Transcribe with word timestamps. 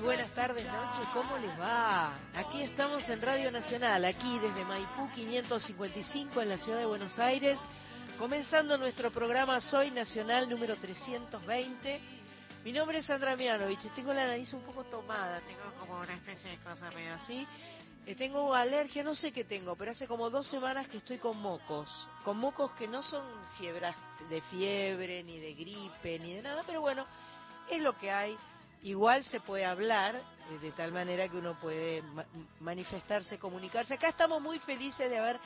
buenas 0.00 0.30
tardes, 0.34 0.64
noches, 0.64 1.06
¿cómo 1.12 1.36
les 1.38 1.50
va? 1.60 2.14
Aquí 2.34 2.62
estamos 2.62 3.06
en 3.08 3.20
Radio 3.20 3.50
Nacional, 3.50 4.04
aquí 4.04 4.38
desde 4.38 4.64
Maipú 4.64 5.10
555 5.14 6.40
en 6.40 6.48
la 6.48 6.56
ciudad 6.56 6.78
de 6.78 6.86
Buenos 6.86 7.18
Aires, 7.18 7.58
comenzando 8.18 8.78
nuestro 8.78 9.10
programa 9.10 9.60
Soy 9.60 9.90
Nacional 9.90 10.48
número 10.48 10.76
320. 10.76 12.00
Mi 12.64 12.72
nombre 12.72 12.98
es 12.98 13.06
Sandra 13.06 13.36
Mianovich, 13.36 13.92
tengo 13.94 14.14
la 14.14 14.26
nariz 14.26 14.52
un 14.52 14.62
poco 14.62 14.84
tomada, 14.84 15.40
tengo 15.40 15.72
como 15.78 16.00
una 16.00 16.14
especie 16.14 16.52
de 16.52 16.58
cosa 16.58 16.90
medio 16.92 17.14
así. 17.14 17.46
Eh, 18.06 18.14
tengo 18.14 18.54
alergia, 18.54 19.02
no 19.02 19.14
sé 19.14 19.30
qué 19.30 19.44
tengo, 19.44 19.76
pero 19.76 19.90
hace 19.90 20.06
como 20.06 20.30
dos 20.30 20.46
semanas 20.46 20.88
que 20.88 20.98
estoy 20.98 21.18
con 21.18 21.36
mocos. 21.38 21.88
Con 22.24 22.38
mocos 22.38 22.72
que 22.72 22.88
no 22.88 23.02
son 23.02 23.24
fiebras 23.58 23.94
de 24.28 24.40
fiebre, 24.42 25.22
ni 25.22 25.38
de 25.38 25.54
gripe, 25.54 26.18
ni 26.18 26.34
de 26.34 26.42
nada, 26.42 26.62
pero 26.66 26.80
bueno, 26.80 27.06
es 27.70 27.80
lo 27.80 27.96
que 27.96 28.10
hay. 28.10 28.36
Igual 28.82 29.22
se 29.24 29.38
puede 29.40 29.64
hablar 29.64 30.16
eh, 30.16 30.58
de 30.60 30.72
tal 30.72 30.90
manera 30.90 31.28
que 31.28 31.36
uno 31.36 31.58
puede 31.60 32.02
manifestarse, 32.58 33.38
comunicarse. 33.38 33.94
Acá 33.94 34.08
estamos 34.08 34.42
muy 34.42 34.58
felices 34.58 35.08
de 35.08 35.18
haber 35.18 35.38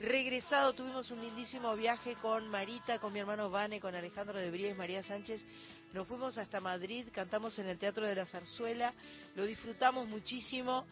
regresado. 0.00 0.72
Tuvimos 0.72 1.08
un 1.12 1.20
lindísimo 1.20 1.76
viaje 1.76 2.16
con 2.16 2.48
Marita, 2.48 2.98
con 2.98 3.12
mi 3.12 3.20
hermano 3.20 3.48
Vane, 3.48 3.78
con 3.78 3.94
Alejandro 3.94 4.38
de 4.38 4.50
Bríes, 4.50 4.76
María 4.76 5.04
Sánchez. 5.04 5.44
Nos 5.92 6.08
fuimos 6.08 6.36
hasta 6.36 6.60
Madrid, 6.60 7.06
cantamos 7.12 7.56
en 7.60 7.68
el 7.68 7.78
Teatro 7.78 8.04
de 8.06 8.14
la 8.14 8.26
Zarzuela, 8.26 8.92
lo 9.36 9.44
disfrutamos 9.44 10.08
muchísimo. 10.08 10.84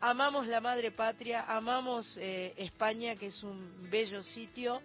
Amamos 0.00 0.48
la 0.48 0.60
madre 0.60 0.90
patria, 0.90 1.44
amamos 1.48 2.16
eh, 2.16 2.52
España, 2.56 3.14
que 3.16 3.26
es 3.26 3.42
un 3.42 3.88
bello 3.90 4.22
sitio. 4.22 4.82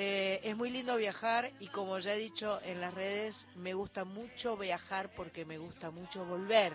Eh, 0.00 0.38
es 0.44 0.56
muy 0.56 0.70
lindo 0.70 0.94
viajar 0.94 1.50
y 1.58 1.66
como 1.66 1.98
ya 1.98 2.14
he 2.14 2.18
dicho 2.20 2.60
en 2.62 2.80
las 2.80 2.94
redes, 2.94 3.48
me 3.56 3.74
gusta 3.74 4.04
mucho 4.04 4.56
viajar 4.56 5.12
porque 5.12 5.44
me 5.44 5.58
gusta 5.58 5.90
mucho 5.90 6.24
volver. 6.24 6.72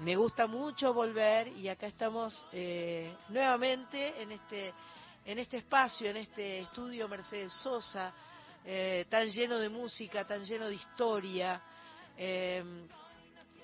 Me 0.00 0.16
gusta 0.16 0.48
mucho 0.48 0.92
volver 0.92 1.46
y 1.46 1.68
acá 1.68 1.86
estamos 1.86 2.44
eh, 2.50 3.14
nuevamente 3.28 4.20
en 4.20 4.32
este, 4.32 4.74
en 5.24 5.38
este 5.38 5.58
espacio, 5.58 6.10
en 6.10 6.16
este 6.16 6.58
estudio 6.58 7.08
Mercedes 7.08 7.52
Sosa, 7.52 8.12
tan 9.08 9.28
lleno 9.28 9.56
de 9.60 9.68
música, 9.68 10.26
tan 10.26 10.42
lleno 10.42 10.66
de 10.66 10.74
historia 10.74 11.62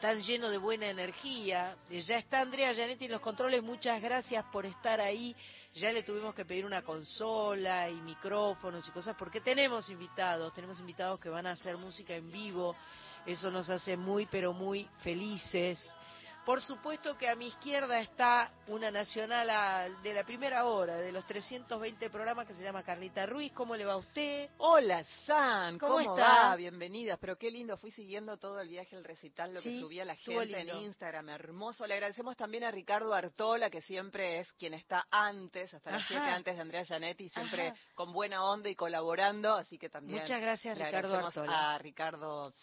tan 0.00 0.20
lleno 0.22 0.48
de 0.48 0.58
buena 0.58 0.88
energía. 0.88 1.76
Eh, 1.91 2.00
ya 2.00 2.16
está 2.16 2.41
Andrea 2.41 2.72
Gianetti 2.72 3.04
en 3.04 3.12
los 3.12 3.20
controles, 3.20 3.62
muchas 3.62 4.00
gracias 4.00 4.44
por 4.50 4.66
estar 4.66 5.00
ahí. 5.00 5.36
Ya 5.74 5.92
le 5.92 6.02
tuvimos 6.02 6.34
que 6.34 6.44
pedir 6.44 6.66
una 6.66 6.82
consola 6.82 7.88
y 7.88 7.94
micrófonos 8.00 8.86
y 8.88 8.90
cosas 8.90 9.14
porque 9.16 9.40
tenemos 9.40 9.88
invitados, 9.88 10.53
tenemos 10.53 10.81
invitados 10.81 11.20
que 11.20 11.28
van 11.28 11.47
a 11.47 11.53
hacer 11.53 11.76
música 11.76 12.14
en 12.14 12.31
vivo. 12.31 12.75
Eso 13.25 13.50
nos 13.50 13.70
hace 13.70 13.97
muy, 13.97 14.26
pero 14.26 14.53
muy 14.53 14.88
felices. 15.03 15.78
Por 16.44 16.62
supuesto 16.62 17.16
que 17.16 17.28
a 17.28 17.36
mi 17.36 17.48
izquierda 17.48 18.00
está 18.00 18.50
una 18.66 18.90
nacional 18.90 20.02
de 20.02 20.14
la 20.14 20.24
primera 20.24 20.64
hora, 20.64 20.96
de 20.96 21.12
los 21.12 21.24
320 21.26 22.08
programas 22.08 22.46
que 22.46 22.54
se 22.54 22.62
llama 22.62 22.82
Carlita 22.82 23.26
Ruiz. 23.26 23.52
¿Cómo 23.52 23.76
le 23.76 23.84
va 23.84 23.92
a 23.92 23.98
usted? 23.98 24.48
Hola, 24.56 25.04
San. 25.26 25.78
¿Cómo, 25.78 26.00
está? 26.00 26.56
Bienvenida. 26.56 27.18
Pero 27.18 27.36
qué 27.36 27.50
lindo. 27.50 27.76
Fui 27.76 27.90
siguiendo 27.90 28.38
todo 28.38 28.58
el 28.60 28.68
viaje, 28.68 28.96
el 28.96 29.04
recital, 29.04 29.52
lo 29.52 29.60
que 29.60 29.78
subía 29.78 30.04
la 30.04 30.16
gente 30.16 30.60
en 30.60 30.68
Instagram. 30.70 31.28
Hermoso. 31.28 31.86
Le 31.86 31.94
agradecemos 31.94 32.36
también 32.36 32.64
a 32.64 32.70
Ricardo 32.70 33.12
Artola, 33.12 33.68
que 33.68 33.82
siempre 33.82 34.40
es 34.40 34.50
quien 34.54 34.74
está 34.74 35.06
antes, 35.10 35.72
hasta 35.74 35.90
las 35.90 36.06
7 36.06 36.22
antes 36.22 36.56
de 36.56 36.62
Andrea 36.62 36.82
Gianetti, 36.84 37.28
siempre 37.28 37.74
con 37.94 38.12
buena 38.12 38.44
onda 38.44 38.70
y 38.70 38.74
colaborando. 38.74 39.54
Así 39.54 39.76
que 39.76 39.90
también. 39.90 40.20
Muchas 40.20 40.40
gracias, 40.40 40.76
Ricardo 40.78 41.14
Artola. 41.14 41.74
A 41.74 41.78
Ricardo 41.78 42.54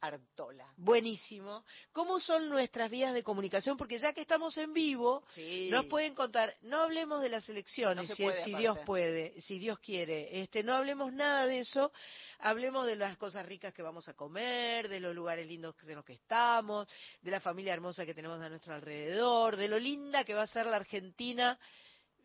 Artola. 0.00 0.72
Buenísimo. 0.76 1.64
¿Cómo 1.92 2.18
son 2.18 2.48
nuestras 2.48 2.90
vías 2.90 3.12
de 3.12 3.22
comunicación? 3.22 3.76
Porque 3.76 3.98
ya 3.98 4.12
que 4.12 4.22
estamos 4.22 4.56
en 4.58 4.72
vivo, 4.72 5.22
nos 5.70 5.86
pueden 5.86 6.14
contar, 6.14 6.56
no 6.62 6.82
hablemos 6.82 7.20
de 7.22 7.28
las 7.28 7.48
elecciones, 7.48 8.10
si, 8.14 8.54
Dios 8.54 8.78
puede, 8.86 9.40
si 9.42 9.58
Dios 9.58 9.78
quiere, 9.78 10.40
este, 10.40 10.62
no 10.62 10.74
hablemos 10.74 11.12
nada 11.12 11.46
de 11.46 11.60
eso, 11.60 11.92
hablemos 12.38 12.86
de 12.86 12.96
las 12.96 13.16
cosas 13.16 13.44
ricas 13.44 13.74
que 13.74 13.82
vamos 13.82 14.08
a 14.08 14.14
comer, 14.14 14.88
de 14.88 15.00
los 15.00 15.14
lugares 15.14 15.46
lindos 15.46 15.74
en 15.86 15.96
los 15.96 16.04
que 16.04 16.14
estamos, 16.14 16.88
de 17.20 17.30
la 17.30 17.40
familia 17.40 17.74
hermosa 17.74 18.06
que 18.06 18.14
tenemos 18.14 18.40
a 18.40 18.48
nuestro 18.48 18.74
alrededor, 18.74 19.56
de 19.56 19.68
lo 19.68 19.78
linda 19.78 20.24
que 20.24 20.34
va 20.34 20.42
a 20.42 20.46
ser 20.46 20.66
la 20.66 20.76
Argentina 20.76 21.58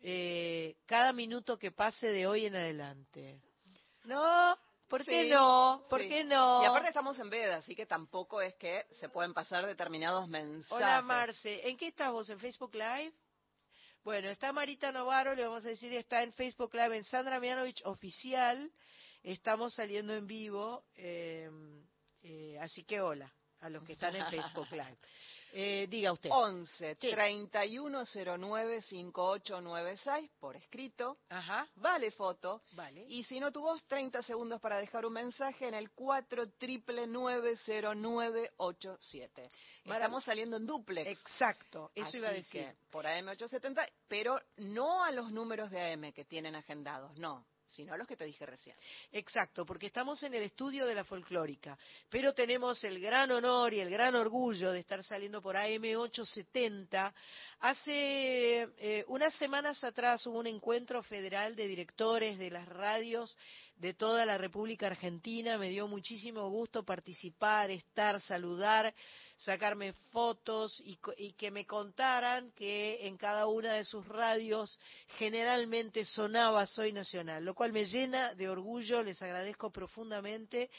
eh, 0.02 0.76
cada 0.86 1.12
minuto 1.12 1.58
que 1.58 1.72
pase 1.72 2.08
de 2.08 2.26
hoy 2.26 2.46
en 2.46 2.56
adelante. 2.56 3.40
¿No? 4.04 4.56
¿Por 4.88 5.04
qué 5.04 5.28
no? 5.28 5.82
¿Por 5.90 6.00
qué 6.06 6.24
no? 6.24 6.62
Y 6.62 6.66
aparte 6.66 6.88
estamos 6.88 7.18
en 7.18 7.28
veda, 7.28 7.56
así 7.56 7.74
que 7.74 7.86
tampoco 7.86 8.40
es 8.40 8.54
que 8.54 8.86
se 8.92 9.08
pueden 9.08 9.34
pasar 9.34 9.66
determinados 9.66 10.28
mensajes. 10.28 10.70
Hola 10.70 11.02
Marce, 11.02 11.68
¿en 11.68 11.76
qué 11.76 11.88
estás 11.88 12.12
vos? 12.12 12.30
¿En 12.30 12.38
Facebook 12.38 12.74
Live? 12.74 13.12
Bueno, 14.04 14.28
está 14.28 14.52
Marita 14.52 14.92
Novaro, 14.92 15.34
le 15.34 15.44
vamos 15.44 15.66
a 15.66 15.70
decir, 15.70 15.92
está 15.92 16.22
en 16.22 16.32
Facebook 16.32 16.72
Live, 16.74 16.96
en 16.96 17.04
Sandra 17.04 17.40
Mianovich 17.40 17.82
Oficial. 17.84 18.70
Estamos 19.24 19.74
saliendo 19.74 20.14
en 20.14 20.28
vivo, 20.28 20.84
eh, 20.94 21.50
eh, 22.22 22.56
así 22.60 22.84
que 22.84 23.00
hola 23.00 23.32
a 23.60 23.68
los 23.68 23.82
que 23.82 23.94
están 23.94 24.14
en 24.14 24.24
Facebook 24.30 24.70
Live. 24.70 24.98
Eh, 25.52 25.86
diga 25.88 26.12
usted. 26.12 26.30
11 26.32 26.96
3109 26.96 28.82
5896 28.82 30.30
por 30.38 30.54
escrito. 30.56 31.18
Ajá. 31.28 31.66
Vale 31.76 32.10
foto. 32.10 32.62
Vale. 32.72 33.04
Y 33.08 33.22
si 33.24 33.40
no 33.40 33.50
tu 33.52 33.62
voz, 33.62 33.84
30 33.86 34.22
segundos 34.22 34.60
para 34.60 34.76
dejar 34.78 35.06
un 35.06 35.14
mensaje 35.14 35.68
en 35.68 35.74
el 35.74 35.90
4 35.92 36.50
triple 36.58 37.06
90987. 37.06 39.50
Estamos 39.84 40.24
saliendo 40.24 40.56
en 40.56 40.66
duplex. 40.66 41.08
Exacto, 41.08 41.92
eso 41.94 42.16
iba 42.16 42.28
a 42.28 42.32
decir. 42.32 42.74
por 42.90 43.04
AM870, 43.04 43.88
pero 44.08 44.40
no 44.56 45.04
a 45.04 45.12
los 45.12 45.30
números 45.30 45.70
de 45.70 45.92
AM 45.92 46.12
que 46.12 46.24
tienen 46.24 46.56
agendados, 46.56 47.16
no 47.18 47.46
sino 47.66 47.96
los 47.96 48.06
que 48.06 48.16
te 48.16 48.24
dije 48.24 48.46
recién. 48.46 48.76
Exacto, 49.12 49.64
porque 49.66 49.86
estamos 49.86 50.22
en 50.22 50.34
el 50.34 50.42
estudio 50.42 50.86
de 50.86 50.94
la 50.94 51.04
folclórica, 51.04 51.78
pero 52.08 52.32
tenemos 52.32 52.82
el 52.84 53.00
gran 53.00 53.30
honor 53.30 53.72
y 53.74 53.80
el 53.80 53.90
gran 53.90 54.14
orgullo 54.14 54.72
de 54.72 54.80
estar 54.80 55.02
saliendo 55.02 55.42
por 55.42 55.56
AM870. 55.56 57.12
Hace 57.60 58.68
eh, 58.78 59.04
unas 59.08 59.34
semanas 59.34 59.82
atrás 59.84 60.26
hubo 60.26 60.38
un 60.38 60.46
encuentro 60.46 61.02
federal 61.02 61.56
de 61.56 61.66
directores 61.66 62.38
de 62.38 62.50
las 62.50 62.68
radios 62.68 63.36
de 63.76 63.94
toda 63.94 64.24
la 64.24 64.38
República 64.38 64.86
Argentina. 64.86 65.58
Me 65.58 65.70
dio 65.70 65.88
muchísimo 65.88 66.48
gusto 66.50 66.84
participar, 66.84 67.70
estar, 67.70 68.20
saludar, 68.20 68.94
sacarme 69.36 69.92
fotos 70.12 70.82
y, 70.84 70.96
que 71.34 71.50
me 71.50 71.66
contaran 71.66 72.52
que 72.52 73.06
en 73.06 73.16
cada 73.16 73.46
una 73.46 73.74
de 73.74 73.84
sus 73.84 74.06
radios 74.06 74.80
generalmente 75.18 76.04
sonaba 76.04 76.66
Soy 76.66 76.92
Nacional, 76.92 77.44
lo 77.44 77.54
cual 77.54 77.72
me 77.72 77.84
llena 77.84 78.34
de 78.34 78.48
orgullo, 78.48 79.02
les 79.02 79.20
agradezco 79.20 79.70
profundamente 79.70 80.70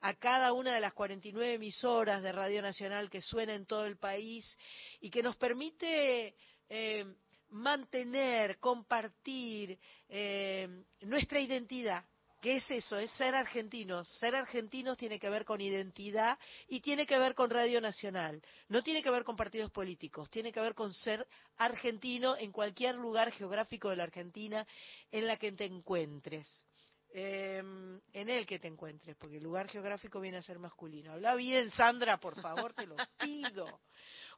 a 0.00 0.14
cada 0.14 0.52
una 0.52 0.74
de 0.74 0.80
las 0.80 0.92
49 0.94 1.54
emisoras 1.54 2.22
de 2.22 2.32
Radio 2.32 2.62
Nacional 2.62 3.10
que 3.10 3.20
suena 3.20 3.54
en 3.54 3.66
todo 3.66 3.86
el 3.86 3.96
país 3.96 4.56
y 5.00 5.10
que 5.10 5.22
nos 5.22 5.36
permite 5.36 6.34
eh, 6.68 7.04
mantener, 7.50 8.58
compartir 8.58 9.78
eh, 10.08 10.68
nuestra 11.02 11.40
identidad 11.40 12.04
¿Qué 12.40 12.56
es 12.56 12.70
eso? 12.70 12.98
Es 12.98 13.10
ser 13.12 13.34
argentinos. 13.34 14.08
Ser 14.18 14.34
argentinos 14.34 14.96
tiene 14.96 15.18
que 15.18 15.28
ver 15.28 15.44
con 15.44 15.60
identidad 15.60 16.38
y 16.68 16.80
tiene 16.80 17.06
que 17.06 17.18
ver 17.18 17.34
con 17.34 17.50
Radio 17.50 17.80
Nacional. 17.80 18.40
No 18.68 18.82
tiene 18.82 19.02
que 19.02 19.10
ver 19.10 19.24
con 19.24 19.36
partidos 19.36 19.70
políticos, 19.70 20.30
tiene 20.30 20.50
que 20.50 20.60
ver 20.60 20.74
con 20.74 20.92
ser 20.92 21.26
argentino 21.58 22.36
en 22.38 22.50
cualquier 22.50 22.94
lugar 22.94 23.30
geográfico 23.30 23.90
de 23.90 23.96
la 23.96 24.04
Argentina 24.04 24.66
en 25.12 25.26
la 25.26 25.36
que 25.36 25.52
te 25.52 25.66
encuentres. 25.66 26.66
Em, 27.12 28.00
en 28.12 28.28
el 28.28 28.46
que 28.46 28.60
te 28.60 28.68
encuentres, 28.68 29.16
porque 29.16 29.38
el 29.38 29.42
lugar 29.42 29.68
geográfico 29.68 30.20
viene 30.20 30.38
a 30.38 30.42
ser 30.42 30.60
masculino. 30.60 31.12
Habla 31.12 31.34
bien, 31.34 31.68
Sandra, 31.72 32.18
por 32.18 32.40
favor, 32.40 32.72
te 32.72 32.86
lo 32.86 32.94
pido. 33.18 33.80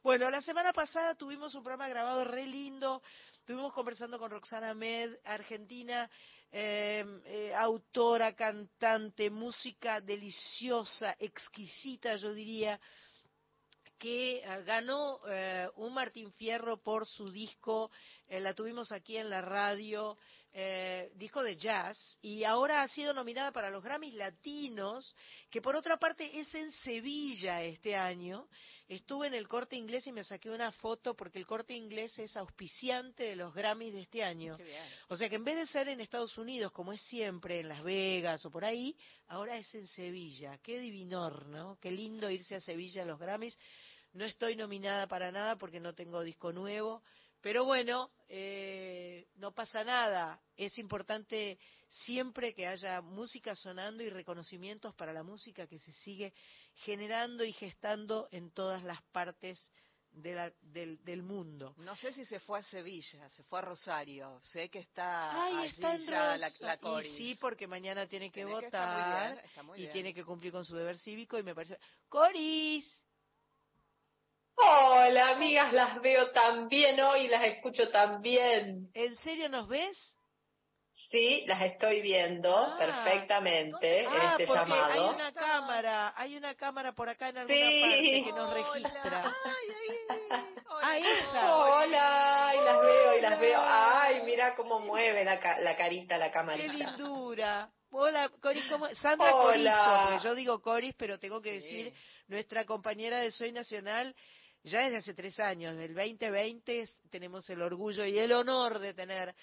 Bueno, 0.01 0.27
la 0.31 0.41
semana 0.41 0.73
pasada 0.73 1.13
tuvimos 1.13 1.53
un 1.53 1.61
programa 1.61 1.87
grabado 1.87 2.25
re 2.25 2.47
lindo, 2.47 3.03
estuvimos 3.31 3.73
conversando 3.73 4.17
con 4.17 4.31
Roxana 4.31 4.73
Med, 4.73 5.19
argentina, 5.23 6.09
em, 6.55 7.21
eh, 7.25 7.55
autora, 7.55 8.35
cantante, 8.35 9.31
música 9.31 9.99
deliciosa, 9.99 11.15
exquisita, 11.17 12.15
yo 12.15 12.31
diría, 12.31 12.79
que 13.97 14.37
eh, 14.37 14.63
ganó 14.63 15.19
eh, 15.27 15.67
un 15.77 15.95
Martín 15.95 16.31
Fierro 16.33 16.77
por 16.77 17.07
su 17.07 17.31
disco, 17.31 17.89
la 18.27 18.53
tuvimos 18.53 18.91
aquí 18.91 19.17
en 19.17 19.31
la 19.31 19.41
radio, 19.41 20.17
eh, 20.55 21.11
disco 21.15 21.41
de 21.41 21.57
jazz 21.57 21.97
y 22.21 22.43
ahora 22.43 22.83
ha 22.83 22.87
sido 22.87 23.11
nominada 23.11 23.51
para 23.51 23.71
los 23.71 23.83
Grammys 23.83 24.13
Latinos, 24.13 25.15
que 25.49 25.63
por 25.63 25.75
otra 25.75 25.97
parte 25.97 26.39
es 26.39 26.53
en 26.53 26.71
Sevilla 26.71 27.63
este 27.63 27.95
año. 27.95 28.47
Estuve 28.87 29.25
en 29.25 29.33
el 29.33 29.47
corte 29.47 29.75
inglés 29.75 30.05
y 30.05 30.11
me 30.11 30.23
saqué 30.23 30.51
una 30.51 30.71
foto 30.71 31.15
porque 31.15 31.39
el 31.39 31.47
corte 31.47 31.73
inglés 31.73 32.19
es 32.19 32.37
auspiciante 32.37 33.23
de 33.23 33.35
los 33.35 33.51
Grammys 33.51 33.93
de 33.93 34.01
este 34.01 34.23
año. 34.23 34.55
O 35.07 35.17
sea 35.17 35.27
que 35.27 35.37
en 35.37 35.43
vez 35.43 35.55
de 35.55 35.65
ser 35.65 35.87
en 35.87 36.01
Estados 36.01 36.37
Unidos, 36.37 36.71
como 36.71 36.93
es 36.93 37.01
siempre, 37.01 37.61
en 37.61 37.69
Las 37.69 37.83
Vegas 37.83 38.45
o 38.45 38.51
por 38.51 38.63
ahí, 38.63 38.95
ahora 39.29 39.57
es 39.57 39.73
en 39.73 39.87
Sevilla. 39.87 40.59
Qué 40.61 40.77
divinor, 40.77 41.47
¿no? 41.47 41.79
Qué 41.81 41.89
lindo 41.89 42.29
irse 42.29 42.55
a 42.55 42.59
Sevilla 42.59 43.01
a 43.01 43.05
los 43.05 43.17
Grammys 43.17 43.57
No 44.13 44.25
estoy 44.25 44.55
nominada 44.55 45.07
para 45.07 45.31
nada 45.31 45.55
porque 45.55 45.79
no 45.79 45.95
tengo 45.95 46.21
disco 46.21 46.53
nuevo, 46.53 47.01
pero 47.43 47.65
bueno, 47.65 48.09
eh, 48.29 49.27
no 49.35 49.51
pasa 49.51 49.83
nada. 49.83 50.39
Es 50.55 50.77
importante 50.77 51.59
siempre 51.89 52.53
que 52.53 52.65
haya 52.65 53.01
música 53.01 53.53
sonando 53.53 54.01
y 54.01 54.09
reconocimientos 54.09 54.95
para 54.95 55.11
la 55.11 55.23
música 55.23 55.67
que 55.67 55.77
se 55.77 55.91
sigue 55.91 56.33
generando 56.73 57.43
y 57.43 57.51
gestando 57.51 58.29
en 58.31 58.51
todas 58.51 58.81
las 58.83 59.01
partes 59.11 59.59
del, 60.13 61.21
mundo. 61.21 61.75
No 61.79 61.97
sé 61.97 62.13
si 62.13 62.23
se 62.23 62.39
fue 62.39 62.59
a 62.59 62.63
Sevilla, 62.63 63.27
se 63.27 63.43
fue 63.43 63.59
a 63.59 63.63
Rosario. 63.63 64.39
Sé 64.39 64.69
que 64.69 64.79
está 64.79 65.43
Ay, 65.45 65.67
está 65.67 65.95
en 65.95 66.05
la, 66.05 66.37
la 66.37 67.03
Y 67.03 67.17
sí, 67.17 67.37
porque 67.41 67.67
mañana 67.67 68.07
tiene 68.07 68.31
que 68.31 68.45
votar 68.45 69.43
y 69.75 69.87
tiene 69.87 70.13
que 70.13 70.23
cumplir 70.23 70.53
con 70.53 70.63
su 70.63 70.77
deber 70.77 70.97
cívico 70.97 71.37
y 71.37 71.43
me 71.43 71.53
parece... 71.53 71.77
¡Coris! 72.07 73.02
Hola, 74.55 75.29
amigas, 75.29 75.73
las 75.73 76.01
veo 76.01 76.31
también 76.31 76.99
hoy, 76.99 77.27
las 77.27 77.43
escucho 77.43 77.89
también. 77.89 78.89
¿En 78.93 79.15
serio 79.17 79.49
nos 79.49 79.67
ves? 79.67 80.17
Sí, 80.91 81.43
las 81.47 81.61
estoy 81.63 82.01
viendo 82.01 82.55
ah, 82.55 82.75
perfectamente 82.77 84.01
en 84.01 84.07
ah, 84.11 84.35
este 84.37 84.53
llamado. 84.53 85.09
Hay 85.09 85.15
una 85.15 85.31
cámara, 85.33 86.13
hay 86.15 86.37
una 86.37 86.55
cámara 86.55 86.93
por 86.93 87.09
acá 87.09 87.29
en 87.29 87.39
alguna 87.39 87.55
parte 87.55 88.23
que 88.23 88.31
nos 88.31 88.53
registra. 88.53 89.35
Ay, 90.81 91.03
Hola, 91.51 92.53
y 92.55 92.63
las 92.63 92.81
veo, 92.81 93.17
y 93.17 93.21
las 93.21 93.39
veo. 93.39 93.59
Ay, 93.63 94.21
mira 94.23 94.55
cómo 94.55 94.79
mueve 94.79 95.23
la, 95.23 95.39
la 95.59 95.75
carita 95.75 96.17
la 96.17 96.29
cámara. 96.29 96.57
Qué 96.57 96.69
lindura. 96.69 97.71
Hola, 97.95 98.29
Coris, 98.41 98.63
¿cómo? 98.69 98.87
Sandra 98.95 99.35
Hola. 99.35 100.19
yo 100.23 100.33
digo 100.33 100.61
Coris, 100.61 100.95
pero 100.97 101.19
tengo 101.19 101.41
que 101.41 101.53
decir, 101.53 101.93
nuestra 102.27 102.65
compañera 102.65 103.19
de 103.19 103.29
Soy 103.29 103.51
Nacional, 103.51 104.15
ya 104.63 104.79
desde 104.79 104.97
hace 104.97 105.13
tres 105.13 105.39
años, 105.39 105.75
del 105.75 105.93
2020, 105.93 106.85
tenemos 107.09 107.49
el 107.49 107.61
orgullo 107.61 108.05
y 108.05 108.17
el 108.17 108.31
honor 108.31 108.79
de 108.79 108.93
tener 108.93 109.35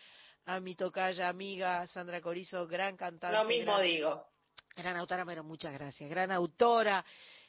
a 0.47 0.61
mi 0.61 0.75
tocaya 0.75 1.29
amiga 1.29 1.87
Sandra 1.87 2.21
Corizo, 2.21 2.67
gran 2.67 2.97
cantante. 2.97 3.37
Lo 3.37 3.45
mismo 3.45 3.79
digo. 3.81 4.27
Gran 4.75 4.97
autora, 4.97 5.25
pero 5.27 5.45
muchas 5.45 5.75
gracias. 5.75 6.09
Gran 6.09 6.33
autora, 6.33 7.05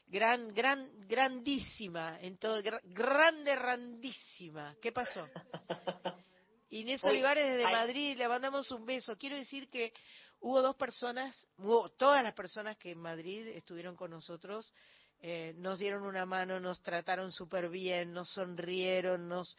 gran, 0.08 0.54
gran, 0.54 0.90
grandísima, 1.08 2.20
en 2.20 2.38
todo, 2.38 2.62
grande, 2.84 3.56
grandísima. 3.56 4.76
¿Qué 4.82 4.92
pasó? 4.92 5.26
Inés 6.72 7.04
Olivares 7.04 7.58
desde 7.58 7.72
Madrid, 7.72 8.18
le 8.18 8.28
mandamos 8.28 8.70
un 8.72 8.86
beso. 8.86 9.18
Quiero 9.18 9.36
decir 9.38 9.70
que 9.70 9.94
hubo 10.40 10.62
dos 10.62 10.76
personas, 10.76 11.48
hubo 11.58 11.90
todas 11.92 12.24
las 12.24 12.34
personas 12.34 12.78
que 12.78 12.92
en 12.92 13.00
Madrid 13.00 13.48
estuvieron 13.48 13.96
con 13.96 14.12
nosotros, 14.12 14.74
eh, 15.22 15.54
nos 15.58 15.80
dieron 15.80 16.04
una 16.04 16.26
mano, 16.26 16.60
nos 16.60 16.82
trataron 16.82 17.32
súper 17.32 17.70
bien, 17.70 18.12
nos 18.14 18.30
sonrieron, 18.32 19.28
nos 19.28 19.56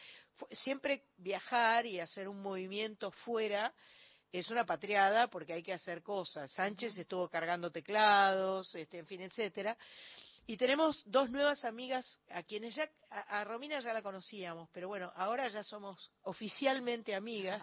siempre 0.50 1.04
viajar 1.18 1.86
y 1.86 2.00
hacer 2.00 2.28
un 2.28 2.40
movimiento 2.40 3.10
fuera 3.10 3.72
es 4.32 4.48
una 4.48 4.64
patriada 4.64 5.28
porque 5.28 5.52
hay 5.52 5.62
que 5.62 5.74
hacer 5.74 6.02
cosas. 6.02 6.50
Sánchez 6.52 6.96
estuvo 6.96 7.28
cargando 7.28 7.70
teclados, 7.70 8.74
este, 8.74 8.98
en 8.98 9.06
fin, 9.06 9.20
etcétera. 9.20 9.76
Y 10.46 10.56
tenemos 10.56 11.02
dos 11.06 11.30
nuevas 11.30 11.64
amigas 11.64 12.18
a 12.30 12.42
quienes 12.42 12.74
ya, 12.74 12.90
a, 13.10 13.44
Romina 13.44 13.78
ya 13.80 13.92
la 13.92 14.02
conocíamos, 14.02 14.68
pero 14.72 14.88
bueno, 14.88 15.12
ahora 15.14 15.46
ya 15.48 15.62
somos 15.62 16.10
oficialmente 16.22 17.14
amigas 17.14 17.62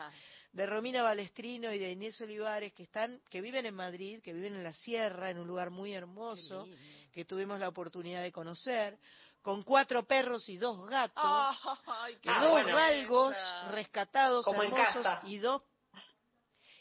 de 0.54 0.66
Romina 0.66 1.04
Balestrino 1.04 1.74
y 1.74 1.80
de 1.80 1.92
Inés 1.92 2.22
Olivares 2.22 2.72
que 2.74 2.84
están, 2.84 3.20
que 3.30 3.42
viven 3.42 3.66
en 3.66 3.76
Madrid, 3.76 4.22
que 4.24 4.34
viven 4.34 4.56
en 4.56 4.64
la 4.64 4.74
sierra, 4.74 5.30
en 5.30 5.40
un 5.40 5.48
lugar 5.48 5.72
muy 5.72 5.94
hermoso, 5.94 6.66
que 7.12 7.26
tuvimos 7.26 7.60
la 7.60 7.70
oportunidad 7.70 8.22
de 8.22 8.32
conocer 8.32 8.98
con 9.42 9.64
cuatro 9.64 10.06
perros 10.06 10.50
y 10.50 10.58
dos 10.58 10.86
gatos, 10.88 11.24
dos 12.24 12.66
galgos 12.66 13.36
rescatados 13.72 14.46
hermosos 14.48 15.06
y 15.24 15.38
dos 15.38 15.62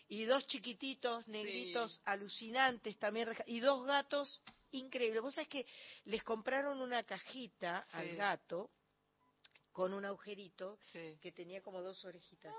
y 0.09 0.25
dos 0.25 0.47
chiquititos 0.47 1.29
negritos 1.29 2.01
alucinantes 2.05 2.99
también 2.99 3.29
y 3.47 3.61
dos 3.61 3.87
gatos 3.87 4.43
increíbles. 4.73 5.23
Vos 5.23 5.35
sabés 5.35 5.49
que 5.49 5.67
les 6.07 6.23
compraron 6.25 6.81
una 6.81 7.03
cajita 7.05 7.87
al 7.93 8.17
gato 8.17 8.71
con 9.73 9.93
un 9.93 10.05
agujerito 10.05 10.79
que 10.93 11.33
tenía 11.33 11.63
como 11.63 11.83
dos 11.83 12.05
orejitas. 12.05 12.55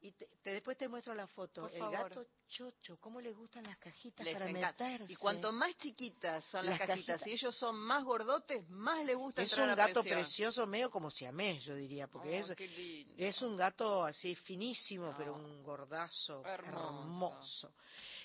Y 0.00 0.12
te, 0.12 0.28
después 0.44 0.76
te 0.76 0.86
muestro 0.88 1.14
la 1.14 1.26
foto. 1.26 1.68
el 1.68 1.90
gato 1.90 2.24
chocho, 2.46 2.98
¿cómo 3.00 3.20
les 3.20 3.34
gustan 3.36 3.64
las 3.64 3.78
cajitas 3.78 4.26
para 4.26 4.46
meterse? 4.46 5.12
Y 5.12 5.16
cuanto 5.16 5.52
más 5.52 5.76
chiquitas 5.76 6.44
son 6.44 6.66
las, 6.66 6.78
cajitas, 6.78 7.20
si 7.22 7.32
ellos 7.32 7.54
son 7.56 7.76
más 7.76 8.04
gordotes, 8.04 8.68
más 8.70 9.04
les 9.04 9.16
gusta 9.16 9.42
Es 9.42 9.52
un 9.52 9.74
gato 9.74 10.02
precioso, 10.02 10.66
medio 10.66 10.90
como 10.90 11.10
siamés, 11.10 11.64
yo 11.64 11.74
diría, 11.74 12.06
porque 12.06 12.42
oh, 12.42 12.52
es, 12.52 13.36
es 13.36 13.42
un 13.42 13.56
gato 13.56 14.04
así 14.04 14.34
finísimo, 14.36 15.14
pero 15.18 15.34
un 15.34 15.62
gordazo 15.62 16.44
hermoso. 16.44 17.72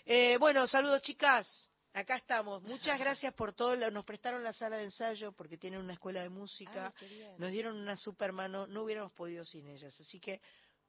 Eh, 0.06 0.38
bueno, 0.38 0.68
saludos 0.68 1.02
chicas. 1.02 1.70
Acá 1.96 2.16
estamos. 2.16 2.64
Muchas 2.64 2.98
gracias 2.98 3.34
por 3.36 3.54
todo. 3.54 3.76
Nos 3.92 4.04
prestaron 4.04 4.44
la 4.44 4.52
sala 4.52 4.78
de 4.78 4.86
ensayo 4.86 5.32
porque 5.32 5.60
tienen 5.60 5.80
una 5.80 5.94
escuela 5.94 6.24
de 6.24 6.30
música. 6.30 6.92
nos 7.38 7.52
dieron 7.52 7.78
una 7.78 7.96
super 7.96 8.32
mano. 8.32 8.66
No 8.66 8.84
hubiéramos 8.84 9.12
podido 9.12 9.46
sin 9.46 9.68
ellas. 9.68 9.96
Así 10.00 10.20
que 10.20 10.42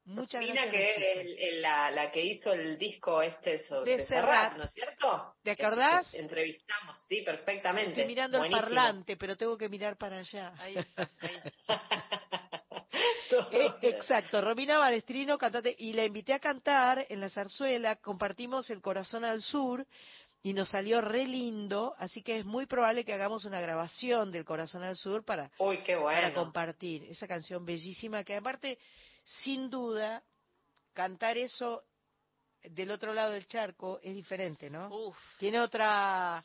Muchas 0.05 0.39
Mina 0.39 0.69
que 0.69 0.95
es 0.95 1.61
la, 1.61 2.11
que 2.11 2.23
hizo 2.23 2.53
el 2.53 2.77
disco 2.77 3.23
este 3.23 3.65
sobre 3.65 3.97
de 3.97 4.05
Serrat, 4.05 4.55
¿no 4.55 4.65
es 4.65 4.71
cierto? 4.71 5.33
¿Te 5.41 5.51
acordás? 5.51 6.13
entrevistamos, 6.13 7.03
sí, 7.07 7.23
perfectamente. 7.23 8.01
Estoy 8.01 8.05
mirando 8.05 8.43
el 8.43 8.51
parlante, 8.51 9.17
pero 9.17 9.35
tengo 9.35 9.57
que 9.57 9.67
mirar 9.67 9.97
para 9.97 10.19
allá. 10.19 10.53
Ahí 10.59 10.75
eh, 13.51 13.73
exacto, 13.81 14.41
Romina 14.41 14.77
Balestrino, 14.77 15.39
cantante, 15.39 15.75
y 15.75 15.93
la 15.93 16.05
invité 16.05 16.33
a 16.33 16.39
cantar 16.39 17.07
en 17.09 17.19
la 17.19 17.29
zarzuela, 17.29 17.95
compartimos 17.95 18.69
El 18.69 18.81
Corazón 18.81 19.25
al 19.25 19.41
Sur, 19.41 19.87
y 20.43 20.53
nos 20.53 20.69
salió 20.69 21.01
re 21.01 21.25
lindo, 21.25 21.95
así 21.97 22.21
que 22.21 22.37
es 22.37 22.45
muy 22.45 22.67
probable 22.67 23.03
que 23.03 23.13
hagamos 23.13 23.45
una 23.45 23.59
grabación 23.59 24.31
del 24.31 24.45
Corazón 24.45 24.83
al 24.83 24.95
Sur 24.95 25.25
para, 25.25 25.49
para 25.57 26.33
compartir 26.35 27.05
esa 27.05 27.27
canción 27.27 27.65
bellísima 27.65 28.23
que 28.23 28.35
aparte 28.35 28.77
sin 29.25 29.69
duda, 29.69 30.23
cantar 30.93 31.37
eso 31.37 31.83
del 32.69 32.91
otro 32.91 33.13
lado 33.13 33.33
del 33.33 33.45
charco 33.45 33.99
es 34.01 34.13
diferente, 34.13 34.69
¿no? 34.69 34.87
Uf, 34.89 35.17
tiene 35.37 35.59
otra, 35.59 36.43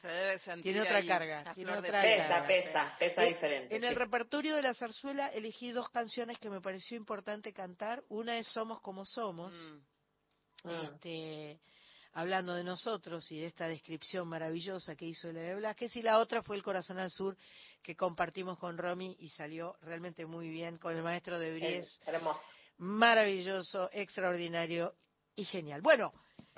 tiene 0.62 0.82
otra 0.82 1.06
carga, 1.06 1.54
tiene 1.54 1.76
otra 1.76 2.02
pesa, 2.02 2.46
pesa, 2.46 2.96
pesa 2.98 3.22
diferente. 3.22 3.74
En 3.74 3.84
el 3.84 3.94
repertorio 3.94 4.56
de 4.56 4.62
la 4.62 4.74
zarzuela 4.74 5.28
elegí 5.28 5.70
dos 5.70 5.88
canciones 5.90 6.38
que 6.38 6.50
me 6.50 6.60
pareció 6.60 6.96
importante 6.96 7.52
cantar. 7.52 8.02
Una 8.08 8.36
es 8.38 8.48
Somos 8.48 8.80
como 8.80 9.04
somos, 9.04 9.54
mm. 10.64 10.68
este, 10.68 11.60
hablando 12.12 12.54
de 12.54 12.64
nosotros 12.64 13.30
y 13.32 13.40
de 13.40 13.46
esta 13.46 13.68
descripción 13.68 14.28
maravillosa 14.28 14.96
que 14.96 15.06
hizo 15.06 15.32
Leo 15.32 15.58
Blasquez, 15.58 15.94
y 15.96 16.02
la 16.02 16.18
otra 16.18 16.42
fue 16.42 16.56
El 16.56 16.62
Corazón 16.62 16.98
al 16.98 17.10
Sur, 17.10 17.36
que 17.82 17.96
compartimos 17.96 18.58
con 18.58 18.76
Romy 18.76 19.16
y 19.20 19.28
salió 19.30 19.76
realmente 19.80 20.26
muy 20.26 20.50
bien 20.50 20.76
con 20.76 20.94
el 20.94 21.02
maestro 21.02 21.38
de 21.38 21.54
Bries. 21.54 22.00
hermoso 22.04 22.42
maravilloso, 22.80 23.90
extraordinario 23.92 24.94
y 25.36 25.44
genial. 25.44 25.82
Bueno, 25.82 26.12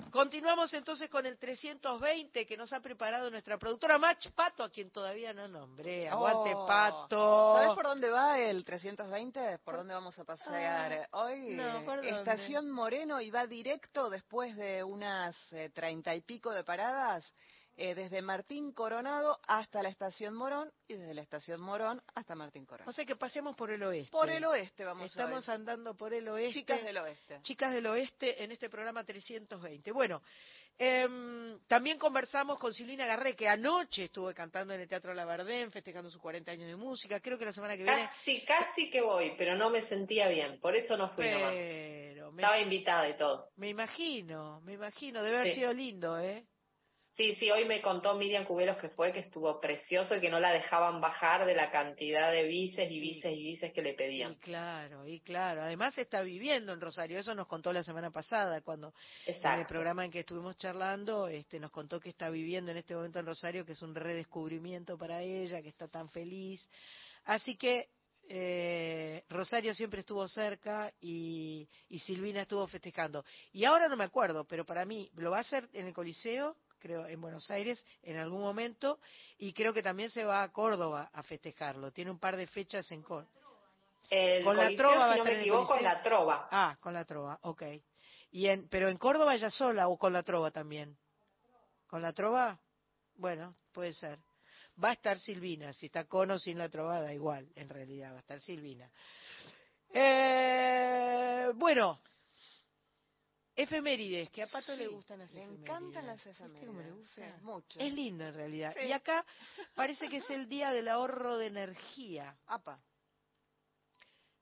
continuamos 0.09 0.73
entonces 0.73 1.09
con 1.09 1.25
el 1.25 1.37
320 1.37 2.45
que 2.45 2.57
nos 2.57 2.71
ha 2.71 2.79
preparado 2.79 3.29
nuestra 3.29 3.57
productora 3.57 3.97
Mach 3.97 4.31
Pato, 4.31 4.63
a 4.63 4.69
quien 4.69 4.89
todavía 4.89 5.33
no 5.33 5.49
nombré. 5.49 6.07
Aguante 6.07 6.53
oh. 6.55 6.65
Pato. 6.65 7.55
¿Sabes 7.57 7.75
por 7.75 7.85
dónde 7.85 8.09
va 8.09 8.39
el 8.39 8.63
320? 8.63 9.59
¿Por 9.59 9.77
dónde 9.77 9.93
vamos 9.93 10.17
a 10.17 10.23
pasear 10.23 11.09
ah, 11.11 11.23
hoy? 11.23 11.59
Estación 12.03 12.71
Moreno 12.71 13.19
y 13.19 13.29
va 13.29 13.45
directo 13.45 14.09
después 14.09 14.55
de 14.55 14.83
unas 14.83 15.35
eh, 15.51 15.71
treinta 15.73 16.15
y 16.15 16.21
pico 16.21 16.51
de 16.51 16.63
paradas 16.63 17.33
eh, 17.75 17.95
desde 17.95 18.21
Martín 18.21 18.71
Coronado 18.71 19.39
hasta 19.47 19.81
la 19.81 19.89
estación 19.89 20.35
Morón 20.35 20.71
y 20.87 20.93
desde 20.93 21.13
la 21.13 21.21
estación 21.21 21.61
Morón 21.61 22.01
hasta 22.13 22.35
Martín 22.35 22.65
Coronado. 22.65 22.89
O 22.89 22.93
sea 22.93 23.05
que 23.05 23.15
pasemos 23.15 23.55
por 23.55 23.71
el 23.71 23.81
oeste. 23.83 24.11
Por 24.11 24.29
el 24.29 24.45
oeste 24.45 24.83
vamos 24.85 25.05
Estamos 25.05 25.49
andando 25.49 25.95
por 25.95 26.13
el 26.13 26.27
oeste. 26.27 26.59
Chicas 26.59 26.83
del 26.83 26.97
oeste. 26.97 27.39
Chicas 27.41 27.73
del 27.73 27.85
oeste 27.87 28.43
en 28.43 28.51
este 28.51 28.69
programa 28.69 29.03
320. 29.03 29.91
Bueno, 29.91 30.21
eh, 30.77 31.57
también 31.67 31.97
conversamos 31.97 32.57
con 32.59 32.73
Silvina 32.73 33.05
Garré, 33.05 33.35
que 33.35 33.47
anoche 33.47 34.05
estuvo 34.05 34.33
cantando 34.33 34.73
en 34.73 34.81
el 34.81 34.87
Teatro 34.87 35.13
Labardén, 35.13 35.71
festejando 35.71 36.09
sus 36.09 36.21
40 36.21 36.51
años 36.51 36.67
de 36.67 36.75
música. 36.75 37.19
Creo 37.19 37.37
que 37.37 37.45
la 37.45 37.53
semana 37.53 37.77
que 37.77 37.83
viene. 37.83 38.03
Casi, 38.03 38.43
casi 38.45 38.89
que 38.89 39.01
voy, 39.01 39.33
pero 39.37 39.55
no 39.55 39.69
me 39.69 39.83
sentía 39.83 40.27
bien. 40.29 40.59
Por 40.59 40.75
eso 40.75 40.97
no 40.97 41.09
fui 41.09 41.25
pero 41.25 42.31
Estaba 42.31 42.59
invitada 42.59 43.07
y 43.09 43.17
todo. 43.17 43.49
Me 43.57 43.69
imagino, 43.69 44.61
me 44.61 44.73
imagino. 44.73 45.21
Debe 45.21 45.37
haber 45.37 45.55
sido 45.55 45.73
lindo, 45.73 46.19
¿eh? 46.19 46.45
Sí, 47.13 47.35
sí, 47.35 47.51
hoy 47.51 47.65
me 47.65 47.79
contó 47.79 48.15
Miriam 48.15 48.43
Cubelos 48.43 48.75
que 48.77 48.89
fue, 48.89 49.13
que 49.13 49.19
estuvo 49.19 49.59
precioso 49.59 50.15
y 50.15 50.19
que 50.19 50.31
no 50.31 50.39
la 50.39 50.51
dejaban 50.51 50.99
bajar 50.99 51.45
de 51.45 51.53
la 51.53 51.69
cantidad 51.69 52.31
de 52.31 52.43
bices 52.45 52.89
y 52.89 52.99
bices 52.99 53.31
y 53.37 53.43
bices 53.43 53.71
que 53.71 53.83
le 53.83 53.93
pedían. 53.93 54.31
Y 54.31 54.35
claro, 54.37 55.07
y 55.07 55.19
claro. 55.19 55.61
Además 55.61 55.95
está 55.99 56.23
viviendo 56.23 56.73
en 56.73 56.81
Rosario, 56.81 57.19
eso 57.19 57.35
nos 57.35 57.45
contó 57.45 57.71
la 57.71 57.83
semana 57.83 58.09
pasada, 58.09 58.61
cuando 58.61 58.95
en 59.27 59.59
el 59.59 59.67
programa 59.67 60.05
en 60.05 60.09
que 60.09 60.21
estuvimos 60.21 60.57
charlando, 60.57 61.27
este, 61.27 61.59
nos 61.59 61.69
contó 61.69 61.99
que 61.99 62.09
está 62.09 62.31
viviendo 62.31 62.71
en 62.71 62.77
este 62.77 62.95
momento 62.95 63.19
en 63.19 63.27
Rosario, 63.27 63.63
que 63.63 63.73
es 63.73 63.81
un 63.83 63.93
redescubrimiento 63.93 64.97
para 64.97 65.21
ella, 65.21 65.61
que 65.61 65.69
está 65.69 65.87
tan 65.87 66.09
feliz. 66.09 66.67
Así 67.25 67.55
que 67.55 67.89
eh, 68.29 69.23
Rosario 69.29 69.73
siempre 69.73 69.99
estuvo 69.99 70.27
cerca 70.27 70.91
y, 71.01 71.67
Silvina 72.05 72.41
estuvo 72.41 72.65
festejando. 72.67 73.23
Y 73.51 73.65
ahora 73.65 73.87
no 73.87 73.95
me 73.95 74.05
acuerdo, 74.05 74.45
pero 74.45 74.65
para 74.65 74.85
mí 74.85 75.09
lo 75.15 75.31
va 75.31 75.37
a 75.37 75.41
hacer 75.41 75.69
en 75.73 75.87
el 75.87 75.93
Coliseo, 75.93 76.57
creo, 76.83 77.07
en 77.07 77.21
Buenos 77.21 77.49
Aires 77.49 77.83
en 78.03 78.17
algún 78.17 78.41
momento, 78.41 78.99
y 79.37 79.53
creo 79.53 79.73
que 79.73 79.81
también 79.81 80.09
se 80.09 80.25
va 80.25 80.43
a 80.43 80.51
Córdoba 80.51 81.09
a 81.13 81.23
festejarlo. 81.23 81.91
Tiene 81.91 82.11
un 82.11 82.19
par 82.19 82.35
de 82.35 82.45
fechas 82.45 82.91
en 82.91 83.01
Córdoba. 83.01 83.31
con 84.43 84.57
la 84.57 84.75
trova, 84.75 85.13
si 85.13 85.19
no 85.19 85.23
me 85.23 85.39
equivoco, 85.39 85.67
con 85.75 85.83
la 85.83 86.01
trova. 86.01 86.49
Ah, 86.51 86.77
con 86.81 86.93
la 86.93 87.05
trova, 87.05 87.39
ok. 87.43 87.63
Y 88.31 88.47
en, 88.47 88.67
pero 88.67 88.89
en 88.89 88.97
Córdoba 88.97 89.33
ella 89.33 89.49
sola 89.49 89.87
o 89.87 89.97
con 89.97 90.11
la 90.11 90.23
trova 90.23 90.51
también. 90.51 90.97
¿Con 91.87 92.01
la 92.01 92.11
trova? 92.11 92.59
Bueno, 93.15 93.55
puede 93.71 93.93
ser. 93.93 94.19
Va 94.83 94.89
a 94.89 94.93
estar 94.93 95.17
Silvina, 95.19 95.71
si 95.71 95.85
está 95.85 96.03
con 96.05 96.31
o 96.31 96.39
sin 96.39 96.57
la 96.57 96.67
trovada, 96.67 97.13
igual, 97.13 97.47
en 97.55 97.69
realidad, 97.69 98.11
va 98.11 98.17
a 98.17 98.19
estar 98.19 98.41
Silvina. 98.41 98.91
Eh, 99.93 101.51
bueno, 101.55 102.01
efemérides, 103.55 104.29
que 104.29 104.43
a 104.43 104.47
Pato 104.47 104.75
le 104.75 104.87
gustan 104.87 105.19
las 105.19 105.29
efemérides. 105.31 105.59
Le 105.59 105.63
encantan 105.63 106.07
las 106.07 106.25
efemérides. 106.25 107.41
mucho. 107.41 107.79
Es 107.79 107.93
lindo 107.93 108.25
en 108.25 108.33
realidad. 108.33 108.75
Y 108.83 108.91
acá 108.91 109.25
parece 109.75 110.09
que 110.09 110.17
es 110.17 110.29
el 110.29 110.47
día 110.47 110.71
del 110.71 110.87
ahorro 110.87 111.37
de 111.37 111.47
energía. 111.47 112.35
Apa. 112.47 112.79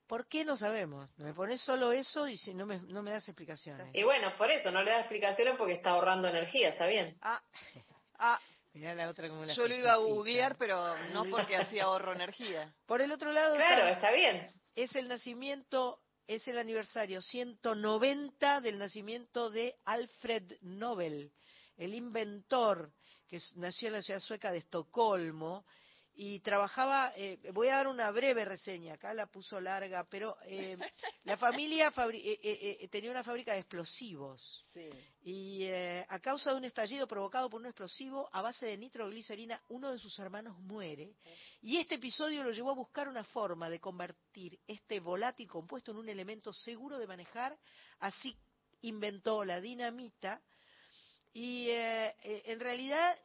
¿Por 0.08 0.28
qué 0.28 0.44
no 0.44 0.58
sabemos? 0.58 1.10
Me 1.18 1.34
pones 1.34 1.62
solo 1.62 1.94
eso 1.94 2.28
y 2.28 2.36
si 2.36 2.54
no 2.54 2.66
me, 2.66 2.80
no 2.80 3.02
me 3.02 3.12
das 3.12 3.28
explicaciones. 3.30 3.88
Y 3.94 4.04
bueno, 4.04 4.34
por 4.38 4.52
eso 4.52 4.70
no 4.70 4.84
le 4.84 4.92
das 4.92 5.02
explicaciones 5.02 5.56
porque 5.58 5.76
está 5.76 5.92
ahorrando 5.92 6.28
energía, 6.28 6.70
está 6.70 6.86
bien. 6.86 7.18
Ah, 7.22 7.42
ah 8.20 8.40
la 8.74 9.10
otra 9.10 9.28
como 9.28 9.46
Yo 9.46 9.68
lo 9.68 9.76
iba 9.76 9.94
a 9.94 9.98
googlear, 9.98 10.58
pero 10.58 10.96
no 11.14 11.26
porque 11.26 11.56
hacía 11.58 11.84
ahorro 11.84 12.14
energía. 12.14 12.74
Por 12.86 13.02
el 13.02 13.12
otro 13.12 13.32
lado. 13.32 13.56
Claro, 13.56 13.88
está, 13.88 14.12
bien. 14.12 14.50
Es 14.76 14.96
el 14.96 15.08
nacimiento, 15.08 16.00
es 16.36 16.48
el 16.48 16.58
aniversario 16.58 17.22
190 17.22 18.62
del 18.62 18.78
nacimiento 18.78 19.50
de 19.50 19.76
Alfred 19.84 20.54
Nobel, 20.62 21.30
el 21.76 21.94
inventor 21.94 22.94
que 23.28 23.38
nació 23.58 23.90
en 23.90 23.96
la 23.96 24.02
ciudad 24.02 24.22
sueca 24.22 24.50
de 24.50 24.60
Estocolmo 24.60 25.66
y 26.24 26.40
trabajaba, 26.42 27.14
eh, 27.16 27.40
voy 27.52 27.70
a 27.70 27.78
dar 27.78 27.88
una 27.88 28.12
breve 28.12 28.46
reseña, 28.46 28.94
acá 28.94 29.12
la 29.12 29.26
puso 29.26 29.60
larga, 29.60 30.04
pero 30.04 30.38
eh, 30.46 30.78
la 31.24 31.36
familia 31.36 31.92
eh, 31.98 32.88
tenía 32.92 33.10
una 33.10 33.24
fábrica 33.24 33.54
de 33.54 33.62
explosivos. 33.62 34.62
Y 35.24 35.68
a 35.68 36.20
causa 36.20 36.52
de 36.52 36.58
un 36.58 36.66
estallido 36.66 37.08
provocado 37.08 37.50
por 37.50 37.60
un 37.60 37.66
explosivo 37.66 38.30
a 38.32 38.44
base 38.44 38.68
de 38.68 38.78
nitroglicerina, 38.78 39.64
uno 39.70 39.92
de 39.92 39.98
sus 39.98 40.20
hermanos 40.20 40.60
muere. 40.60 41.16
Y 41.60 41.78
este 41.78 41.96
episodio 41.96 42.44
lo 42.44 42.52
llevó 42.52 42.70
a 42.70 42.76
buscar 42.76 43.08
una 43.10 43.24
forma 43.24 43.68
de 43.68 43.80
convertir 43.80 44.60
este 44.68 45.00
volátil 45.00 45.48
compuesto 45.48 45.90
en 45.90 45.98
un 45.98 46.08
elemento 46.08 46.54
seguro 46.54 47.00
de 47.00 47.08
manejar, 47.08 47.58
así 47.98 48.38
inventó 48.82 49.44
la 49.44 49.60
dinamita. 49.60 50.40
Y 51.34 51.68
en 51.72 52.60
realidad 52.60 53.18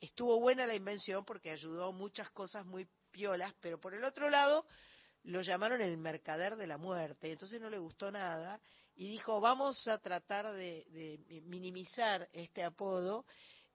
estuvo 0.00 0.38
buena 0.40 0.66
la 0.66 0.74
invención 0.74 1.24
porque 1.24 1.50
ayudó 1.50 1.92
muchas 1.92 2.30
cosas 2.30 2.66
muy 2.66 2.86
piolas, 3.10 3.54
pero 3.60 3.80
por 3.80 3.94
el 3.94 4.04
otro 4.04 4.28
lado 4.28 4.66
lo 5.24 5.40
llamaron 5.40 5.80
el 5.80 5.96
mercader 5.96 6.56
de 6.56 6.66
la 6.66 6.78
muerte, 6.78 7.30
entonces 7.30 7.60
no 7.60 7.70
le 7.70 7.78
gustó 7.78 8.10
nada 8.10 8.60
y 8.94 9.08
dijo 9.08 9.40
vamos 9.40 9.86
a 9.88 9.98
tratar 9.98 10.52
de, 10.52 11.42
minimizar 11.46 12.28
este 12.32 12.62
apodo 12.62 13.24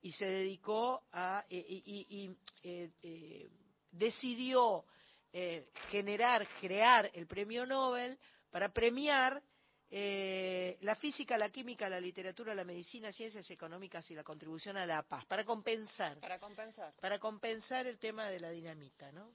y 0.00 0.12
se 0.12 0.26
dedicó 0.26 1.02
a 1.12 1.44
y, 1.48 2.36
eh, 2.62 2.90
eh, 3.02 3.48
decidió 3.90 4.84
eh, 5.32 5.68
generar, 5.90 6.46
crear 6.60 7.10
el 7.14 7.26
premio 7.26 7.66
Nobel 7.66 8.18
para 8.50 8.72
premiar 8.72 9.42
eh, 9.90 10.76
la 10.82 10.94
física, 10.96 11.38
la 11.38 11.50
química, 11.50 11.88
la 11.88 12.00
literatura, 12.00 12.54
la 12.54 12.64
medicina, 12.64 13.10
ciencias 13.12 13.50
económicas 13.50 14.10
y 14.10 14.14
la 14.14 14.22
contribución 14.22 14.76
a 14.76 14.86
la 14.86 15.02
paz, 15.02 15.24
para 15.26 15.44
compensar. 15.44 16.18
Para 16.20 16.38
compensar. 16.38 16.94
Para 17.00 17.18
compensar 17.18 17.86
el 17.86 17.98
tema 17.98 18.28
de 18.28 18.40
la 18.40 18.50
dinamita, 18.50 19.10
¿no? 19.12 19.32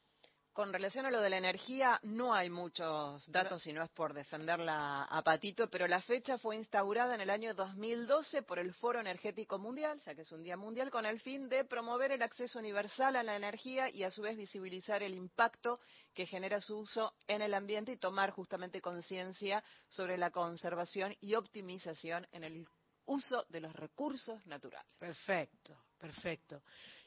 Con 0.54 0.72
relación 0.72 1.08
a 1.08 1.10
lo 1.10 1.20
de 1.20 1.32
la 1.32 1.40
energía, 1.40 2.00
no 2.04 2.32
hay 2.32 2.52
muchos 2.52 3.26
datos 3.32 3.66
y 3.66 3.74
no 3.74 3.82
es 3.82 3.90
por 3.90 4.14
defenderla 4.14 5.06
a 5.06 5.24
Patito, 5.24 5.68
pero 5.68 5.88
la 5.88 6.00
fecha 6.00 6.38
fue 6.38 6.56
instaurada 6.56 7.16
en 7.16 7.22
el 7.22 7.32
año 7.32 7.56
2012 7.56 8.44
por 8.44 8.60
el 8.60 8.72
Foro 8.76 9.00
Energético 9.00 9.58
Mundial, 9.58 10.00
ya 10.06 10.14
que 10.14 10.22
es 10.22 10.32
un 10.32 10.44
día 10.44 10.56
mundial, 10.56 10.92
con 10.92 11.08
el 11.08 11.20
fin 11.22 11.50
de 11.50 11.66
promover 11.66 12.12
el 12.12 12.22
acceso 12.22 12.60
universal 12.60 13.16
a 13.16 13.24
la 13.24 13.36
energía 13.36 13.90
y 13.90 14.04
a 14.04 14.12
su 14.12 14.22
vez 14.22 14.38
visibilizar 14.38 15.02
el 15.02 15.16
impacto 15.16 15.80
que 16.14 16.28
genera 16.28 16.60
su 16.60 16.78
uso 16.78 17.16
en 17.26 17.42
el 17.42 17.56
ambiente 17.56 17.92
y 17.92 17.98
tomar 17.98 18.30
justamente 18.30 18.80
conciencia 18.80 19.64
sobre 19.90 20.20
la 20.20 20.30
conservación 20.30 21.16
y 21.20 21.34
optimización 21.34 22.28
en 22.32 22.44
el 22.44 22.68
uso 23.06 23.44
de 23.50 23.60
los 23.60 23.74
recursos 23.74 24.46
naturales. 24.46 24.92
Perfecto, 25.00 25.76
perfecto. 25.98 26.62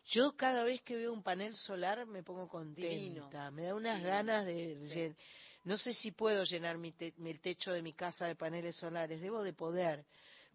Yo 0.08 0.36
cada 0.36 0.62
vez 0.62 0.82
que 0.82 0.96
veo 0.96 1.12
un 1.12 1.22
panel 1.22 1.54
solar 1.54 2.06
me 2.06 2.22
pongo 2.22 2.48
contenta, 2.48 3.50
me 3.50 3.62
da 3.62 3.74
unas 3.74 4.02
ganas 4.02 4.46
de... 4.46 5.16
No 5.64 5.76
sé 5.76 5.92
si 5.94 6.12
puedo 6.12 6.44
llenar 6.44 6.78
mi 6.78 6.94
el 7.00 7.40
techo 7.40 7.72
de 7.72 7.82
mi 7.82 7.92
casa 7.92 8.26
de 8.26 8.36
paneles 8.36 8.76
solares, 8.76 9.20
debo 9.20 9.42
de 9.42 9.52
poder, 9.52 10.04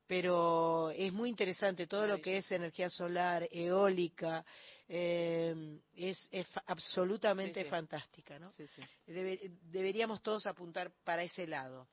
pero 0.08 0.89
es 0.91 1.12
muy 1.12 1.29
interesante 1.29 1.86
todo 1.86 2.08
lo 2.08 2.22
que 2.22 2.38
es 2.38 2.50
energía 2.50 2.89
solar, 2.89 3.46
eólica, 3.51 4.46
eh, 4.88 5.79
es, 5.96 6.29
absolutamente 6.65 7.65
fantástica, 7.65 8.39
¿no? 8.39 8.51
deberíamos 9.05 10.22
todos 10.22 10.46
apuntar 10.48 10.93
para 11.03 11.24
ese 11.24 11.46
lado. 11.46 11.89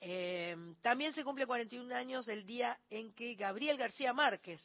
Eh, 0.00 0.56
también 0.82 1.12
se 1.12 1.22
cumple 1.22 1.46
41 1.46 1.94
años 1.94 2.26
del 2.26 2.44
día 2.44 2.76
en 2.90 3.12
que 3.14 3.34
Gabriel 3.34 3.78
García 3.78 4.12
Márquez 4.12 4.60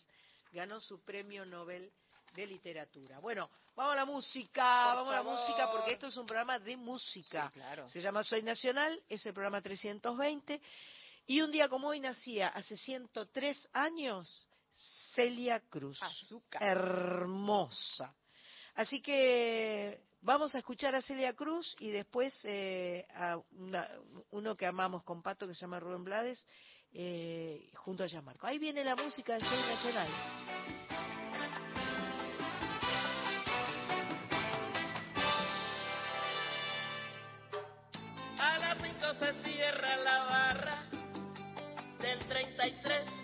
ganó 0.51 0.79
su 0.79 1.03
premio 1.03 1.45
Nobel 1.45 1.91
de 2.33 2.47
literatura. 2.47 3.19
Bueno, 3.19 3.49
vamos 3.75 3.93
a 3.93 3.95
la 3.95 4.05
música, 4.05 4.63
vamos 4.95 5.13
a 5.13 5.17
la 5.17 5.23
música 5.23 5.71
porque 5.71 5.93
esto 5.93 6.07
es 6.07 6.17
un 6.17 6.25
programa 6.25 6.59
de 6.59 6.77
música. 6.77 7.51
Se 7.87 8.01
llama 8.01 8.23
Soy 8.23 8.41
Nacional, 8.41 9.01
es 9.09 9.25
el 9.25 9.33
programa 9.33 9.61
320 9.61 10.61
y 11.27 11.41
un 11.41 11.51
día 11.51 11.67
como 11.67 11.89
hoy 11.89 11.99
nacía 11.99 12.49
hace 12.49 12.77
103 12.77 13.69
años 13.73 14.47
Celia 15.13 15.59
Cruz. 15.69 15.99
Hermosa. 16.59 18.13
Así 18.75 19.01
que 19.01 20.01
vamos 20.21 20.55
a 20.55 20.59
escuchar 20.59 20.95
a 20.95 21.01
Celia 21.01 21.33
Cruz 21.33 21.75
y 21.79 21.89
después 21.89 22.33
eh, 22.45 23.05
a 23.13 23.37
uno 24.31 24.55
que 24.55 24.65
amamos 24.65 25.03
con 25.03 25.21
Pato 25.21 25.47
que 25.47 25.53
se 25.53 25.61
llama 25.61 25.79
Rubén 25.79 26.03
Blades 26.03 26.45
eh, 26.93 27.69
junto 27.75 28.03
a 28.03 28.07
Gianmarco. 28.07 28.47
Ahí 28.47 28.59
viene 28.59 28.83
la 28.83 28.95
música 28.95 29.33
del 29.33 29.43
Soy 29.43 29.59
Nacional. 29.59 30.07
A 38.39 38.57
las 38.57 38.77
5 38.81 39.13
se 39.19 39.33
cierra 39.43 39.95
la 39.97 40.23
barra 40.23 40.89
del 41.99 42.19
33, 42.19 43.20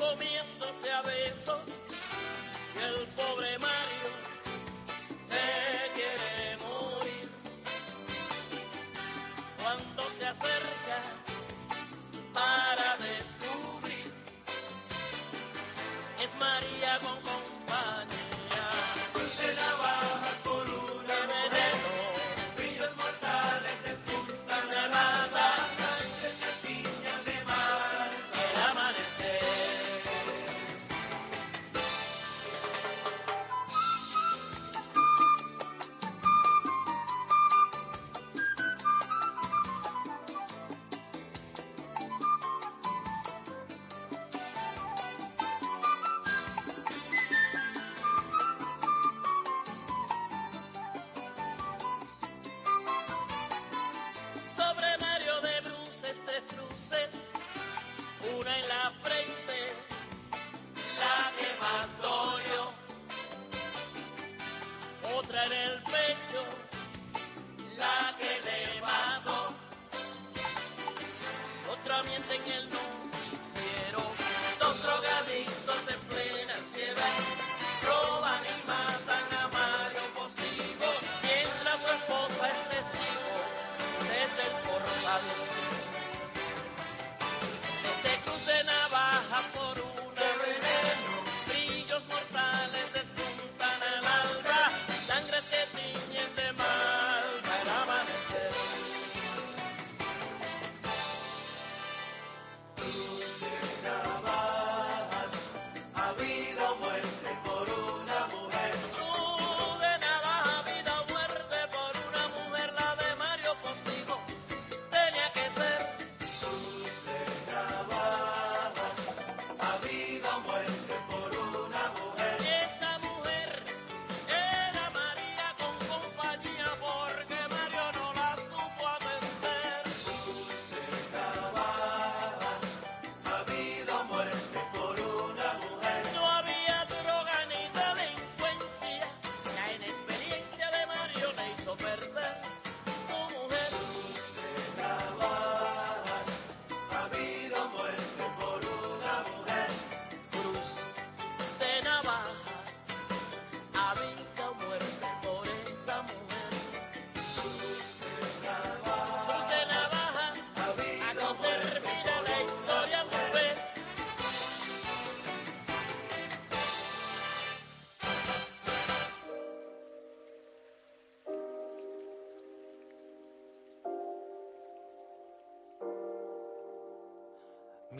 Come 0.00 0.16
comiendo. 0.16 0.59
piedra 58.50 58.58
en 58.58 58.68
la 58.68 58.92
frente, 59.02 59.72
la 60.98 61.32
que 61.38 61.60
más 61.60 61.88
dolió. 62.00 62.72
Otra 65.18 65.44
en 65.46 65.52
el 65.52 65.79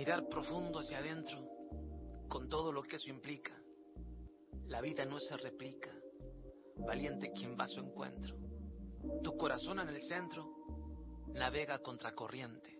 Mirar 0.01 0.31
profundo 0.31 0.79
hacia 0.79 0.97
adentro, 0.97 1.39
con 2.27 2.49
todo 2.49 2.73
lo 2.73 2.83
que 2.83 2.97
eso 2.97 3.11
implica. 3.11 3.53
La 4.69 4.81
vida 4.81 5.05
no 5.05 5.21
se 5.21 5.37
replica, 5.37 5.91
valiente 6.79 7.31
quien 7.33 7.55
va 7.55 7.65
a 7.65 7.69
su 7.69 7.81
encuentro. 7.81 8.35
Tu 9.23 9.37
corazón 9.37 9.79
en 9.79 9.91
el 9.91 10.03
centro 10.03 10.49
navega 11.35 11.81
contracorriente. 11.81 12.79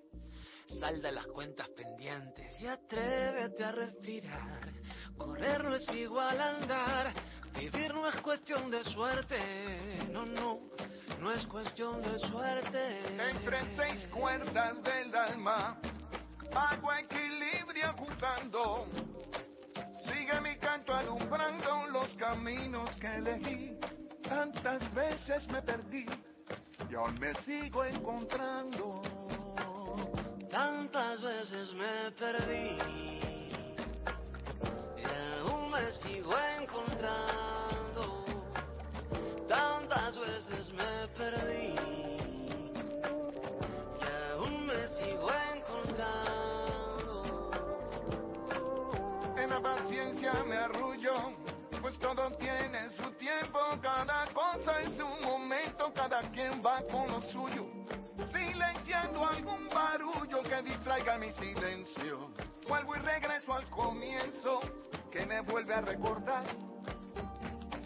Salda 0.79 1.13
las 1.13 1.27
cuentas 1.27 1.69
pendientes 1.69 2.59
y 2.59 2.67
atrévete 2.67 3.65
a 3.65 3.73
respirar. 3.73 4.73
Correr 5.19 5.63
no 5.63 5.75
es 5.75 5.87
igual 5.91 6.41
a 6.41 6.57
andar, 6.57 7.13
vivir 7.53 7.93
no 7.93 8.09
es 8.09 8.17
cuestión 8.23 8.71
de 8.71 8.83
suerte. 8.85 9.37
No, 10.11 10.25
no, 10.25 10.71
no 11.21 11.33
es 11.33 11.47
cuestión 11.49 12.01
de 12.01 12.19
suerte. 12.31 12.99
Entre 13.31 13.77
seis 13.77 14.09
cuerdas 14.09 14.83
del 14.83 15.15
alma, 15.15 15.79
hago 16.55 16.93
equilibrio 16.93 17.95
jugando. 17.99 18.87
Sigue 20.05 20.41
mi 20.41 20.57
canto 20.57 20.95
alumbrando 20.95 21.87
los 21.89 22.15
caminos 22.15 22.91
que 22.97 23.07
elegí. 23.07 23.79
Tantas 24.23 24.95
veces 24.95 25.47
me 25.49 25.63
perdí 25.63 26.07
y 26.89 26.95
aún 26.95 27.19
me 27.19 27.35
sigo 27.43 27.85
encontrando. 27.85 29.03
Tantas 30.51 31.23
veces 31.23 31.73
me 31.75 32.11
perdí 32.13 32.79
y 34.97 35.49
aún 35.49 35.71
me 35.71 35.91
sigo 35.93 36.35
encontrando. 36.59 37.50
En 54.81 54.97
su 54.97 55.07
momento, 55.25 55.93
cada 55.95 56.23
quien 56.31 56.63
va 56.65 56.83
con 56.91 57.09
lo 57.09 57.21
suyo 57.23 57.81
silenciando 58.33 59.25
algún 59.27 59.69
barullo 59.69 60.43
que 60.43 60.63
distraiga 60.63 61.19
mi 61.19 61.33
silencio. 61.33 62.31
Vuelvo 62.69 62.97
y 62.97 62.99
regreso 63.01 63.55
al 63.55 63.69
comienzo 63.71 64.61
que 65.11 65.27
me 65.27 65.41
vuelve 65.41 65.75
a 65.75 65.81
recordar. 65.81 66.45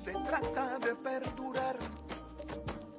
Se 0.04 0.12
trata 0.12 0.78
de 0.78 0.94
perdurar 0.96 1.78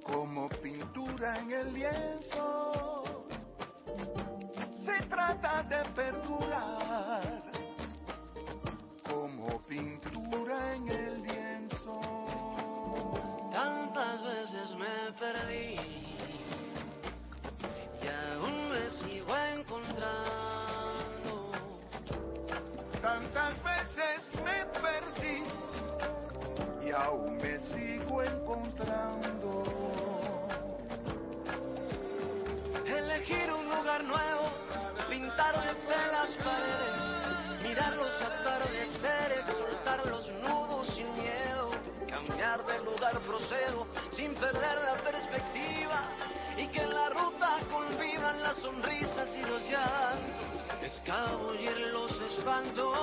como 0.04 0.50
pintura 0.50 1.40
en 1.40 1.52
el 1.52 1.74
lienzo. 1.74 3.16
Se 4.86 5.06
trata 5.08 5.64
de 5.64 5.84
los 52.64 52.95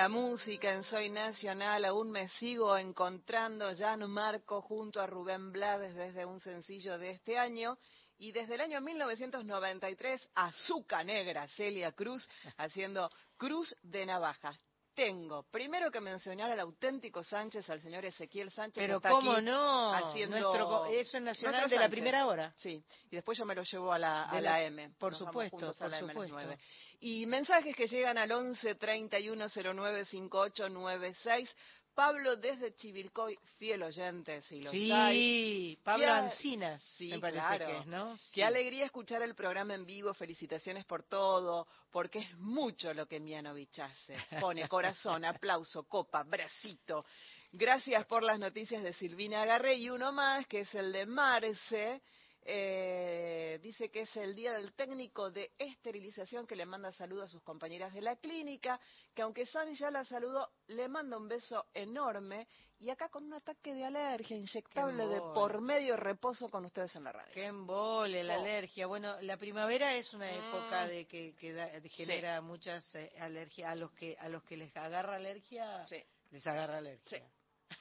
La 0.00 0.08
música 0.08 0.72
en 0.72 0.82
Soy 0.82 1.10
Nacional 1.10 1.84
aún 1.84 2.10
me 2.10 2.26
sigo 2.26 2.74
encontrando. 2.74 3.70
Ya 3.72 3.98
no 3.98 4.08
marco 4.08 4.62
junto 4.62 4.98
a 4.98 5.06
Rubén 5.06 5.52
Blades 5.52 5.94
desde 5.94 6.24
un 6.24 6.40
sencillo 6.40 6.96
de 6.96 7.10
este 7.10 7.38
año. 7.38 7.76
Y 8.16 8.32
desde 8.32 8.54
el 8.54 8.62
año 8.62 8.80
1993, 8.80 10.30
Azúcar 10.34 11.04
Negra, 11.04 11.46
Celia 11.48 11.92
Cruz, 11.92 12.26
haciendo 12.56 13.10
Cruz 13.36 13.76
de 13.82 14.06
Navajas 14.06 14.58
tengo 15.04 15.44
primero 15.44 15.90
que 15.90 15.98
mencionar 16.00 16.50
al 16.50 16.60
auténtico 16.60 17.24
Sánchez, 17.24 17.68
al 17.70 17.80
señor 17.80 18.04
Ezequiel 18.04 18.50
Sánchez. 18.50 18.82
Pero 18.84 19.00
que 19.00 19.08
está 19.08 19.10
cómo 19.18 19.32
aquí 19.32 19.44
no, 19.46 19.94
haciendo 19.94 20.38
Nuestro, 20.38 20.84
eso 20.86 21.16
es 21.16 21.22
nacional 21.22 21.70
de 21.70 21.76
la 21.76 21.82
Sánchez. 21.82 21.90
primera 21.90 22.26
hora. 22.26 22.52
Sí, 22.56 22.84
y 23.10 23.16
después 23.16 23.38
yo 23.38 23.46
me 23.46 23.54
lo 23.54 23.62
llevo 23.62 23.92
a 23.94 23.98
la, 23.98 24.24
a 24.24 24.34
la 24.34 24.40
la- 24.52 24.62
M. 24.64 24.90
por 24.98 25.12
Nos 25.12 25.20
supuesto, 25.20 25.72
por 25.72 25.88
la 25.90 25.98
M 26.00 26.12
supuesto. 26.12 26.34
nueve. 26.34 26.58
Y 27.00 27.24
mensajes 27.24 27.74
que 27.74 27.86
llegan 27.86 28.18
al 28.18 28.30
11 28.30 28.74
31 28.74 29.46
09 29.48 30.04
5896. 30.04 31.56
Pablo 31.94 32.36
desde 32.36 32.74
Chivilcoy, 32.74 33.38
fiel 33.58 33.82
oyente, 33.82 34.40
si 34.42 34.66
hay. 34.92 35.18
Sí, 35.18 35.78
Pablo 35.82 36.06
Qué 36.06 36.10
Ancinas, 36.10 36.82
Sí, 36.96 37.08
me 37.08 37.18
parece 37.18 37.38
claro. 37.38 37.66
que 37.66 37.76
es, 37.78 37.86
¿no? 37.86 38.18
Qué 38.32 38.44
alegría 38.44 38.86
escuchar 38.86 39.22
el 39.22 39.34
programa 39.34 39.74
en 39.74 39.84
vivo, 39.84 40.14
felicitaciones 40.14 40.84
por 40.84 41.02
todo, 41.02 41.66
porque 41.90 42.20
es 42.20 42.38
mucho 42.38 42.94
lo 42.94 43.06
que 43.06 43.20
Mianovich 43.20 43.78
hace. 43.80 44.16
Pone 44.40 44.68
corazón, 44.68 45.24
aplauso, 45.24 45.84
copa, 45.84 46.22
bracito. 46.22 47.04
Gracias 47.52 48.06
por 48.06 48.22
las 48.22 48.38
noticias 48.38 48.82
de 48.82 48.92
Silvina 48.92 49.42
Agarré 49.42 49.74
y 49.74 49.90
uno 49.90 50.12
más, 50.12 50.46
que 50.46 50.60
es 50.60 50.74
el 50.74 50.92
de 50.92 51.04
Marce. 51.06 52.00
Eh, 52.42 53.58
dice 53.62 53.90
que 53.90 54.00
es 54.02 54.16
el 54.16 54.34
día 54.34 54.52
del 54.52 54.72
técnico 54.74 55.30
de 55.30 55.52
esterilización 55.58 56.46
que 56.46 56.56
le 56.56 56.66
manda 56.66 56.90
saludos 56.92 57.24
a 57.24 57.32
sus 57.32 57.42
compañeras 57.42 57.92
de 57.92 58.00
la 58.00 58.16
clínica, 58.16 58.80
que 59.14 59.22
aunque 59.22 59.46
San 59.46 59.72
ya 59.74 59.90
la 59.90 60.04
saludó, 60.04 60.50
le 60.68 60.88
manda 60.88 61.16
un 61.16 61.28
beso 61.28 61.66
enorme 61.74 62.48
y 62.78 62.88
acá 62.90 63.08
con 63.10 63.24
un 63.24 63.34
ataque 63.34 63.74
de 63.74 63.84
alergia 63.84 64.36
inyectable 64.36 65.06
de 65.06 65.20
por 65.20 65.60
medio 65.60 65.96
reposo 65.96 66.48
con 66.48 66.64
ustedes 66.64 66.94
en 66.96 67.04
la 67.04 67.12
radio. 67.12 67.30
Qué 67.32 67.44
embole, 67.44 68.24
la 68.24 68.36
Oh. 68.36 68.40
alergia. 68.40 68.86
Bueno, 68.86 69.20
la 69.20 69.36
primavera 69.36 69.94
es 69.94 70.12
una 70.14 70.30
época 70.32 70.86
Mm. 70.86 70.88
de 70.88 71.06
que, 71.06 71.34
que 71.36 71.52
da- 71.52 71.70
genera 71.90 72.40
muchas 72.40 72.94
eh, 72.94 73.12
alergias. 73.20 73.70
A 73.70 73.74
los 73.74 73.90
que 73.92 74.16
a 74.18 74.28
los 74.30 74.42
que 74.44 74.56
les 74.56 74.74
agarra 74.76 75.16
alergia, 75.16 75.84
Sí. 75.86 76.02
les 76.30 76.46
agarra 76.46 76.78
alergia. 76.78 77.22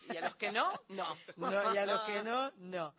Y 0.09 0.17
a 0.17 0.21
los 0.21 0.35
que 0.35 0.51
no, 0.51 0.69
no. 0.89 1.17
No, 1.37 1.73
y 1.73 1.77
a 1.77 1.85
los 1.85 2.01
que 2.01 2.21
no, 2.23 2.51
no. 2.57 2.93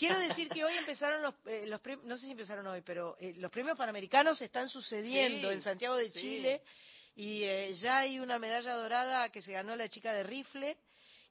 Quiero 0.00 0.18
decir 0.18 0.48
que 0.48 0.64
hoy 0.64 0.72
empezaron 0.78 1.20
los, 1.20 1.34
eh, 1.44 1.66
los 1.66 1.78
no 2.04 2.16
sé 2.16 2.24
si 2.24 2.32
empezaron 2.32 2.66
hoy, 2.66 2.80
pero 2.80 3.18
eh, 3.20 3.34
los 3.36 3.50
premios 3.50 3.76
panamericanos 3.76 4.40
están 4.40 4.66
sucediendo 4.66 5.50
Sí, 5.50 5.54
en 5.54 5.60
Santiago 5.60 5.94
de 5.96 6.08
sí. 6.08 6.20
Chile 6.20 6.62
y 7.16 7.44
eh, 7.44 7.74
ya 7.74 7.98
hay 7.98 8.18
una 8.18 8.38
medalla 8.38 8.72
dorada 8.76 9.28
que 9.28 9.42
se 9.42 9.52
ganó 9.52 9.76
la 9.76 9.90
chica 9.90 10.14
de 10.14 10.22
rifle, 10.22 10.78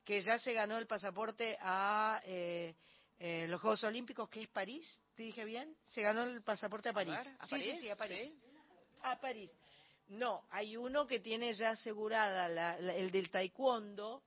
que 0.06 0.22
ya 0.22 0.38
se 0.38 0.54
ganó 0.54 0.78
el 0.78 0.86
pasaporte 0.86 1.58
a 1.60 2.22
eh, 2.26 2.76
eh, 3.18 3.48
los 3.50 3.60
Juegos 3.60 3.84
Olímpicos, 3.86 4.30
que 4.30 4.44
es 4.44 4.48
París, 4.50 5.02
¿te 5.16 5.24
dije 5.24 5.46
bien? 5.46 5.76
Se 5.86 6.04
ganó 6.04 6.22
el 6.22 6.44
pasaporte 6.44 6.90
a 6.90 6.94
París. 6.94 7.16
ver, 7.16 7.36
¿a 7.40 7.48
sí, 7.48 7.50
sí, 7.50 7.50
París? 7.50 7.80
sí, 7.80 7.90
a 7.90 7.96
París. 7.96 8.22
¿Sí? 8.22 8.40
A 9.02 9.20
París. 9.20 9.52
No, 10.10 10.46
hay 10.52 10.78
uno 10.78 11.08
que 11.08 11.20
tiene 11.20 11.54
ya 11.56 11.72
asegurada, 11.72 12.48
la- 12.48 12.80
la- 12.80 12.94
el 12.94 13.10
del 13.10 13.32
taekwondo, 13.32 14.22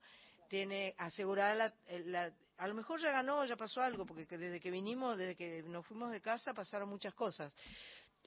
tiene 0.49 0.95
asegurada 0.97 1.55
la, 1.55 1.73
la- 2.05 2.33
a 2.63 2.67
lo 2.67 2.75
mejor 2.75 3.01
ya 3.01 3.11
ganó, 3.11 3.43
ya 3.45 3.57
pasó 3.57 3.81
algo, 3.81 4.05
porque 4.05 4.25
que 4.25 4.37
desde 4.37 4.61
que 4.61 4.71
vinimos, 4.71 5.17
desde 5.17 5.35
que 5.35 5.63
nos 5.63 5.85
fuimos 5.85 6.11
de 6.11 6.21
casa, 6.21 6.53
pasaron 6.53 6.87
muchas 6.87 7.13
cosas. 7.13 7.53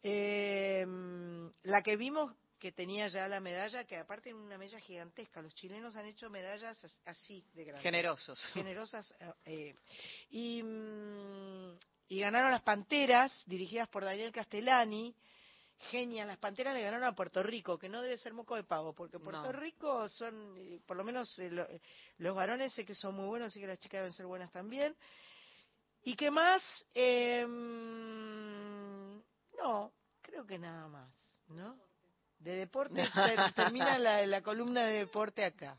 Eh, 0.02 0.84
la 1.62 1.82
que 1.82 1.96
vimos 1.96 2.34
que 2.58 2.70
tenía 2.70 3.06
ya 3.06 3.28
la 3.28 3.40
medalla, 3.40 3.84
que 3.84 3.96
aparte 3.96 4.28
era 4.28 4.38
una 4.38 4.58
medalla 4.58 4.78
gigantesca. 4.78 5.40
Los 5.40 5.54
chilenos 5.54 5.96
han 5.96 6.04
hecho 6.04 6.28
medallas 6.28 6.98
así 7.06 7.42
de 7.54 7.64
grandes. 7.64 7.82
Generosos. 7.82 8.46
Generosas. 8.52 9.14
Eh, 9.46 9.74
y, 10.28 10.62
mm, 10.62 11.78
y 12.08 12.20
ganaron 12.20 12.50
las 12.50 12.62
Panteras, 12.62 13.42
dirigidas 13.46 13.88
por 13.88 14.04
Daniel 14.04 14.32
Castellani. 14.32 15.14
Genial, 15.78 16.26
las 16.28 16.38
Panteras 16.38 16.74
le 16.74 16.82
ganaron 16.82 17.06
a 17.06 17.14
Puerto 17.14 17.42
Rico, 17.42 17.78
que 17.78 17.88
no 17.88 18.00
debe 18.00 18.16
ser 18.16 18.32
moco 18.32 18.56
de 18.56 18.64
pavo, 18.64 18.94
porque 18.94 19.18
Puerto 19.18 19.52
Rico 19.52 20.08
son, 20.08 20.56
eh, 20.56 20.80
por 20.86 20.96
lo 20.96 21.04
menos 21.04 21.38
eh, 21.38 21.50
los 22.18 22.34
varones 22.34 22.72
sé 22.72 22.84
que 22.84 22.94
son 22.94 23.14
muy 23.14 23.26
buenos, 23.26 23.48
así 23.48 23.60
que 23.60 23.66
las 23.66 23.78
chicas 23.78 23.98
deben 23.98 24.12
ser 24.12 24.26
buenas 24.26 24.50
también. 24.50 24.96
¿Y 26.02 26.16
qué 26.16 26.30
más? 26.30 26.62
Eh, 26.94 27.44
no, 29.58 29.92
creo 30.22 30.46
que 30.46 30.58
nada 30.58 30.88
más, 30.88 31.10
¿no? 31.48 31.76
De 32.38 32.56
deporte 32.56 33.02
termina 33.56 33.98
la, 33.98 34.42
columna 34.42 34.84
de 34.84 34.98
deporte 34.98 35.44
acá. 35.44 35.78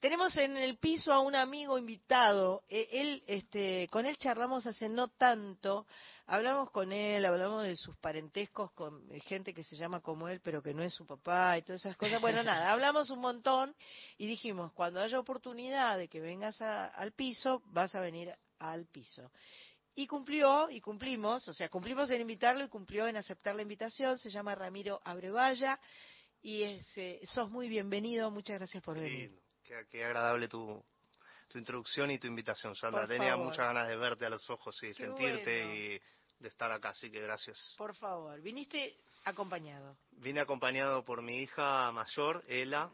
Tenemos 0.00 0.36
en 0.38 0.56
el 0.56 0.78
piso 0.78 1.12
a 1.12 1.20
un 1.20 1.34
amigo 1.34 1.78
invitado. 1.78 2.64
E, 2.68 2.88
él, 2.90 3.22
este, 3.26 3.86
con 3.90 4.06
él 4.06 4.16
charlamos 4.16 4.66
hace 4.66 4.88
no 4.88 5.08
tanto. 5.08 5.86
Hablamos 6.32 6.70
con 6.70 6.92
él, 6.92 7.24
hablamos 7.24 7.64
de 7.64 7.74
sus 7.74 7.96
parentescos 7.96 8.70
con 8.70 9.04
gente 9.22 9.52
que 9.52 9.64
se 9.64 9.74
llama 9.74 10.00
como 10.00 10.28
él, 10.28 10.40
pero 10.40 10.62
que 10.62 10.72
no 10.72 10.80
es 10.80 10.94
su 10.94 11.04
papá 11.04 11.58
y 11.58 11.62
todas 11.62 11.80
esas 11.80 11.96
cosas. 11.96 12.20
Bueno, 12.20 12.40
nada, 12.44 12.70
hablamos 12.70 13.10
un 13.10 13.18
montón 13.18 13.74
y 14.16 14.28
dijimos, 14.28 14.72
cuando 14.72 15.00
haya 15.00 15.18
oportunidad 15.18 15.98
de 15.98 16.06
que 16.06 16.20
vengas 16.20 16.62
al 16.62 17.10
piso, 17.14 17.62
vas 17.66 17.96
a 17.96 18.00
venir 18.00 18.32
al 18.60 18.86
piso. 18.86 19.32
Y 19.96 20.06
cumplió, 20.06 20.70
y 20.70 20.80
cumplimos, 20.80 21.48
o 21.48 21.52
sea, 21.52 21.68
cumplimos 21.68 22.08
en 22.12 22.20
invitarlo 22.20 22.62
y 22.62 22.68
cumplió 22.68 23.08
en 23.08 23.16
aceptar 23.16 23.56
la 23.56 23.62
invitación. 23.62 24.16
Se 24.16 24.30
llama 24.30 24.54
Ramiro 24.54 25.00
Abrevaya 25.02 25.80
y 26.40 26.62
es, 26.62 26.96
eh, 26.96 27.18
sos 27.24 27.50
muy 27.50 27.68
bienvenido. 27.68 28.30
Muchas 28.30 28.56
gracias 28.56 28.84
por 28.84 29.00
venir. 29.00 29.36
Qué, 29.90 30.04
agradable 30.04 30.46
tu, 30.46 30.80
tu 31.48 31.58
introducción 31.58 32.08
y 32.12 32.20
tu 32.20 32.28
invitación, 32.28 32.76
Sandra. 32.76 33.08
Tenía 33.08 33.36
muchas 33.36 33.66
ganas 33.66 33.88
de 33.88 33.96
verte 33.96 34.26
a 34.26 34.30
los 34.30 34.48
ojos 34.48 34.80
y 34.84 34.94
sentirte 34.94 35.74
y 35.74 36.00
de 36.40 36.48
estar 36.48 36.72
acá, 36.72 36.90
así 36.90 37.10
que 37.10 37.20
gracias. 37.20 37.74
Por 37.78 37.94
favor, 37.94 38.40
viniste 38.40 38.96
acompañado. 39.24 39.96
Vine 40.12 40.40
acompañado 40.40 41.04
por 41.04 41.22
mi 41.22 41.36
hija 41.42 41.92
mayor, 41.92 42.42
Ela, 42.48 42.90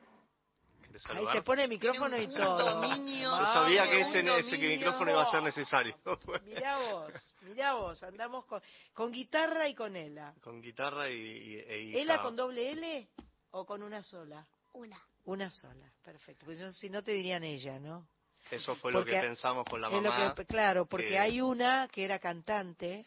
Ahí 1.11 1.27
se 1.33 1.43
pone 1.43 1.65
el 1.65 1.69
micrófono 1.69 2.17
y 2.17 2.29
todo. 2.29 2.83
Yo 3.07 3.31
sabía 3.53 3.89
que 3.89 4.01
ese, 4.01 4.21
ese 4.39 4.59
micrófono 4.59 5.11
iba 5.11 5.23
a 5.23 5.31
ser 5.31 5.43
necesario. 5.43 5.97
mirá 6.45 6.79
vos, 6.79 7.35
mirá 7.43 7.75
vos, 7.75 8.03
andamos 8.03 8.47
con, 8.47 8.63
con 8.95 9.13
guitarra 9.13 9.69
y 9.69 9.75
con 9.75 9.95
Ela. 9.97 10.35
Con 10.41 10.61
guitarra 10.63 11.11
y, 11.11 11.57
e 11.67 12.01
¿Ela 12.01 12.23
con 12.23 12.35
doble 12.35 12.71
L 12.73 13.09
o 13.51 13.67
con 13.67 13.83
una 13.83 14.03
sola? 14.03 14.47
Una. 14.73 14.99
Una 15.25 15.51
sola, 15.51 15.91
perfecto. 16.05 16.47
Pues 16.47 16.61
si 16.77 16.89
no 16.89 17.03
te 17.03 17.13
dirían 17.13 17.43
ella, 17.43 17.79
¿no? 17.79 18.07
Eso 18.51 18.77
fue 18.77 18.93
lo 18.93 19.05
que 19.05 19.13
pensamos 19.13 19.65
con 19.65 19.81
la 19.81 19.91
mamá. 19.91 20.35
claro, 20.47 20.87
porque 20.87 21.19
hay 21.19 21.41
una 21.41 21.89
que 21.89 22.05
era 22.05 22.19
cantante. 22.19 23.05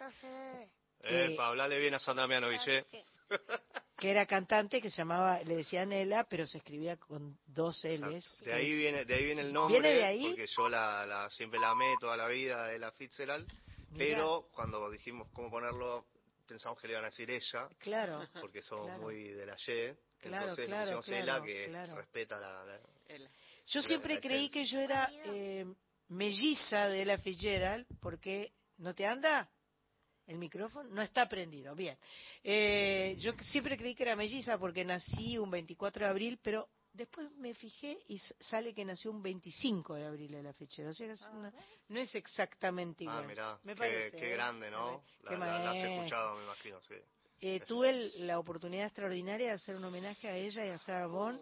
Eh, 1.02 1.34
para 1.38 1.50
hablarle 1.50 1.80
bien 1.80 1.94
a 1.94 2.00
Sandra 2.00 2.28
Mianovich, 2.28 2.68
¿eh? 2.68 2.86
que 3.98 4.12
era 4.12 4.26
cantante 4.26 4.82
que 4.82 4.90
se 4.90 4.98
llamaba, 4.98 5.42
le 5.44 5.58
decían 5.58 5.94
Ela, 5.94 6.26
pero 6.26 6.46
se 6.46 6.58
escribía 6.58 6.98
con 6.98 7.38
dos 7.46 7.86
L's. 7.86 8.42
De 8.44 8.54
ahí 8.54 8.74
viene, 8.74 9.06
de 9.06 9.14
ahí 9.14 9.24
viene 9.24 9.42
el 9.42 9.54
nombre. 9.54 9.80
¿Viene 9.80 9.96
de 9.96 10.06
ahí? 10.06 10.28
Porque 10.28 10.48
yo 10.48 10.68
la, 10.68 11.30
siempre 11.30 11.60
la 11.60 11.70
amé 11.70 11.96
toda 12.00 12.18
la 12.18 12.28
vida, 12.28 12.74
Ela 12.74 12.92
Fitzgerald. 12.92 13.48
Pero 13.98 14.50
cuando 14.54 14.90
dijimos 14.90 15.28
cómo 15.34 15.50
ponerlo, 15.50 16.06
pensamos 16.48 16.80
que 16.80 16.88
le 16.88 16.94
iban 16.94 17.06
a 17.06 17.08
decir 17.08 17.30
ella. 17.32 17.68
Claro. 17.80 18.28
Porque 18.40 18.62
somos 18.62 19.00
muy 19.00 19.30
de 19.30 19.46
la 19.46 19.56
Y. 19.56 19.96
Claro, 20.20 20.50
entonces 20.50 20.66
claro, 20.68 21.02
Ela, 21.08 21.42
que 21.42 21.68
respeta 21.96 22.40
la... 22.40 22.80
yo 23.70 23.82
siempre 23.82 24.20
creí 24.20 24.50
que 24.50 24.66
yo 24.66 24.80
era 24.80 25.10
eh, 25.26 25.66
melliza 26.10 26.88
de 26.88 27.02
Ela 27.02 27.18
Fitzgerald, 27.18 27.86
porque... 28.00 28.54
¿No 28.78 28.96
te 28.96 29.06
anda? 29.06 29.50
El 30.26 30.38
micrófono 30.38 30.88
no 30.90 31.02
está 31.02 31.28
prendido. 31.28 31.76
Bien. 31.76 31.98
Eh, 32.42 33.18
yo 33.20 33.34
siempre 33.42 33.78
creí 33.78 33.94
que 33.94 34.04
era 34.04 34.16
melliza 34.16 34.58
porque 34.58 34.86
nací 34.86 35.38
un 35.38 35.52
24 35.52 36.06
de 36.06 36.10
abril, 36.10 36.40
pero 36.42 36.70
después 36.94 37.30
me 37.34 37.54
fijé 37.54 37.98
y 38.08 38.20
sale 38.40 38.74
que 38.74 38.86
nació 38.86 39.12
un 39.12 39.22
25 39.22 39.96
de 39.96 40.06
abril 40.06 40.32
de 40.32 40.44
la 40.44 40.54
fecha. 40.54 40.88
O 40.88 40.94
sea, 40.94 41.14
ah, 41.22 41.52
no, 41.90 42.00
es 42.00 42.16
exactamente 42.16 43.04
ah, 43.04 43.12
igual. 43.12 43.24
Ah, 43.24 43.28
mirá, 43.28 43.60
me 43.64 43.74
qué, 43.74 43.80
parece, 43.80 44.18
qué 44.18 44.30
¿eh? 44.30 44.34
grande, 44.34 44.72
¿no? 44.72 45.04
La, 45.24 45.38
la, 45.38 45.72
has 45.72 45.78
escuchado, 45.78 46.38
me 46.38 46.44
imagino, 46.44 46.80
sí. 46.88 46.96
Eh, 47.42 47.62
tuve 47.66 48.12
la 48.20 48.38
oportunidad 48.38 48.88
extraordinaria 48.88 49.48
de 49.48 49.54
hacer 49.54 49.76
un 49.76 49.86
homenaje 49.86 50.28
a 50.28 50.36
ella 50.36 50.66
y 50.66 50.70
a 50.70 50.78
Sarah 50.78 51.08
Bond 51.08 51.40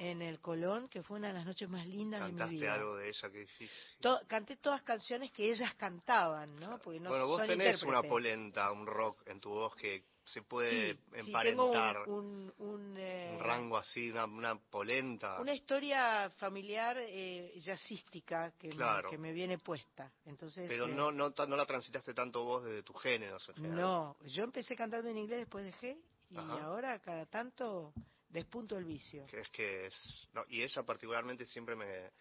en 0.00 0.22
el 0.22 0.40
Colón, 0.40 0.88
que 0.88 1.02
fue 1.02 1.18
una 1.18 1.28
de 1.28 1.34
las 1.34 1.46
noches 1.46 1.68
más 1.68 1.86
lindas 1.86 2.20
de 2.22 2.32
mi 2.32 2.32
vida. 2.32 2.46
¿Cantaste 2.46 2.68
algo 2.68 2.96
de 2.96 3.08
ella? 3.08 3.30
Qué 3.30 3.38
difícil. 3.38 4.18
canté 4.26 4.56
todas 4.56 4.82
canciones 4.82 5.30
que 5.30 5.48
ellas 5.48 5.72
cantaban, 5.76 6.56
¿no? 6.56 6.78
Porque 6.78 6.98
no 6.98 7.10
bueno, 7.10 7.26
vos 7.26 7.46
tenés 7.46 7.80
una 7.84 8.02
polenta, 8.02 8.72
un 8.72 8.86
rock 8.86 9.22
en 9.26 9.40
tu 9.40 9.50
voz 9.50 9.76
que 9.76 10.09
se 10.32 10.42
puede 10.42 10.98
emparentar. 11.12 12.04
Sí, 12.04 12.10
un, 12.10 12.52
un, 12.58 12.96
eh, 12.96 13.32
un, 13.34 13.40
rango 13.40 13.76
así, 13.76 14.10
una, 14.10 14.56
polenta. 14.70 15.40
Una 15.40 15.54
historia 15.54 16.30
familiar 16.38 16.96
eh, 16.98 17.52
jazzística 17.58 18.52
que, 18.52 18.72
me, 18.74 18.84
que 19.08 19.18
me 19.18 19.32
viene 19.32 19.58
puesta. 19.58 20.12
Entonces, 20.24 20.66
Pero 20.68 20.86
eh, 20.86 20.94
no, 20.94 21.10
no, 21.10 21.30
no 21.30 21.56
la 21.56 21.66
transitaste 21.66 22.14
tanto 22.14 22.44
vos 22.44 22.64
desde 22.64 22.82
tu 22.82 22.94
género. 22.94 23.38
No, 23.56 24.16
yo 24.26 24.44
empecé 24.44 24.76
cantando 24.76 25.08
en 25.08 25.18
inglés, 25.18 25.40
después 25.40 25.64
dejé, 25.64 25.98
y 26.30 26.36
ahora 26.36 26.98
cada 27.00 27.26
tanto 27.26 27.92
despunto 28.28 28.78
el 28.78 28.84
vicio. 28.84 29.26
Es 29.32 29.48
que 29.50 29.86
es, 29.86 30.28
y 30.48 30.62
ella 30.62 30.82
particularmente 30.84 31.44
siempre 31.46 31.74
me 31.74 32.12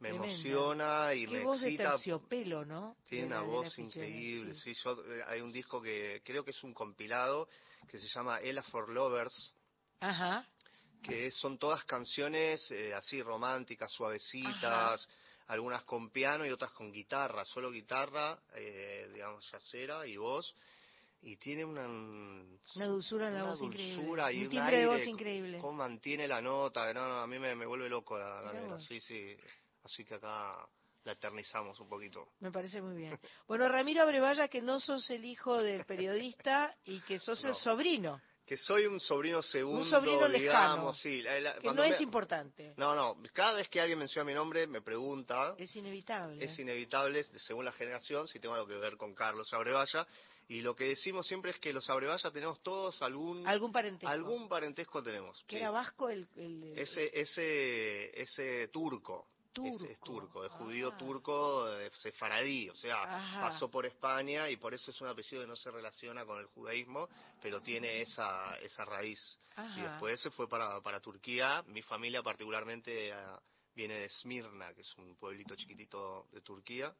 me 0.00 0.10
emociona 0.10 1.14
y 1.14 1.26
Qué 1.26 1.32
me 1.32 1.44
voz 1.44 1.62
excita. 1.62 1.84
De 1.84 1.90
terciopelo, 1.90 2.64
¿no? 2.64 2.96
Tiene 3.08 3.26
una 3.26 3.40
voz 3.42 3.78
increíble. 3.78 4.54
Sí. 4.54 4.74
yo, 4.74 4.96
hay 5.26 5.40
un 5.40 5.52
disco 5.52 5.80
que 5.80 6.22
creo 6.24 6.44
que 6.44 6.50
es 6.50 6.62
un 6.64 6.74
compilado 6.74 7.48
que 7.88 7.98
se 7.98 8.08
llama 8.08 8.40
Ella 8.40 8.62
for 8.62 8.88
Lovers. 8.88 9.54
Ajá. 10.00 10.46
Que 11.02 11.30
son 11.30 11.58
todas 11.58 11.84
canciones 11.84 12.70
eh, 12.70 12.94
así 12.94 13.22
románticas, 13.22 13.92
suavecitas, 13.92 15.06
algunas 15.48 15.84
con 15.84 16.10
piano 16.10 16.46
y 16.46 16.50
otras 16.50 16.72
con 16.72 16.90
guitarra, 16.90 17.44
solo 17.44 17.70
guitarra, 17.70 18.38
eh, 18.54 19.10
digamos, 19.12 19.48
yacera 19.50 20.06
y 20.06 20.16
voz 20.16 20.54
y 21.24 21.36
tiene 21.36 21.64
una 21.64 21.86
una 21.86 22.86
dulzura 22.86 23.28
en 23.28 23.34
la 23.34 23.44
voz 23.44 23.62
increíble 23.62 24.34
y 24.34 24.44
un 24.44 24.50
timbre 24.50 24.76
de 24.76 24.86
voz 24.86 25.06
increíble 25.06 25.58
cómo 25.58 25.72
mantiene 25.72 26.28
la 26.28 26.42
nota 26.42 26.92
no, 26.92 27.08
no 27.08 27.14
a 27.14 27.26
mí 27.26 27.38
me, 27.38 27.54
vuelve 27.64 27.88
loco 27.88 28.18
la, 28.18 28.42
la 28.42 28.78
sí 28.78 29.00
sí 29.00 29.34
Así 29.84 30.04
que 30.04 30.14
acá 30.14 30.66
la 31.04 31.12
eternizamos 31.12 31.78
un 31.80 31.88
poquito. 31.88 32.28
Me 32.40 32.50
parece 32.50 32.80
muy 32.80 32.96
bien. 32.96 33.18
Bueno, 33.46 33.68
Ramiro 33.68 34.02
Abrevaya, 34.02 34.48
que 34.48 34.62
no 34.62 34.80
sos 34.80 35.08
el 35.10 35.24
hijo 35.24 35.62
del 35.62 35.84
periodista 35.84 36.74
y 36.86 37.00
que 37.00 37.18
sos 37.18 37.44
el 37.44 37.54
sobrino. 37.54 38.20
Que 38.46 38.58
soy 38.58 38.84
un 38.84 39.00
sobrino 39.00 39.42
segundo, 39.42 39.80
un 39.80 39.86
sobrino 39.86 40.28
digamos, 40.28 40.98
sí. 40.98 41.22
que 41.62 41.72
no 41.72 41.82
es 41.82 41.98
importante. 42.02 42.74
No, 42.76 42.94
no. 42.94 43.16
Cada 43.32 43.54
vez 43.54 43.70
que 43.70 43.80
alguien 43.80 43.98
menciona 43.98 44.26
mi 44.26 44.34
nombre, 44.34 44.66
me 44.66 44.82
pregunta. 44.82 45.54
Es 45.56 45.74
inevitable. 45.76 46.44
Es 46.44 46.58
inevitable, 46.58 47.24
según 47.38 47.64
la 47.64 47.72
generación, 47.72 48.28
si 48.28 48.40
tengo 48.40 48.54
algo 48.54 48.66
que 48.66 48.74
ver 48.74 48.98
con 48.98 49.14
Carlos 49.14 49.52
Abrevaya. 49.54 50.06
Y 50.46 50.60
lo 50.60 50.76
que 50.76 50.84
decimos 50.84 51.26
siempre 51.26 51.52
es 51.52 51.58
que 51.58 51.72
los 51.72 51.88
Abrevaya 51.88 52.30
tenemos 52.30 52.62
todos 52.62 53.00
algún... 53.00 53.46
Algún 53.46 53.72
parentesco. 53.72 54.12
Algún 54.12 54.46
parentesco 54.46 55.02
tenemos. 55.02 55.42
¿Que 55.46 55.58
era 55.58 55.70
vasco 55.70 56.10
el, 56.10 56.28
Ese, 56.76 57.10
ese, 57.18 58.20
ese 58.20 58.68
turco. 58.68 59.26
Es, 59.88 60.00
turco, 60.00 60.44
es 60.44 60.52
judío 60.52 60.90
ah. 60.92 60.98
turco, 60.98 61.66
sefaradí, 61.92 62.68
o 62.68 62.76
sea, 62.76 63.40
pasó 63.40 63.70
por 63.70 63.86
España 63.86 64.48
y 64.50 64.56
por 64.56 64.74
eso 64.74 64.90
es 64.90 65.00
un 65.00 65.08
apellido 65.08 65.42
que 65.42 65.48
no 65.48 65.56
se 65.56 65.70
relaciona 65.70 66.24
con 66.24 66.38
el 66.38 66.46
judaísmo, 66.46 67.08
pero 67.40 67.60
tiene 67.60 68.00
esa, 68.00 68.56
esa 68.56 68.84
raíz. 68.84 69.38
Y 69.76 69.80
después 69.80 70.20
se 70.20 70.30
fue 70.30 70.48
para, 70.48 70.80
para 70.80 71.00
Turquía, 71.00 71.62
mi 71.68 71.82
familia 71.82 72.22
particularmente 72.22 73.10
eh, 73.10 73.14
viene 73.74 73.94
de 73.98 74.08
Smirna, 74.08 74.72
que 74.74 74.82
es 74.82 74.94
un 74.96 75.16
pueblito 75.16 75.54
chiquitito 75.54 76.26
de 76.32 76.40
Turquía. 76.40 76.92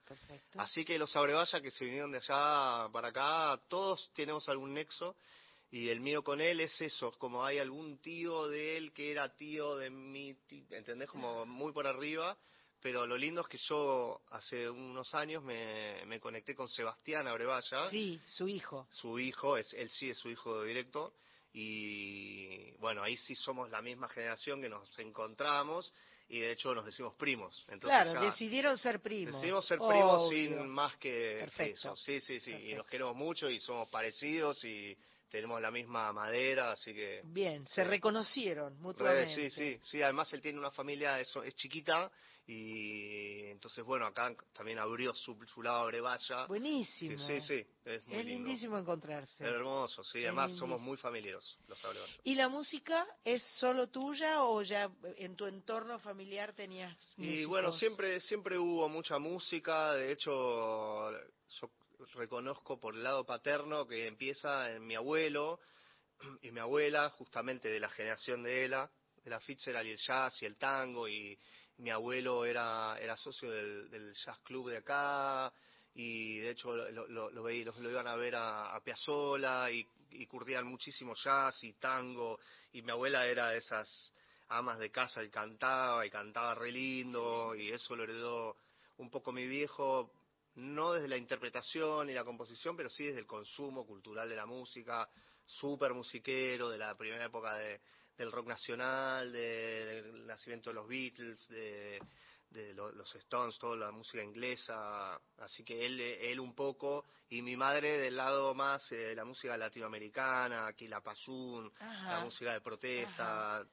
Así 0.56 0.84
que 0.84 0.98
los 0.98 1.14
Abrevaya 1.16 1.60
que 1.60 1.70
se 1.70 1.84
vinieron 1.84 2.12
de 2.12 2.18
allá 2.18 2.88
para 2.92 3.08
acá, 3.08 3.60
todos 3.68 4.10
tenemos 4.14 4.48
algún 4.48 4.74
nexo 4.74 5.16
y 5.74 5.88
el 5.88 6.00
mío 6.00 6.22
con 6.22 6.40
él 6.40 6.60
es 6.60 6.80
eso, 6.80 7.10
como 7.18 7.44
hay 7.44 7.58
algún 7.58 7.98
tío 7.98 8.46
de 8.46 8.76
él 8.76 8.92
que 8.92 9.10
era 9.10 9.34
tío 9.34 9.74
de 9.74 9.90
mi, 9.90 10.32
¿entendés? 10.70 11.08
Como 11.08 11.44
muy 11.46 11.72
por 11.72 11.84
arriba, 11.88 12.38
pero 12.80 13.04
lo 13.08 13.18
lindo 13.18 13.40
es 13.40 13.48
que 13.48 13.58
yo 13.58 14.20
hace 14.30 14.70
unos 14.70 15.12
años 15.16 15.42
me, 15.42 16.00
me 16.06 16.20
conecté 16.20 16.54
con 16.54 16.68
Sebastián 16.68 17.26
Abrevaya. 17.26 17.90
Sí, 17.90 18.20
su 18.24 18.46
hijo. 18.46 18.87
Su 18.88 19.18
hijo, 19.18 19.56
es, 19.56 19.74
él 19.74 19.90
sí 19.90 20.10
es 20.10 20.16
su 20.18 20.30
hijo 20.30 20.62
directo, 20.62 21.14
y 21.52 22.70
bueno, 22.76 23.02
ahí 23.02 23.16
sí 23.16 23.34
somos 23.34 23.68
la 23.70 23.82
misma 23.82 24.08
generación 24.08 24.62
que 24.62 24.68
nos 24.68 24.96
encontramos 25.00 25.92
y 26.28 26.38
de 26.38 26.52
hecho 26.52 26.72
nos 26.72 26.87
decimos 26.87 27.16
primos. 27.16 27.64
Entonces 27.68 28.12
claro, 28.12 28.20
decidieron 28.20 28.78
ser 28.78 29.00
primos. 29.02 29.34
Decidimos 29.34 29.66
ser 29.66 29.78
primos 29.78 30.30
sin 30.30 30.68
más 30.68 30.96
que 30.98 31.48
eso. 31.58 31.96
Sí, 31.96 32.20
sí, 32.20 32.38
sí, 32.38 32.52
y 32.52 32.74
nos 32.74 32.87
queremos 32.87 33.16
mucho 33.16 33.50
y 33.50 33.58
somos 33.58 33.88
parecidos 33.88 34.64
y 34.64 34.96
tenemos 35.35 35.61
la 35.61 35.73
misma 35.73 36.12
madera, 36.12 36.70
así 36.70 36.94
que... 36.94 37.20
Bien, 37.25 37.66
se 37.66 37.83
reconocieron 37.83 38.81
mutuamente. 38.81 39.35
Sí, 39.35 39.51
sí, 39.51 39.81
sí, 39.83 40.01
además 40.01 40.33
él 40.33 40.40
tiene 40.40 40.61
una 40.61 40.70
familia, 40.70 41.18
es, 41.18 41.35
es 41.44 41.57
chiquita, 41.57 42.09
y 42.47 43.47
entonces 43.47 43.83
bueno 43.85 44.07
acá 44.07 44.33
también 44.53 44.79
abrió 44.79 45.12
su, 45.14 45.35
su 45.47 45.62
lado 45.62 45.87
Brevalla 45.87 46.47
buenísimo. 46.47 47.18
Sí 47.18 47.40
sí 47.40 47.66
es 47.87 48.07
muy 48.07 48.23
lindísimo 48.23 48.77
encontrarse. 48.77 49.42
Es 49.42 49.51
hermoso 49.51 50.05
sí 50.05 50.18
además 50.25 50.53
somos 50.53 50.79
muy 50.79 50.99
familiares 50.99 51.57
los 51.66 51.79
y 52.23 52.35
la 52.35 52.51
música 52.51 53.07
es 53.25 53.42
solo 53.59 53.87
tuya 53.88 54.42
o 54.42 54.61
ya 54.61 54.90
en 55.16 55.37
tu 55.37 55.47
entorno 55.47 55.99
familiar 55.99 56.53
tenías 56.53 56.94
y 57.16 57.47
bueno 57.47 57.73
siempre 57.73 58.20
siempre 58.20 58.59
hubo 58.59 58.90
mucha 58.90 59.18
música 59.18 59.94
de 59.94 60.12
hecho 60.12 61.11
yo 61.49 61.70
reconozco 62.14 62.79
por 62.79 62.94
el 62.94 63.03
lado 63.03 63.24
paterno 63.24 63.87
que 63.87 64.07
empieza 64.07 64.70
en 64.72 64.87
mi 64.87 64.94
abuelo 64.94 65.61
y 66.42 66.50
mi 66.50 66.61
abuela 66.61 67.11
justamente 67.11 67.68
de 67.68 67.81
la 67.81 67.90
generación 67.90 68.42
de 68.42 68.64
ella 68.64 68.90
de 69.24 69.31
la 69.31 69.40
Fitzgerald 69.40 69.87
y 69.87 69.92
el 69.92 69.98
jazz 69.98 70.42
y 70.42 70.46
el 70.46 70.57
tango 70.57 71.09
y 71.09 71.38
mi 71.79 71.90
abuelo 71.90 72.44
era, 72.44 72.96
era 73.00 73.16
socio 73.16 73.50
del, 73.50 74.12
jazz 74.14 74.38
club 74.40 74.70
de 74.70 74.79
acá 74.79 75.53
y 75.94 76.38
de 76.38 76.50
hecho 76.50 76.74
lo, 76.74 76.90
lo, 76.90 77.31
lo, 77.31 77.31
lo 77.31 77.50
iban 77.50 78.07
a 78.07 78.16
ver 78.16 78.37
a, 78.37 78.74
a 78.74 78.81
Piazzolla 78.83 79.70
y, 79.70 79.87
y 80.11 80.27
curtían 80.27 80.66
muchísimo 80.66 81.14
jazz 81.14 81.62
y 81.64 81.72
tango 81.74 82.38
y 82.72 82.83
mi 82.83 82.90
abuela 82.90 83.27
era 83.27 83.50
de 83.50 83.59
esas 83.59 84.12
amas 84.48 84.79
de 84.79 84.90
casa 84.90 85.22
y 85.22 85.31
cantaba 85.31 86.05
y 86.07 86.11
cantaba 86.11 86.55
re 86.55 86.70
lindo 86.70 87.55
y 87.55 87.70
eso 87.70 87.96
lo 87.96 88.05
heredó 88.05 88.57
un 88.98 89.11
poco 89.11 89.33
mi 89.33 89.46
viejo 89.46 90.11
no 90.56 90.92
desde 90.92 91.08
la 91.08 91.16
interpretación 91.16 92.10
y 92.10 92.12
la 92.12 92.24
composición 92.24 92.76
pero 92.76 92.88
sí 92.88 93.04
desde 93.04 93.20
el 93.20 93.26
consumo 93.26 93.86
cultural 93.86 94.28
de 94.28 94.36
la 94.36 94.46
música 94.46 95.08
súper 95.44 95.92
musiquero 95.94 96.68
de 96.68 96.78
la 96.78 96.96
primera 96.96 97.26
época 97.26 97.54
de, 97.56 97.80
del 98.16 98.32
rock 98.32 98.46
nacional, 98.48 99.32
del 99.32 100.26
nacimiento 100.26 100.70
de 100.70 100.74
los 100.74 100.88
Beatles, 100.88 101.48
de, 101.48 102.00
los 102.74 103.14
Stones, 103.16 103.58
toda 103.58 103.76
la 103.76 103.90
música 103.90 104.22
inglesa, 104.22 105.20
así 105.38 105.64
que 105.64 105.84
él, 105.84 106.00
él 106.00 106.38
un 106.38 106.54
poco, 106.54 107.04
y 107.28 107.42
mi 107.42 107.56
madre 107.56 107.98
del 107.98 108.16
lado 108.16 108.54
más 108.54 108.88
de 108.90 109.10
eh, 109.10 109.14
la 109.16 109.24
música 109.24 109.56
latinoamericana, 109.56 110.68
aquí 110.68 110.86
la 110.86 111.00
Pazún, 111.00 111.72
la 111.80 112.20
música 112.20 112.52
de 112.52 112.60
protesta, 112.60 113.66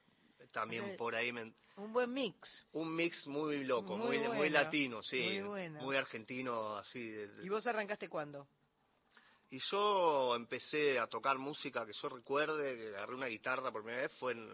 también 0.52 0.96
por 0.96 1.14
ahí. 1.14 1.30
un 1.76 1.92
buen 1.92 2.12
mix. 2.12 2.66
Un 2.72 2.94
mix 2.94 3.26
muy 3.26 3.64
loco, 3.64 3.96
muy, 3.96 4.18
muy, 4.28 4.50
latino, 4.50 5.02
sí, 5.02 5.40
muy, 5.42 5.96
argentino, 5.96 6.76
así. 6.76 7.12
¿Y 7.42 7.48
vos 7.48 7.66
arrancaste 7.66 8.08
cuándo? 8.08 8.46
Y 9.50 9.58
yo 9.70 10.34
empecé 10.34 10.98
a 10.98 11.06
tocar 11.08 11.38
música 11.38 11.84
que 11.84 11.92
yo 11.92 12.08
recuerde, 12.08 12.76
que 12.76 12.88
agarré 12.88 13.14
una 13.14 13.26
guitarra 13.26 13.70
por 13.70 13.82
primera 13.82 14.02
vez, 14.02 14.12
fue 14.18 14.32
en, 14.32 14.48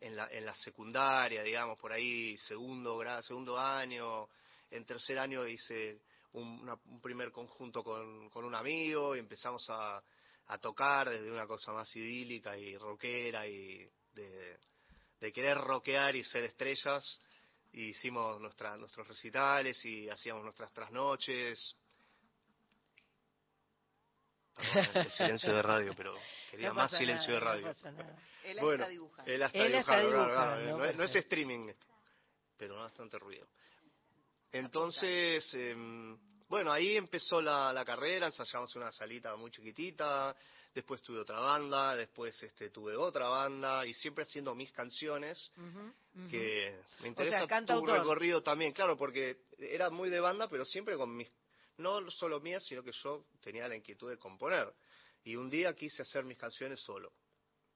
en, 0.00 0.16
la, 0.16 0.28
en 0.30 0.44
la 0.44 0.54
secundaria, 0.54 1.42
digamos, 1.42 1.78
por 1.78 1.92
ahí, 1.92 2.36
segundo, 2.38 2.96
grado, 2.98 3.22
segundo 3.22 3.58
año. 3.58 4.28
En 4.70 4.84
tercer 4.84 5.18
año 5.18 5.46
hice 5.46 6.00
un, 6.32 6.68
un 6.86 7.00
primer 7.00 7.30
conjunto 7.30 7.84
con, 7.84 8.28
con, 8.30 8.44
un 8.44 8.54
amigo 8.54 9.14
y 9.14 9.20
empezamos 9.20 9.64
a, 9.70 10.02
a 10.46 10.58
tocar 10.58 11.08
desde 11.08 11.30
una 11.30 11.46
cosa 11.46 11.72
más 11.72 11.94
idílica 11.94 12.58
y 12.58 12.76
rockera 12.76 13.46
y 13.46 13.88
de, 14.12 14.58
de 15.20 15.32
querer 15.32 15.58
rockear 15.58 16.16
y 16.16 16.24
ser 16.24 16.44
estrellas. 16.44 17.20
Y 17.72 17.90
hicimos 17.90 18.40
nuestra, 18.40 18.76
nuestros 18.76 19.06
recitales 19.06 19.84
y 19.84 20.08
hacíamos 20.08 20.44
nuestras 20.44 20.72
trasnoches 20.72 21.76
el 24.56 25.10
silencio 25.10 25.54
de 25.54 25.62
radio, 25.62 25.92
pero 25.96 26.14
quería 26.50 26.72
más 26.72 26.90
silencio 26.96 27.34
de 27.34 27.40
radio. 27.40 27.70
Él 28.44 28.58
bueno, 28.60 28.84
está 28.84 28.88
dibujando. 28.88 29.32
Él 29.32 29.42
está 29.42 30.00
dibujando, 30.00 30.92
no, 30.94 31.04
es, 31.04 31.14
streaming 31.14 31.68
esto, 31.68 31.86
pero 32.56 32.76
bastante 32.76 33.18
ruido. 33.18 33.46
Entonces, 34.52 35.52
eh, 35.54 36.16
bueno, 36.48 36.72
ahí 36.72 36.96
empezó 36.96 37.40
la, 37.40 37.72
la 37.72 37.84
carrera, 37.84 38.26
ensayamos 38.26 38.74
una 38.76 38.92
salita 38.92 39.34
muy 39.36 39.50
chiquitita, 39.50 40.36
después 40.74 41.02
tuve 41.02 41.20
otra 41.20 41.40
banda, 41.40 41.96
después 41.96 42.40
este, 42.42 42.70
tuve 42.70 42.96
otra 42.96 43.28
banda 43.28 43.86
y 43.86 43.94
siempre 43.94 44.24
haciendo 44.24 44.54
mis 44.54 44.70
canciones, 44.72 45.50
que 46.30 46.82
me 47.00 47.08
interesa 47.08 47.46
tu 47.64 47.86
recorrido 47.86 48.42
también, 48.42 48.72
claro, 48.72 48.96
porque 48.96 49.44
era 49.58 49.90
muy 49.90 50.10
de 50.10 50.20
banda, 50.20 50.48
pero 50.48 50.64
siempre 50.64 50.96
con 50.96 51.16
mis 51.16 51.30
no 51.78 52.10
solo 52.10 52.40
mías, 52.40 52.64
sino 52.64 52.82
que 52.82 52.92
yo 52.92 53.26
tenía 53.40 53.68
la 53.68 53.76
inquietud 53.76 54.08
de 54.08 54.16
componer. 54.16 54.72
Y 55.24 55.36
un 55.36 55.50
día 55.50 55.74
quise 55.74 56.02
hacer 56.02 56.24
mis 56.24 56.38
canciones 56.38 56.80
solo. 56.80 57.12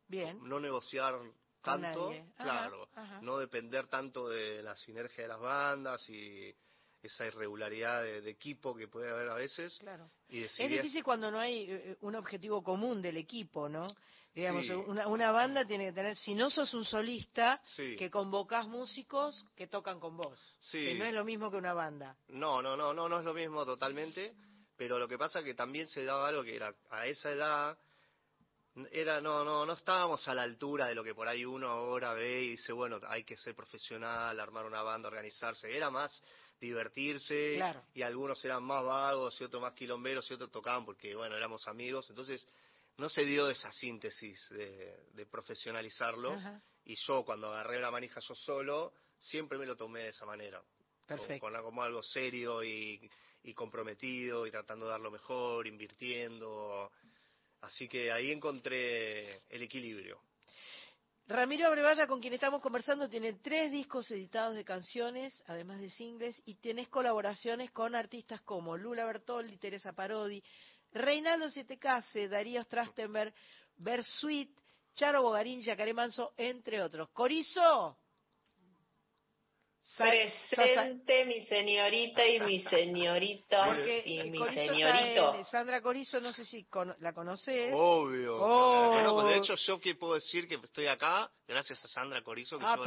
Bien. 0.09 0.39
No 0.43 0.59
negociar 0.59 1.15
tanto, 1.63 2.13
claro, 2.37 2.89
no 3.23 3.39
depender 3.39 3.87
tanto 3.89 4.29
de 4.29 4.63
la 4.63 4.77
sinergia 4.77 5.25
de 5.25 5.29
las 5.29 5.41
bandas 5.41 6.09
y 6.09 6.55
esa 7.03 7.27
irregularidad 7.27 8.03
de, 8.03 8.29
equipo 8.29 8.75
que 8.75 8.89
puede 8.89 9.11
haber 9.11 9.29
a 9.29 9.35
veces. 9.35 9.77
Claro. 9.79 10.11
es 10.29 10.57
difícil 10.57 11.03
cuando 11.03 11.31
no 11.31 11.39
hay 11.39 11.67
eh, 11.69 11.97
un 12.01 12.15
objetivo 12.15 12.63
común 12.63 13.01
del 13.01 13.17
equipo, 13.17 13.69
¿no? 13.69 13.89
Digamos, 14.33 14.69
una, 14.87 15.09
una, 15.09 15.33
banda 15.33 15.65
tiene 15.65 15.87
que 15.87 15.93
tener, 15.93 16.15
si 16.15 16.37
no 16.37 16.51
sos 16.51 16.73
un 16.75 16.85
solista, 16.85 17.61
que 17.77 18.09
convocas 18.11 18.69
músicos 18.69 19.45
que 19.57 19.67
tocan 19.67 19.99
con 19.99 20.17
vos. 20.17 20.39
Que 20.71 20.95
no 20.95 21.05
es 21.05 21.13
lo 21.13 21.25
mismo 21.25 21.51
que 21.51 21.57
una 21.57 21.73
banda. 21.73 22.17
No, 22.29 22.63
no, 22.63 22.77
no, 22.77 22.95
no, 22.95 23.09
no 23.09 23.19
es 23.19 23.25
lo 23.25 23.35
mismo 23.35 23.67
totalmente, 23.67 24.33
pero 24.77 25.01
lo 25.01 25.09
que 25.09 25.19
pasa 25.19 25.41
es 25.41 25.45
que 25.45 25.55
también 25.55 25.89
se 25.89 26.05
daba 26.05 26.29
algo 26.29 26.45
que 26.45 26.55
era 26.55 26.73
a 26.91 27.07
esa 27.07 27.33
edad 27.33 27.79
era 28.93 29.21
no 29.21 29.45
no 29.45 29.67
no 29.67 29.73
estábamos 29.73 30.27
a 30.29 30.35
la 30.35 30.43
altura 30.43 30.87
de 30.87 30.95
lo 30.95 31.03
que 31.03 31.15
por 31.15 31.27
ahí 31.27 31.45
uno 31.45 31.67
ahora 31.67 32.15
ve 32.15 32.45
y 32.45 32.49
dice 32.51 32.73
bueno 32.73 33.01
hay 33.09 33.25
que 33.25 33.37
ser 33.37 33.55
profesional 33.55 34.39
armar 34.39 34.65
una 34.65 34.83
banda 34.83 35.09
organizarse 35.09 35.77
era 35.77 35.91
más 35.91 36.23
divertirse 36.61 37.59
y 37.95 38.03
algunos 38.03 38.45
eran 38.45 38.63
más 38.63 38.85
vagos 38.85 39.41
y 39.41 39.45
otros 39.45 39.63
más 39.63 39.73
quilomberos 39.73 40.31
y 40.31 40.35
otros 40.35 40.51
tocaban 40.51 40.85
porque 40.85 41.15
bueno 41.15 41.37
éramos 41.37 41.67
amigos. 41.67 42.09
Entonces 42.11 42.47
no 42.99 43.09
se 43.09 43.25
dio 43.25 43.49
esa 43.49 43.73
síntesis 43.73 44.49
de, 44.51 45.27
profesionalizarlo. 45.31 46.39
Y 46.85 46.95
yo 46.97 47.25
cuando 47.25 47.49
agarré 47.49 47.81
la 47.81 47.91
manija 47.91 48.21
yo 48.21 48.35
solo 48.35 48.93
siempre 49.19 49.59
me 49.59 49.67
lo 49.67 49.77
tomé 49.77 50.01
de 50.01 50.09
esa 50.09 50.27
manera. 50.27 50.63
Perfecto. 51.07 51.41
Con, 51.41 51.63
como 51.63 51.83
algo 51.83 52.03
serio 52.03 52.63
y, 52.63 53.11
comprometido 53.55 54.47
y 54.47 54.51
tratando 54.51 54.87
de 54.87 54.93
dar 54.93 55.01
lo 55.01 55.11
mejor 55.11 55.67
invirtiendo. 55.67 56.91
Así 57.63 57.89
que 57.89 58.13
ahí 58.13 58.31
encontré 58.31 59.43
el 59.49 59.63
equilibrio 59.63 60.21
Ramiro 61.31 61.69
Abrevaya, 61.69 62.09
con 62.09 62.21
quien 62.21 62.33
estamos 62.33 62.61
conversando, 62.61 63.09
tiene 63.09 63.35
tres 63.35 63.71
discos 63.71 64.11
editados 64.11 64.57
de 64.57 64.65
canciones, 64.65 65.45
además 65.47 65.81
de 65.81 65.89
singles, 65.89 66.43
y 66.45 66.57
tenés 66.57 66.89
colaboraciones 66.89 67.71
con 67.71 67.95
artistas 67.95 68.41
como 68.41 68.77
Lula 68.77 69.05
Bertoldi, 69.05 69.57
Teresa 69.57 69.93
Parodi, 69.93 70.43
Reinaldo 70.91 71.49
Sietecase, 71.49 72.27
Darío 72.27 72.61
Strastenberg, 72.65 73.33
Bersuit, 73.77 74.51
Charo 74.93 75.23
Bogarín, 75.23 75.63
Yacaré 75.63 75.95
Manso, 75.95 76.35
entre 76.37 76.83
otros. 76.83 77.11
Corizo, 77.11 78.00
Presente 79.97 81.27
mi 81.27 81.43
señorita 81.43 82.27
y 82.27 82.41
mi 82.41 82.61
señorito 82.61 83.57
y 84.05 84.31
mi 84.31 84.39
señorito. 84.39 85.45
Sandra 85.45 85.81
Corizo, 85.83 86.21
no 86.21 86.33
sé 86.33 86.45
si 86.45 86.67
la 87.01 87.13
conoces. 87.13 87.73
Obvio. 87.75 88.39
Oh. 88.41 89.25
de 89.25 89.37
hecho, 89.37 89.55
yo 89.57 89.81
que 89.81 89.95
puedo 89.95 90.15
decir 90.15 90.49
que 90.49 90.55
estoy 90.55 90.87
acá 90.87 91.31
gracias 91.51 91.85
a 91.85 91.89
Sandra 91.89 92.23
Corizo, 92.23 92.59
que 92.59 92.65
ah, 92.65 92.79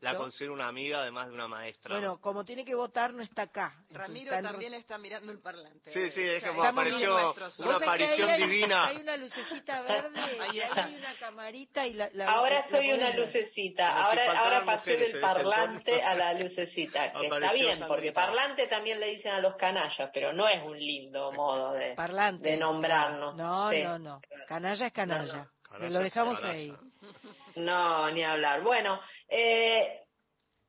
la 0.00 0.16
considero 0.16 0.52
una 0.52 0.66
amiga 0.66 1.00
además 1.02 1.28
de 1.28 1.34
una 1.34 1.46
maestra. 1.46 1.94
Bueno, 1.94 2.20
como 2.20 2.44
tiene 2.44 2.64
que 2.64 2.74
votar, 2.74 3.14
no 3.14 3.22
está 3.22 3.42
acá. 3.42 3.74
Ramiro 3.90 4.32
también 4.42 4.74
está 4.74 4.98
mirando 4.98 5.30
el 5.30 5.40
parlante. 5.40 5.92
Sí, 5.92 6.10
sí, 6.10 6.22
es 6.22 6.42
como 6.44 6.64
apareció 6.64 7.34
una 7.60 7.76
aparición 7.76 8.36
divina. 8.36 8.86
Hay 8.88 8.96
una 8.96 9.16
lucecita 9.16 9.82
verde, 9.82 10.20
y 10.52 10.60
hay 10.60 10.96
una 10.96 11.14
camarita 11.18 11.86
y 11.86 11.94
la... 11.94 12.10
ahora 12.26 12.68
soy 12.68 12.92
una 12.92 13.14
lucecita, 13.14 14.04
ahora, 14.04 14.38
ahora 14.38 14.64
pasé 14.64 14.96
del 14.96 15.20
parlante 15.20 16.02
a 16.02 16.14
la 16.14 16.34
lucecita, 16.34 17.12
que 17.12 17.26
está 17.26 17.52
bien, 17.52 17.84
porque 17.86 18.12
parlante 18.12 18.66
también 18.66 18.98
le 18.98 19.10
dicen 19.10 19.32
a 19.32 19.40
los 19.40 19.54
canallas, 19.54 20.10
pero 20.12 20.32
no 20.32 20.48
es 20.48 20.62
un 20.64 20.78
lindo 20.78 21.30
modo 21.32 21.72
de, 21.72 21.94
de 22.40 22.56
nombrarnos. 22.56 23.36
No, 23.36 23.70
no, 23.70 23.98
no, 23.98 24.20
canalla 24.48 24.86
es 24.86 24.92
canalla. 24.92 25.50
lo 25.78 26.00
dejamos 26.00 26.42
ahí. 26.42 26.74
No, 27.58 28.10
ni 28.10 28.22
hablar. 28.22 28.62
Bueno, 28.62 29.00
eh, 29.28 29.98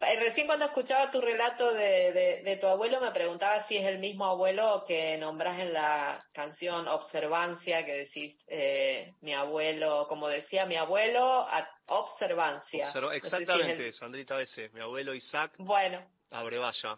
eh, 0.02 0.19
recién 0.19 0.47
cuando 0.47 0.65
escuchaba 0.65 1.12
tu 1.12 1.19
relato 1.19 1.73
de, 1.73 2.41
de, 2.43 2.58
tu 2.58 2.67
abuelo 2.67 3.02
me 3.02 3.12
preguntaba 3.12 3.67
si 3.67 3.75
es 3.75 3.86
el 3.86 3.99
mismo 3.99 4.25
abuelo 4.25 4.84
que 4.88 5.17
nombras 5.17 5.60
en 5.60 5.73
la 5.73 6.25
canción 6.34 6.88
Observancia, 6.88 7.86
que 7.86 7.93
decís 7.93 8.38
eh, 8.47 9.13
mi 9.21 9.34
abuelo, 9.34 10.08
como 10.08 10.30
decía 10.30 10.65
mi 10.65 10.78
abuelo, 10.78 11.45
Observancia. 11.88 12.93
exactamente, 13.13 13.91
Sandrita 13.91 14.39
ese, 14.41 14.69
mi 14.69 14.80
abuelo 14.80 15.13
Isaac. 15.13 15.56
Bueno. 15.58 16.06
Abrevaya. 16.32 16.97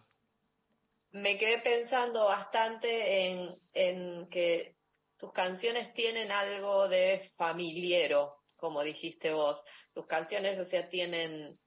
Me 1.13 1.37
quedé 1.37 1.59
pensando 1.59 2.25
bastante 2.25 3.29
en, 3.29 3.55
en 3.73 4.29
que 4.29 4.75
tus 5.17 5.31
canciones 5.33 5.93
tienen 5.93 6.31
algo 6.31 6.87
de 6.87 7.29
familiero, 7.35 8.40
como 8.61 8.83
dijiste 8.83 9.33
vos. 9.33 9.61
Tus 9.93 10.05
canciones, 10.05 10.57
o 10.59 10.65
sea, 10.65 10.87
tienen, 10.87 11.59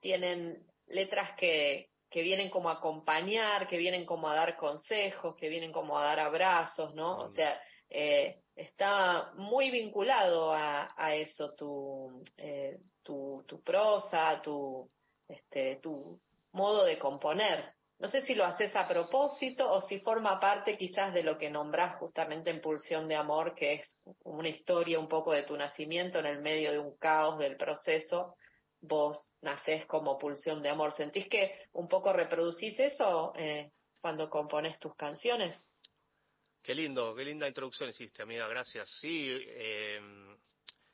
tienen 0.00 0.66
letras 0.88 1.34
que, 1.36 1.90
que 2.10 2.22
vienen 2.22 2.50
como 2.50 2.70
a 2.70 2.74
acompañar, 2.74 3.68
que 3.68 3.76
vienen 3.76 4.04
como 4.04 4.28
a 4.28 4.34
dar 4.34 4.56
consejos, 4.56 5.36
que 5.36 5.48
vienen 5.48 5.70
como 5.70 5.96
a 5.96 6.04
dar 6.04 6.18
abrazos, 6.18 6.94
¿no? 6.94 7.18
O 7.18 7.28
sea, 7.28 7.60
eh, 7.90 8.40
está 8.56 9.32
muy 9.36 9.70
vinculado 9.70 10.52
a, 10.52 10.94
a 10.96 11.14
eso 11.14 11.54
tu, 11.54 12.24
eh, 12.38 12.78
tu, 13.02 13.44
tu 13.46 13.62
prosa, 13.62 14.40
tu, 14.42 14.90
este, 15.28 15.76
tu 15.76 16.18
modo 16.52 16.84
de 16.84 16.98
componer. 16.98 17.77
No 17.98 18.08
sé 18.08 18.22
si 18.22 18.36
lo 18.36 18.44
haces 18.44 18.76
a 18.76 18.86
propósito 18.86 19.68
o 19.70 19.80
si 19.80 19.98
forma 19.98 20.38
parte 20.38 20.76
quizás 20.76 21.12
de 21.12 21.24
lo 21.24 21.36
que 21.36 21.50
nombrás 21.50 21.96
justamente 21.96 22.50
en 22.50 22.60
Pulsión 22.60 23.08
de 23.08 23.16
Amor, 23.16 23.54
que 23.56 23.74
es 23.74 23.96
una 24.22 24.48
historia 24.48 25.00
un 25.00 25.08
poco 25.08 25.32
de 25.32 25.42
tu 25.42 25.56
nacimiento 25.56 26.20
en 26.20 26.26
el 26.26 26.40
medio 26.40 26.70
de 26.70 26.78
un 26.78 26.96
caos 26.96 27.38
del 27.38 27.56
proceso. 27.56 28.36
Vos 28.80 29.34
nacés 29.42 29.84
como 29.86 30.16
Pulsión 30.16 30.62
de 30.62 30.68
Amor. 30.68 30.92
¿Sentís 30.92 31.28
que 31.28 31.52
un 31.72 31.88
poco 31.88 32.12
reproducís 32.12 32.78
eso 32.78 33.32
eh, 33.34 33.72
cuando 34.00 34.30
compones 34.30 34.78
tus 34.78 34.94
canciones? 34.94 35.66
Qué 36.62 36.76
lindo, 36.76 37.16
qué 37.16 37.24
linda 37.24 37.48
introducción 37.48 37.90
hiciste, 37.90 38.22
amiga, 38.22 38.46
gracias. 38.46 38.88
Sí, 39.00 39.28
eh, 39.32 40.00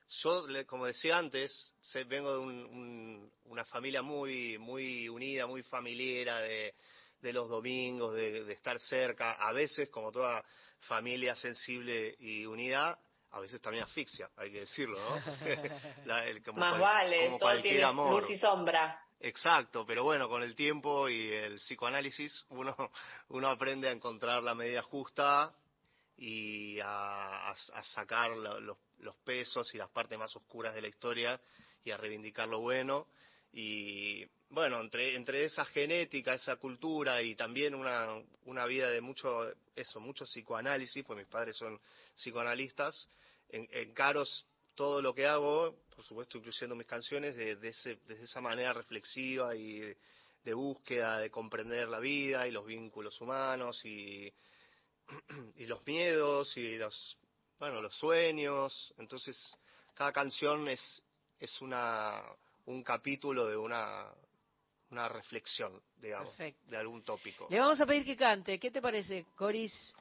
yo, 0.07 0.45
como 0.67 0.87
decía 0.87 1.19
antes, 1.19 1.73
vengo 2.07 2.39
de 2.39 3.31
una 3.45 3.65
familia 3.65 4.03
muy, 4.03 4.59
muy 4.59 5.09
unida, 5.09 5.47
muy 5.47 5.63
familiar, 5.63 6.43
de, 6.43 6.75
de 7.25 7.33
los 7.33 7.49
domingos, 7.49 8.15
de, 8.15 8.53
estar 8.53 8.79
cerca, 8.79 9.33
a 9.33 9.53
veces, 9.53 9.89
como 9.89 10.13
toda 10.13 10.45
familia 10.81 11.35
sensible 11.35 12.15
y 12.19 12.45
unida, 12.45 12.99
a 13.31 13.41
veces 13.41 13.61
también 13.61 13.85
asfixia, 13.85 14.29
hay 14.37 14.53
que 14.53 14.61
decirlo, 14.61 14.99
¿no? 14.99 15.17
Más 16.55 16.79
vale, 16.79 17.37
todo 17.41 17.61
tiene 17.63 17.93
luz 17.93 18.29
y 18.31 18.39
sombra. 18.39 19.01
Exacto, 19.21 19.87
pero 19.87 20.05
bueno, 20.05 20.29
con 20.29 20.43
el 20.43 20.55
tiempo 20.55 21.09
y 21.09 21.33
el 21.33 21.57
psicoanálisis 21.57 22.45
uno, 22.51 22.77
uno 23.29 23.49
aprende 23.49 23.89
a 23.89 23.93
encontrar 23.93 24.43
la 24.43 24.55
medida 24.55 24.83
justa 24.83 25.51
y 26.19 26.79
a, 26.85 27.55
sacar 27.95 28.33
los, 28.37 28.77
los, 28.99 29.17
pesos 29.17 29.75
y 29.75 29.79
las 29.79 29.91
partes 29.91 30.19
más 30.19 30.35
oscuras 30.37 30.75
de 30.75 30.83
la 30.83 30.89
historia 30.89 31.41
y 31.85 31.91
a 31.91 31.97
reivindicar 31.97 32.49
lo 32.49 32.61
bueno. 32.61 33.07
Y 33.53 34.25
bueno, 34.51 34.81
entre, 34.81 35.15
entre 35.15 35.45
esa 35.45 35.65
genética, 35.65 36.35
esa 36.35 36.57
cultura 36.57 37.23
y 37.23 37.35
también 37.35 37.75
una, 37.75 38.09
una 38.47 38.67
vida 38.67 38.91
de 38.91 39.01
mucho, 39.01 39.53
eso, 39.75 40.01
mucho 40.01 40.25
psicoanálisis, 40.25 41.05
pues 41.05 41.19
mis 41.19 41.29
padres 41.29 41.57
son 41.57 41.81
psicoanalistas, 42.15 43.09
en, 43.49 43.69
encaro 43.73 44.25
todo 44.75 45.01
lo 45.01 45.15
que 45.15 45.27
hago, 45.27 45.77
por 45.95 46.05
supuesto 46.05 46.39
incluyendo 46.39 46.75
mis 46.75 46.87
canciones, 46.87 47.37
de, 47.37 47.53
ese, 47.63 47.99
desde 48.07 48.25
esa 48.25 48.41
manera 48.41 48.73
reflexiva 48.73 49.55
y 49.55 49.81
de 50.45 50.55
búsqueda 50.55 51.19
de 51.19 51.31
comprender 51.31 51.89
la 51.89 52.01
vida 52.01 52.47
y 52.47 52.51
los 52.51 52.67
vínculos 52.67 53.21
humanos 53.21 53.85
y 53.85 54.33
y 55.57 55.67
los 55.67 55.87
miedos 55.87 56.57
y 56.57 56.77
los, 56.77 57.19
bueno, 57.59 57.81
los 57.81 57.95
sueños. 57.97 58.95
Entonces, 58.99 59.57
cada 59.95 60.13
canción 60.13 60.69
es, 60.69 61.03
es 61.39 61.61
una, 61.61 62.23
un 62.67 62.83
capítulo 62.83 63.47
de 63.47 63.57
una, 63.57 64.11
una 64.91 65.09
reflexión, 65.09 65.81
digamos, 65.97 66.37
de 66.39 66.77
algún 66.77 67.03
tópico. 67.03 67.47
Le 67.51 67.59
vamos 67.59 67.81
a 67.81 67.87
pedir 67.87 68.05
que 68.05 68.17
cante. 68.17 68.59
¿Qué 68.59 68.71
te 68.71 68.81
parece, 68.83 69.27
Coris? 69.35 69.95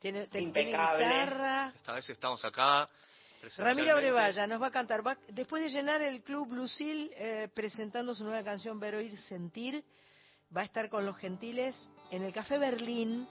Tiene, 0.00 0.28
Impecable. 0.32 1.04
guitarra. 1.06 1.72
Esta 1.76 1.92
vez 1.92 2.10
estamos 2.10 2.44
acá. 2.44 2.88
Ramiro 3.58 3.96
Brevalla 3.96 4.46
nos 4.46 4.62
va 4.62 4.68
a 4.68 4.70
cantar. 4.70 5.02
después 5.28 5.62
de 5.62 5.70
llenar 5.70 6.00
el 6.00 6.22
Club 6.22 6.52
Lucil 6.52 7.10
eh, 7.16 7.48
presentando 7.52 8.14
su 8.14 8.24
nueva 8.24 8.44
canción 8.44 8.78
Ver, 8.78 8.94
Oír, 8.96 9.16
Sentir, 9.18 9.84
va 10.56 10.60
a 10.60 10.64
estar 10.64 10.88
con 10.88 11.04
los 11.04 11.16
gentiles 11.16 11.90
en 12.10 12.22
el 12.22 12.32
Café 12.32 12.58
Berlín 12.58 13.26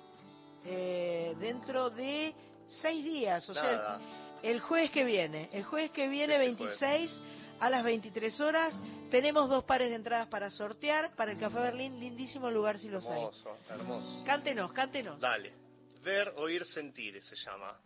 eh, 0.66 1.34
dentro 1.40 1.90
de 1.90 2.36
seis 2.82 3.04
días, 3.04 3.48
o 3.50 3.54
sea, 3.54 4.00
el, 4.44 4.60
jueves 4.60 4.92
que 4.92 5.04
viene, 5.04 5.50
el 5.54 5.64
jueves 5.64 5.92
que 5.92 6.08
viene, 6.08 6.38
26 6.38 7.12
este 7.12 7.42
a 7.60 7.70
las 7.70 7.84
23 7.84 8.42
horas, 8.42 8.74
tenemos 9.12 9.48
dos 9.48 9.64
pares 9.66 9.90
de 9.90 9.96
entradas 9.96 10.28
para 10.28 10.50
sortear 10.50 11.16
para 11.16 11.32
el 11.34 11.38
Café 11.38 11.60
Berlín, 11.60 12.00
lindísimo 12.00 12.50
lugar 12.50 12.80
si 12.80 12.90
los 12.90 13.06
hermoso, 13.06 13.56
hay. 13.70 13.76
Hermoso, 13.76 14.24
Cántenos, 14.26 14.74
cántenos. 14.74 15.20
Dale, 15.20 15.54
ver, 16.04 16.34
oír, 16.38 16.66
sentir 16.66 17.22
se 17.22 17.36
llama. 17.36 17.80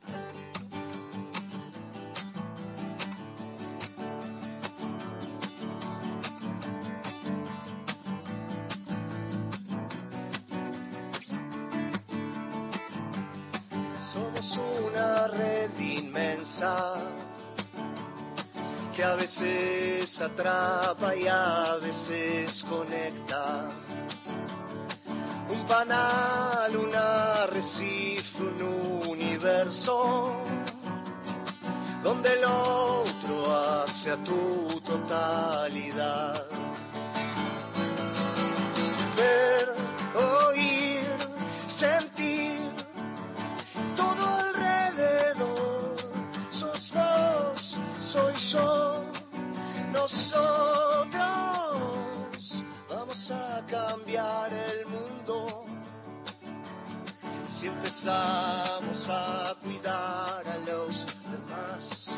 Que 18.95 19.03
a 19.03 19.15
veces 19.15 20.21
atrapa 20.21 21.13
y 21.15 21.27
a 21.27 21.75
veces 21.81 22.63
conecta. 22.69 23.71
Un 25.49 25.67
panal, 25.67 26.77
un 26.77 26.95
arrecife, 26.95 28.41
un 28.41 29.09
universo 29.09 30.45
donde 32.01 32.33
el 32.33 32.45
otro 32.45 33.53
hace 33.53 34.11
a 34.11 34.23
tu 34.23 34.79
totalidad. 34.81 36.45
Nosotros 50.05 51.17
vamos 52.87 53.31
a 53.31 53.65
cambiar 53.67 54.53
el 54.53 54.85
mundo 54.85 55.65
si 57.47 57.65
empezamos 57.65 59.03
a 59.09 59.55
cuidar 59.63 60.47
a 60.47 60.57
los 60.59 61.07
demás. 61.31 62.11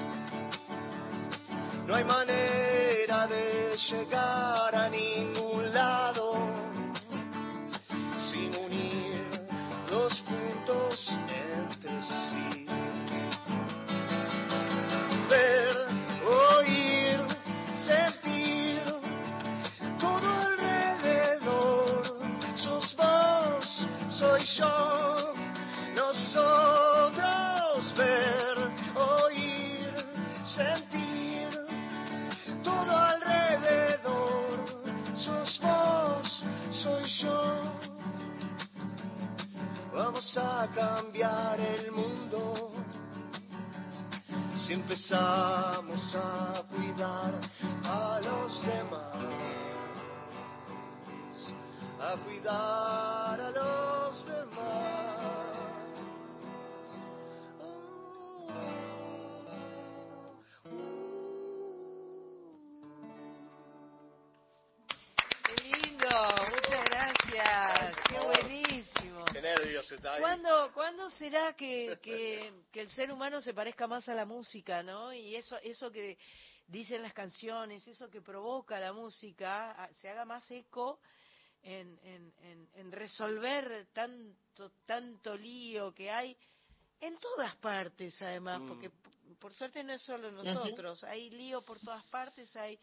No 1.85 1.95
hay 1.95 2.03
manera 2.03 3.25
de 3.27 3.77
llegar 3.77 4.75
a 4.75 4.89
ningún 4.89 5.73
lado 5.73 6.26
nosotros 25.95 27.93
ver, 27.95 28.57
oír, 28.95 29.91
sentir, 30.43 31.49
todo 32.63 32.91
alrededor, 32.97 34.59
sos 35.15 35.59
vos, 35.61 36.43
soy 36.71 37.03
yo. 37.21 37.61
Vamos 39.93 40.37
a 40.37 40.67
cambiar 40.73 41.59
el 41.59 41.91
mundo 41.91 42.71
si 44.65 44.73
empezamos 44.73 46.15
a 46.15 46.63
cuidar 46.69 47.33
a 47.83 48.19
los 48.21 48.61
demás, 48.63 49.23
a 51.99 52.15
cuidar 52.25 53.16
¿Cuándo, 70.19 70.71
¿cuándo 70.73 71.09
será 71.11 71.53
que, 71.53 71.97
que, 72.01 72.53
que, 72.71 72.81
el 72.81 72.89
ser 72.89 73.11
humano 73.11 73.41
se 73.41 73.53
parezca 73.53 73.87
más 73.87 74.07
a 74.09 74.15
la 74.15 74.25
música, 74.25 74.83
no? 74.83 75.13
Y 75.13 75.35
eso, 75.35 75.57
eso 75.63 75.91
que 75.91 76.17
dicen 76.67 77.01
las 77.01 77.13
canciones, 77.13 77.87
eso 77.87 78.09
que 78.09 78.21
provoca 78.21 78.79
la 78.79 78.93
música, 78.93 79.89
se 80.01 80.09
haga 80.09 80.25
más 80.25 80.49
eco 80.51 80.99
en, 81.63 81.99
en, 82.03 82.69
en, 82.75 82.91
resolver 82.91 83.87
tanto, 83.93 84.71
tanto 84.85 85.37
lío 85.37 85.93
que 85.93 86.09
hay 86.11 86.35
En 86.99 87.17
todas 87.17 87.55
partes, 87.57 88.21
además, 88.21 88.61
mm. 88.61 88.67
porque 88.67 88.91
por 89.39 89.53
suerte 89.53 89.83
no 89.83 89.93
es 89.93 90.01
solo 90.01 90.31
nosotros, 90.31 91.03
hay 91.03 91.29
lío 91.29 91.61
por 91.61 91.79
todas 91.79 92.03
partes, 92.05 92.55
hay 92.55 92.79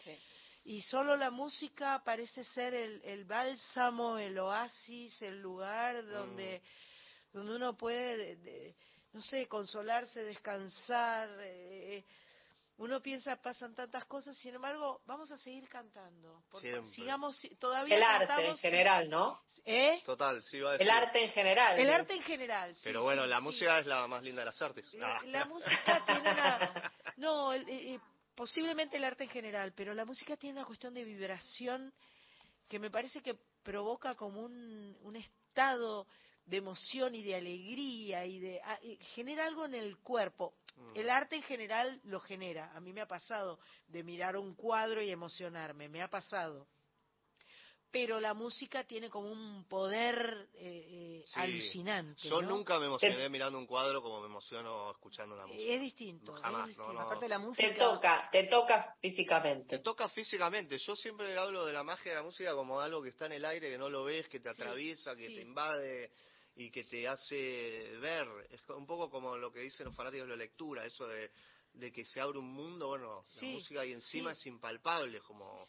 y 0.67 0.81
solo 0.81 1.17
la 1.17 1.31
música 1.31 2.03
parece 2.03 2.43
ser 2.43 2.73
el, 2.75 3.03
el 3.05 3.25
bálsamo, 3.25 4.17
el 4.17 4.39
oasis, 4.39 5.21
el 5.21 5.43
lugar 5.43 6.07
donde 6.07 6.63
mm. 6.63 6.84
Donde 7.35 7.57
uno 7.57 7.77
puede, 7.77 8.75
no 9.13 9.21
sé, 9.21 9.47
consolarse, 9.49 10.23
descansar. 10.23 11.29
Eh, 11.41 12.05
uno 12.79 13.01
piensa 13.01 13.37
pasan 13.37 13.75
tantas 13.75 14.05
cosas, 14.07 14.37
sin 14.37 14.55
embargo, 14.55 15.01
vamos 15.07 15.31
a 15.31 15.39
seguir 15.39 15.69
cantando. 15.69 16.43
sigamos 16.93 17.41
todavía 17.59 17.97
el 17.97 18.03
arte 18.03 18.49
en 18.49 18.57
general, 18.57 19.11
¿no? 19.11 19.41
¿Eh? 19.65 20.01
Total, 20.05 20.43
sí 20.45 20.61
a 20.65 20.77
El 20.77 20.91
arte 20.91 21.25
en 21.25 21.31
general. 21.31 21.79
El 21.79 21.91
arte 21.91 22.15
en 22.15 22.23
general. 22.23 22.75
Pero 22.83 23.03
bueno, 23.03 23.27
la 23.27 23.41
música 23.41 23.81
es 23.81 23.87
la 23.87 24.07
más 24.07 24.23
linda 24.23 24.43
de 24.43 24.47
las 24.47 24.63
artes. 24.63 24.93
La, 24.95 25.19
ah. 25.19 25.45
música 25.47 26.05
tiene 26.07 26.31
una 26.31 26.93
no, 27.17 27.51
posiblemente 28.35 28.97
el 28.97 29.05
arte 29.05 29.25
en 29.25 29.31
general, 29.31 29.73
pero 29.77 29.93
la 29.93 30.05
música 30.05 30.37
tiene 30.37 30.59
una 30.59 30.67
cuestión 30.67 30.95
de 30.95 31.05
vibración 31.05 31.93
que 32.69 32.79
me 32.79 32.91
parece 32.91 33.21
que 33.21 33.37
provoca 33.63 34.15
como 34.15 34.41
un, 34.41 34.97
un 35.03 35.17
estado 35.17 36.07
de 36.47 36.59
emoción 36.59 37.15
y 37.15 37.23
de 37.23 37.37
alegría 37.37 38.27
y 38.27 38.39
de 38.39 38.61
ah, 38.63 38.79
genera 39.15 39.47
algo 39.47 39.65
en 39.65 39.75
el 39.75 39.97
cuerpo. 39.99 40.55
Mm. 40.77 40.97
El 40.97 41.11
arte 41.11 41.37
en 41.37 41.43
general 41.43 42.01
lo 42.05 42.21
genera. 42.21 42.73
A 42.75 42.81
mí 42.81 42.93
me 42.93 43.01
ha 43.01 43.09
pasado 43.09 43.59
de 43.89 44.03
mirar 44.03 44.37
un 44.37 44.55
cuadro 44.55 45.03
y 45.03 45.11
emocionarme, 45.11 45.89
me 45.89 46.03
ha 46.03 46.09
pasado. 46.09 46.67
Pero 47.91 48.19
la 48.19 48.35
música 48.35 48.83
tiene 48.83 49.09
como 49.09 49.31
un 49.31 49.69
poder 49.69 50.49
eh, 50.55 51.23
eh 51.23 51.25
alucinante. 51.35 52.29
Yo 52.29 52.43
nunca 52.43 52.81
me 52.81 52.87
emocioné 52.87 53.29
mirando 53.29 53.57
un 53.57 53.69
cuadro 53.69 54.03
como 54.03 54.21
me 54.21 54.27
emociono 54.27 54.91
escuchando 54.91 55.37
una 55.37 55.47
música. 55.47 55.75
Es 55.75 55.81
distinto. 55.81 56.33
jamás. 56.33 56.71
Aparte 56.77 57.29
la 57.29 57.39
música. 57.39 57.69
Te 57.69 57.75
toca, 57.77 58.29
te 58.33 58.45
toca 58.49 58.97
físicamente. 58.99 59.77
Te 59.77 59.79
toca 59.79 60.09
físicamente. 60.09 60.77
Yo 60.79 60.97
siempre 60.97 61.39
hablo 61.39 61.65
de 61.67 61.73
la 61.73 61.85
magia 61.85 62.11
de 62.11 62.17
la 62.17 62.25
música 62.25 62.53
como 62.55 62.81
algo 62.81 63.01
que 63.01 63.11
está 63.11 63.27
en 63.27 63.33
el 63.35 63.45
aire, 63.45 63.71
que 63.71 63.79
no 63.79 63.89
lo 63.89 64.03
ves, 64.03 64.29
que 64.29 64.41
te 64.41 64.49
atraviesa, 64.49 65.15
que 65.15 65.29
te 65.29 65.43
invade 65.43 66.11
y 66.57 66.71
que 66.71 66.85
te 66.85 67.09
hace 67.09 67.97
ver. 68.01 68.29
Es 68.51 68.61
un 68.69 68.87
poco 68.87 69.11
como 69.11 69.37
lo 69.37 69.53
que 69.53 69.61
dicen 69.61 69.87
los 69.87 69.97
fanáticos 69.97 70.29
de 70.29 70.37
la 70.37 70.45
lectura, 70.45 70.85
eso 70.85 71.07
de, 71.07 71.31
de 71.75 71.93
que 71.93 72.05
se 72.05 72.21
abre 72.21 72.39
un 72.39 72.53
mundo, 72.53 72.89
bueno, 72.89 73.23
la 73.41 73.49
música 73.49 73.81
ahí 73.81 73.93
encima 73.93 74.33
es 74.33 74.47
impalpable, 74.47 75.21
como... 75.21 75.67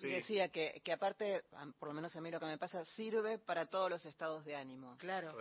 Decía 0.00 0.48
que, 0.48 0.80
que 0.84 0.92
aparte, 0.92 1.44
por 1.78 1.88
lo 1.88 1.94
menos 1.94 2.14
a 2.16 2.20
mí 2.20 2.30
lo 2.30 2.40
que 2.40 2.46
me 2.46 2.58
pasa, 2.58 2.84
sirve 2.84 3.38
para 3.38 3.66
todos 3.66 3.90
los 3.90 4.04
estados 4.06 4.44
de 4.44 4.56
ánimo. 4.56 4.96
Claro. 4.98 5.36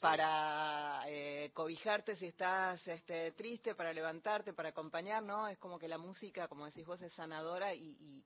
Para 0.00 1.02
eh, 1.06 1.50
cobijarte 1.54 2.16
si 2.16 2.26
estás 2.26 2.86
este, 2.88 3.32
triste, 3.32 3.74
para 3.74 3.92
levantarte, 3.92 4.52
para 4.52 4.70
acompañar, 4.70 5.22
¿no? 5.22 5.48
Es 5.48 5.58
como 5.58 5.78
que 5.78 5.88
la 5.88 5.98
música, 5.98 6.48
como 6.48 6.66
decís 6.66 6.86
vos, 6.86 7.00
es 7.02 7.12
sanadora 7.12 7.74
y, 7.74 8.24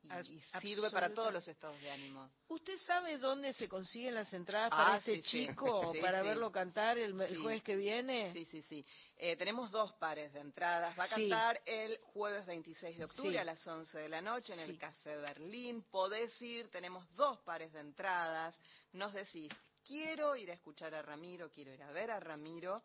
sirve 0.61 0.91
para 0.91 1.13
todos 1.13 1.33
los 1.33 1.47
estados 1.47 1.81
de 1.81 1.91
ánimo. 1.91 2.31
¿Usted 2.49 2.77
sabe 2.79 3.19
dónde 3.19 3.53
se 3.53 3.69
consiguen 3.69 4.15
las 4.15 4.33
entradas 4.33 4.71
para 4.71 4.95
ah, 4.95 4.99
este 4.99 5.23
chico, 5.23 5.93
para 6.01 6.23
verlo 6.23 6.51
cantar 6.51 6.99
el, 6.99 7.21
el 7.21 7.39
jueves 7.39 7.63
que 7.63 7.77
viene? 7.77 8.33
Sí, 8.33 8.45
sí, 8.45 8.63
sí. 8.63 8.87
Eh, 9.17 9.37
tenemos 9.37 9.71
dos 9.71 9.93
pares 9.95 10.33
de 10.33 10.41
entradas. 10.41 10.99
Va 10.99 11.05
a 11.05 11.09
cantar 11.09 11.63
el 11.65 11.99
jueves 11.99 12.45
26 12.47 12.99
de 12.99 13.05
octubre 13.05 13.39
a 13.39 13.45
las 13.45 13.67
11 13.67 13.99
de 13.99 14.09
la 14.09 14.21
noche 14.21 14.55
en 14.55 14.61
el 14.61 14.77
Café 14.79 15.17
Berlín. 15.17 15.83
Podés 15.91 16.41
ir, 16.43 16.69
tenemos 16.71 17.07
dos 17.15 17.39
pares 17.41 17.73
de 17.73 17.81
entradas. 17.81 18.59
Nos 18.93 19.13
decís, 19.13 19.53
quiero 19.85 20.35
ir 20.35 20.51
a 20.51 20.55
escuchar 20.55 20.95
a 20.95 21.03
Ramiro, 21.03 21.51
quiero 21.51 21.73
ir 21.73 21.83
a 21.83 21.93
ver 21.93 22.11
a 22.11 22.19
Ramiro. 22.19 22.83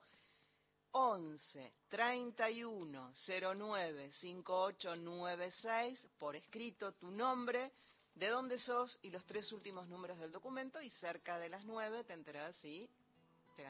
11 0.92 1.74
31 1.90 3.14
09 3.56 4.12
5896 4.12 6.08
por 6.18 6.36
escrito 6.36 6.94
tu 6.94 7.12
nombre, 7.12 7.72
de 8.16 8.28
dónde 8.28 8.58
sos 8.58 8.98
y 9.04 9.12
los 9.12 9.24
tres 9.26 9.52
últimos 9.52 9.88
números 9.88 10.20
del 10.20 10.32
documento 10.32 10.82
y 10.82 10.90
cerca 10.90 11.38
de 11.38 11.50
las 11.50 11.64
9 11.64 12.06
te 12.06 12.14
enterás 12.14 12.56
si 12.58 12.90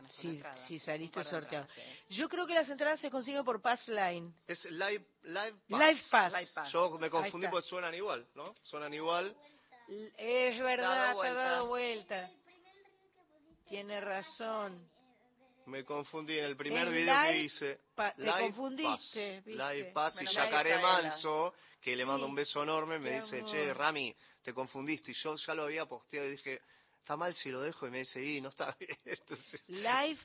sí, 0.10 0.42
Sí, 0.68 0.80
saliste 0.80 1.24
sorteado. 1.24 1.66
Yo 2.10 2.28
creo 2.28 2.46
que 2.46 2.54
las 2.54 2.70
entradas 2.70 3.00
se 3.00 3.10
consiguen 3.10 3.44
por 3.44 3.62
Pass 3.62 3.88
Line. 3.88 4.34
Es 4.48 4.66
Live, 4.66 5.06
live, 5.24 5.56
pass. 6.10 6.34
live 6.34 6.50
Pass. 6.54 6.72
Yo 6.72 6.98
me 7.00 7.10
confundí 7.10 7.48
porque 7.48 7.68
suenan 7.68 7.94
igual, 7.94 8.28
¿no? 8.36 8.56
Suenan 8.64 8.94
igual. 8.94 9.36
Es 10.18 10.60
verdad, 10.60 11.16
te 11.20 11.28
ha 11.28 11.34
dado 11.34 11.68
vuelta. 11.68 12.30
Tiene 13.68 14.02
razón. 14.02 14.90
Me 15.66 15.86
confundí 15.86 16.38
en 16.38 16.46
el 16.46 16.58
primer 16.58 16.90
video 16.90 17.14
que 17.28 17.38
hice. 17.44 17.80
live 18.18 18.34
te 18.34 18.40
confundiste. 18.40 19.44
Pass. 19.46 19.56
Live 19.56 19.92
Pass 19.94 20.22
y 20.22 20.26
Yacaré 20.26 20.82
Manso, 20.82 21.54
que 21.80 21.96
le 21.96 22.06
mando 22.06 22.26
un 22.26 22.36
beso 22.36 22.64
enorme, 22.64 22.98
me 22.98 23.22
dice, 23.22 23.44
che, 23.46 23.74
Rami, 23.74 24.16
te 24.42 24.54
confundiste. 24.54 25.12
Y 25.12 25.14
yo 25.14 25.36
ya 25.36 25.54
lo 25.54 25.64
había 25.64 25.86
posteado 25.86 26.28
y 26.28 26.32
dije, 26.32 26.62
está 27.00 27.18
mal 27.18 27.34
si 27.34 27.50
lo 27.50 27.62
dejo 27.62 27.88
y 27.88 27.92
me 27.92 28.00
dice, 28.00 28.24
y 28.24 28.42
no 28.42 28.50
está 28.50 28.76
bien. 28.80 28.98
Entonces, 29.06 29.62
Live 29.68 30.20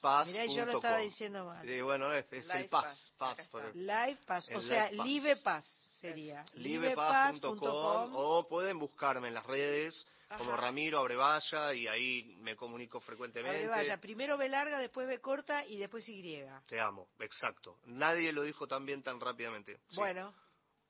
Pass. 0.00 0.28
Mirá, 0.28 0.46
yo 0.46 0.64
lo 0.64 0.72
estaba 0.72 0.98
diciendo 0.98 1.44
mal. 1.44 1.68
Y 1.68 1.80
bueno, 1.80 2.12
es, 2.12 2.26
el 2.32 2.68
Pass. 2.68 3.12
pass, 3.18 3.46
Live 3.74 4.18
Pass, 4.26 4.48
o 4.54 4.62
sea, 4.62 4.90
Live 4.90 5.36
Pass 5.36 5.64
sería. 6.00 6.44
Livepass.com 6.54 8.12
o 8.14 8.46
pueden 8.48 8.78
buscarme 8.78 9.28
en 9.28 9.34
las 9.34 9.46
redes 9.46 10.06
como 10.36 10.56
Ramiro 10.56 10.98
Abrevaya 10.98 11.72
y 11.72 11.86
ahí 11.86 12.36
me 12.40 12.56
comunico 12.56 13.00
frecuentemente. 13.00 13.58
Abrevaya, 13.58 14.00
primero 14.00 14.36
B 14.36 14.48
larga, 14.48 14.78
después 14.78 15.06
B 15.06 15.20
corta 15.20 15.64
y 15.66 15.76
después 15.76 16.08
Y. 16.08 16.42
Te 16.66 16.80
amo, 16.80 17.08
exacto. 17.20 17.78
Nadie 17.86 18.32
lo 18.32 18.42
dijo 18.42 18.66
tan 18.66 18.84
bien 18.84 19.02
tan 19.02 19.20
rápidamente. 19.20 19.80
Bueno. 19.94 20.34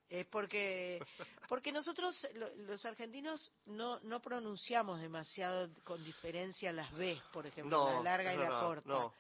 Es 0.09 0.27
porque, 0.27 1.05
porque 1.49 1.73
nosotros, 1.73 2.27
los 2.59 2.85
argentinos, 2.85 3.51
no, 3.67 3.99
no 4.01 4.21
pronunciamos 4.21 5.01
demasiado 5.01 5.69
con 5.83 6.03
diferencia 6.05 6.73
las 6.73 6.93
B, 6.93 7.21
por 7.33 7.47
ejemplo, 7.47 7.91
la 7.91 8.03
larga 8.03 8.35
y 8.35 8.39
la 8.39 8.61
corta. 8.61 9.11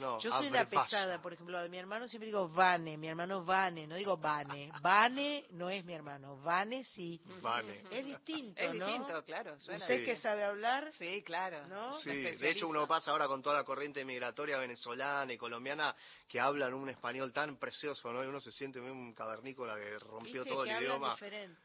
Yo 0.00 0.18
soy 0.20 0.46
una 0.46 0.64
pesada, 0.66 1.20
por 1.20 1.32
ejemplo, 1.32 1.60
de 1.60 1.68
mi 1.68 1.76
hermano 1.76 2.08
siempre 2.08 2.26
digo 2.26 2.48
Vane, 2.48 2.96
mi 2.96 3.08
hermano 3.08 3.44
Vane, 3.44 3.86
no 3.86 3.96
digo 3.96 4.16
Vane. 4.16 4.72
Vane 4.80 5.46
no 5.50 5.68
es 5.68 5.84
mi 5.84 5.92
hermano, 5.92 6.38
Vane 6.38 6.84
sí. 6.84 7.20
Vane. 7.42 7.84
Es 7.90 8.04
distinto, 8.04 8.60
Es 8.60 8.72
distinto, 8.72 9.24
claro. 9.24 9.54
¿Usted 9.54 10.04
que 10.04 10.16
sabe 10.16 10.44
hablar? 10.44 10.90
Sí, 10.92 11.22
claro. 11.22 11.66
¿no? 11.68 11.92
Sí, 11.98 12.10
de 12.10 12.50
hecho 12.50 12.66
uno 12.66 12.86
pasa 12.86 13.10
ahora 13.10 13.26
con 13.26 13.42
toda 13.42 13.56
la 13.56 13.64
corriente 13.64 14.04
migratoria 14.04 14.58
venezolana 14.58 15.32
y 15.32 15.36
colombiana 15.36 15.94
que 16.28 16.40
hablan 16.40 16.74
un 16.74 16.88
español 16.88 17.32
tan 17.32 17.58
precioso, 17.58 18.12
¿no? 18.12 18.24
Y 18.24 18.26
uno 18.26 18.40
se 18.40 18.52
siente 18.52 18.80
un 18.80 19.12
cavernícola 19.12 19.74
que 19.76 19.98
rompió 19.98 20.44
todo 20.44 20.64
el 20.64 20.82
idioma. 20.82 21.16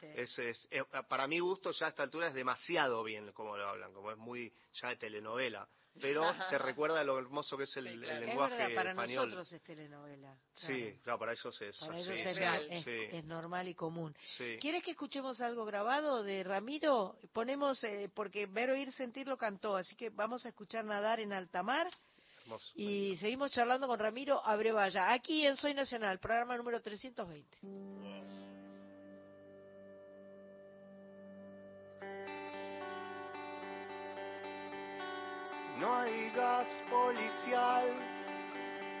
Es, 0.02 0.38
es, 0.38 0.68
eh, 0.70 0.82
para 1.08 1.26
mi 1.26 1.38
gusto 1.38 1.70
ya 1.72 1.86
a 1.86 1.88
esta 1.88 2.02
altura 2.02 2.28
es 2.28 2.34
demasiado 2.34 3.02
bien 3.02 3.32
como 3.32 3.56
lo 3.56 3.68
hablan, 3.68 3.92
como 3.92 4.10
es 4.10 4.18
muy 4.18 4.52
ya 4.74 4.88
de 4.88 4.96
telenovela 4.96 5.66
pero 6.00 6.34
te 6.50 6.58
recuerda 6.58 7.02
lo 7.04 7.18
hermoso 7.18 7.56
que 7.56 7.64
es 7.64 7.76
el, 7.76 8.00
lenguaje 8.00 8.68
es 8.68 8.74
para 8.74 8.94
nosotros 8.94 9.52
es 9.52 9.62
telenovela. 9.62 10.36
Sí, 10.52 10.98
claro, 11.02 11.18
para 11.18 11.32
ellos 11.32 11.62
es 11.62 11.78
para 11.78 11.98
ellos 11.98 12.86
es, 12.86 13.24
normal 13.24 13.68
y 13.68 13.74
común. 13.74 14.16
¿Quieres 14.60 14.82
que 14.82 14.92
escuchemos 14.92 15.40
algo 15.40 15.64
grabado 15.64 16.22
de 16.22 16.44
Ramiro? 16.44 17.18
Ponemos, 17.32 17.82
eh, 17.84 18.10
porque 18.14 18.46
Ver, 18.46 18.70
Oír, 18.70 18.92
Sentir 18.92 19.26
lo 19.26 19.36
cantó, 19.36 19.76
así 19.76 19.96
que 19.96 20.10
vamos 20.10 20.44
a 20.46 20.48
escuchar 20.50 20.84
Nadar 20.84 21.20
en 21.20 21.32
Alta 21.32 21.62
Mar. 21.62 21.88
Y 22.76 23.16
seguimos 23.16 23.50
charlando 23.50 23.88
con 23.88 23.98
Ramiro 23.98 24.40
Abrevaya, 24.44 25.12
aquí 25.12 25.44
en 25.44 25.56
Soy 25.56 25.74
Nacional, 25.74 26.20
programa 26.20 26.56
número 26.56 26.80
320. 26.80 28.25
No 35.78 35.94
hay 35.94 36.30
gas 36.30 36.66
policial 36.88 37.88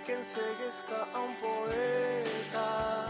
que 0.04 0.12
enseguezca 0.12 1.08
a 1.14 1.20
un 1.20 1.34
poeta. 1.36 3.08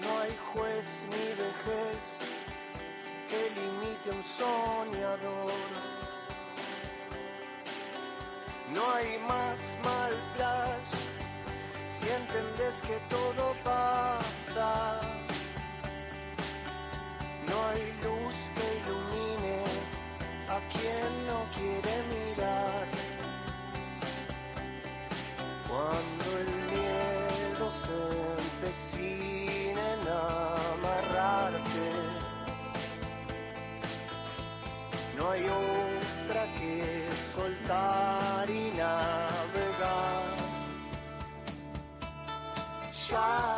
No 0.00 0.18
hay 0.20 0.36
juez 0.52 0.86
ni 1.10 1.26
vejez 1.42 2.02
que 3.28 3.50
limite 3.50 4.10
un 4.10 4.24
soñador. 4.38 5.52
No 8.72 8.90
hay 8.92 9.18
más 9.18 9.58
mal 9.82 10.14
si 11.98 12.08
entendés 12.08 12.80
que 12.82 13.00
todo 13.08 13.54
pasa. 13.64 15.00
No 17.48 17.66
hay 17.68 17.92
luz 18.02 18.25
quien 20.72 21.26
no 21.26 21.44
quiere 21.54 22.02
mirar. 22.04 22.86
Cuando 25.68 26.38
el 26.38 26.50
miedo 26.72 27.72
se 27.84 27.98
empecina 28.42 29.82
en 29.94 30.08
amarrarte, 30.08 31.88
no 35.16 35.30
hay 35.30 35.44
otra 35.44 36.42
que 36.54 37.08
escoltar 37.12 38.50
y 38.50 38.70
navegar. 38.70 40.36
Ya 43.10 43.55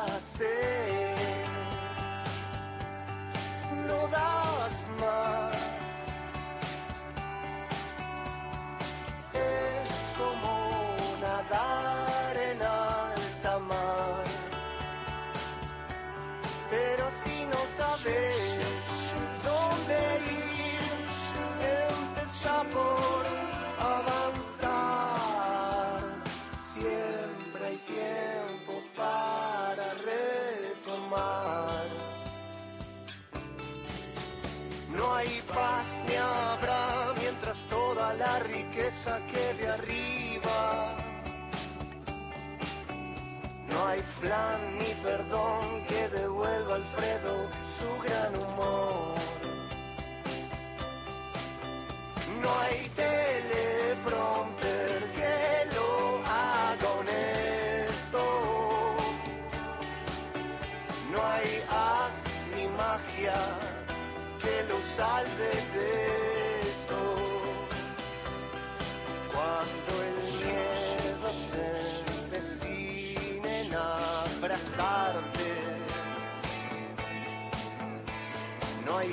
plan 44.20 44.78
ni 44.78 44.94
perdón 45.02 45.84
que 45.86 46.08
devuelva 46.08 46.76
Alfredo 46.76 47.50
su 47.78 47.98
gran 48.02 48.34
humor. 48.36 49.18
No 52.40 52.58
hay 52.60 52.88
teleprompter 52.96 55.12
que 55.12 55.66
lo 55.74 56.22
haga 56.24 56.90
honesto. 57.00 58.24
No 61.12 61.18
hay 61.26 61.62
haz 61.68 62.14
ni 62.54 62.66
magia 62.68 63.58
que 64.42 64.62
lo 64.64 64.78
salve 64.96 65.52
de 65.74 66.38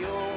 no 0.02 0.35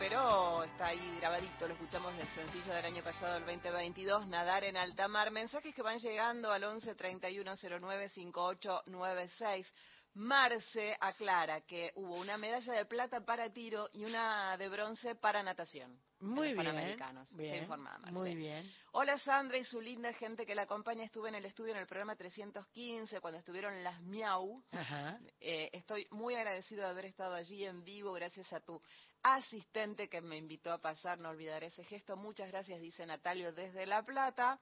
Pero 0.00 0.64
está 0.64 0.88
ahí 0.88 1.16
grabadito, 1.20 1.68
lo 1.68 1.74
escuchamos 1.74 2.16
del 2.16 2.26
sencillo 2.30 2.74
del 2.74 2.86
año 2.86 3.04
pasado, 3.04 3.36
el 3.36 3.46
2022, 3.46 4.26
Nadar 4.26 4.64
en 4.64 4.76
alta 4.76 5.06
mar. 5.06 5.30
Mensajes 5.30 5.72
que 5.72 5.82
van 5.82 5.98
llegando 5.98 6.50
al 6.50 6.64
11 6.64 6.96
31 6.96 7.52
09 7.80 8.08
5896. 8.08 9.74
Marce 10.16 10.96
aclara 10.98 11.60
que 11.60 11.92
hubo 11.94 12.14
una 12.14 12.38
medalla 12.38 12.72
de 12.72 12.86
plata 12.86 13.20
para 13.20 13.52
tiro 13.52 13.90
y 13.92 14.04
una 14.04 14.56
de 14.56 14.70
bronce 14.70 15.14
para 15.14 15.42
natación. 15.42 16.00
Muy 16.20 16.54
bien, 16.54 16.56
Panamericanos. 16.56 17.36
Bien, 17.36 17.56
informa 17.56 17.98
Marce. 17.98 18.12
muy 18.12 18.34
bien. 18.34 18.66
Hola 18.92 19.18
Sandra 19.18 19.58
y 19.58 19.64
su 19.64 19.78
linda 19.78 20.14
gente 20.14 20.46
que 20.46 20.54
la 20.54 20.62
acompaña. 20.62 21.04
Estuve 21.04 21.28
en 21.28 21.34
el 21.34 21.44
estudio 21.44 21.72
en 21.72 21.80
el 21.80 21.86
programa 21.86 22.16
315 22.16 23.20
cuando 23.20 23.38
estuvieron 23.38 23.84
las 23.84 24.00
Miau. 24.00 24.64
Ajá. 24.70 25.20
Eh, 25.38 25.68
estoy 25.74 26.06
muy 26.10 26.34
agradecido 26.34 26.84
de 26.84 26.88
haber 26.88 27.04
estado 27.04 27.34
allí 27.34 27.66
en 27.66 27.84
vivo 27.84 28.14
gracias 28.14 28.50
a 28.54 28.60
tu 28.60 28.80
asistente 29.22 30.08
que 30.08 30.22
me 30.22 30.38
invitó 30.38 30.72
a 30.72 30.78
pasar. 30.78 31.18
No 31.18 31.28
olvidaré 31.28 31.66
ese 31.66 31.84
gesto. 31.84 32.16
Muchas 32.16 32.50
gracias, 32.50 32.80
dice 32.80 33.04
Natalio 33.04 33.52
desde 33.52 33.84
La 33.84 34.02
Plata. 34.02 34.58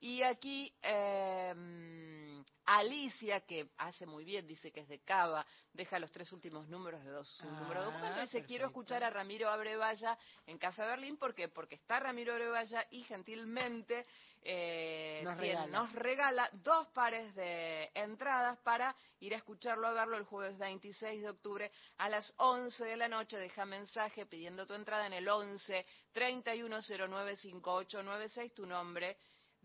Y 0.00 0.22
aquí 0.22 0.72
eh, 0.82 2.42
Alicia, 2.66 3.40
que 3.40 3.70
hace 3.78 4.06
muy 4.06 4.24
bien, 4.24 4.46
dice 4.46 4.70
que 4.72 4.80
es 4.80 4.88
de 4.88 4.98
Cava, 5.00 5.46
deja 5.72 5.98
los 5.98 6.10
tres 6.12 6.30
últimos 6.32 6.68
números 6.68 7.02
de 7.04 7.10
dos, 7.10 7.28
su 7.28 7.46
Ah, 7.48 7.60
número 7.60 7.80
de 7.80 7.86
documento. 7.86 8.20
Dice, 8.20 8.44
quiero 8.44 8.66
escuchar 8.66 9.04
a 9.04 9.10
Ramiro 9.10 9.48
Abrevaya 9.48 10.18
en 10.46 10.58
Café 10.58 10.82
Berlín. 10.82 11.16
¿Por 11.16 11.34
qué? 11.34 11.48
Porque 11.48 11.76
está 11.76 12.00
Ramiro 12.00 12.32
Abrevaya 12.32 12.86
y 12.90 13.04
gentilmente 13.04 14.04
eh, 14.48 15.22
Nos 15.24 15.36
regala. 15.38 15.66
nos 15.68 15.92
regala 15.92 16.50
dos 16.62 16.86
pares 16.88 17.34
de 17.34 17.90
entradas 17.94 18.58
para 18.58 18.94
ir 19.20 19.34
a 19.34 19.38
escucharlo, 19.38 19.88
a 19.88 19.92
verlo 19.92 20.16
el 20.18 20.24
jueves 20.24 20.56
26 20.58 21.22
de 21.22 21.30
octubre 21.30 21.72
a 21.98 22.08
las 22.08 22.32
11 22.36 22.84
de 22.84 22.96
la 22.96 23.08
noche. 23.08 23.38
Deja 23.38 23.64
mensaje 23.64 24.26
pidiendo 24.26 24.66
tu 24.66 24.74
entrada 24.74 25.06
en 25.06 25.14
el 25.14 25.28
11 25.28 25.84
3109 26.12 27.36
5896, 27.36 28.54
tu 28.54 28.66
nombre. 28.66 29.16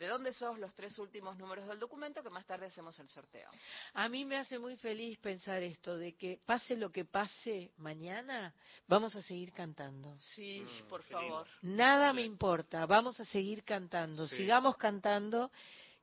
¿De 0.01 0.07
dónde 0.07 0.33
sos 0.33 0.57
los 0.57 0.73
tres 0.73 0.97
últimos 0.97 1.37
números 1.37 1.67
del 1.67 1.77
documento? 1.77 2.23
Que 2.23 2.31
más 2.31 2.43
tarde 2.47 2.65
hacemos 2.65 2.97
el 2.99 3.07
sorteo. 3.07 3.47
A 3.93 4.09
mí 4.09 4.25
me 4.25 4.35
hace 4.37 4.57
muy 4.57 4.75
feliz 4.75 5.19
pensar 5.19 5.61
esto, 5.61 5.95
de 5.95 6.13
que 6.15 6.39
pase 6.43 6.75
lo 6.75 6.91
que 6.91 7.05
pase 7.05 7.69
mañana, 7.77 8.51
vamos 8.87 9.15
a 9.15 9.21
seguir 9.21 9.53
cantando. 9.53 10.17
Sí, 10.17 10.63
Mm, 10.65 10.87
por 10.87 11.03
lindo. 11.03 11.19
favor. 11.19 11.47
Nada 11.61 12.13
me 12.13 12.23
importa, 12.23 12.87
vamos 12.87 13.19
a 13.19 13.25
seguir 13.25 13.63
cantando, 13.63 14.27
Sí. 14.27 14.37
sigamos 14.37 14.75
cantando 14.75 15.51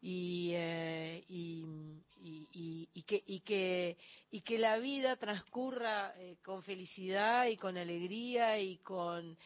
y, 0.01 0.53
eh, 0.55 1.25
y, 1.27 1.65
y- 2.23 2.47
y- 2.53 2.89
y 2.95 3.03
que, 3.03 3.25
y, 3.27 3.41
que, 3.41 3.97
y 4.31 4.41
que 4.43 4.59
la 4.59 4.79
vida 4.79 5.17
transcurra 5.17 6.13
eh, 6.19 6.37
con 6.45 6.63
felicidad 6.63 7.47
y 7.47 7.57
con 7.57 7.77
alegría 7.77 8.61
y 8.61 8.77
con, 8.79 9.37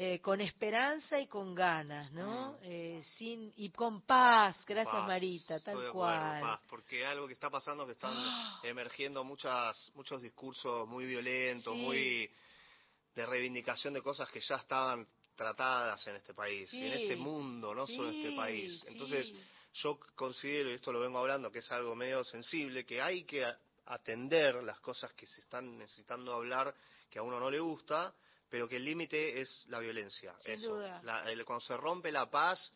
eh, 0.00 0.20
con 0.20 0.40
esperanza 0.40 1.18
y 1.18 1.26
con 1.26 1.56
ganas, 1.56 2.12
¿no? 2.12 2.52
Mm. 2.52 2.56
Eh, 2.62 3.02
sin, 3.02 3.52
y 3.56 3.70
con 3.70 4.02
paz, 4.02 4.64
gracias 4.64 4.94
Paz, 4.94 5.08
Marita, 5.08 5.56
estoy 5.56 5.74
tal 5.74 5.88
acuerdo, 5.88 5.92
cual. 5.92 6.40
paz, 6.40 6.60
porque 6.68 7.04
algo 7.04 7.26
que 7.26 7.32
está 7.32 7.50
pasando 7.50 7.84
que 7.84 7.94
están 7.94 8.14
emergiendo 8.62 9.24
muchas 9.24 9.90
muchos 9.96 10.22
discursos 10.22 10.86
muy 10.86 11.04
violentos, 11.04 11.74
Sí. 11.74 11.80
muy 11.80 12.30
de 13.16 13.26
reivindicación 13.26 13.92
de 13.92 14.00
cosas 14.00 14.30
que 14.30 14.38
ya 14.40 14.54
estaban 14.54 15.04
tratadas 15.34 16.06
en 16.06 16.14
este 16.14 16.32
país 16.32 16.72
en 16.74 16.92
este 16.92 17.16
mundo, 17.16 17.74
no 17.74 17.84
solo 17.88 18.10
en 18.10 18.20
este 18.20 18.36
país. 18.36 18.84
Entonces, 18.86 19.34
yo 19.74 19.98
considero, 20.14 20.70
y 20.70 20.74
esto 20.74 20.92
lo 20.92 21.00
vengo 21.00 21.18
hablando, 21.18 21.50
que 21.50 21.58
es 21.58 21.72
algo 21.72 21.96
medio 21.96 22.22
sensible, 22.22 22.86
que 22.86 23.02
hay 23.02 23.24
que 23.24 23.44
atender 23.86 24.62
las 24.62 24.78
cosas 24.78 25.12
que 25.14 25.26
se 25.26 25.40
están 25.40 25.76
necesitando 25.76 26.32
hablar, 26.34 26.72
que 27.10 27.18
a 27.18 27.22
uno 27.22 27.40
no 27.40 27.50
le 27.50 27.58
gusta, 27.58 28.14
pero 28.50 28.68
que 28.68 28.76
el 28.76 28.84
límite 28.84 29.40
es 29.40 29.64
la 29.68 29.78
violencia. 29.80 30.34
Sin 30.40 30.52
eso. 30.52 30.74
duda. 30.76 31.00
La- 31.02 31.30
el- 31.30 31.44
cuando 31.44 31.64
se 31.64 31.76
rompe 31.76 32.10
la 32.12 32.30
paz, 32.30 32.72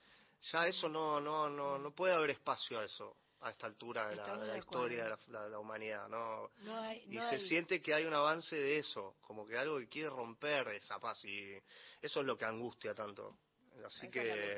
ya 0.52 0.66
eso 0.66 0.88
no, 0.88 1.20
no, 1.20 1.48
no, 1.48 1.78
no 1.78 1.94
puede 1.94 2.14
haber 2.14 2.30
espacio 2.30 2.78
a 2.78 2.84
eso 2.84 3.16
a 3.44 3.50
esta 3.50 3.66
altura 3.66 4.08
de 4.08 4.14
la, 4.14 4.38
de 4.38 4.58
historia 4.58 5.02
de 5.02 5.10
la, 5.10 5.18
la- 5.28 5.48
la 5.48 5.58
humanidad, 5.58 6.08
¿no? 6.08 6.50
No 6.58 6.76
hay, 6.80 7.02
Y 7.08 7.14
se 7.14 7.20
hay- 7.20 7.40
siente 7.48 7.82
que 7.82 7.92
hay 7.92 8.04
un 8.04 8.14
avance 8.14 8.54
de 8.54 8.78
eso, 8.78 9.16
como 9.22 9.44
que 9.46 9.58
algo 9.58 9.78
que 9.80 9.88
quiere 9.88 10.10
romper 10.10 10.68
esa 10.68 11.00
paz 11.00 11.24
y 11.24 11.52
eso 12.00 12.20
es 12.20 12.26
lo 12.26 12.38
que 12.38 12.44
angustia 12.44 12.94
tanto. 12.94 13.36
Así 13.84 14.06
Esa 14.06 14.06
es 14.06 14.12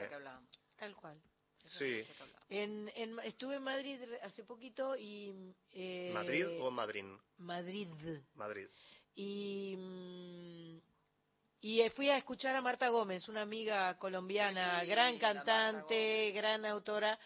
que, 0.08 0.14
hablábamos. 0.14 0.50
tal 0.76 0.94
cual. 0.96 1.18
Esa 1.64 1.66
es 1.66 1.72
Sí. 2.06 2.12
que. 2.48 2.62
En, 2.62 2.90
en- 2.94 3.18
estuve 3.20 3.54
en 3.56 3.62
Madrid 3.62 3.98
hace 4.22 4.44
poquito 4.44 4.94
y... 4.96 5.32
eh, 5.70 6.10
¿Madrid 6.12 6.46
o 6.60 6.70
Madrid? 6.70 7.04
Madrid. 7.38 7.88
Madrid. 8.34 8.68
Y, 9.14 9.76
mm, 9.78 10.78
Y 11.64 11.80
eh, 11.80 11.88
fui 11.88 12.10
a 12.10 12.18
escuchar 12.18 12.54
a 12.54 12.60
Marta 12.60 12.90
Gómez, 12.90 13.26
una 13.26 13.40
amiga 13.40 13.96
colombiana, 13.96 14.84
gran 14.84 15.16
cantante, 15.16 16.30
gran 16.32 16.66
autora, 16.66 17.18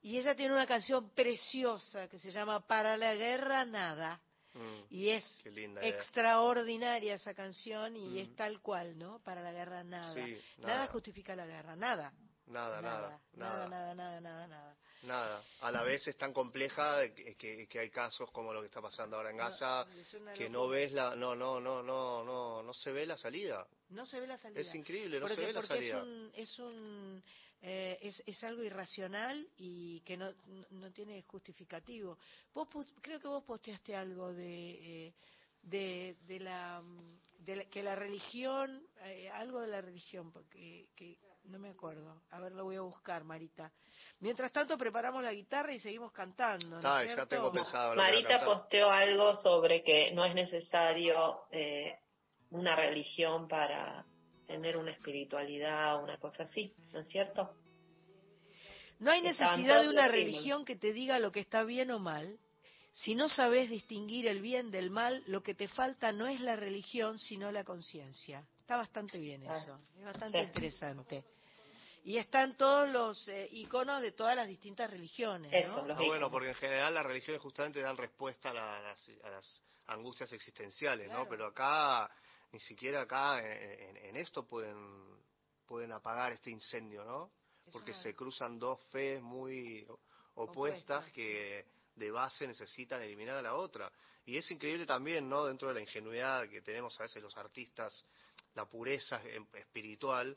y 0.00 0.16
ella 0.16 0.34
tiene 0.34 0.54
una 0.54 0.66
canción 0.66 1.10
preciosa 1.10 2.08
que 2.08 2.18
se 2.18 2.30
llama 2.30 2.66
Para 2.66 2.96
la 2.96 3.14
guerra 3.14 3.66
nada. 3.66 4.18
Mm, 4.54 4.84
y 4.88 5.10
es 5.10 5.42
extraordinaria 5.82 7.16
esa 7.16 7.34
canción 7.34 7.94
y 7.94 8.20
es 8.20 8.30
mm. 8.30 8.36
tal 8.36 8.62
cual, 8.62 8.96
¿no? 8.96 9.18
Para 9.18 9.42
la 9.42 9.52
guerra 9.52 9.84
nada. 9.84 10.14
nada. 10.56 10.86
justifica 10.86 11.36
la 11.36 11.44
guerra, 11.44 11.76
nada. 11.76 12.10
Nada, 12.46 12.80
nada, 12.80 13.20
nada, 13.34 13.68
nada, 13.68 13.94
nada, 13.94 13.94
nada, 13.94 14.20
nada. 14.22 14.46
Nada. 14.46 14.76
A 15.10 15.70
la 15.70 15.82
vez 15.82 16.06
es 16.08 16.16
tan 16.16 16.32
compleja 16.32 17.12
que, 17.14 17.66
que, 17.68 17.78
hay 17.78 17.90
casos 17.90 18.30
como 18.30 18.52
lo 18.52 18.60
que 18.60 18.66
está 18.66 18.80
pasando 18.80 19.16
ahora 19.16 19.30
en 19.30 19.36
Gaza, 19.36 19.86
que 20.36 20.48
no 20.48 20.68
ves 20.68 20.92
la, 20.92 21.14
no, 21.14 21.34
no, 21.34 21.60
no, 21.60 21.82
no, 21.82 22.24
no, 22.24 22.62
no 22.62 22.72
se 22.74 22.90
ve 22.92 23.06
la 23.06 23.16
salida. 23.16 23.66
No 23.90 24.06
se 24.06 24.20
ve 24.20 24.26
la 24.26 24.38
salida. 24.38 24.60
Es 24.60 24.74
increíble, 24.74 25.20
no 25.20 25.28
se 25.28 25.36
ve 25.36 25.52
la 25.52 25.62
salida. 25.62 25.98
Es 25.98 26.02
un, 26.02 26.32
es 26.34 26.58
un 26.58 27.22
eh, 27.66 27.98
es, 28.02 28.22
es, 28.26 28.44
algo 28.44 28.62
irracional 28.62 29.48
y 29.56 30.00
que 30.00 30.18
no, 30.18 30.30
no 30.70 30.92
tiene 30.92 31.22
justificativo. 31.22 32.18
Vos 32.52 32.68
creo 33.00 33.18
que 33.18 33.26
vos 33.26 33.42
posteaste 33.42 33.96
algo 33.96 34.34
de, 34.34 35.06
eh, 35.06 35.14
de, 35.62 36.16
de, 36.26 36.40
la, 36.40 36.82
de, 37.38 37.66
que 37.70 37.82
la 37.82 37.96
religión, 37.96 38.86
eh, 39.04 39.30
algo 39.30 39.62
de 39.62 39.68
la 39.68 39.80
religión, 39.80 40.30
porque 40.30 40.88
que, 40.94 41.16
no 41.44 41.58
me 41.58 41.70
acuerdo. 41.70 42.22
A 42.30 42.40
ver, 42.40 42.52
lo 42.52 42.64
voy 42.64 42.76
a 42.76 42.80
buscar, 42.82 43.24
Marita. 43.24 43.72
Mientras 44.20 44.52
tanto, 44.52 44.78
preparamos 44.78 45.22
la 45.22 45.32
guitarra 45.32 45.72
y 45.72 45.80
seguimos 45.80 46.12
cantando. 46.12 46.80
¿no 46.80 47.04
ya 47.04 47.26
tengo 47.26 47.52
pensado. 47.52 47.94
Marita 47.94 48.44
posteó 48.44 48.90
algo 48.90 49.36
sobre 49.36 49.82
que 49.82 50.12
no 50.12 50.24
es 50.24 50.34
necesario 50.34 51.46
una 52.50 52.76
religión 52.76 53.48
para 53.48 54.04
tener 54.46 54.76
una 54.76 54.92
espiritualidad 54.92 55.96
o 55.96 56.04
una 56.04 56.18
cosa 56.18 56.44
así, 56.44 56.74
¿no 56.92 57.00
es 57.00 57.08
cierto? 57.08 57.50
No 58.98 59.10
hay 59.10 59.22
necesidad 59.22 59.82
de 59.82 59.88
una 59.88 60.08
religión 60.08 60.64
que 60.64 60.76
te 60.76 60.92
diga 60.92 61.18
lo 61.18 61.32
que 61.32 61.40
está 61.40 61.64
bien 61.64 61.90
o 61.90 61.98
mal. 61.98 62.38
Si 62.92 63.16
no 63.16 63.28
sabes 63.28 63.68
distinguir 63.70 64.28
el 64.28 64.40
bien 64.40 64.70
del 64.70 64.90
mal, 64.90 65.24
lo 65.26 65.42
que 65.42 65.54
te 65.54 65.66
falta 65.66 66.12
no 66.12 66.28
es 66.28 66.40
la 66.40 66.54
religión, 66.54 67.18
sino 67.18 67.50
la 67.50 67.64
conciencia. 67.64 68.46
Está 68.60 68.76
bastante 68.76 69.18
bien 69.18 69.44
ah, 69.48 69.58
eso, 69.58 69.78
es 69.98 70.04
bastante 70.04 70.40
interesante. 70.40 71.24
Y 72.04 72.18
están 72.18 72.54
todos 72.56 72.90
los 72.90 73.28
eh, 73.28 73.48
iconos 73.52 74.02
de 74.02 74.12
todas 74.12 74.36
las 74.36 74.46
distintas 74.46 74.90
religiones. 74.90 75.50
Eso, 75.52 75.86
¿no? 75.86 75.96
bueno, 75.96 76.30
porque 76.30 76.50
en 76.50 76.54
general 76.54 76.92
las 76.92 77.06
religiones 77.06 77.40
justamente 77.40 77.80
dan 77.80 77.96
respuesta 77.96 78.50
a 78.50 78.54
las, 78.54 79.62
angustias 79.86 80.32
existenciales, 80.32 81.10
¿no? 81.10 81.26
Pero 81.28 81.46
acá 81.46 82.10
ni 82.52 82.60
siquiera 82.60 83.02
acá 83.02 83.42
en, 83.42 84.16
esto 84.16 84.46
pueden, 84.46 84.76
pueden 85.66 85.92
apagar 85.92 86.32
este 86.32 86.50
incendio, 86.50 87.04
¿no? 87.04 87.30
Porque 87.72 87.94
se 87.94 88.14
cruzan 88.14 88.58
dos 88.58 88.78
fees 88.90 89.20
muy 89.22 89.86
opuestas, 90.34 91.10
que 91.10 91.66
de 91.96 92.10
base 92.10 92.46
necesitan 92.46 93.02
eliminar 93.02 93.36
a 93.36 93.42
la 93.42 93.54
otra. 93.54 93.90
Y 94.26 94.36
es 94.36 94.50
increíble 94.50 94.86
también, 94.86 95.28
¿no? 95.28 95.44
Dentro 95.44 95.68
de 95.68 95.74
la 95.74 95.80
ingenuidad 95.80 96.48
que 96.48 96.60
tenemos 96.62 96.98
a 97.00 97.04
veces 97.04 97.22
los 97.22 97.36
artistas, 97.36 98.04
la 98.54 98.66
pureza 98.66 99.22
espiritual, 99.54 100.36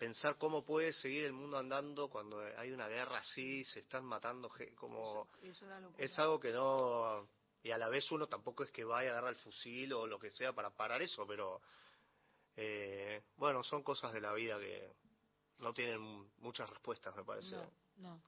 pensar 0.00 0.38
cómo 0.38 0.64
puede 0.64 0.94
seguir 0.94 1.26
el 1.26 1.34
mundo 1.34 1.58
andando 1.58 2.08
cuando 2.08 2.40
hay 2.56 2.72
una 2.72 2.88
guerra 2.88 3.18
así, 3.18 3.62
se 3.66 3.80
están 3.80 4.02
matando 4.06 4.50
como 4.74 5.28
es 5.98 6.18
algo 6.18 6.40
que 6.40 6.52
no 6.52 7.28
y 7.62 7.70
a 7.70 7.76
la 7.76 7.90
vez 7.90 8.10
uno 8.10 8.26
tampoco 8.26 8.64
es 8.64 8.70
que 8.70 8.82
vaya 8.82 9.10
a 9.10 9.12
agarrar 9.12 9.34
el 9.34 9.36
fusil 9.36 9.92
o 9.92 10.06
lo 10.06 10.18
que 10.18 10.30
sea 10.30 10.54
para 10.54 10.70
parar 10.70 11.02
eso, 11.02 11.26
pero 11.26 11.60
eh, 12.56 13.22
bueno, 13.36 13.62
son 13.62 13.82
cosas 13.82 14.14
de 14.14 14.22
la 14.22 14.32
vida 14.32 14.58
que 14.58 14.90
no 15.58 15.74
tienen 15.74 16.00
muchas 16.38 16.70
respuestas, 16.70 17.14
me 17.14 17.22
parece. 17.22 17.54
No, 17.54 17.70
no. 17.98 18.22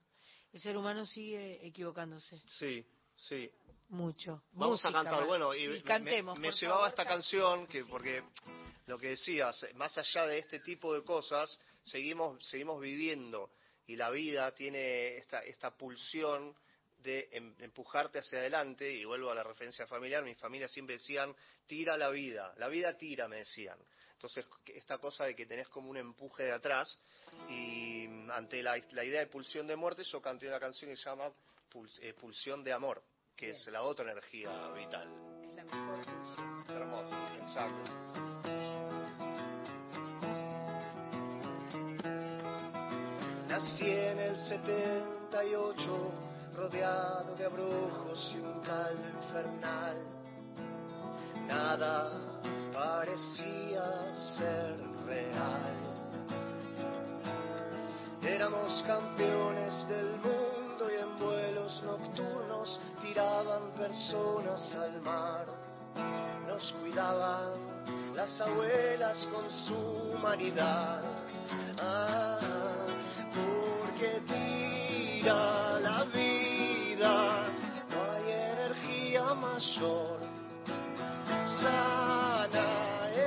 El 0.52 0.60
ser 0.60 0.76
humano 0.76 1.06
sigue 1.06 1.66
equivocándose. 1.66 2.38
Sí, 2.58 2.86
sí. 3.16 3.50
Mucho. 3.88 4.42
Vamos 4.52 4.84
a 4.86 4.90
cantar, 4.90 5.26
bueno, 5.26 5.54
y 5.54 5.82
cantemos, 5.82 6.38
me, 6.38 6.50
llevaba 6.50 6.88
esta 6.88 7.04
canción 7.04 7.66
que 7.66 7.84
porque 7.84 8.22
lo 8.86 8.98
que 8.98 9.08
decías, 9.08 9.66
más 9.74 9.98
allá 9.98 10.26
de 10.26 10.38
este 10.38 10.60
tipo 10.60 10.94
de 10.94 11.04
cosas, 11.04 11.58
seguimos 11.82 12.42
seguimos 12.48 12.80
viviendo 12.80 13.50
y 13.86 13.96
la 13.96 14.08
vida 14.08 14.50
tiene 14.54 15.18
esta 15.18 15.40
esta 15.40 15.76
pulsión 15.76 16.56
de 17.02 17.28
em, 17.32 17.54
empujarte 17.58 18.18
hacia 18.18 18.38
adelante, 18.38 18.90
y 18.90 19.04
vuelvo 19.04 19.30
a 19.30 19.34
la 19.34 19.42
referencia 19.42 19.86
familiar, 19.86 20.22
mi 20.22 20.34
familia 20.34 20.68
siempre 20.68 20.96
decían, 20.96 21.34
tira 21.66 21.96
la 21.96 22.10
vida, 22.10 22.54
la 22.56 22.68
vida 22.68 22.96
tira, 22.96 23.28
me 23.28 23.38
decían. 23.38 23.78
Entonces, 24.12 24.46
esta 24.66 24.98
cosa 24.98 25.24
de 25.24 25.34
que 25.34 25.46
tenés 25.46 25.68
como 25.68 25.90
un 25.90 25.96
empuje 25.96 26.44
de 26.44 26.52
atrás, 26.52 26.96
y 27.48 28.06
mm, 28.08 28.30
ante 28.30 28.62
la, 28.62 28.78
idea 28.78 29.20
de 29.20 29.26
pulsión 29.26 29.66
de 29.66 29.76
muerte, 29.76 30.04
yo 30.04 30.22
canté 30.22 30.46
una 30.46 30.60
canción 30.60 30.90
que 30.90 30.96
se 30.96 31.04
llama 31.04 31.32
eh, 32.02 32.14
Pulsión 32.14 32.62
de 32.62 32.72
Amor, 32.72 33.02
que 33.34 33.50
es 33.50 33.66
la 33.68 33.82
otra 33.82 34.12
energía 34.12 34.50
vital. 34.72 35.08
Es 35.48 35.56
la 35.56 35.64
mejor 35.64 36.04
pulsión. 36.04 36.64
Hermoso, 36.68 37.16
exacto. 37.40 37.92
Nací 43.48 43.90
en 43.90 44.18
el 44.18 44.36
78 44.36 46.12
rodeado 46.54 47.34
de 47.36 47.44
abrojos 47.46 48.32
y 48.34 48.38
un 48.38 48.60
caldo 48.60 49.08
infernal. 49.08 49.96
Nada 51.46 52.42
parecía 52.72 54.14
ser 54.36 54.76
real. 55.06 55.78
Éramos 58.22 58.82
campeones 58.82 59.88
del 59.88 60.18
mundo 60.18 60.51
personas 63.92 64.74
al 64.74 65.02
mar. 65.02 65.46
Nos 66.48 66.72
cuidaban 66.80 68.14
las 68.14 68.40
abuelas 68.40 69.18
con 69.26 69.44
su 69.66 69.76
humanidad. 70.14 71.02
Ah, 71.78 72.86
porque 73.34 74.22
tira 74.26 75.78
la 75.80 76.04
vida 76.04 77.48
no 77.90 78.12
hay 78.12 78.30
energía 78.30 79.34
mayor. 79.34 80.20
Sana 81.60 82.68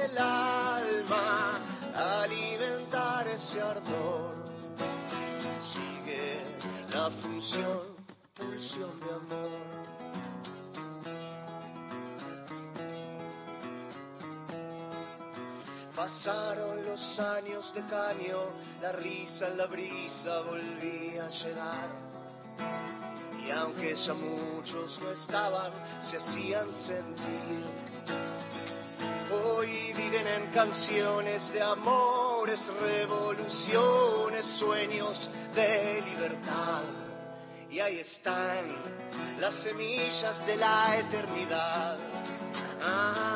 el 0.01 0.17
alma, 0.17 1.59
alimentar 1.93 3.27
ese 3.27 3.61
ardor. 3.61 4.33
Sigue 5.73 6.41
la 6.89 7.11
función, 7.21 7.81
pulsión 8.33 8.99
de 8.99 9.13
amor. 9.13 9.54
Pasaron 16.25 16.83
los 16.83 17.19
años 17.19 17.71
de 17.75 17.85
caño, 17.85 18.47
la 18.81 18.93
risa 18.93 19.47
en 19.47 19.57
la 19.57 19.67
brisa 19.67 20.41
volvía 20.41 21.25
a 21.25 21.29
llegar 21.29 21.89
y 23.45 23.51
aunque 23.51 23.95
ya 23.95 24.15
muchos 24.15 24.99
no 25.01 25.11
estaban, 25.11 25.71
se 26.01 26.17
hacían 26.17 26.71
sentir. 26.71 27.63
Hoy 29.31 29.93
viven 29.93 30.25
en 30.25 30.51
canciones 30.51 31.47
de 31.53 31.61
amores, 31.61 32.59
revoluciones, 32.81 34.47
sueños 34.57 35.29
de 35.53 36.01
libertad. 36.01 36.85
Y 37.69 37.79
ahí 37.79 37.99
están 37.99 38.65
las 39.39 39.53
semillas 39.61 40.43
de 40.47 40.55
la 40.55 40.97
eternidad. 40.97 41.97
Ah, 42.81 43.34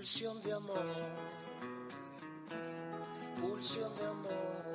pulsión 0.00 0.40
de 0.42 0.50
amor. 0.50 0.86
Pulsión 3.38 3.94
de 3.96 4.06
amor. 4.06 4.69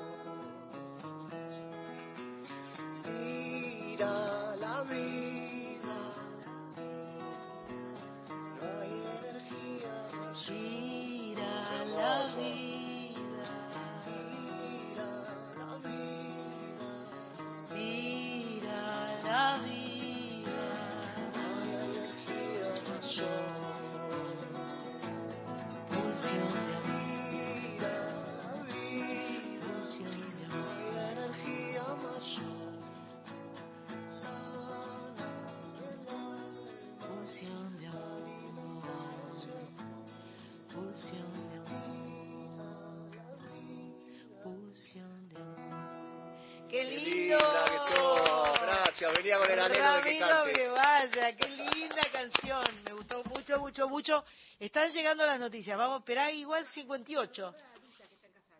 Anhelo 49.46 49.70
de 49.70 50.02
que 50.02 50.18
cante. 50.18 50.54
que 50.54 50.68
vaya, 50.70 51.36
qué 51.36 51.50
linda 51.50 52.02
canción. 52.12 52.66
Me 52.84 52.94
gustó 52.94 53.24
mucho, 53.26 53.60
mucho, 53.60 53.88
mucho. 53.88 54.26
Están 54.60 54.90
llegando 54.90 55.24
las 55.24 55.40
noticias. 55.40 55.78
Vamos 55.78 55.98
a 55.98 56.00
esperar 56.00 56.34
igual 56.34 56.66
58. 56.66 57.56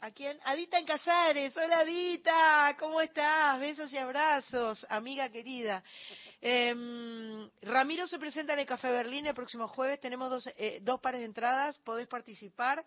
¿A 0.02 0.12
quién? 0.12 0.38
Adita 0.44 0.78
en 0.78 0.86
Casares. 0.86 1.58
Hola 1.58 1.80
Adita, 1.80 2.76
¿cómo 2.78 3.02
estás? 3.02 3.60
Besos 3.60 3.92
y 3.92 3.98
abrazos, 3.98 4.86
amiga 4.88 5.30
querida. 5.30 5.84
Eh, 6.40 7.50
Ramiro 7.64 8.08
se 8.08 8.20
presenta 8.20 8.54
en 8.54 8.60
el 8.60 8.68
Café 8.68 8.92
Berlín 8.92 9.26
el 9.26 9.34
próximo 9.34 9.68
jueves. 9.68 10.00
Tenemos 10.00 10.30
dos, 10.30 10.48
eh, 10.58 10.78
dos 10.84 11.00
pares 11.00 11.22
de 11.22 11.26
entradas. 11.26 11.80
Podés 11.80 12.08
participar. 12.08 12.86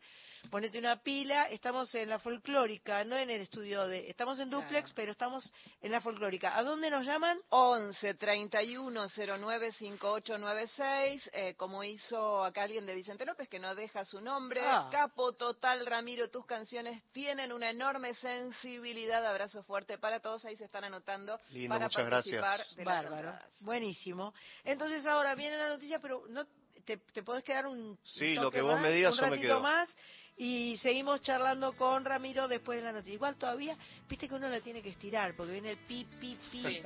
Ponete 0.50 0.78
una 0.78 1.02
pila. 1.02 1.44
Estamos 1.44 1.94
en 1.94 2.08
la 2.08 2.18
folclórica, 2.18 3.04
no 3.04 3.16
en 3.16 3.30
el 3.30 3.42
estudio 3.42 3.86
de. 3.86 4.08
Estamos 4.08 4.38
en 4.38 4.48
duplex, 4.50 4.92
pero 4.94 5.12
estamos 5.12 5.52
en 5.82 5.92
la 5.92 6.00
folclórica. 6.00 6.56
¿A 6.56 6.62
dónde 6.62 6.90
nos 6.90 7.04
llaman? 7.04 7.38
11 7.50 8.14
31 8.14 9.06
09 9.38 9.72
5896. 9.72 11.30
Eh, 11.32 11.54
como 11.56 11.84
hizo 11.84 12.44
acá 12.44 12.62
alguien 12.62 12.86
de 12.86 12.94
Vicente 12.94 13.26
López, 13.26 13.48
que 13.48 13.58
no 13.58 13.74
deja 13.74 14.04
su 14.04 14.20
nombre. 14.20 14.60
Ah. 14.64 14.88
Capo 14.90 15.32
total, 15.34 15.84
Ramiro. 15.86 16.30
Tus 16.30 16.46
canciones 16.46 17.02
tienen 17.12 17.52
una 17.52 17.70
enorme 17.70 18.14
sensibilidad. 18.14 19.24
Abrazo 19.26 19.62
fuerte 19.62 19.98
para 19.98 20.20
todos. 20.20 20.44
Ahí 20.44 20.56
se 20.56 20.64
están 20.64 20.84
anotando 20.84 21.38
Lindo, 21.50 21.68
para 21.74 21.86
muchas 21.86 22.04
participar 22.08 22.56
gracias. 22.56 22.76
de 22.76 22.84
Bárbaro. 22.84 23.38
Buenísimo. 23.60 24.32
Entonces 24.64 25.04
ahora 25.06 25.34
viene 25.34 25.58
la 25.58 25.68
noticia, 25.68 25.98
pero 26.00 26.24
no 26.28 26.46
te, 26.84 26.96
te 26.96 27.22
podés 27.22 27.44
quedar 27.44 27.66
un 27.66 27.98
Sí, 28.02 28.30
un 28.30 28.36
lo 28.36 28.42
toque 28.44 28.56
que 28.56 28.62
vos 28.62 28.74
más, 28.74 28.82
me 28.82 28.90
digas, 28.92 29.12
un 29.12 29.18
yo 29.18 29.22
me 29.24 29.30
ratito 29.30 29.48
quedo. 29.48 29.60
más 29.60 29.94
y 30.38 30.76
seguimos 30.76 31.20
charlando 31.20 31.72
con 31.72 32.04
Ramiro 32.04 32.46
después 32.46 32.78
de 32.78 32.84
la 32.84 32.92
noticia. 32.92 33.14
Igual 33.14 33.34
todavía, 33.36 33.76
viste 34.08 34.28
que 34.28 34.34
uno 34.36 34.48
la 34.48 34.60
tiene 34.60 34.80
que 34.80 34.90
estirar 34.90 35.34
porque 35.36 35.52
viene 35.52 35.72
el 35.72 35.78
pi 35.78 36.04
pi 36.04 36.38
pi. 36.50 36.62
Sí. 36.62 36.82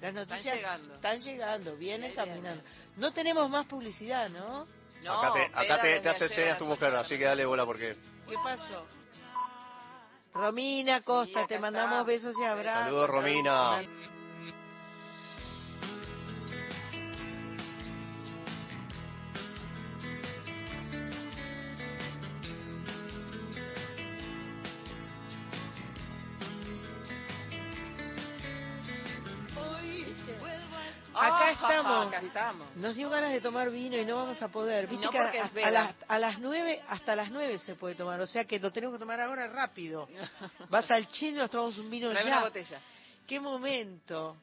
Las 0.00 0.14
noticias 0.14 0.56
llegando. 0.56 0.94
están 0.94 1.20
llegando, 1.20 1.76
vienen 1.76 2.12
Bien, 2.12 2.14
caminando. 2.14 2.64
No 2.96 3.12
tenemos 3.12 3.48
más 3.50 3.66
publicidad, 3.66 4.30
¿no? 4.30 4.66
No, 5.02 5.20
acá 5.20 5.32
te, 5.34 5.44
acá 5.44 5.82
te, 5.82 6.00
te 6.00 6.08
hace 6.08 6.28
señas 6.30 6.56
tu 6.56 6.64
mujer, 6.64 6.94
así 6.94 7.18
que 7.18 7.24
dale 7.24 7.44
bola 7.44 7.66
porque... 7.66 7.94
¿Qué 8.26 8.36
pasó? 8.42 8.86
Romina 10.32 11.02
Costa, 11.02 11.46
te 11.46 11.54
está. 11.54 11.60
mandamos 11.60 12.06
besos 12.06 12.34
y 12.40 12.44
abrazos. 12.44 12.84
Saludos, 12.86 13.10
Romina. 13.10 13.82
Estamos. 32.34 32.76
Nos 32.76 32.94
dio 32.96 33.08
ganas 33.10 33.32
de 33.32 33.40
tomar 33.40 33.70
vino 33.70 33.96
y 33.96 34.04
no 34.04 34.16
vamos 34.16 34.40
a 34.42 34.48
poder. 34.48 34.86
Viste 34.86 35.04
No, 35.06 35.10
que 35.12 35.18
porque 35.18 35.40
a, 35.62 35.70
las, 35.70 35.94
a 36.08 36.18
las 36.18 36.38
nueve, 36.40 36.82
hasta 36.88 37.14
las 37.16 37.30
nueve 37.30 37.58
se 37.60 37.74
puede 37.74 37.94
tomar. 37.94 38.20
O 38.20 38.26
sea 38.26 38.44
que 38.44 38.58
lo 38.58 38.70
tenemos 38.72 38.96
que 38.96 39.00
tomar 39.00 39.20
ahora 39.20 39.46
rápido. 39.48 40.08
Vas 40.70 40.90
al 40.90 41.08
chino 41.08 41.38
y 41.38 41.40
nos 41.40 41.50
tomamos 41.50 41.78
un 41.78 41.88
vino 41.90 42.10
Trae 42.10 42.24
ya. 42.24 42.30
una 42.30 42.40
botella. 42.42 42.80
¡Qué 43.26 43.40
momento! 43.40 44.36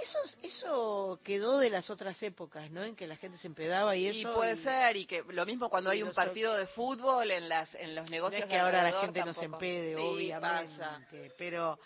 Eso, 0.00 0.18
eso 0.42 1.20
quedó 1.24 1.58
de 1.58 1.70
las 1.70 1.90
otras 1.90 2.22
épocas, 2.22 2.70
¿no? 2.70 2.84
En 2.84 2.94
que 2.94 3.08
la 3.08 3.16
gente 3.16 3.36
se 3.36 3.48
empedaba 3.48 3.96
y 3.96 4.06
Y 4.06 4.20
eso. 4.20 4.32
puede 4.32 4.54
y- 4.54 4.62
ser, 4.62 4.96
y 4.96 5.06
que 5.06 5.24
lo 5.30 5.44
mismo 5.44 5.68
cuando 5.68 5.90
hay 5.90 6.04
un 6.04 6.12
partido 6.12 6.54
de 6.54 6.68
fútbol 6.68 7.28
en 7.32 7.48
las 7.48 7.74
en 7.74 7.96
los 7.96 8.04
No 8.04 8.10
negocios 8.10 8.44
es 8.44 8.48
que 8.48 8.58
ahora 8.58 8.84
la 8.84 9.00
gente 9.00 9.24
no 9.24 9.34
se 9.34 9.40
tampoco. 9.40 9.64
empede, 9.64 9.96
Sí, 9.96 10.00
obviamente. 10.00 10.76
pasa. 10.78 11.00
Pero, 11.36 11.80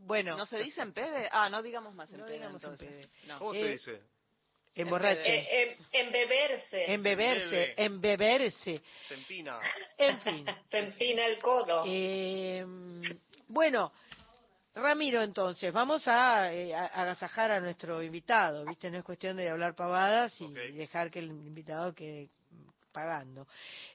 bueno. 0.00 0.36
¿No 0.36 0.46
se 0.46 0.58
dice 0.58 0.82
empede? 0.82 1.28
Ah, 1.30 1.48
no 1.48 1.62
digamos 1.62 1.94
más 1.94 2.10
No 2.10 2.26
digamos 2.26 2.60
entonces. 2.64 2.88
empede. 2.88 3.08
No. 3.28 3.38
¿Cómo 3.38 3.54
Eh, 3.54 3.62
se 3.62 3.70
dice? 3.92 4.02
Emborrache. 4.76 5.20
Eh, 5.38 5.62
eh, 5.62 5.78
embeberse. 5.92 6.92
Embeberse, 6.92 7.50
bebe. 7.50 7.74
embeberse. 7.76 8.82
Se 9.08 9.14
empina. 9.14 9.58
En 9.98 10.20
fin. 10.20 10.44
Se 10.70 10.78
empina 10.78 11.26
el 11.26 11.38
codo. 11.38 11.82
Eh, 11.86 12.64
bueno, 13.48 13.92
Ramiro, 14.74 15.22
entonces, 15.22 15.72
vamos 15.72 16.06
a, 16.06 16.52
eh, 16.52 16.74
a- 16.74 16.84
agasajar 16.86 17.50
a 17.50 17.60
nuestro 17.60 18.02
invitado, 18.02 18.66
¿viste? 18.66 18.90
No 18.90 18.98
es 18.98 19.04
cuestión 19.04 19.36
de 19.38 19.48
hablar 19.48 19.74
pavadas 19.74 20.38
y 20.40 20.48
dejar 20.72 21.10
que 21.10 21.20
el 21.20 21.28
invitado 21.30 21.94
pagando. 22.92 23.46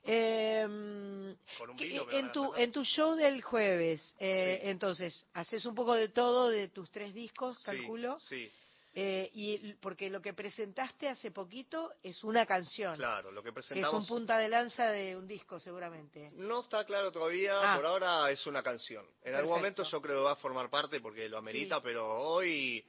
Eh, 0.03 0.63
un 0.65 1.38
que- 1.77 1.86
vino 1.86 2.05
me 2.05 2.13
van 2.13 2.19
en 2.23 2.29
a 2.29 2.32
tu 2.32 2.55
en 2.55 2.71
tu 2.71 2.84
show 2.84 3.15
del 3.15 3.41
jueves, 3.41 4.15
eh, 4.19 4.59
Sí. 4.61 4.69
entonces, 4.69 5.25
haces 5.34 5.65
un 5.65 5.75
poco 5.75 5.93
de 5.95 6.09
todo 6.09 6.49
de 6.49 6.67
tus 6.69 6.89
tres 6.91 7.13
discos, 7.13 7.57
Sí, 7.59 7.65
calculo, 7.65 8.19
Sí, 8.19 8.51
eh, 8.93 9.29
y 9.33 9.73
porque 9.75 10.09
lo 10.09 10.21
que 10.21 10.33
presentaste 10.33 11.07
hace 11.07 11.31
poquito 11.31 11.93
es 12.03 12.23
una 12.23 12.45
canción, 12.45 12.95
claro, 12.97 13.31
lo 13.31 13.41
que 13.41 13.45
que 13.53 13.59
es 13.59 13.65
presentamos 13.67 14.01
un 14.01 14.07
punta 14.17 14.37
de 14.37 14.49
lanza 14.49 14.87
de 14.89 15.15
un 15.15 15.27
disco, 15.27 15.59
seguramente. 15.59 16.29
no 16.33 16.61
está 16.61 16.83
claro 16.83 17.11
todavía, 17.11 17.57
Ah. 17.73 17.75
por 17.77 17.85
ahora 17.85 18.29
es 18.31 18.45
una 18.47 18.61
canción. 18.61 19.05
En 19.23 19.35
algún 19.35 19.53
momento 19.55 19.83
yo 19.83 20.01
creo 20.01 20.17
que 20.17 20.23
va 20.23 20.31
a 20.33 20.35
formar 20.35 20.69
parte 20.69 20.99
porque 20.99 21.29
lo 21.29 21.37
amerita, 21.37 21.77
Sí. 21.77 21.81
pero 21.85 22.05
hoy 22.21 22.85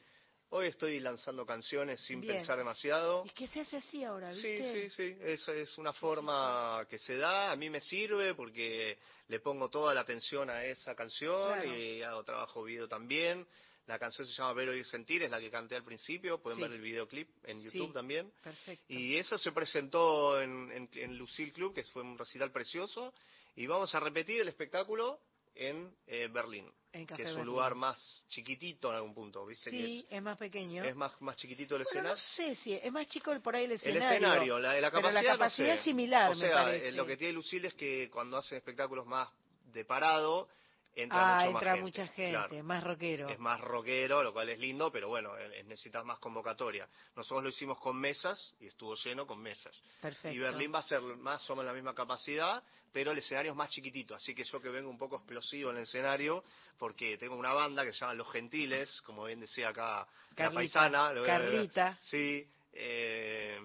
hoy 0.55 0.67
estoy 0.67 1.01
lanzando 1.01 1.47
canciones 1.47 1.99
sin 2.03 2.21
Bien. 2.21 2.37
pensar 2.37 2.59
demasiado. 2.59 3.23
Y 3.25 3.31
que 3.31 3.47
se 3.49 3.61
hace 3.61 3.79
así 3.79 4.05
ahora, 4.05 4.35
Sí, 4.35 4.49
¿viste? 4.49 4.91
sí, 4.91 4.91
sí, 4.91 5.17
es, 5.23 5.49
es 5.49 5.79
una 5.79 5.95
forma 5.95 6.85
que 6.91 6.99
se 6.99 7.17
da, 7.17 7.53
a 7.53 7.57
mí 7.57 7.71
me 7.71 7.81
sirve 7.81 8.35
porque 8.35 8.99
le 9.29 9.41
pongo 9.41 9.71
toda 9.71 9.95
la 9.95 10.03
atención 10.03 10.51
a 10.51 10.63
esa 10.65 10.95
canción 10.95 11.55
Claro. 11.55 11.75
y 11.75 12.03
hago 12.03 12.23
trabajo 12.23 12.63
video 12.65 12.87
también. 12.87 13.47
La 13.87 13.99
canción 13.99 14.27
se 14.27 14.33
llama 14.33 14.53
Ver, 14.53 14.69
Oír, 14.69 14.85
Sentir, 14.87 15.23
es 15.25 15.31
la 15.31 15.41
que 15.41 15.51
canté 15.51 15.75
al 15.75 15.85
principio, 15.85 16.41
pueden 16.41 16.59
Sí. 16.59 16.63
ver 16.63 16.73
el 16.73 16.81
videoclip 16.81 17.29
en 17.45 17.61
Sí. 17.61 17.65
YouTube 17.79 17.93
también. 17.93 18.33
Perfecto. 18.43 18.85
Y 18.89 19.17
eso 19.17 19.37
se 19.39 19.51
presentó 19.53 20.41
en, 20.41 20.71
en, 20.71 20.89
en 20.95 21.19
Lucille 21.19 21.53
Club, 21.53 21.75
que 21.75 21.83
fue 21.85 22.03
un 22.03 22.17
recital 22.17 22.53
precioso, 22.53 23.13
y 23.57 23.67
vamos 23.67 23.93
a 23.95 24.01
repetir 24.01 24.41
el 24.41 24.49
espectáculo 24.49 25.21
en 25.55 25.95
eh, 26.07 26.29
Berlín, 26.33 26.73
En 26.93 27.07
que 27.07 27.15
es 27.15 27.19
un 27.31 27.35
Berlín. 27.35 27.45
lugar 27.47 27.75
más 27.75 28.25
chiquitito 28.29 28.89
en 28.91 28.97
algún 28.97 29.15
punto, 29.15 29.45
¿viste? 29.45 29.69
Sí, 29.71 30.07
Que 30.09 30.17
es, 30.17 30.23
más 30.23 30.39
pequeño. 30.39 30.83
es, 30.85 30.91
es 30.91 30.97
más, 30.97 31.21
más 31.21 31.37
chiquitito 31.37 31.77
el 31.77 31.83
Bueno, 31.83 32.15
escenario. 32.15 32.15
no 32.15 32.17
sé 32.17 32.55
si 32.55 32.73
es 32.75 32.91
más 32.93 33.07
chico 33.09 33.39
por 33.43 33.57
ahí 33.57 33.65
el 33.65 33.73
El 33.73 33.77
escenario. 33.79 34.07
escenario, 34.17 34.59
la, 34.61 34.81
la 34.81 34.91
pero 34.91 35.03
capacidad, 35.03 35.23
la 35.23 35.33
no 35.33 35.39
capacidad 35.39 35.69
sé. 35.75 35.75
es 35.75 35.83
similar, 35.85 36.31
O 36.31 36.35
me 36.37 36.41
sea, 36.41 36.55
parece. 36.65 36.89
eh, 36.89 36.93
lo 36.93 37.05
que 37.05 37.17
tiene 37.19 37.33
Lucille 37.35 37.67
es 37.69 37.75
que 37.75 38.09
cuando 38.11 38.39
hacen 38.39 38.57
espectáculos 38.59 39.07
más 39.07 39.29
de 39.73 39.85
parado, 39.85 40.49
entra 40.95 41.19
ah, 41.21 41.45
mucho 41.45 41.49
entra 41.57 41.71
más 41.71 41.75
gente. 41.77 41.83
mucha 41.83 42.07
gente, 42.09 42.31
Claro. 42.49 42.65
más 42.65 42.85
rockero. 42.85 43.29
Es 43.29 43.39
más 43.39 43.61
rockero, 43.61 44.23
lo 44.23 44.33
cual 44.33 44.49
es 44.51 44.59
lindo, 44.59 44.91
pero 44.93 45.09
bueno, 45.09 45.37
eh, 45.39 45.63
necesitas 45.65 46.05
más 46.05 46.19
convocatoria. 46.19 46.87
Nosotros 47.17 47.43
lo 47.45 47.49
hicimos 47.49 47.79
con 47.79 47.97
mesas 47.99 48.55
y 48.61 48.67
estuvo 48.67 48.95
lleno 48.97 49.27
con 49.27 49.41
mesas. 49.41 49.83
Perfecto. 50.01 50.37
Y 50.37 50.39
Berlín 50.39 50.73
va 50.75 50.81
a 50.81 50.83
ser 50.83 51.01
más 51.01 51.49
o 51.49 51.55
menos 51.57 51.67
la 51.67 51.73
misma 51.75 51.95
capacidad, 51.95 52.63
pero 52.93 53.13
el 53.13 53.19
escenario 53.19 53.53
es 53.53 53.57
más 53.57 53.71
chiquitito. 53.71 54.15
Así 54.15 54.35
que 54.35 54.45
yo 54.45 54.61
que 54.61 54.69
vengo 54.69 54.91
un 54.91 54.99
poco 54.99 55.17
explosivo 55.17 55.71
en 55.71 55.77
el 55.79 55.83
escenario, 55.85 56.45
porque 56.79 57.17
tengo 57.17 57.37
una 57.37 57.53
banda 57.55 57.85
que 57.85 57.93
se 57.93 58.01
llama 58.01 58.15
Los 58.15 58.31
Gentiles, 58.31 59.01
como 59.03 59.25
bien 59.25 59.41
decía 59.41 59.69
acá 59.71 60.07
la 60.37 60.51
paisana. 60.51 61.13
lo- 61.13 61.25
Carlita. 61.25 61.99
Sí, 62.03 62.47
eh, 62.75 63.59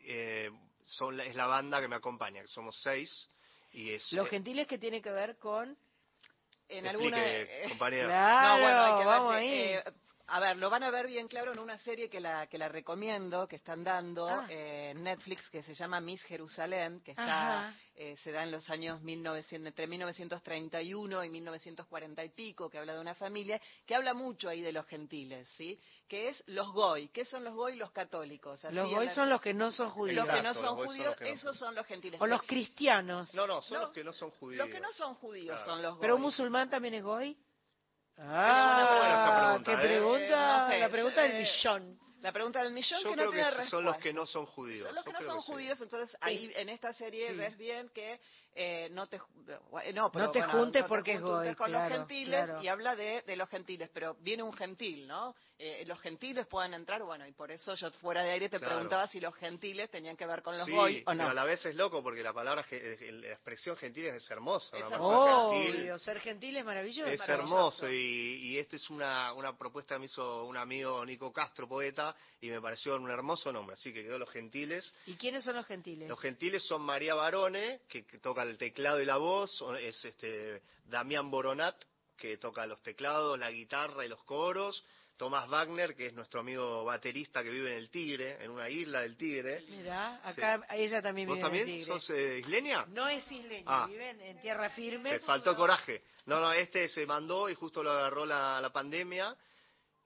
eh, 0.00 0.50
son 0.84 1.18
es 1.20 1.34
la 1.34 1.46
banda 1.46 1.80
que 1.80 1.88
me 1.88 1.96
acompaña, 1.96 2.42
que 2.42 2.48
somos 2.48 2.80
seis. 2.82 3.28
Y 3.72 3.90
es, 3.90 4.12
Los 4.12 4.26
eh, 4.26 4.30
gentiles 4.30 4.66
que 4.66 4.78
tiene 4.78 5.00
que 5.02 5.10
ver 5.10 5.38
con... 5.38 5.76
En 6.78 6.86
explique, 6.86 7.14
alguna... 7.16 7.68
compañera. 7.68 8.06
Claro, 8.06 8.48
no, 8.56 8.62
bueno, 8.62 8.82
hay 8.82 8.94
que 8.96 9.04
vamos 9.04 9.32
darse, 9.34 9.38
ahí. 9.38 9.60
eh, 9.72 9.84
A 10.34 10.40
ver, 10.40 10.56
lo 10.56 10.70
van 10.70 10.82
a 10.82 10.90
ver 10.90 11.08
bien 11.08 11.28
claro 11.28 11.52
en 11.52 11.58
una 11.58 11.76
serie 11.76 12.08
que 12.08 12.18
la 12.18 12.46
que 12.46 12.56
la 12.56 12.66
recomiendo, 12.66 13.46
que 13.46 13.56
están 13.56 13.84
dando 13.84 14.26
ah. 14.26 14.46
en 14.48 15.02
Netflix, 15.02 15.50
que 15.50 15.62
se 15.62 15.74
llama 15.74 16.00
Miss 16.00 16.22
Jerusalén, 16.22 17.02
que 17.04 17.10
está 17.10 17.74
eh, 17.94 18.16
se 18.16 18.32
da 18.32 18.42
en 18.42 18.50
los 18.50 18.70
años 18.70 19.02
1900, 19.02 19.68
entre 19.68 19.86
1931 19.86 21.24
y 21.24 21.28
1940 21.28 22.24
y 22.24 22.28
pico, 22.30 22.70
que 22.70 22.78
habla 22.78 22.94
de 22.94 23.00
una 23.00 23.14
familia, 23.14 23.60
que 23.84 23.94
habla 23.94 24.14
mucho 24.14 24.48
ahí 24.48 24.62
de 24.62 24.72
los 24.72 24.86
gentiles, 24.86 25.46
¿sí? 25.54 25.78
Que 26.08 26.28
es 26.30 26.42
los 26.46 26.72
goy. 26.72 27.08
¿Qué 27.08 27.26
son 27.26 27.44
los 27.44 27.54
goy? 27.54 27.76
Los 27.76 27.90
católicos. 27.90 28.64
los 28.70 28.90
goy 28.90 29.10
son 29.10 29.28
los 29.28 29.42
que 29.42 29.52
no 29.52 29.70
son 29.70 29.90
judíos. 29.90 30.24
Los 30.24 30.34
que 30.34 30.42
no 30.42 30.54
son 30.54 30.76
judíos, 30.76 31.14
esos 31.20 31.58
son 31.58 31.74
los 31.74 31.84
gentiles. 31.84 32.18
O 32.22 32.26
los 32.26 32.42
cristianos. 32.44 33.34
No, 33.34 33.46
no, 33.46 33.60
son 33.60 33.82
los 33.82 33.90
que 33.92 34.02
no 34.02 34.14
son 34.14 34.30
judíos. 34.30 34.64
Los 34.64 34.74
que 34.74 34.80
no 34.80 34.92
son 34.94 35.14
judíos 35.14 35.62
son 35.66 35.82
los 35.82 35.92
goy. 35.92 36.00
¿Pero 36.00 36.16
un 36.16 36.22
musulmán 36.22 36.70
también 36.70 36.94
es 36.94 37.02
goy? 37.02 37.36
Ah, 38.18 39.58
qué 39.64 39.76
pregunta, 39.76 40.76
¿eh? 40.76 40.80
la 40.80 40.88
pregunta 40.88 41.22
del 41.22 41.38
millón. 41.38 41.98
La 42.20 42.30
pregunta 42.30 42.62
del 42.62 42.72
millón 42.72 43.00
Yo 43.02 43.08
que 43.08 43.14
creo 43.16 43.26
no 43.26 43.32
tiene 43.32 43.50
que 43.50 43.66
Son 43.66 43.84
los 43.84 43.96
que 43.96 44.12
no 44.12 44.26
son 44.26 44.46
judíos. 44.46 44.86
Son 44.86 44.94
los 44.94 45.04
que 45.04 45.12
no 45.12 45.22
son 45.22 45.40
judíos, 45.40 45.80
entonces 45.80 46.16
ahí 46.20 46.52
en 46.54 46.68
esta 46.68 46.92
serie 46.92 47.32
ves 47.32 47.58
bien 47.58 47.88
que 47.88 48.20
eh, 48.54 48.88
no 48.92 49.06
te 49.06 49.16
eh, 49.82 49.92
no, 49.92 50.10
te 50.30 50.42
juntes 50.42 50.84
porque 50.86 51.14
es 51.14 51.20
goy, 51.20 51.54
con 51.56 51.72
los 51.72 51.88
gentiles 51.88 52.50
y 52.62 52.68
habla 52.68 52.94
de, 52.94 53.22
de, 53.22 53.34
los 53.34 53.48
gentiles, 53.48 53.90
pero 53.92 54.14
viene 54.20 54.42
un 54.44 54.52
gentil, 54.52 55.08
¿no? 55.08 55.34
Eh, 55.64 55.84
los 55.86 56.00
gentiles 56.00 56.44
puedan 56.48 56.74
entrar, 56.74 57.04
bueno, 57.04 57.24
y 57.24 57.30
por 57.30 57.52
eso 57.52 57.76
yo 57.76 57.88
fuera 57.92 58.24
de 58.24 58.32
aire 58.32 58.48
te 58.48 58.58
preguntaba 58.58 59.06
si 59.06 59.20
los 59.20 59.32
gentiles 59.36 59.88
tenían 59.92 60.16
que 60.16 60.26
ver 60.26 60.42
con 60.42 60.58
los 60.58 60.68
goy 60.68 61.04
o 61.06 61.14
no. 61.14 61.18
Pero 61.18 61.30
a 61.30 61.34
la 61.34 61.44
vez 61.44 61.64
es 61.64 61.76
loco 61.76 62.02
porque 62.02 62.20
la 62.20 62.32
palabra, 62.32 62.66
la 62.68 63.28
expresión 63.28 63.76
gentil 63.76 64.06
es 64.06 64.28
hermosa. 64.28 64.76
Es 64.76 64.82
hermoso. 64.82 65.98
ser 66.00 66.18
gentil 66.18 66.56
es 66.56 66.64
maravilloso. 66.64 67.08
Es 67.08 67.28
hermoso 67.28 67.88
y, 67.88 68.40
y 68.42 68.58
esta 68.58 68.74
es 68.74 68.90
una, 68.90 69.32
una 69.34 69.56
propuesta 69.56 69.94
que 69.94 70.00
me 70.00 70.06
hizo 70.06 70.46
un 70.46 70.56
amigo 70.56 71.06
Nico 71.06 71.32
Castro, 71.32 71.68
poeta, 71.68 72.16
y 72.40 72.50
me 72.50 72.60
pareció 72.60 72.96
un 72.96 73.08
hermoso 73.08 73.52
nombre, 73.52 73.74
así 73.74 73.92
que 73.92 74.02
quedó 74.02 74.18
Los 74.18 74.30
Gentiles. 74.30 74.92
¿Y 75.06 75.14
quiénes 75.14 75.44
son 75.44 75.54
los 75.54 75.66
gentiles? 75.66 76.08
Los 76.08 76.18
gentiles 76.18 76.64
son 76.64 76.82
María 76.82 77.14
Barone, 77.14 77.82
que 77.88 78.02
toca 78.20 78.42
el 78.42 78.58
teclado 78.58 79.00
y 79.00 79.04
la 79.04 79.18
voz, 79.18 79.64
es 79.80 80.04
este 80.04 80.60
Damián 80.86 81.30
Boronat, 81.30 81.76
que 82.16 82.36
toca 82.36 82.66
los 82.66 82.82
teclados, 82.82 83.38
la 83.38 83.50
guitarra 83.50 84.04
y 84.04 84.08
los 84.08 84.22
coros, 84.24 84.84
Tomás 85.22 85.48
Wagner, 85.48 85.94
que 85.94 86.06
es 86.06 86.14
nuestro 86.14 86.40
amigo 86.40 86.82
baterista 86.82 87.44
que 87.44 87.50
vive 87.50 87.70
en 87.70 87.76
el 87.76 87.90
Tigre, 87.90 88.42
en 88.42 88.50
una 88.50 88.68
isla 88.68 89.02
del 89.02 89.16
Tigre. 89.16 89.64
Mira, 89.68 90.18
acá 90.20 90.60
ella 90.72 91.00
también 91.00 91.28
vive 91.28 91.38
en 91.38 91.54
el 91.54 91.64
Tigre. 91.64 91.84
¿Sos 91.84 92.10
eh, 92.10 92.40
isleña? 92.40 92.86
No 92.88 93.06
es 93.06 93.30
isleña, 93.30 93.62
ah. 93.68 93.86
vive 93.88 94.10
en, 94.10 94.40
tierra 94.40 94.68
firme. 94.70 95.10
Te 95.10 95.20
faltó 95.20 95.54
coraje. 95.54 96.02
No, 96.26 96.40
no, 96.40 96.52
este 96.52 96.88
se 96.88 97.06
mandó 97.06 97.48
y 97.48 97.54
justo 97.54 97.84
lo 97.84 97.92
agarró 97.92 98.26
la, 98.26 98.60
la 98.60 98.72
pandemia 98.72 99.36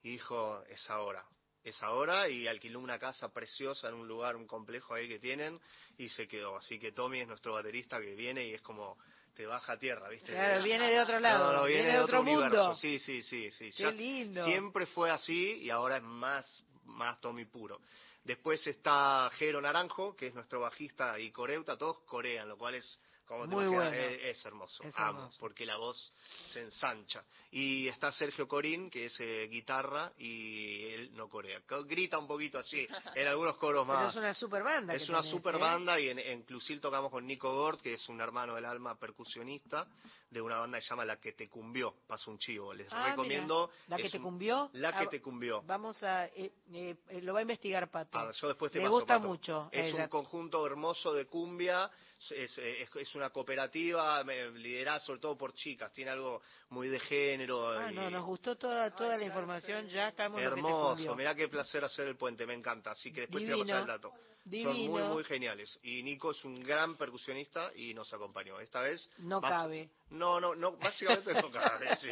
y 0.03 0.11
dijo, 0.11 0.63
es 0.69 0.87
ahora 0.87 1.25
es 1.63 1.83
ahora 1.83 2.29
y 2.29 2.47
alquiló 2.47 2.79
una 2.79 2.97
casa 2.97 3.33
preciosa 3.33 3.89
en 3.89 3.95
un 3.95 4.07
lugar, 4.07 4.35
un 4.35 4.47
complejo 4.47 4.93
ahí 4.93 5.07
que 5.09 5.19
tienen 5.19 5.59
y 5.97 6.07
se 6.09 6.27
quedó. 6.27 6.55
Así 6.55 6.79
que 6.79 6.93
Tommy 6.93 7.21
es 7.21 7.27
nuestro 7.27 7.53
baterista 7.53 7.99
que 7.99 8.15
viene 8.15 8.45
y 8.45 8.53
es 8.53 8.61
como 8.61 8.97
te 9.37 9.45
baja 9.45 9.73
a 9.73 9.77
tierra, 9.77 10.09
¿viste? 10.09 10.31
Claro, 10.31 10.63
viene 10.63 10.89
de 10.89 10.99
otro 10.99 11.19
lado, 11.19 11.65
viene, 11.65 11.91
de 11.91 11.99
otro, 11.99 12.23
mundo. 12.23 12.73
Sí, 12.73 12.97
sí, 12.97 13.21
sí, 13.21 13.51
sí. 13.51 13.69
Qué 13.77 13.91
lindo. 13.91 14.43
Siempre 14.43 14.87
fue 14.87 15.11
así 15.11 15.59
y 15.61 15.69
ahora 15.69 15.97
es 15.97 16.03
más, 16.03 16.63
más 16.85 17.21
Tommy 17.21 17.45
puro. 17.45 17.79
Después 18.23 18.65
está 18.65 19.29
Jero 19.37 19.61
Naranjo, 19.61 20.15
que 20.15 20.27
es 20.27 20.33
nuestro 20.33 20.59
bajista 20.61 21.19
y 21.19 21.29
coreuta, 21.29 21.77
todos 21.77 21.99
corean, 22.05 22.49
lo 22.49 22.57
cual 22.57 22.75
es 22.75 22.99
muy 23.29 23.67
bueno. 23.67 23.91
Es, 23.91 24.45
hermoso, 24.45 24.83
amo, 24.95 25.29
porque 25.39 25.65
la 25.65 25.77
voz 25.77 26.13
se 26.51 26.61
ensancha. 26.61 27.23
Y 27.51 27.87
está 27.87 28.11
Sergio 28.11 28.47
Corín, 28.47 28.89
que 28.89 29.05
es 29.05 29.19
eh, 29.19 29.47
guitarra 29.49 30.11
y 30.17 30.85
él 30.85 31.11
no 31.13 31.29
corea. 31.29 31.61
Grita 31.85 32.17
un 32.17 32.27
poquito 32.27 32.57
así, 32.57 32.87
en 33.15 33.27
algunos 33.27 33.57
coros 33.57 33.85
más. 33.85 33.97
Pero 33.97 34.09
es 34.09 34.15
una 34.15 34.33
super 34.33 34.63
banda. 34.63 34.93
Es 34.93 35.09
una 35.09 35.23
super 35.23 35.55
¿eh? 35.55 35.59
banda 35.59 35.99
y 35.99 36.09
en, 36.09 36.19
en 36.19 36.43
Clusil 36.43 36.79
tocamos 36.79 37.11
con 37.11 37.25
Nico 37.25 37.53
Gort, 37.53 37.81
que 37.81 37.93
es 37.93 38.09
un 38.09 38.21
hermano 38.21 38.55
del 38.55 38.65
alma 38.65 38.97
percusionista 38.97 39.87
de 40.29 40.41
una 40.41 40.59
banda 40.59 40.77
que 40.77 40.83
se 40.83 40.89
llama 40.89 41.05
La 41.05 41.17
que 41.17 41.33
te 41.33 41.49
cumbió. 41.49 41.93
Paso 42.07 42.31
un 42.31 42.37
chivo. 42.37 42.73
Les 42.73 42.87
ah, 42.91 43.09
recomiendo. 43.09 43.69
¿La 43.87 43.97
que 43.97 44.09
te 44.09 44.19
cumbió? 44.19 44.69
La 44.73 44.91
que 44.91 45.05
ah, 45.05 45.09
te 45.09 45.21
cumbió. 45.21 45.61
Vamos 45.63 46.03
a. 46.03 46.25
Eh, 46.27 46.95
lo 47.21 47.33
va 47.33 47.39
a 47.39 47.41
investigar 47.41 47.89
Pato. 47.89 48.17
Ah, 48.17 48.31
yo 48.33 48.47
después 48.47 48.71
te 48.71 48.79
Me 48.79 48.89
gusta 48.89 49.19
mucho. 49.19 49.69
Es 49.71 49.93
un 49.93 50.07
conjunto 50.07 50.65
hermoso 50.65 51.13
de 51.13 51.25
cumbia 51.25 51.89
es, 52.31 52.57
es, 52.57 53.15
una 53.15 53.29
cooperativa 53.29 54.23
liderada 54.23 54.99
sobre 54.99 55.19
todo 55.19 55.37
por 55.37 55.53
chicas, 55.53 55.91
tiene 55.93 56.11
algo 56.11 56.41
muy 56.69 56.87
de 56.87 56.99
género. 56.99 57.69
Ah, 57.69 57.91
no, 57.91 58.09
nos 58.09 58.25
gustó 58.25 58.55
toda, 58.57 58.91
toda 58.91 59.17
la 59.17 59.25
información, 59.25 59.87
ya 59.87 60.09
estamos 60.09 60.41
Hermoso, 60.41 61.15
mirá 61.15 61.35
qué 61.35 61.47
placer 61.47 61.83
hacer 61.83 62.07
el 62.07 62.17
puente, 62.17 62.45
me 62.45 62.53
encanta, 62.53 62.91
así 62.91 63.11
que 63.11 63.21
después 63.21 63.43
te 63.43 63.53
voy 63.53 63.61
a 63.61 63.63
pasar 63.63 63.81
el 63.81 63.87
dato. 63.87 64.13
Son 64.51 64.77
muy, 64.87 65.03
muy 65.03 65.23
geniales. 65.23 65.79
Y 65.83 66.03
Nico 66.03 66.31
es 66.31 66.43
un 66.45 66.61
gran 66.63 66.95
percusionista 66.97 67.71
y 67.75 67.93
nos 67.93 68.11
acompañó. 68.13 68.59
Esta 68.59 68.81
vez... 68.81 69.09
No 69.19 69.41
cabe. 69.41 69.89
No, 70.09 70.39
no, 70.39 70.55
no, 70.55 70.77
básicamente 70.77 71.33
no 71.33 71.51
cabe, 71.51 71.95
sí. 71.97 72.09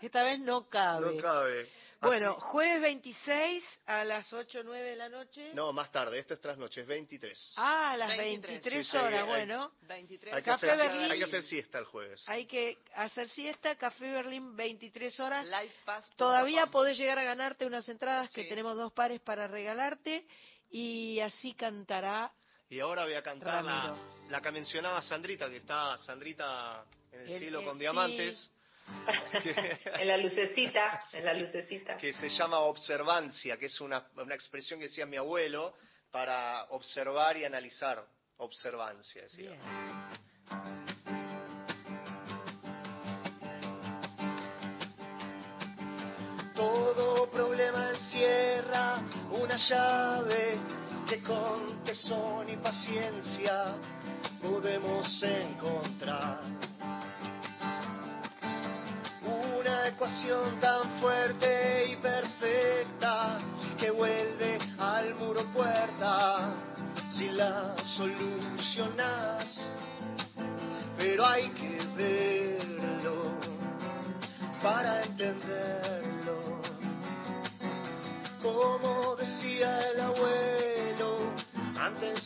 Esta 0.00 0.22
vez 0.24 0.40
no 0.40 0.68
cabe. 0.68 1.16
No 1.16 1.22
cabe. 1.22 1.68
Bueno, 2.02 2.34
jueves 2.40 2.80
26 2.80 3.64
a 3.86 4.04
las 4.04 4.32
8 4.32 4.58
o 4.58 4.62
9 4.64 4.90
de 4.90 4.96
la 4.96 5.08
noche. 5.08 5.52
No, 5.54 5.72
más 5.72 5.92
tarde, 5.92 6.18
esta 6.18 6.34
es 6.34 6.40
trasnoche, 6.40 6.80
es 6.80 6.86
23. 6.86 7.52
Ah, 7.56 7.92
a 7.92 7.96
las 7.96 8.16
23, 8.18 8.94
horas, 8.94 9.26
bueno. 9.26 9.72
Hay, 9.88 10.42
que 10.42 10.50
hacer, 10.50 10.70
hay 10.80 11.18
que 11.18 11.24
hacer 11.24 11.44
siesta 11.44 11.78
el 11.78 11.84
jueves. 11.84 12.24
Hay 12.26 12.46
que 12.46 12.78
hacer 12.96 13.28
siesta, 13.28 13.76
Café 13.76 14.10
Berlín 14.10 14.56
23 14.56 15.20
horas. 15.20 15.46
Todavía 16.16 16.66
podés 16.66 16.98
llegar 16.98 17.20
a 17.20 17.24
ganarte 17.24 17.66
unas 17.66 17.88
entradas 17.88 18.30
que 18.30 18.44
tenemos 18.44 18.76
dos 18.76 18.92
pares 18.92 19.20
para 19.20 19.46
regalarte 19.46 20.26
y 20.72 21.20
así 21.20 21.52
cantará. 21.52 22.32
Y 22.68 22.80
ahora 22.80 23.04
voy 23.04 23.14
a 23.14 23.22
cantar 23.22 23.62
la, 23.62 23.94
la, 24.30 24.40
que 24.40 24.50
mencionaba 24.50 25.02
Sandrita, 25.02 25.48
que 25.50 25.58
está 25.58 25.98
Sandrita 25.98 26.84
en 27.12 27.20
el, 27.20 27.38
cielo 27.38 27.62
con 27.62 27.78
diamantes. 27.78 28.50
en 29.98 30.08
la 30.08 30.16
lucecita, 30.16 31.04
en 31.12 31.24
la 31.24 31.34
lucecita. 31.34 31.96
Que 31.98 32.14
se 32.14 32.30
llama 32.30 32.60
observancia, 32.60 33.58
que 33.58 33.66
es 33.66 33.80
una, 33.80 34.08
una 34.16 34.34
expresión 34.34 34.80
que 34.80 34.86
decía 34.86 35.04
mi 35.04 35.16
abuelo 35.16 35.74
para 36.10 36.64
observar 36.70 37.36
y 37.36 37.44
analizar. 37.44 38.04
Observancia, 38.38 39.22
decía. 39.22 39.56
Todo 40.48 40.81
una 49.52 49.68
llave 49.68 50.58
que 51.06 51.22
con 51.22 51.84
tesón 51.84 52.48
y 52.48 52.56
paciencia 52.56 53.74
podemos 54.40 55.22
encontrar 55.22 56.40
ecuación 59.88 60.58
tan 60.58 60.98
fuerte 61.00 61.86
y 61.92 61.96
perfecta 61.96 63.38
que 63.78 63.90
vuelve 63.90 64.58
al 64.78 65.14
muro 65.16 65.44
puerta 65.52 66.54
si 67.14 67.28
la 67.28 67.76
solucionas. 67.94 68.31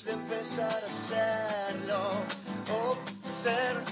De 0.04 0.12
empezar 0.12 0.82
a 0.82 0.86
hacerlo, 0.86 2.00
observancia. 2.68 3.86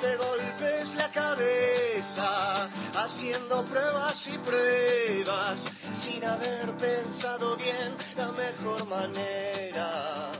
te 0.00 0.16
golpes 0.16 0.94
la 0.94 1.10
cabeza 1.10 2.68
haciendo 2.94 3.64
pruebas 3.64 4.28
y 4.28 4.38
pruebas 4.38 5.64
sin 6.04 6.24
haber 6.24 6.76
pensado 6.76 7.56
bien 7.56 7.96
la 8.16 8.30
mejor 8.32 8.86
manera. 8.86 10.32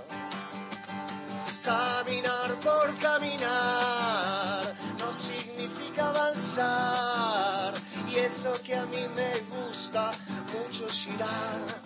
Caminar 1.64 2.54
por 2.60 2.96
caminar 2.98 4.74
no 4.98 5.12
significa 5.12 6.08
avanzar 6.10 7.74
y 8.08 8.16
eso 8.16 8.62
que 8.62 8.76
a 8.76 8.86
mí 8.86 9.06
me 9.14 9.47
mucho 9.92 10.88
girar, 10.88 11.80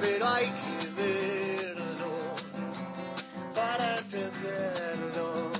pero 0.00 0.28
hay 0.28 0.50
que 0.50 0.86
verlo 0.96 2.34
para 3.54 3.98
entenderlo 3.98 5.52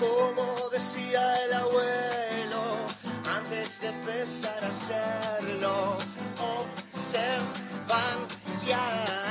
como 0.00 0.68
decía 0.70 1.44
el 1.44 1.52
abuelo, 1.52 2.86
antes 3.24 3.80
de 3.80 3.88
empezar 3.88 4.64
a 4.64 4.68
hacerlo. 4.68 5.98
Observancia. 6.38 9.27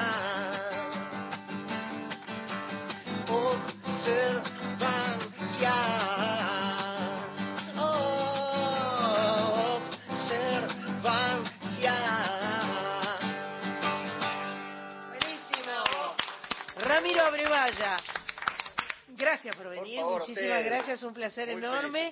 Muchísimas 20.04 20.66
gracias, 20.66 21.04
un 21.04 21.14
placer 21.14 21.50
enorme. 21.50 22.12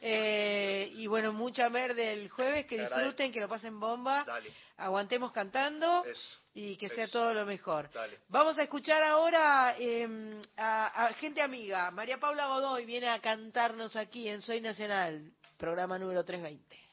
Eh, 0.00 0.90
y 0.94 1.06
bueno, 1.06 1.32
mucha 1.32 1.68
mer 1.68 1.94
del 1.94 2.28
jueves, 2.28 2.66
que 2.66 2.78
disfruten, 2.78 3.32
que 3.32 3.40
lo 3.40 3.48
pasen 3.48 3.78
bomba. 3.78 4.24
Aguantemos 4.76 5.32
cantando 5.32 6.04
y 6.54 6.76
que 6.76 6.88
sea 6.88 7.08
todo 7.08 7.32
lo 7.34 7.46
mejor. 7.46 7.90
Vamos 8.28 8.58
a 8.58 8.62
escuchar 8.62 9.02
ahora 9.02 9.74
em, 9.78 10.40
a, 10.56 11.10
gente 11.18 11.42
amiga. 11.42 11.90
María 11.90 12.18
Paula 12.18 12.46
Godoy 12.46 12.84
viene 12.86 13.08
a 13.08 13.20
cantarnos 13.20 13.96
aquí 13.96 14.28
en 14.28 14.40
Soy 14.42 14.60
Nacional, 14.60 15.32
programa 15.56 15.98
número 15.98 16.24
320. 16.24 16.85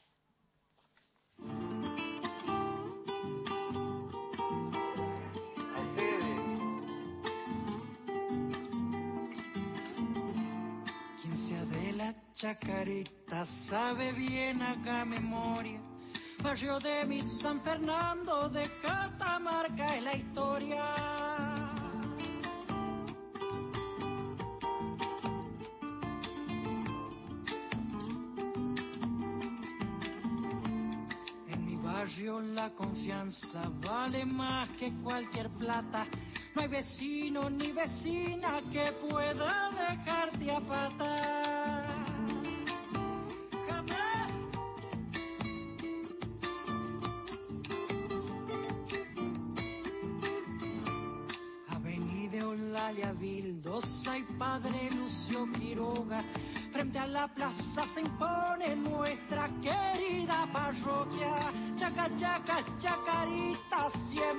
Chacarita 12.34 13.46
sabe 13.70 14.12
bien 14.12 14.60
acá 14.60 15.04
memoria. 15.04 15.80
Barrio 16.42 16.80
de 16.80 17.04
mi 17.04 17.22
San 17.40 17.60
Fernando 17.62 18.48
de 18.48 18.68
Catamarca 18.82 19.96
es 19.96 20.02
la 20.02 20.16
historia. 20.16 20.84
En 31.46 31.64
mi 31.64 31.76
barrio 31.76 32.40
la 32.40 32.70
confianza 32.70 33.70
vale 33.80 34.26
más 34.26 34.68
que 34.70 34.92
cualquier 35.04 35.50
plata. 35.50 36.04
No 36.56 36.62
hay 36.62 36.68
vecino 36.68 37.48
ni 37.48 37.70
vecina 37.70 38.60
que 38.72 38.90
pueda 39.08 39.70
dejarte 39.70 40.50
a 40.50 40.60
patar. 40.60 41.53
La 57.24 57.28
plaza 57.28 57.86
se 57.94 58.00
impone 58.00 58.76
nuestra 58.76 59.48
querida 59.62 60.46
parroquia. 60.52 61.50
Chaca, 61.74 62.10
chaca, 62.18 62.62
chacarita, 62.78 63.90
siempre 64.10 64.33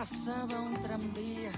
pasaba 0.00 0.62
un 0.62 0.80
tranvía 0.80 1.52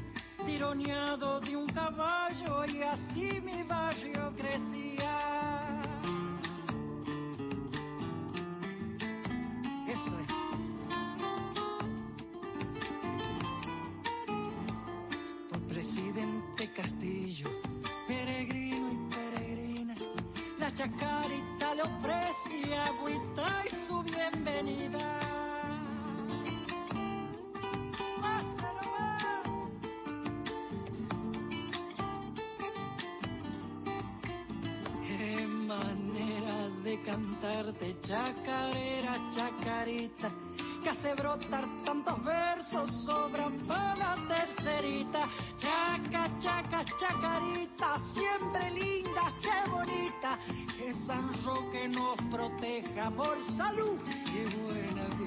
tironeado 0.45 1.41
de 1.43 1.57
un 1.57 1.69
caballo 1.69 2.65
y 2.65 2.83
así 2.83 3.41
mi 3.41 3.63
barrio 3.63 4.22
cantarte 37.53 37.97
chacarera, 38.01 39.15
chacarita, 39.35 40.33
que 40.83 40.89
hace 40.89 41.15
brotar 41.15 41.65
tantos 41.85 42.25
versos 42.25 43.05
sobran 43.05 43.59
para 43.67 43.95
la 43.97 44.17
tercerita. 44.29 45.29
Chaca, 45.59 46.31
chaca, 46.39 46.85
chacarita, 46.99 47.99
siempre 48.15 48.71
linda, 48.71 49.33
qué 49.43 49.71
bonita, 49.71 50.39
que 50.77 50.95
San 51.07 51.31
Roque 51.45 51.89
nos 51.89 52.17
proteja 52.31 53.11
por 53.11 53.37
salud 53.57 53.99
y 54.27 54.45
buena 54.57 55.05
vida. 55.17 55.22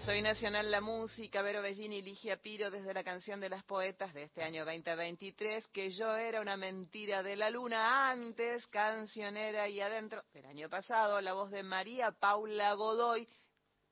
Soy 0.00 0.20
Nacional 0.20 0.70
la 0.70 0.80
Música, 0.80 1.42
Vero 1.42 1.62
Bellini 1.62 1.98
y 1.98 2.02
Ligia 2.02 2.36
Piro 2.36 2.70
desde 2.70 2.92
la 2.92 3.04
canción 3.04 3.38
de 3.40 3.48
las 3.48 3.62
poetas 3.62 4.12
de 4.12 4.24
este 4.24 4.42
año 4.42 4.64
2023, 4.64 5.68
que 5.68 5.90
yo 5.90 6.16
era 6.16 6.40
una 6.40 6.56
mentira 6.56 7.22
de 7.22 7.36
la 7.36 7.50
luna 7.50 8.10
antes, 8.10 8.66
cancionera 8.66 9.68
y 9.68 9.80
adentro 9.80 10.24
del 10.32 10.46
año 10.46 10.68
pasado, 10.68 11.20
la 11.20 11.34
voz 11.34 11.50
de 11.50 11.62
María 11.62 12.10
Paula 12.10 12.74
Godoy, 12.74 13.28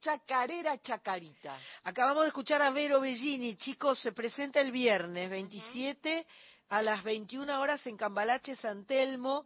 Chacarera 0.00 0.78
Chacarita. 0.78 1.58
Acabamos 1.84 2.22
de 2.22 2.28
escuchar 2.28 2.62
a 2.62 2.70
Vero 2.70 3.00
Bellini, 3.00 3.56
chicos, 3.56 4.00
se 4.00 4.12
presenta 4.12 4.60
el 4.60 4.72
viernes 4.72 5.30
27 5.30 6.26
a 6.70 6.82
las 6.82 7.04
21 7.04 7.60
horas 7.60 7.86
en 7.86 7.96
Cambalache, 7.96 8.56
San 8.56 8.84
Telmo. 8.86 9.44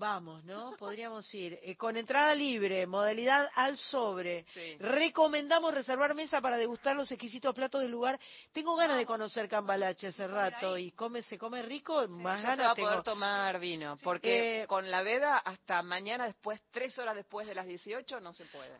Vamos, 0.00 0.42
¿no? 0.44 0.74
Podríamos 0.78 1.32
ir. 1.34 1.60
Eh, 1.62 1.76
con 1.76 1.94
entrada 1.94 2.34
libre, 2.34 2.86
modalidad 2.86 3.50
al 3.54 3.76
sobre. 3.76 4.46
Recomendamos 4.78 5.74
reservar 5.74 6.14
mesa 6.14 6.40
para 6.40 6.56
degustar 6.56 6.96
los 6.96 7.12
exquisitos 7.12 7.54
platos 7.54 7.82
del 7.82 7.90
lugar. 7.90 8.18
Tengo 8.50 8.74
ganas 8.76 8.96
de 8.96 9.04
conocer 9.04 9.46
Cambalache 9.46 10.06
hace 10.06 10.26
rato 10.26 10.78
y 10.78 10.92
come, 10.92 11.20
se 11.20 11.36
come 11.36 11.60
rico, 11.60 12.08
más 12.08 12.42
ganas 12.42 12.56
se 12.56 12.62
va 12.62 12.70
a 12.70 12.74
poder 12.74 13.02
tomar 13.02 13.60
vino, 13.60 13.96
porque 14.02 14.62
eh, 14.62 14.66
con 14.66 14.90
la 14.90 15.02
veda 15.02 15.36
hasta 15.36 15.82
mañana 15.82 16.24
después, 16.24 16.58
tres 16.70 16.98
horas 16.98 17.14
después 17.14 17.46
de 17.46 17.54
las 17.54 17.66
18, 17.66 18.20
no 18.20 18.32
se 18.32 18.46
puede. 18.46 18.72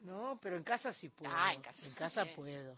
No, 0.00 0.38
pero 0.42 0.58
en 0.58 0.62
casa 0.62 0.92
sí 0.92 1.08
puedo. 1.08 1.32
Ah, 1.34 1.54
en 1.54 1.62
casa, 1.62 1.86
en 1.86 1.94
casa 1.94 2.26
puedo. 2.36 2.76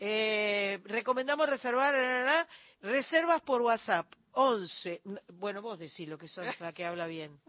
Eh, 0.00 0.80
recomendamos 0.84 1.48
reservar 1.48 2.48
reservas 2.82 3.40
por 3.42 3.62
WhatsApp 3.62 4.06
11. 4.36 5.00
Bueno, 5.34 5.62
vos 5.62 5.78
decís 5.78 6.06
lo 6.06 6.18
que 6.18 6.28
son 6.28 6.46
la 6.60 6.72
que 6.72 6.84
habla 6.84 7.06
bien. 7.06 7.40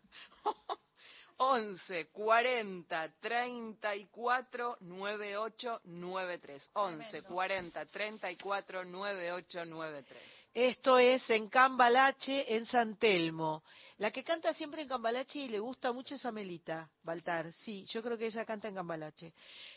11 1.37 2.07
40 2.07 3.13
34 3.19 4.77
98 4.79 5.81
93. 5.83 6.71
11 6.73 7.21
40 7.23 7.85
34 7.85 8.85
98 8.85 9.65
93. 9.65 10.21
Esto 10.53 10.97
es 10.97 11.29
en 11.29 11.49
Cambalache, 11.49 12.55
en 12.55 12.65
San 12.65 12.97
Telmo. 12.97 13.63
La 13.97 14.09
que 14.09 14.23
canta 14.23 14.53
siempre 14.53 14.81
en 14.81 14.87
Cambalache 14.87 15.39
y 15.39 15.49
le 15.49 15.59
gusta 15.59 15.91
mucho 15.91 16.15
es 16.15 16.25
Amelita 16.25 16.89
Baltar. 17.03 17.51
Sí, 17.51 17.83
yo 17.91 18.01
creo 18.01 18.17
que 18.17 18.27
ella 18.27 18.45
canta 18.45 18.69
en 18.69 18.75
Cambalache. 18.75 19.33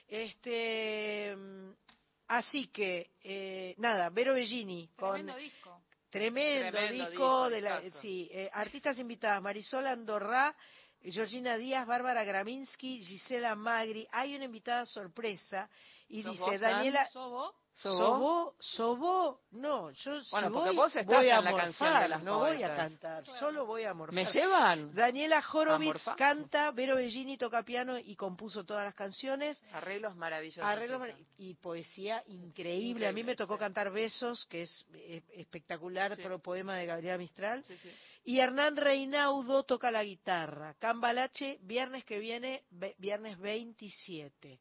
Este, 0.09 1.35
mm, 1.37 1.71
así 2.29 2.69
que, 2.69 3.11
eh, 3.23 3.75
nada, 3.79 4.09
Vero 4.11 4.33
Bellini. 4.33 4.89
Tremendo 6.11 6.65
disco. 6.67 6.79
Tremendo, 6.79 7.11
disco, 7.11 7.51
de 7.51 7.61
la, 7.61 7.81
sí, 8.01 8.29
eh, 8.33 8.51
artistas 8.53 8.99
invitadas, 8.99 9.41
Marisol 9.41 9.87
Andorra, 9.87 10.55
Georgina 11.03 11.57
Díaz, 11.57 11.87
Bárbara 11.87 12.25
Graminsky, 12.25 13.03
Gisela 13.03 13.55
Magri. 13.55 14.07
Hay 14.11 14.35
una 14.35 14.45
invitada 14.45 14.85
sorpresa 14.85 15.69
y 16.09 16.23
dice 16.23 16.59
Daniela. 16.59 17.09
¿Sobó? 17.75 18.55
¿Sobó? 18.59 19.41
No, 19.53 19.91
yo 19.91 20.21
bueno, 20.31 20.53
porque 20.53 20.71
vos 20.71 20.95
estás 20.95 21.07
voy 21.07 21.31
a 21.31 21.41
la 21.41 21.55
canción 21.55 22.01
de 22.01 22.09
las 22.09 22.23
no 22.23 22.41
voy 22.41 22.63
a 22.63 22.77
cantar, 22.77 23.25
solo 23.39 23.65
voy 23.65 23.85
a 23.85 23.95
morfar. 23.95 24.15
¿Me 24.15 24.27
llevan? 24.27 24.95
Daniela 24.95 25.43
Horowitz 25.53 26.05
canta, 26.17 26.71
Vero 26.73 26.97
Bellini 26.97 27.39
toca 27.39 27.63
piano 27.63 27.99
y 27.99 28.17
compuso 28.17 28.65
todas 28.65 28.85
las 28.85 28.95
canciones. 28.95 29.65
Arreglos 29.73 30.15
maravillosos. 30.17 30.65
Arreglos 30.65 31.03
y 31.39 31.55
poesía 31.55 32.23
increíble. 32.29 33.07
A 33.07 33.13
mí 33.13 33.25
me 33.25 33.35
tocó 33.35 33.57
cantar 33.57 33.91
Besos, 33.91 34.47
que 34.47 34.63
es 34.63 34.87
eh, 34.95 35.23
espectacular, 35.37 36.17
sí. 36.17 36.23
poema 36.43 36.77
de 36.77 36.87
Gabriela 36.87 37.19
Mistral. 37.19 37.65
Y 38.25 38.39
Hernán 38.39 38.77
Reinaudo 38.77 39.63
toca 39.65 39.91
la 39.91 40.05
guitarra. 40.05 40.75
Cambalache, 40.79 41.59
viernes 41.63 42.05
que 42.05 42.19
viene, 42.19 42.65
viernes 42.99 43.39
27. 43.39 44.61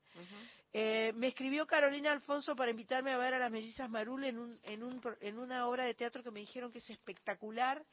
Eh, 0.72 1.12
me 1.16 1.28
escribió 1.28 1.66
Carolina 1.66 2.12
Alfonso 2.12 2.56
para 2.56 2.70
invitarme 2.70 3.12
a 3.12 3.18
ver 3.18 3.34
a 3.34 3.40
las 3.40 3.52
mellizas 3.52 3.90
Marul 3.90 4.24
en, 4.24 4.38
un, 4.38 4.60
en, 4.64 4.84
un, 4.84 5.02
en 5.20 5.40
una 5.40 5.68
obra 5.68 5.86
de 5.86 5.96
teatro 5.96 6.24
que 6.24 6.30
me 6.30 6.42
dijeron 6.42 6.72
que 6.72 6.78
es 6.78 6.90
espectacular, 6.90 7.84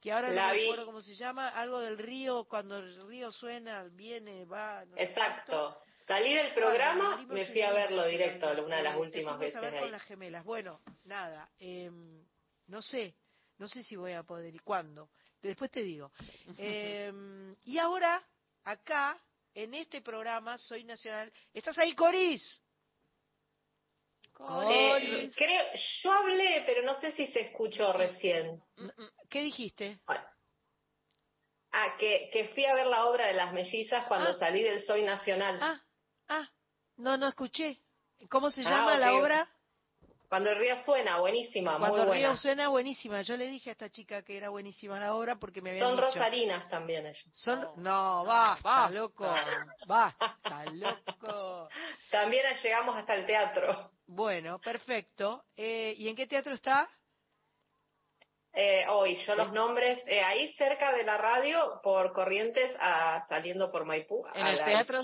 que 0.00 0.12
ahora 0.12 0.28
no 0.28 0.34
me 0.34 0.64
acuerdo 0.64 0.86
cómo 0.86 1.02
se 1.02 1.14
llama, 1.14 1.48
algo 1.50 1.78
del 1.80 1.98
río, 1.98 2.44
cuando 2.44 2.78
el 2.78 3.06
río 3.06 3.30
suena, 3.30 3.84
viene, 3.84 4.46
va. 4.46 4.82
Exacto. 4.96 5.78
Salí 5.98 6.34
del 6.34 6.52
programa, 6.54 7.24
me 7.28 7.46
fui 7.46 7.60
a 7.60 7.72
verlo 7.72 8.06
directo, 8.06 8.50
una 8.64 8.78
de 8.78 8.82
las 8.82 8.96
últimas 8.96 9.38
veces. 9.38 9.56
A 9.56 9.60
ver 9.60 9.80
con 9.80 9.92
las 9.92 10.02
gemelas. 10.02 10.44
Bueno, 10.44 10.80
nada, 11.04 11.48
eh, 11.60 11.90
no 12.66 12.82
sé, 12.82 13.14
no 13.58 13.68
sé 13.68 13.82
si 13.82 13.94
voy 13.94 14.12
a 14.12 14.22
poder 14.22 14.54
y 14.54 14.58
cuándo. 14.58 15.10
Después 15.42 15.70
te 15.70 15.82
digo. 15.82 16.10
Eh, 16.58 17.12
y 17.64 17.78
ahora, 17.78 18.22
acá, 18.64 19.18
en 19.54 19.74
este 19.74 20.00
programa 20.00 20.58
Soy 20.58 20.84
Nacional. 20.84 21.32
¿Estás 21.52 21.78
ahí, 21.78 21.94
Coris? 21.94 22.60
Coris. 24.32 25.34
creo, 25.36 25.64
yo 26.02 26.12
hablé, 26.12 26.62
pero 26.66 26.82
no 26.82 26.98
sé 27.00 27.12
si 27.12 27.26
se 27.26 27.40
escuchó 27.40 27.92
recién. 27.92 28.62
¿Qué 29.28 29.42
dijiste? 29.42 30.00
Ah, 31.74 31.96
que, 31.98 32.28
que 32.32 32.48
fui 32.48 32.64
a 32.64 32.74
ver 32.74 32.86
la 32.86 33.06
obra 33.06 33.26
de 33.26 33.34
las 33.34 33.52
mellizas 33.52 34.04
cuando 34.06 34.30
ah. 34.30 34.34
salí 34.34 34.62
del 34.62 34.82
Soy 34.82 35.02
Nacional. 35.04 35.58
Ah, 35.60 35.82
ah, 36.28 36.50
no, 36.96 37.16
no 37.16 37.28
escuché. 37.28 37.78
¿Cómo 38.28 38.50
se 38.50 38.62
ah, 38.62 38.70
llama 38.70 38.98
la 38.98 39.14
obra? 39.14 39.48
Cuando 40.32 40.48
el 40.48 40.56
río 40.56 40.82
suena, 40.82 41.18
buenísima, 41.18 41.76
Cuando 41.76 41.88
muy 41.98 42.06
buena. 42.06 42.14
el 42.14 42.28
río 42.30 42.36
suena, 42.38 42.68
buenísima. 42.68 43.20
Yo 43.20 43.36
le 43.36 43.48
dije 43.48 43.68
a 43.68 43.72
esta 43.72 43.90
chica 43.90 44.22
que 44.22 44.34
era 44.34 44.48
buenísima 44.48 44.98
la 44.98 45.14
obra 45.14 45.38
porque 45.38 45.60
me 45.60 45.68
había 45.68 45.82
Son 45.82 45.98
rosarinas 45.98 46.70
también 46.70 47.04
ellos. 47.04 47.26
Son, 47.34 47.68
no, 47.76 48.24
basta, 48.24 48.88
loco, 48.88 49.30
basta, 49.86 50.64
loco. 50.72 51.68
También 52.10 52.46
llegamos 52.62 52.96
hasta 52.96 53.14
el 53.14 53.26
teatro. 53.26 53.90
Bueno, 54.06 54.58
perfecto. 54.58 55.44
Eh, 55.54 55.94
¿Y 55.98 56.08
en 56.08 56.16
qué 56.16 56.26
teatro 56.26 56.54
está? 56.54 56.88
Eh, 58.54 58.86
hoy, 58.88 59.16
yo 59.26 59.34
los 59.34 59.52
nombres, 59.52 60.02
eh, 60.06 60.22
ahí 60.22 60.50
cerca 60.54 60.94
de 60.94 61.04
la 61.04 61.18
radio, 61.18 61.78
por 61.82 62.14
Corrientes, 62.14 62.74
a, 62.80 63.20
saliendo 63.28 63.70
por 63.70 63.84
Maipú. 63.84 64.24
¿En 64.34 64.46
el 64.46 64.64
Teatro 64.64 65.02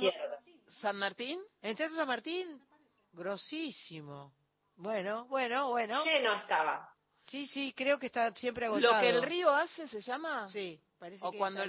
San 0.80 0.96
Martín? 0.96 1.38
¿En 1.60 1.68
el 1.72 1.76
Teatro 1.76 1.96
San 1.96 2.08
Martín? 2.08 2.62
Grosísimo. 3.12 4.37
Bueno, 4.78 5.26
bueno, 5.26 5.70
bueno. 5.70 6.04
Lleno 6.04 6.34
estaba. 6.34 6.88
Sí, 7.24 7.46
sí, 7.48 7.74
creo 7.76 7.98
que 7.98 8.06
está 8.06 8.32
siempre 8.32 8.66
agotado. 8.66 8.94
Lo 8.94 9.00
que 9.00 9.08
el 9.08 9.22
río 9.22 9.50
hace 9.50 9.88
se 9.88 10.00
llama. 10.00 10.48
Sí, 10.50 10.80
parece 10.98 11.24
o 11.24 11.32
que 11.32 11.38
cuando 11.38 11.62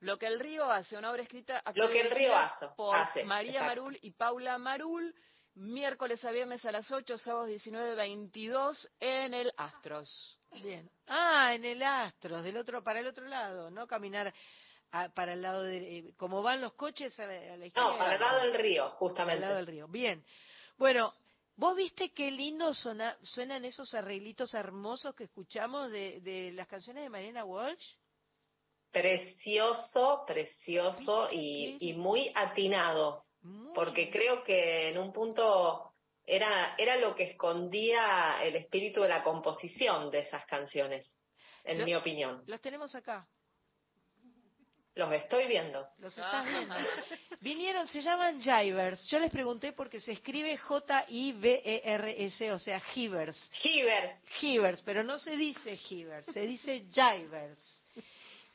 Lo 0.00 0.16
que 0.16 0.26
el 0.26 0.38
río 0.38 0.70
hace, 0.70 0.96
una 0.96 1.10
obra 1.10 1.22
escrita. 1.22 1.62
Lo 1.74 1.90
que 1.90 2.00
el 2.00 2.10
río 2.12 2.34
hace. 2.34 2.68
Por 2.76 2.96
María 3.26 3.62
Marul 3.62 3.98
y 4.02 4.12
Paula 4.12 4.56
Marul, 4.56 5.12
miércoles 5.54 6.24
a 6.24 6.30
viernes 6.30 6.64
a 6.64 6.70
las 6.70 6.90
8, 6.90 7.18
sábados 7.18 7.48
19, 7.48 7.96
22 7.96 8.88
en 9.00 9.34
el 9.34 9.52
Astros. 9.56 10.38
Bien. 10.62 10.88
Ah, 11.08 11.54
en 11.54 11.64
el 11.64 11.82
Astros, 11.82 12.44
del 12.44 12.56
otro 12.56 12.84
para 12.84 13.00
el 13.00 13.08
otro 13.08 13.26
lado, 13.26 13.68
no 13.70 13.88
caminar 13.88 14.32
para 15.14 15.32
el 15.32 15.42
lado 15.42 15.64
de 15.64 15.98
eh, 15.98 16.14
como 16.16 16.40
van 16.40 16.60
los 16.60 16.74
coches 16.74 17.18
a 17.18 17.26
la, 17.26 17.66
izquierda. 17.66 17.90
No, 17.90 17.98
para 17.98 18.14
el 18.14 18.20
lado 18.20 18.40
del 18.42 18.54
río, 18.54 18.90
justamente. 18.90 19.24
Para 19.24 19.34
el 19.34 19.40
lado 19.40 19.56
del 19.56 19.66
río. 19.66 19.88
Bien. 19.88 20.24
Bueno, 20.76 21.12
¿Vos 21.56 21.76
viste 21.76 22.12
qué 22.12 22.30
lindo 22.30 22.74
suenan 22.74 23.64
esos 23.64 23.94
arreglitos 23.94 24.54
hermosos 24.54 25.14
que 25.14 25.24
escuchamos 25.24 25.90
de, 25.90 26.50
las 26.54 26.66
canciones 26.66 27.04
de 27.04 27.10
Mariana 27.10 27.44
Walsh? 27.44 27.94
Precioso, 28.90 30.24
precioso 30.26 31.28
y, 31.30 31.94
muy 31.96 32.32
atinado. 32.34 33.24
Porque 33.74 34.10
creo 34.10 34.42
que 34.42 34.88
en 34.88 34.98
un 34.98 35.12
punto 35.12 35.92
era, 36.24 36.74
era 36.76 36.96
lo 36.96 37.14
que 37.14 37.24
escondía 37.24 38.42
el 38.42 38.56
espíritu 38.56 39.02
de 39.02 39.08
la 39.08 39.22
composición 39.22 40.10
de 40.10 40.20
esas 40.20 40.46
canciones, 40.46 41.16
en 41.62 41.84
mi 41.84 41.94
opinión. 41.94 42.42
Los 42.46 42.60
tenemos 42.60 42.94
acá. 42.94 43.28
Los 44.96 45.12
estoy 45.12 45.48
viendo. 45.48 45.88
Los 45.98 46.16
estás 46.16 46.46
viendo. 46.46 46.74
Vinieron, 47.40 47.88
se 47.88 48.00
llaman 48.00 48.40
Jivers. 48.40 49.08
Yo 49.08 49.18
les 49.18 49.30
pregunté 49.30 49.72
porque 49.72 49.98
se 49.98 50.12
escribe 50.12 50.56
J-I-V-E-R-S, 50.56 52.52
o 52.52 52.58
sea, 52.60 52.80
Hivers. 52.94 53.50
Hivers. 53.62 54.20
Hivers, 54.40 54.82
pero 54.82 55.02
no 55.02 55.18
se 55.18 55.36
dice 55.36 55.76
Hivers, 55.90 56.26
se 56.26 56.40
dice 56.46 56.84
Jivers. 56.92 57.84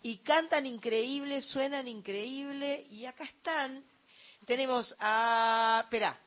Y 0.01 0.19
cantan 0.19 0.65
increíble, 0.65 1.41
suenan 1.41 1.87
increíble, 1.89 2.87
y 2.89 3.05
acá 3.05 3.25
están. 3.25 3.83
Tenemos 4.45 4.95
a. 4.97 5.81
Espera, 5.83 6.17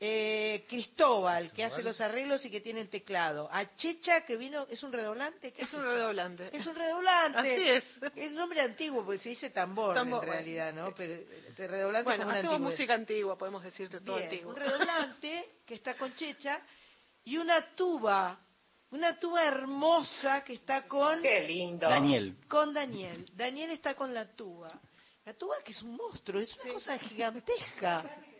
eh, 0.00 0.64
Cristóbal, 0.68 1.52
que 1.52 1.64
hace 1.64 1.82
los 1.82 2.00
arreglos 2.00 2.44
y 2.44 2.50
que 2.50 2.60
tiene 2.60 2.80
el 2.80 2.88
teclado. 2.88 3.48
A 3.50 3.74
Checha, 3.74 4.24
que 4.24 4.36
vino, 4.36 4.64
¿es 4.70 4.82
un 4.84 4.92
redoblante? 4.92 5.52
es, 5.56 5.72
un 5.74 5.82
redoblante. 5.82 6.50
Es 6.52 6.66
un 6.66 6.76
redoblante. 6.76 7.38
Así 7.38 7.68
es. 7.68 7.84
Es 8.14 8.30
nombre 8.30 8.60
antiguo, 8.60 9.04
porque 9.04 9.18
se 9.18 9.30
dice 9.30 9.50
tambor, 9.50 9.96
en 9.96 10.20
realidad, 10.20 10.72
¿no? 10.72 10.94
Pero 10.94 11.14
de 11.14 11.66
redoblante 11.66 12.04
Bueno, 12.04 12.30
hacemos 12.30 12.60
música 12.60 12.94
antigua, 12.94 13.36
podemos 13.36 13.64
decirte 13.64 14.00
todo 14.00 14.16
antiguo. 14.16 14.52
Un 14.52 14.56
redoblante 14.56 15.62
que 15.66 15.74
está 15.74 15.94
con 15.94 16.14
Checha 16.14 16.62
y 17.24 17.36
una 17.36 17.74
tuba, 17.74 18.38
una 18.92 19.16
tuba 19.16 19.44
hermosa 19.44 20.44
que 20.44 20.54
está 20.54 20.86
con... 20.86 21.22
¡Qué 21.22 21.40
lindo! 21.40 21.88
Daniel. 21.88 22.36
Con 22.46 22.72
Daniel. 22.72 23.26
Daniel 23.34 23.72
está 23.72 23.94
con 23.94 24.14
la 24.14 24.30
tuba. 24.36 24.70
La 25.24 25.34
tuba 25.34 25.56
que 25.64 25.72
es 25.72 25.82
un 25.82 25.96
monstruo, 25.96 26.40
es 26.40 26.56
una 26.62 26.74
cosa 26.74 26.98
gigantesca. 26.98 28.04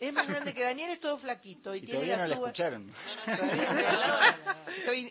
Es 0.00 0.14
más 0.14 0.26
grande 0.26 0.54
que 0.54 0.62
Daniel, 0.62 0.92
es 0.92 1.00
todo 1.00 1.18
flaquito. 1.18 1.74
Y, 1.74 1.82
tiene 1.82 1.92
todavía 1.92 2.16
no 2.16 2.26
la 2.26 2.34
escucharon. 2.34 2.90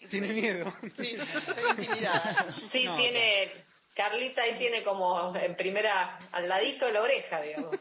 tiene 0.10 0.34
miedo. 0.34 0.74
Sí, 0.98 1.16
estoy 1.16 1.64
intimidada. 1.70 2.50
Sí, 2.50 2.90
tiene... 2.98 3.66
Carlita 3.94 4.42
ahí 4.42 4.58
tiene 4.58 4.82
como 4.84 5.36
en 5.36 5.56
primera, 5.56 6.30
al 6.32 6.48
ladito 6.48 6.86
de 6.86 6.94
la 6.94 7.02
oreja, 7.02 7.42
digamos. 7.42 7.76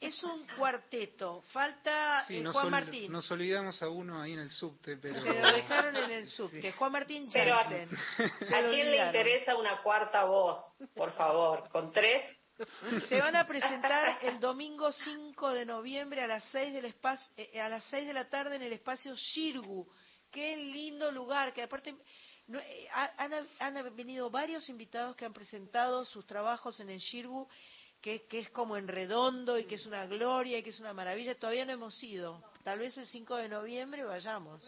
es 0.00 0.24
un 0.24 0.46
cuarteto. 0.56 1.42
Falta 1.52 2.24
eh, 2.28 2.42
Juan 2.44 2.70
Martín. 2.70 3.12
Nos 3.12 3.30
olvidamos 3.30 3.80
a 3.82 3.88
uno 3.88 4.22
ahí 4.22 4.32
en 4.32 4.40
el 4.40 4.50
subte, 4.50 4.96
pero... 4.96 5.20
Se 5.20 5.28
lo 5.28 5.52
dejaron 5.52 5.96
en 5.96 6.10
el 6.10 6.26
subte. 6.26 6.72
Juan 6.72 6.90
Martín 6.90 7.28
Pero 7.32 7.54
¿a, 7.54 7.60
¿a 7.60 8.70
quién 8.70 8.90
le 8.90 9.06
interesa 9.06 9.56
una 9.56 9.82
cuarta 9.82 10.24
voz? 10.24 10.58
Por 10.94 11.12
favor, 11.12 11.68
con 11.68 11.92
tres 11.92 12.24
se 13.08 13.20
van 13.20 13.36
a 13.36 13.46
presentar 13.46 14.18
el 14.22 14.40
domingo 14.40 14.90
5 14.90 15.50
de 15.50 15.64
noviembre 15.64 16.22
a 16.22 16.26
las 16.26 16.44
6 16.44 16.72
del 16.72 16.86
espacio, 16.86 17.32
eh, 17.36 17.60
a 17.60 17.68
las 17.68 17.84
6 17.84 18.06
de 18.06 18.12
la 18.12 18.28
tarde 18.28 18.56
en 18.56 18.62
el 18.62 18.72
espacio 18.72 19.14
Shirgu. 19.14 19.86
Qué 20.30 20.56
lindo 20.56 21.10
lugar, 21.12 21.52
que 21.54 21.62
aparte 21.62 21.96
eh, 22.48 22.88
han, 23.58 23.96
venido 23.96 24.30
varios 24.30 24.68
invitados 24.68 25.16
que 25.16 25.24
han 25.24 25.32
presentado 25.32 26.04
sus 26.04 26.26
trabajos 26.26 26.80
en 26.80 26.90
el 26.90 26.98
Shirgu, 26.98 27.48
que, 28.00 28.26
que, 28.26 28.40
es 28.40 28.50
como 28.50 28.76
en 28.76 28.88
redondo 28.88 29.58
y 29.58 29.64
que 29.64 29.76
es 29.76 29.86
una 29.86 30.06
gloria 30.06 30.58
y 30.58 30.62
que 30.62 30.70
es 30.70 30.80
una 30.80 30.92
maravilla. 30.92 31.38
Todavía 31.38 31.64
no 31.64 31.72
hemos 31.72 32.02
ido. 32.02 32.42
Tal 32.64 32.78
vez 32.78 32.96
el 32.98 33.06
5 33.06 33.36
de 33.36 33.48
noviembre 33.48 34.04
vayamos. 34.04 34.64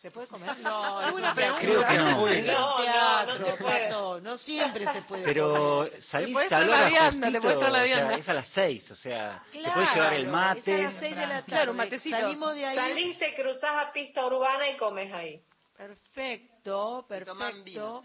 ¿Se 0.00 0.12
puede 0.12 0.28
comer? 0.28 0.56
No, 0.58 1.08
es 1.08 1.12
una 1.12 1.34
pregunta. 1.34 1.60
Creo 1.60 1.84
que 1.84 1.98
no. 1.98 2.26
No, 2.54 3.26
no, 3.26 3.38
no, 3.38 3.46
se 3.46 3.52
puede. 3.56 3.90
no 4.20 4.38
siempre 4.38 4.86
se 4.92 5.02
puede 5.02 5.24
Pero 5.24 5.90
salís 6.08 6.36
a 6.52 6.60
la 6.60 6.88
vianda, 6.88 7.30
le 7.30 7.40
puedes 7.40 7.60
la 7.60 7.82
vianda. 7.82 8.14
es 8.14 8.28
a 8.28 8.34
las 8.34 8.48
seis, 8.50 8.88
o 8.92 8.94
sea, 8.94 9.42
te 9.50 9.58
puedes 9.58 9.92
llevar 9.92 10.12
el 10.14 10.28
mate. 10.28 10.60
Es 10.60 10.68
a 10.68 10.82
las 10.84 11.00
seis 11.00 11.16
de 11.16 11.22
la 11.22 11.28
tarde. 11.28 11.46
Claro, 11.46 11.74
matecito. 11.74 12.16
Salimos 12.16 12.54
de 12.54 12.64
ahí. 12.64 12.76
Saliste, 12.76 13.34
cruzás 13.34 13.88
a 13.88 13.92
pista 13.92 14.24
urbana 14.24 14.68
y 14.68 14.76
comes 14.76 15.12
ahí. 15.12 15.42
Perfecto, 15.76 17.04
perfecto. 17.08 18.04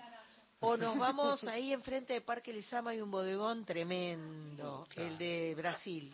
O 0.61 0.77
nos 0.77 0.97
vamos 0.97 1.43
ahí 1.43 1.73
enfrente 1.73 2.13
de 2.13 2.21
Parque 2.21 2.53
Lizama 2.53 2.91
hay 2.91 3.01
un 3.01 3.11
bodegón 3.11 3.65
tremendo, 3.65 4.87
el 4.95 5.17
de 5.19 5.53
Brasil, 5.55 6.11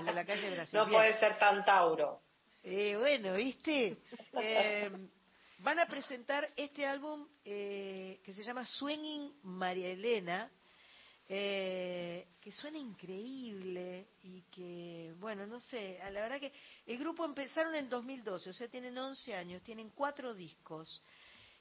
el 0.00 0.04
de 0.04 0.12
la 0.12 0.24
calle 0.26 0.50
Brasil. 0.50 0.80
No 0.80 0.86
puede 0.86 1.18
ser 1.18 1.38
tan 1.38 1.64
Tauro. 1.64 2.20
Eh, 2.66 2.96
bueno, 2.98 3.34
¿viste? 3.34 3.98
Eh, 4.32 4.90
van 5.64 5.78
a 5.78 5.86
presentar 5.86 6.46
este 6.56 6.84
álbum 6.84 7.26
eh, 7.42 8.20
que 8.22 8.34
se 8.34 8.44
llama 8.44 8.66
Swinging 8.66 9.32
María 9.44 9.88
Elena, 9.88 10.50
que 11.26 12.52
suena 12.52 12.76
increíble 12.76 14.08
y 14.24 14.42
que, 14.42 15.14
bueno, 15.18 15.46
no 15.46 15.58
sé, 15.58 15.98
la 16.12 16.20
verdad 16.20 16.38
que 16.38 16.52
el 16.84 16.98
grupo 16.98 17.24
empezaron 17.24 17.74
en 17.74 17.88
2012, 17.88 18.50
o 18.50 18.52
sea, 18.52 18.68
tienen 18.68 18.98
11 18.98 19.34
años, 19.34 19.62
tienen 19.62 19.88
cuatro 19.88 20.34
discos. 20.34 21.02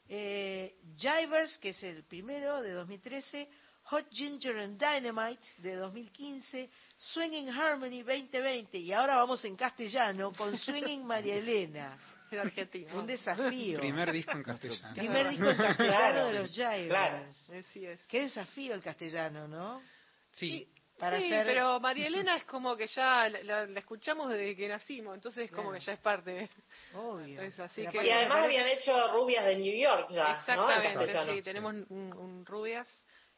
Jivers, 0.05 1.57
que 1.59 1.69
es 1.69 1.81
el 1.83 2.03
primero 2.03 2.61
de 2.61 2.73
2013, 2.73 3.49
Hot 3.85 4.05
Ginger 4.11 4.57
and 4.59 4.79
Dynamite 4.79 5.43
de 5.57 5.75
2015, 5.75 6.69
Swinging 6.95 7.49
Harmony 7.49 8.01
2020 8.01 8.77
y 8.77 8.93
ahora 8.93 9.17
vamos 9.17 9.43
en 9.43 9.57
castellano 9.57 10.31
con 10.31 10.57
Swinging 10.57 11.05
María 11.05 11.35
Elena. 11.35 11.97
En 12.33 12.39
Argentina. 12.39 12.91
Un 12.95 13.05
desafío. 13.05 13.77
Primer 13.77 14.11
disco 14.11 14.31
en 14.31 14.41
castellano. 14.41 14.95
Primer 14.95 15.29
disco 15.29 15.51
en 15.51 15.55
castellano 15.55 16.25
de 16.25 16.33
los 16.33 16.55
Jaivers. 16.55 16.89
Claro. 16.89 17.25
Así 17.59 17.85
es. 17.85 18.01
Qué 18.07 18.21
desafío 18.21 18.73
el 18.73 18.81
castellano, 18.81 19.47
¿no? 19.47 19.83
Sí. 20.31 20.67
Para 20.97 21.19
sí, 21.19 21.29
pero 21.29 21.79
María 21.79 22.07
Elena 22.07 22.37
es 22.37 22.45
como 22.45 22.75
que 22.75 22.87
ya 22.87 23.29
la, 23.29 23.65
escuchamos 23.77 24.31
desde 24.31 24.55
que 24.55 24.67
nacimos, 24.67 25.13
entonces 25.13 25.45
es 25.45 25.51
como 25.51 25.73
que 25.73 25.79
ya 25.79 25.93
es 25.93 25.99
parte. 25.99 26.49
Obvio. 26.95 27.39
así 27.59 27.85
que, 27.85 28.03
y 28.03 28.09
además 28.09 28.45
habían 28.45 28.67
hecho 28.67 29.11
Rubias 29.11 29.45
de 29.45 29.57
New 29.57 29.79
York 29.79 30.07
ya. 30.09 30.37
Exactamente, 30.37 31.35
sí, 31.35 31.41
tenemos 31.43 31.75
un 31.89 32.43
Rubias 32.47 32.89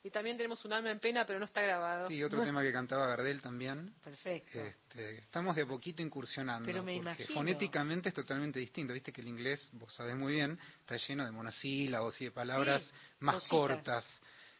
y 0.05 0.11
también 0.11 0.37
tenemos 0.37 0.63
un 0.63 0.71
alma 0.71 0.91
en 0.91 0.99
pena, 0.99 1.25
pero 1.25 1.39
no 1.39 1.45
está 1.45 1.63
grabado. 1.63 2.07
Sí, 2.09 2.23
otro 2.23 2.43
tema 2.43 2.61
que 2.61 2.71
cantaba 2.71 3.07
Gardel 3.07 3.41
también. 3.41 3.91
Perfecto. 4.03 4.59
Este, 4.59 5.17
estamos 5.17 5.55
de 5.55 5.63
a 5.63 5.65
poquito 5.65 6.03
incursionando. 6.03 6.63
Pero 6.63 6.83
me 6.83 7.01
porque 7.01 7.25
fonéticamente 7.25 8.09
es 8.09 8.15
totalmente 8.15 8.59
distinto. 8.59 8.93
Viste 8.93 9.11
que 9.11 9.21
el 9.21 9.29
inglés, 9.29 9.67
vos 9.71 9.91
sabés 9.91 10.15
muy 10.15 10.33
bien, 10.33 10.59
está 10.81 10.95
lleno 10.97 11.25
de 11.25 11.31
monosílabos 11.31 12.21
y 12.21 12.25
de 12.25 12.31
palabras 12.31 12.87
más 13.17 13.47
cortas. 13.47 14.05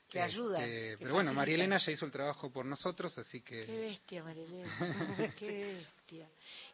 Que 0.09 0.19
ayudan. 0.19 0.63
Este, 0.63 0.97
pero 0.97 1.13
bueno, 1.13 1.31
María 1.31 1.53
Elena 1.53 1.77
ya 1.77 1.91
hizo 1.91 2.07
el 2.07 2.11
trabajo 2.11 2.51
por 2.51 2.65
nosotros, 2.65 3.15
así 3.19 3.41
que... 3.41 3.67
Qué 3.67 3.77
bestia, 3.77 4.23
María 4.23 4.45
Elena. 4.45 5.35
Qué 5.37 5.75
bestia. 5.75 6.27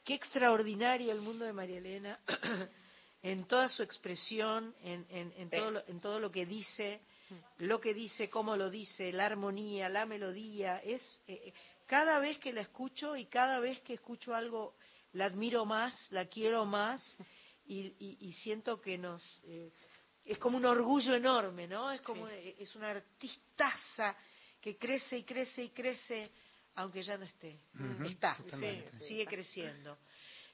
Qué 0.06 0.14
extraordinario 0.14 1.12
el 1.12 1.20
mundo 1.20 1.44
de 1.44 1.52
María 1.52 1.78
Elena. 1.78 2.18
en 3.22 3.44
toda 3.48 3.68
su 3.68 3.84
expresión, 3.84 4.74
en, 4.82 5.06
en, 5.10 5.50
todo, 5.50 5.84
en 5.88 6.00
todo 6.00 6.22
lo 6.22 6.32
que 6.32 6.46
dice 6.46 7.02
lo 7.60 7.80
que 7.80 7.94
dice, 7.94 8.30
cómo 8.30 8.56
lo 8.56 8.70
dice, 8.70 9.12
la 9.12 9.26
armonía, 9.26 9.90
la 9.90 10.06
melodía, 10.06 10.80
es 10.80 11.22
eh, 11.28 11.42
eh, 11.46 11.54
cada 11.86 12.20
vez 12.20 12.40
que 12.40 12.54
la 12.54 12.62
escucho 12.62 13.16
y 13.16 13.26
cada 13.26 13.60
vez 13.60 13.82
que 13.82 13.94
escucho 13.94 14.34
algo 14.34 14.76
la 15.14 15.26
admiro 15.26 15.66
más, 15.66 16.12
la 16.12 16.26
quiero 16.26 16.66
más 16.66 17.18
y, 17.66 18.34
siento 18.34 18.82
que 18.82 18.98
nos 18.98 19.24
eh, 19.44 19.72
es 20.26 20.38
como 20.38 20.58
un 20.58 20.66
orgullo 20.66 21.16
enorme, 21.16 21.68
¿no? 21.68 21.92
Es 21.92 22.02
como 22.02 22.28
es 22.28 22.76
una 22.76 22.92
artistaza 22.92 24.16
que 24.60 24.78
crece 24.78 25.18
y 25.18 25.24
crece 25.24 25.64
y 25.64 25.70
crece 25.70 26.32
aunque 26.76 27.04
ya 27.04 27.18
no 27.18 27.26
esté, 27.26 27.60
está, 28.06 28.38
sigue 29.00 29.26
creciendo. 29.26 29.98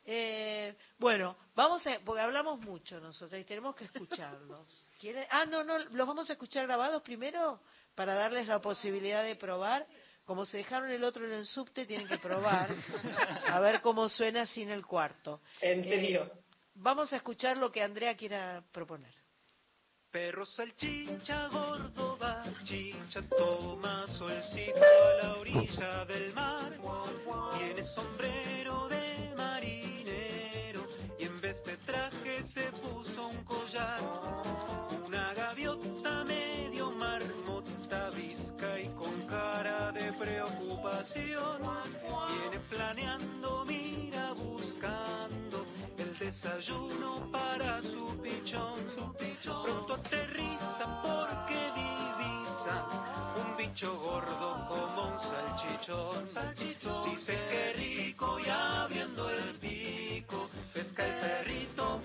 Eh, 0.10 0.74
bueno, 0.98 1.36
vamos 1.54 1.86
a, 1.86 2.00
porque 2.00 2.22
hablamos 2.22 2.62
mucho 2.62 3.00
nosotros 3.00 3.40
y 3.42 3.44
tenemos 3.44 3.76
que 3.76 3.84
escucharlos. 3.84 4.87
Ah, 5.30 5.46
no, 5.46 5.64
no, 5.64 5.78
los 5.78 6.08
vamos 6.08 6.30
a 6.30 6.34
escuchar 6.34 6.66
grabados 6.66 7.02
primero 7.04 7.62
para 7.94 8.16
darles 8.16 8.48
la 8.48 8.60
posibilidad 8.60 9.24
de 9.24 9.36
probar. 9.36 9.86
Como 10.26 10.46
se 10.46 10.58
dejaron 10.58 10.90
el 10.92 11.04
otro 11.04 11.26
en 11.26 11.34
el 11.34 11.46
subte, 11.46 11.86
tienen 11.86 12.08
que 12.08 12.18
probar 12.18 12.70
a 13.48 13.60
ver 13.60 13.82
cómo 13.82 14.10
suena 14.10 14.46
sin 14.46 14.70
el 14.70 14.86
cuarto. 14.86 15.42
Eh, 15.62 16.20
vamos 16.74 17.14
a 17.14 17.18
escuchar 17.18 17.58
lo 17.58 17.72
que 17.72 17.82
Andrea 17.82 18.16
quiera 18.16 18.64
proponer. 18.72 19.14
Perro 20.12 20.46
salchicha 20.46 21.48
gordo 21.48 22.18
va, 22.18 22.44
chicha 22.64 23.22
toma 23.38 24.08
solcito 24.08 24.80
a 24.80 25.24
la 25.24 25.38
orilla 25.38 26.06
del 26.06 26.34
mar. 26.34 26.74
Tiene 27.58 27.84
sombrero 27.84 28.88
de 28.88 29.34
marinero 29.36 30.88
y 31.20 31.24
en 31.24 31.40
vez 31.40 31.64
de 31.64 31.78
traje 31.78 32.44
se 32.46 32.72
puso 32.72 33.28
un 33.28 33.44
collar. 33.44 34.27
Viene 41.14 42.60
planeando, 42.70 43.66
mira 43.66 44.34
buscar 44.34 45.30
desayuno 46.20 47.30
para 47.32 47.82
su 47.82 48.20
pichón. 48.22 48.80
Pronto 49.64 49.94
aterriza 49.94 51.02
porque 51.02 51.72
divisa 51.76 52.88
un 53.38 53.56
bicho 53.56 53.98
gordo 53.98 54.66
como 54.68 55.14
un 55.14 55.20
salchichón. 55.20 56.26
Dice 57.06 57.34
que 57.50 57.74
rico 57.74 58.40
y 58.40 58.50
abriendo 58.50 59.30
el 59.30 59.58
pico, 59.60 60.50
pesca 60.74 61.06
el 61.06 61.20
perrito 61.20 62.02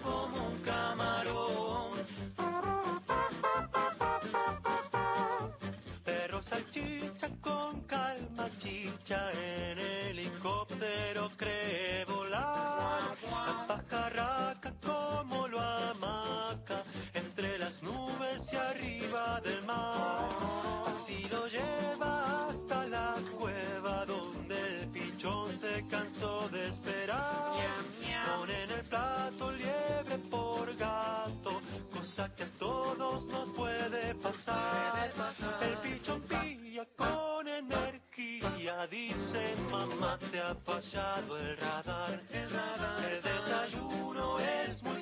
pasar. 35.17 35.63
El 35.63 35.77
pichón 35.79 36.23
pilla 36.23 36.87
con 36.97 37.49
energía, 37.49 38.87
dice 38.89 39.55
mamá 39.71 40.19
te 40.31 40.41
ha 40.41 40.55
fallado 40.55 41.37
el 41.39 41.57
radar. 41.57 42.21
El 42.31 43.23
desayuno 43.23 44.39
es 44.39 44.83
muy 44.83 45.02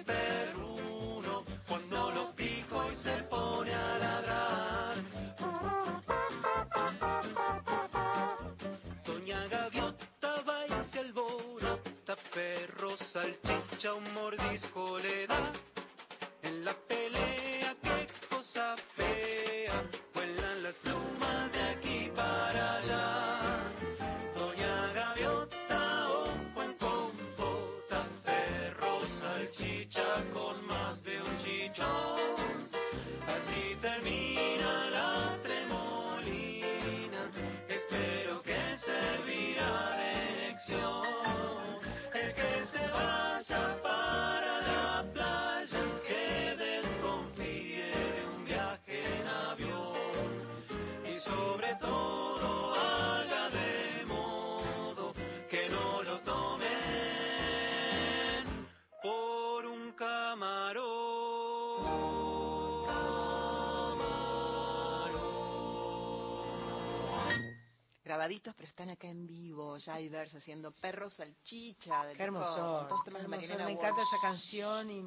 Grabaditos, 68.21 68.55
pero 68.55 68.69
están 68.69 68.91
acá 68.91 69.09
en 69.09 69.27
vivo, 69.27 69.79
Jaivers 69.83 70.35
haciendo 70.35 70.73
perro 70.73 71.09
salchicha. 71.09 72.05
Del 72.05 72.19
Qué 72.19 72.25
disco, 72.25 72.37
hermoso. 72.37 72.79
con 72.81 72.89
todos 72.89 73.05
temas 73.05 73.23
de 73.23 73.29
Marilena 73.29 73.65
me 73.65 73.73
encanta 73.73 74.03
esa 74.03 74.19
canción 74.21 74.91
y 74.91 75.03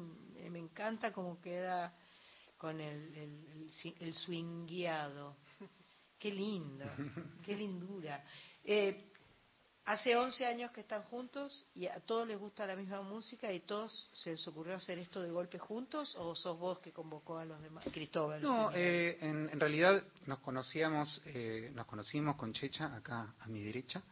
me 0.50 0.58
encanta 0.58 1.12
cómo 1.12 1.40
queda 1.40 1.96
con 2.58 2.80
el, 2.80 3.14
el, 3.14 3.70
el 4.00 4.14
swingueado. 4.14 5.36
Qué 6.18 6.32
lindo, 6.32 6.86
qué 7.44 7.54
lindura. 7.54 8.24
Eh, 8.64 9.12
hace 9.86 10.16
11 10.16 10.46
años 10.46 10.70
que 10.70 10.80
están 10.80 11.02
juntos 11.02 11.66
y 11.74 11.86
a 11.86 12.00
todos 12.00 12.26
les 12.26 12.38
gusta 12.38 12.66
la 12.66 12.76
misma 12.76 13.02
música 13.02 13.52
y 13.52 13.60
todos 13.60 14.08
se 14.12 14.30
les 14.30 14.48
ocurrió 14.48 14.74
hacer 14.76 14.98
esto 14.98 15.22
de 15.22 15.30
golpe 15.30 15.58
juntos 15.58 16.14
o 16.18 16.34
sos 16.34 16.58
vos 16.58 16.78
que 16.78 16.92
convocó 16.92 17.38
a 17.38 17.44
los 17.44 17.60
demás? 17.62 17.84
Cristóbal. 17.92 18.42
No, 18.42 18.70
eh, 18.72 19.18
en, 19.20 19.48
en 19.50 19.60
realidad 19.60 20.02
nos 20.26 20.38
conocíamos, 20.38 21.22
eh, 21.26 21.70
nos 21.74 21.86
conocimos 21.86 22.36
con 22.36 22.52
Checha 22.52 22.94
acá 22.94 23.34
a 23.38 23.46
mi 23.48 23.62
derecha, 23.62 24.02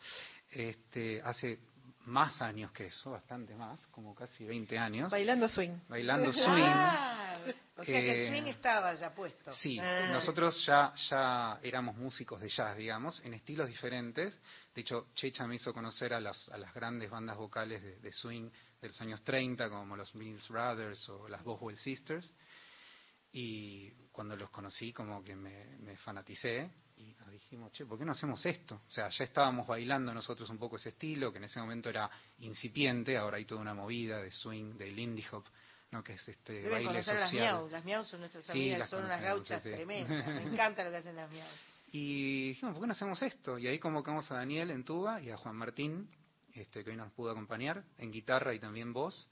este, 0.50 1.22
hace 1.22 1.58
más 2.06 2.40
años 2.42 2.72
que 2.72 2.86
eso, 2.86 3.10
bastante 3.12 3.54
más, 3.54 3.84
como 3.88 4.14
casi 4.14 4.44
20 4.44 4.78
años. 4.78 5.10
Bailando 5.10 5.48
swing. 5.48 5.78
Bailando 5.88 6.32
swing. 6.32 6.44
Ah, 6.64 7.34
o 7.76 7.84
sea 7.84 8.00
que 8.00 8.10
Eh, 8.10 8.22
el 8.24 8.28
swing 8.30 8.48
estaba 8.50 8.94
ya 8.94 9.14
puesto. 9.14 9.52
Sí, 9.52 9.78
Ah. 9.80 10.08
nosotros 10.12 10.64
ya, 10.66 10.92
ya 11.08 11.58
éramos 11.62 11.96
músicos 11.96 12.40
de 12.40 12.48
jazz, 12.48 12.76
digamos, 12.76 13.24
en 13.24 13.34
estilos 13.34 13.68
diferentes. 13.68 14.38
De 14.74 14.80
hecho, 14.80 15.08
Checha 15.14 15.46
me 15.46 15.56
hizo 15.56 15.72
conocer 15.72 16.12
a 16.14 16.20
las, 16.20 16.48
a 16.50 16.56
las 16.58 16.72
grandes 16.74 17.10
bandas 17.10 17.36
vocales 17.36 17.82
de, 17.82 17.98
de 18.00 18.12
swing 18.12 18.50
de 18.80 18.88
los 18.88 19.00
años 19.00 19.22
30, 19.22 19.68
como 19.68 19.96
los 19.96 20.14
Mills 20.14 20.48
Brothers 20.48 21.08
o 21.08 21.28
las 21.28 21.42
Boswell 21.44 21.76
Sisters. 21.78 22.32
Y 23.32 23.90
cuando 24.12 24.36
los 24.36 24.50
conocí, 24.50 24.92
como 24.92 25.22
que 25.24 25.34
me, 25.34 25.76
me 25.78 25.96
fanaticé 25.96 26.70
y 27.02 27.14
nos 27.18 27.30
dijimos, 27.30 27.72
che, 27.72 27.84
¿por 27.84 27.98
qué 27.98 28.04
no 28.04 28.12
hacemos 28.12 28.44
esto? 28.46 28.76
O 28.86 28.90
sea, 28.90 29.08
ya 29.08 29.24
estábamos 29.24 29.66
bailando 29.66 30.14
nosotros 30.14 30.48
un 30.50 30.58
poco 30.58 30.76
ese 30.76 30.90
estilo, 30.90 31.32
que 31.32 31.38
en 31.38 31.44
ese 31.44 31.60
momento 31.60 31.88
era 31.90 32.08
incipiente, 32.40 33.16
ahora 33.16 33.38
hay 33.38 33.44
toda 33.44 33.60
una 33.60 33.74
movida 33.74 34.20
de 34.20 34.30
swing, 34.30 34.74
de 34.76 34.90
Lindy 34.90 35.24
Hop, 35.32 35.44
¿no? 35.90 36.02
que 36.02 36.14
es 36.14 36.28
este 36.28 36.54
Deben 36.54 36.70
baile 36.72 36.92
las 36.92 37.04
social. 37.06 37.32
miau. 37.32 37.68
Las 37.68 37.84
miau 37.84 38.04
son 38.04 38.20
nuestras 38.20 38.44
Sí, 38.44 38.70
amigas, 38.70 38.88
son 38.88 39.04
unas 39.04 39.20
gauchas 39.20 39.62
sí. 39.62 39.70
tremendas. 39.70 40.26
Me 40.26 40.42
encanta 40.52 40.84
lo 40.84 40.90
que 40.90 40.96
hacen 40.98 41.16
las 41.16 41.30
miau. 41.30 41.46
Y 41.92 42.48
dijimos, 42.48 42.74
¿por 42.74 42.82
qué 42.82 42.86
no 42.86 42.92
hacemos 42.92 43.22
esto? 43.22 43.58
Y 43.58 43.66
ahí 43.66 43.78
convocamos 43.78 44.30
a 44.30 44.36
Daniel 44.36 44.70
en 44.70 44.84
tuba 44.84 45.20
y 45.20 45.30
a 45.30 45.36
Juan 45.36 45.56
Martín, 45.56 46.08
este, 46.54 46.82
que 46.84 46.90
hoy 46.90 46.96
nos 46.96 47.12
pudo 47.12 47.32
acompañar, 47.32 47.84
en 47.98 48.10
guitarra 48.10 48.54
y 48.54 48.58
también 48.58 48.92
voz, 48.92 49.28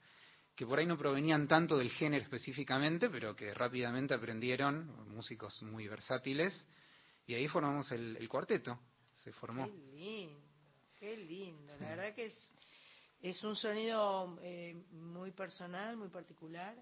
que 0.55 0.65
por 0.67 0.77
ahí 0.77 0.85
no 0.85 0.97
provenían 0.97 1.47
tanto 1.47 1.77
del 1.77 1.89
género 1.89 2.23
específicamente, 2.23 3.09
pero 3.09 3.35
que 3.35 3.53
rápidamente 3.53 4.13
aprendieron, 4.13 5.09
músicos 5.09 5.63
muy 5.63 5.87
versátiles, 5.87 6.67
y 7.31 7.35
ahí 7.35 7.47
formamos 7.47 7.89
el, 7.93 8.17
el 8.17 8.27
cuarteto, 8.27 8.77
se 9.23 9.31
formó. 9.31 9.65
Qué 9.65 9.71
lindo, 9.95 10.47
qué 10.99 11.15
lindo. 11.17 11.73
La 11.79 11.89
verdad 11.89 12.13
que 12.13 12.25
es, 12.25 12.53
es 13.21 13.41
un 13.45 13.55
sonido 13.55 14.37
eh, 14.41 14.75
muy 14.91 15.31
personal, 15.31 15.95
muy 15.95 16.09
particular. 16.09 16.75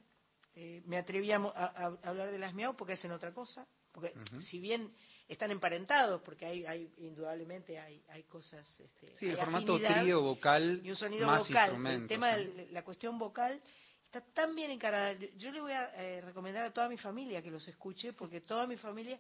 Eh, 0.56 0.82
me 0.86 0.98
atreví 0.98 1.32
a, 1.32 1.38
mo- 1.38 1.54
a- 1.56 1.68
a 2.04 2.10
hablar 2.10 2.32
de 2.32 2.40
las 2.40 2.56
miau 2.56 2.76
porque 2.76 2.94
hacen 2.94 3.12
otra 3.12 3.32
cosa. 3.32 3.68
Porque 3.92 4.14
si 4.40 4.60
bien 4.60 4.92
están 5.28 5.52
emparentados, 5.52 6.22
porque 6.24 6.46
hay, 6.48 6.66
hay 6.66 6.92
indudablemente 6.98 7.78
hay, 7.80 8.04
hay 8.10 8.24
cosas. 8.24 8.68
Este, 8.80 9.16
Sí, 9.18 9.28
el 9.28 9.38
formato 9.38 9.78
trío 10.02 10.22
vocal, 10.22 10.82
y 10.84 10.90
un 10.90 10.96
sonido 10.96 11.28
más 11.28 11.48
vocal. 11.48 11.70
El 12.02 12.08
tema, 12.08 12.36
de 12.38 12.68
la 12.72 12.84
cuestión 12.84 13.20
vocal 13.20 13.62
está 14.06 14.22
tan 14.22 14.56
bien 14.56 14.72
encarada. 14.72 15.14
Yo, 15.14 15.28
yo 15.38 15.52
le 15.52 15.62
voy 15.62 15.72
a 15.74 15.86
eh, 16.04 16.22
recomendar 16.22 16.66
a 16.66 16.74
toda 16.74 16.90
mi 16.90 16.98
familia 16.98 17.42
que 17.44 17.52
los 17.52 17.68
escuche, 17.68 18.14
porque 18.14 18.42
toda 18.42 18.66
mi 18.66 18.78
familia, 18.78 19.20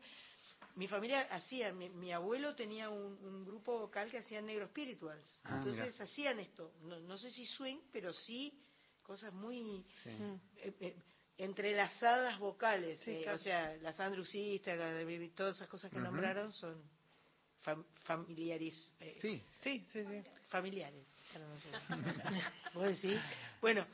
mi 0.79 0.87
familia 0.87 1.27
hacía, 1.29 1.73
mi, 1.73 1.89
mi 1.89 2.11
abuelo 2.13 2.55
tenía 2.55 2.89
un, 2.89 3.13
un 3.21 3.45
grupo 3.45 3.77
vocal 3.79 4.09
que 4.09 4.17
hacían 4.19 4.45
negro 4.45 4.65
spirituals. 4.67 5.41
Ah, 5.43 5.57
Entonces 5.57 5.91
mira. 5.93 6.03
hacían 6.05 6.39
esto, 6.39 6.71
no, 6.83 6.99
no 7.01 7.17
sé 7.17 7.29
si 7.31 7.45
swing, 7.45 7.79
pero 7.91 8.13
sí 8.13 8.57
cosas 9.03 9.33
muy 9.33 9.85
Sí. 10.03 10.09
eh, 10.55 10.73
eh, 10.79 10.95
entrelazadas 11.37 12.39
vocales. 12.39 12.97
Sí, 13.01 13.11
eh, 13.11 13.21
claro. 13.23 13.35
O 13.35 13.39
sea, 13.39 13.75
las 13.81 13.99
Andrew 13.99 14.23
Sisters, 14.23 14.79
las 14.79 15.35
todas 15.35 15.57
esas 15.57 15.67
cosas 15.67 15.91
que 15.91 15.99
nombraron 15.99 16.53
son 16.53 16.81
fam- 17.65 17.85
familiares. 18.05 18.89
eh, 19.01 19.17
Sí, 19.19 19.43
Sí, 19.61 19.85
sí, 19.91 20.05
sí. 20.05 20.23
familiares. 20.47 21.05
para 21.33 21.45
nosotros. 21.45 21.83
¿Vos 22.73 22.85
decís? 22.85 23.19
Bueno, 23.59 23.85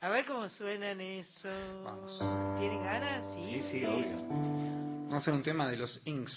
a 0.00 0.08
ver 0.10 0.26
cómo 0.26 0.48
suenan 0.50 1.00
eso. 1.00 1.48
Vamos. 1.82 2.18
¿Tienen 2.60 2.82
ganas? 2.84 3.24
Sí, 3.34 3.62
Sí, 3.62 3.70
sí, 3.70 3.84
obvio. 3.86 4.67
Vamos 5.08 5.22
a 5.22 5.30
hacer 5.30 5.34
un 5.34 5.42
tema 5.42 5.66
de 5.66 5.78
los 5.78 6.02
Ink 6.04 6.28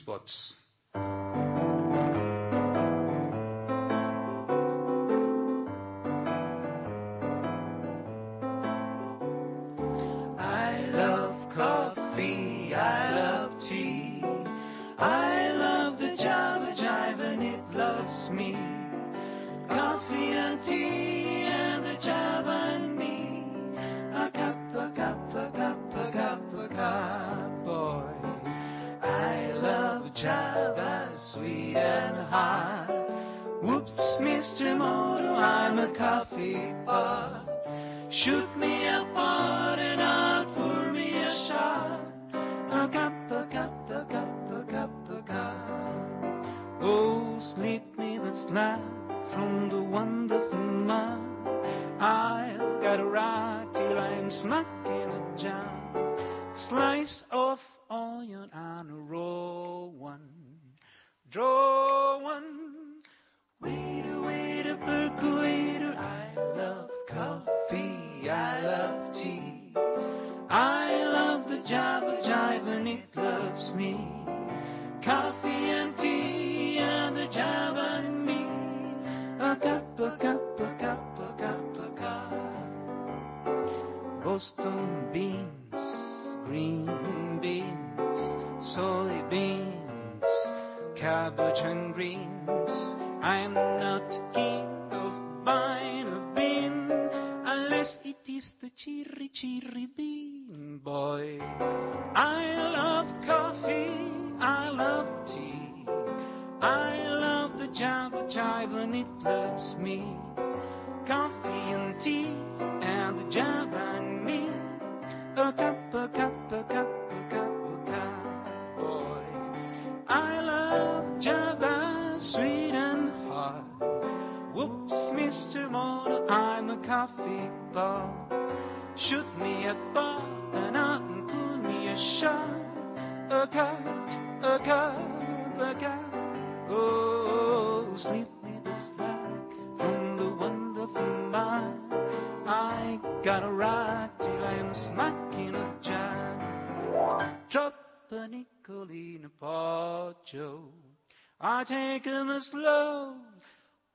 I 151.43 151.63
take 151.63 152.05
'em 152.05 152.29
a 152.29 152.39
slow. 152.39 153.15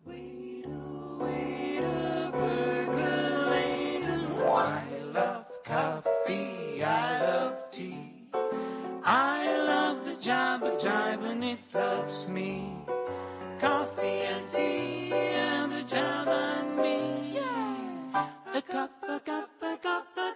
Waiter, 0.05 0.69
waiter, 1.21 2.31
percolator. 2.33 4.25
I 4.51 4.83
love 5.15 5.47
coffee, 5.65 6.83
I 6.83 7.21
love 7.21 7.71
tea. 7.71 8.29
I 9.05 9.47
love 9.59 10.05
the 10.07 10.17
Java 10.17 10.77
jive 10.83 11.23
and 11.23 11.45
it 11.45 11.61
loves 11.73 12.29
me. 12.29 12.85
Coffee 13.61 14.23
and 14.33 14.51
tea 14.51 15.13
and 15.13 15.71
the 15.71 15.83
Java 15.83 16.57
and 16.59 16.77
me. 16.77 17.35
Yeah. 17.35 18.27
A 18.55 18.63
cup, 18.63 18.91
a 19.09 19.21
cup, 19.21 19.51
a 19.63 19.77
cup, 19.79 20.07
a 20.17 20.36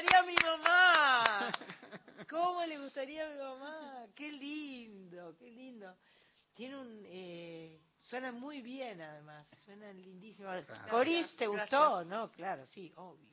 gustaría 0.00 0.18
a 0.18 0.22
mi 0.22 0.34
mamá? 0.34 1.52
¿Cómo 2.30 2.64
le 2.64 2.78
gustaría 2.78 3.26
a 3.26 3.30
mi 3.30 3.38
mamá? 3.38 4.06
¡Qué 4.14 4.30
lindo! 4.30 5.34
¡Qué 5.38 5.50
lindo! 5.50 5.96
Tiene 6.54 6.76
un... 6.76 7.02
Eh, 7.06 7.80
suena 8.00 8.30
muy 8.32 8.60
bien, 8.60 9.00
además. 9.00 9.46
Suena 9.64 9.92
lindísimo. 9.92 10.50
Coris, 10.90 11.34
¿te 11.36 11.46
gustó? 11.46 12.04
No, 12.04 12.30
claro, 12.30 12.66
sí, 12.66 12.92
obvio. 12.96 13.28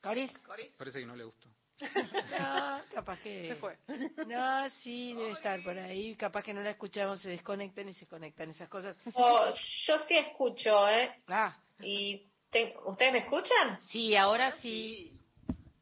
Coris. 0.00 0.32
Parece 0.78 1.00
que 1.00 1.06
no 1.06 1.16
le 1.16 1.24
gustó. 1.24 1.48
No, 2.38 2.80
capaz 2.92 3.18
que... 3.20 3.48
Se 3.48 3.56
fue. 3.56 3.76
No, 4.26 4.70
sí, 4.70 5.12
debe 5.12 5.32
estar 5.32 5.62
por 5.62 5.76
ahí. 5.78 6.14
Capaz 6.14 6.42
que 6.42 6.54
no 6.54 6.62
la 6.62 6.70
escuchamos, 6.70 7.20
se 7.20 7.30
desconectan 7.30 7.88
y 7.88 7.94
se 7.94 8.06
conectan 8.06 8.50
esas 8.50 8.68
cosas. 8.68 8.96
Oh, 9.14 9.50
yo 9.86 9.98
sí 10.00 10.16
escucho, 10.16 10.88
¿eh? 10.88 11.22
Ah, 11.26 11.56
Y 11.82 12.30
¿Ustedes 12.84 13.12
me 13.12 13.18
escuchan? 13.18 13.78
sí, 13.88 14.16
ahora 14.16 14.52
sí. 14.62 15.12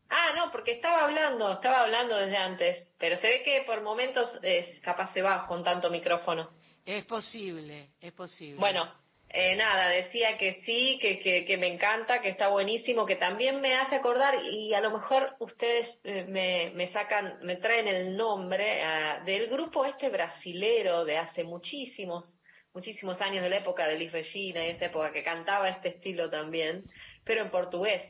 Ah, 0.08 0.32
no, 0.36 0.52
porque 0.52 0.72
estaba 0.72 1.04
hablando, 1.04 1.52
estaba 1.52 1.82
hablando 1.82 2.16
desde 2.16 2.36
antes, 2.36 2.88
pero 2.98 3.16
se 3.16 3.26
ve 3.26 3.42
que 3.42 3.62
por 3.66 3.82
momentos 3.82 4.38
eh, 4.42 4.78
capaz 4.82 5.12
se 5.12 5.22
va 5.22 5.46
con 5.46 5.64
tanto 5.64 5.90
micrófono. 5.90 6.50
Es 6.84 7.04
posible, 7.04 7.90
es 8.00 8.12
posible. 8.12 8.60
Bueno, 8.60 8.88
eh, 9.28 9.56
nada, 9.56 9.88
decía 9.88 10.38
que 10.38 10.62
sí, 10.62 10.98
que, 11.00 11.18
que, 11.18 11.44
que 11.44 11.56
me 11.56 11.66
encanta, 11.66 12.20
que 12.20 12.28
está 12.28 12.48
buenísimo, 12.48 13.04
que 13.04 13.16
también 13.16 13.60
me 13.60 13.74
hace 13.74 13.96
acordar, 13.96 14.44
y 14.44 14.72
a 14.74 14.80
lo 14.80 14.92
mejor 14.92 15.34
ustedes 15.40 15.98
eh, 16.04 16.24
me, 16.28 16.70
me 16.76 16.86
sacan, 16.88 17.38
me 17.42 17.56
traen 17.56 17.88
el 17.88 18.16
nombre 18.16 18.84
ah, 18.84 19.22
del 19.24 19.48
grupo 19.48 19.84
este 19.84 20.08
brasilero 20.10 21.04
de 21.04 21.18
hace 21.18 21.42
muchísimos, 21.42 22.40
muchísimos 22.74 23.20
años 23.20 23.42
de 23.42 23.48
la 23.50 23.58
época 23.58 23.86
de 23.86 23.98
Liz 23.98 24.12
Regina 24.12 24.66
y 24.66 24.70
esa 24.70 24.86
época 24.86 25.12
que 25.12 25.22
cantaba 25.22 25.68
este 25.68 25.88
estilo 25.88 26.28
también, 26.28 26.84
pero 27.24 27.42
en 27.42 27.50
portugués, 27.50 28.02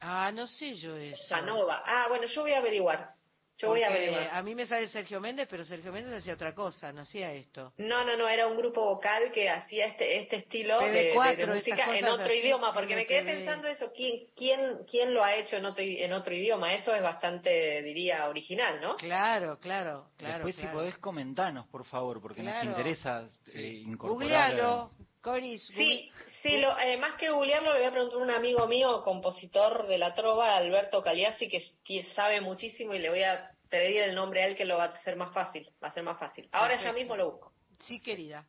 Ah, 0.00 0.30
no 0.32 0.46
sé 0.46 0.74
yo 0.76 0.96
eso. 0.96 1.20
Sanova. 1.26 1.82
Ah, 1.84 2.06
bueno, 2.08 2.26
yo 2.26 2.42
voy 2.42 2.52
a 2.52 2.58
averiguar. 2.58 3.14
Yo 3.58 3.68
voy 3.68 3.82
a 3.82 3.88
averiguar. 3.88 4.30
a 4.32 4.42
mí 4.42 4.54
me 4.54 4.66
sale 4.66 4.86
Sergio 4.88 5.20
Méndez, 5.20 5.48
pero 5.50 5.64
Sergio 5.64 5.92
Méndez 5.92 6.12
hacía 6.14 6.34
otra 6.34 6.54
cosa, 6.54 6.92
no 6.92 7.00
hacía 7.00 7.32
esto. 7.32 7.72
No, 7.78 8.04
no, 8.04 8.16
no, 8.16 8.28
era 8.28 8.46
un 8.46 8.56
grupo 8.56 8.84
vocal 8.84 9.32
que 9.32 9.50
hacía 9.50 9.86
este 9.86 10.20
este 10.20 10.36
estilo 10.36 10.78
de- 10.80 10.90
de, 10.92 11.12
PB4, 11.14 11.24
de 11.24 11.32
estas 11.42 11.54
música 11.56 11.98
en 11.98 12.04
otro 12.06 12.24
así, 12.26 12.34
idioma, 12.38 12.72
porque 12.72 12.94
me 12.94 13.04
quedé 13.06 13.24
pensando 13.24 13.66
eso, 13.66 13.92
¿quién, 13.92 14.26
quién, 14.36 14.78
quién 14.88 15.12
lo 15.12 15.24
ha 15.24 15.34
hecho 15.34 15.56
en 15.56 15.64
otro, 15.64 15.82
en 15.84 16.12
otro 16.12 16.34
idioma? 16.34 16.72
Eso 16.74 16.94
es 16.94 17.02
bastante, 17.02 17.82
diría, 17.82 18.28
original, 18.28 18.80
¿no? 18.80 18.96
Claro, 18.96 19.58
claro, 19.58 20.06
claro. 20.16 20.44
Después 20.44 20.54
si 20.56 20.66
podés 20.68 20.96
comentanos, 20.98 21.66
por 21.66 21.84
favor, 21.84 22.20
porque 22.22 22.42
Claro. 22.42 22.64
nos 22.70 22.78
interesa 22.78 23.28
Sí. 23.46 23.58
eh, 23.58 23.66
incorporar... 23.86 24.88
Coris. 25.20 25.66
Sí, 25.66 26.10
sí, 26.42 26.60
lo, 26.60 26.78
eh, 26.78 26.96
más 26.96 27.14
que 27.14 27.30
googlearlo, 27.30 27.72
le 27.72 27.78
voy 27.80 27.88
a 27.88 27.92
preguntar 27.92 28.20
a 28.20 28.22
un 28.22 28.30
amigo 28.30 28.66
mío, 28.66 29.02
compositor 29.02 29.86
de 29.86 29.98
la 29.98 30.14
trova, 30.14 30.56
Alberto 30.56 31.02
Caliasi, 31.02 31.48
que 31.48 32.04
sabe 32.14 32.40
muchísimo 32.40 32.94
y 32.94 32.98
le 32.98 33.10
voy 33.10 33.22
a 33.22 33.50
pedir 33.68 34.02
el 34.02 34.14
nombre 34.14 34.42
a 34.42 34.46
él 34.46 34.56
que 34.56 34.64
lo 34.64 34.76
va 34.76 34.84
a 34.84 34.88
hacer 34.88 35.16
más 35.16 35.32
fácil, 35.32 35.68
va 35.82 35.88
a 35.88 35.92
ser 35.92 36.02
más 36.02 36.18
fácil. 36.18 36.48
Ahora 36.52 36.76
ya 36.76 36.92
mismo 36.92 37.16
lo 37.16 37.32
busco. 37.32 37.52
Sí, 37.80 38.00
querida. 38.00 38.46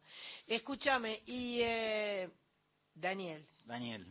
Escúchame, 0.48 1.22
y 1.26 1.60
eh, 1.62 2.30
Daniel, 3.00 3.46
Daniel. 3.66 4.06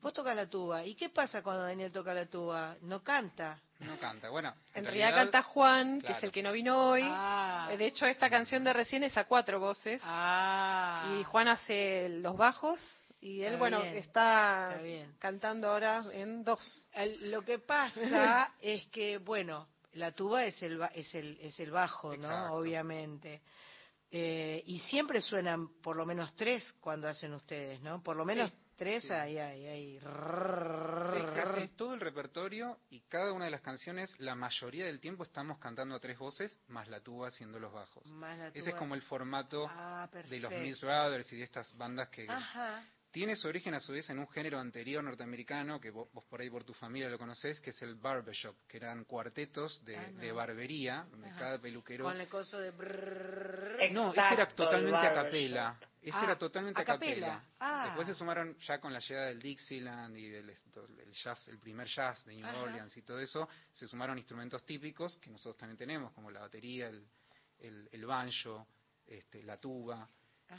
vos 0.00 0.12
tocas 0.12 0.34
la 0.36 0.46
tuba. 0.48 0.84
¿Y 0.84 0.94
qué 0.94 1.08
pasa 1.08 1.42
cuando 1.42 1.62
Daniel 1.64 1.92
toca 1.92 2.14
la 2.14 2.26
tuba? 2.26 2.76
¿No 2.82 3.02
canta? 3.02 3.58
No 3.80 3.96
canta. 3.98 4.28
Bueno, 4.30 4.54
En 4.74 4.84
realidad 4.84 5.14
canta 5.14 5.42
Juan, 5.42 6.00
que 6.00 6.12
es 6.12 6.22
el 6.22 6.30
que 6.32 6.42
no 6.42 6.52
vino 6.52 6.90
hoy. 6.90 7.02
Ah, 7.04 7.68
De 7.76 7.86
hecho, 7.86 8.06
esta 8.06 8.30
canción 8.30 8.62
de 8.64 8.72
recién 8.72 9.02
es 9.04 9.16
a 9.16 9.24
cuatro 9.24 9.58
voces. 9.60 10.00
ah. 10.04 11.16
Y 11.18 11.24
Juan 11.24 11.48
hace 11.48 12.08
los 12.08 12.36
bajos. 12.36 12.80
Y 13.20 13.40
él, 13.42 13.46
Está 13.52 13.58
bueno, 13.58 13.82
bien, 13.82 13.96
está, 13.98 14.68
está 14.72 14.82
bien. 14.82 15.14
cantando 15.20 15.70
ahora 15.70 16.02
en 16.12 16.42
dos. 16.42 16.60
El- 16.92 17.30
lo 17.30 17.42
que 17.42 17.60
pasa 17.60 18.52
es 18.60 18.86
que, 18.88 19.18
bueno, 19.18 19.68
la 19.94 20.10
tuba 20.12 20.44
es 20.44 20.60
el, 20.62 20.80
es 20.94 21.14
el, 21.14 21.38
es 21.40 21.58
el 21.60 21.70
bajo, 21.70 22.16
¿no? 22.16 22.54
Obviamente. 22.54 23.40
Eh, 24.14 24.62
y 24.66 24.78
siempre 24.80 25.22
suenan 25.22 25.68
por 25.80 25.96
lo 25.96 26.04
menos 26.04 26.36
tres 26.36 26.70
cuando 26.80 27.08
hacen 27.08 27.32
ustedes, 27.32 27.80
¿no? 27.80 28.02
Por 28.02 28.14
lo 28.14 28.26
menos 28.26 28.52
tres 28.76 29.04
sí. 29.04 29.10
hay. 29.12 29.96
Es 29.96 31.30
casi 31.34 31.68
todo 31.68 31.94
el 31.94 32.00
repertorio 32.00 32.78
y 32.90 33.00
cada 33.08 33.32
una 33.32 33.46
de 33.46 33.50
las 33.50 33.62
canciones, 33.62 34.14
la 34.18 34.34
mayoría 34.34 34.84
del 34.84 35.00
tiempo 35.00 35.22
estamos 35.22 35.58
cantando 35.58 35.94
a 35.94 36.00
tres 36.00 36.18
voces, 36.18 36.58
más 36.68 36.88
la 36.88 37.00
tuba 37.00 37.28
haciendo 37.28 37.58
los 37.58 37.72
bajos. 37.72 38.04
Más 38.10 38.36
la 38.38 38.48
Ese 38.48 38.58
es 38.58 38.64
tuba. 38.66 38.78
como 38.78 38.94
el 38.94 39.02
formato 39.02 39.66
Ah, 39.70 40.06
de 40.28 40.40
los. 40.40 40.52
Miss 40.52 40.80
Brothers 40.82 41.32
y 41.32 41.36
de 41.38 41.44
estas 41.44 41.74
bandas 41.76 42.10
que 42.10 42.26
Ajá. 42.28 42.84
Tiene 43.12 43.36
su 43.36 43.46
origen 43.46 43.74
a 43.74 43.80
su 43.80 43.92
vez 43.92 44.08
en 44.08 44.18
un 44.18 44.26
género 44.28 44.58
anterior 44.58 45.04
norteamericano, 45.04 45.78
que 45.78 45.90
vos, 45.90 46.08
por 46.28 46.40
ahí 46.40 46.48
por 46.48 46.64
tu 46.64 46.72
familia 46.72 47.10
lo 47.10 47.18
conocés, 47.18 47.60
que 47.60 47.70
es 47.70 47.82
el 47.82 47.94
barbershop, 47.94 48.56
que 48.66 48.78
eran 48.78 49.04
cuartetos 49.04 49.84
de, 49.84 49.96
ah, 49.98 50.32
barbería, 50.32 51.06
donde 51.10 51.30
cada 51.38 51.58
peluquero... 51.60 52.04
Con 52.04 52.18
el 52.18 52.28
coso 52.28 52.58
de... 52.58 52.72
no, 53.92 54.12
ese 54.12 54.34
era 54.34 54.48
totalmente 54.48 55.06
a 55.06 55.14
capela. 55.14 55.78
Ese 56.00 56.18
era 56.18 56.36
totalmente 56.36 56.80
a 56.80 56.84
capela. 56.84 57.44
Ah. 57.60 57.84
Después 57.86 58.08
se 58.08 58.14
sumaron 58.14 58.56
ya 58.60 58.78
con 58.80 58.92
la 58.92 58.98
llegada 58.98 59.26
del 59.26 59.40
Dixieland 59.40 60.16
y 60.16 60.30
del 60.30 60.48
el 60.48 61.12
jazz, 61.12 61.46
el 61.48 61.58
primer 61.58 61.86
jazz 61.86 62.24
de 62.24 62.34
New 62.34 62.62
Orleans 62.62 62.96
y 62.96 63.02
todo 63.02 63.20
eso, 63.20 63.46
se 63.72 63.86
sumaron 63.86 64.16
instrumentos 64.16 64.64
típicos 64.64 65.18
que 65.18 65.28
nosotros 65.28 65.58
también 65.58 65.76
tenemos, 65.76 66.12
como 66.12 66.30
la 66.30 66.40
batería, 66.40 66.88
el, 66.88 67.06
el, 67.58 67.88
el 67.92 68.06
banjo, 68.06 68.66
este, 69.06 69.42
la 69.42 69.58
tuba. 69.58 70.08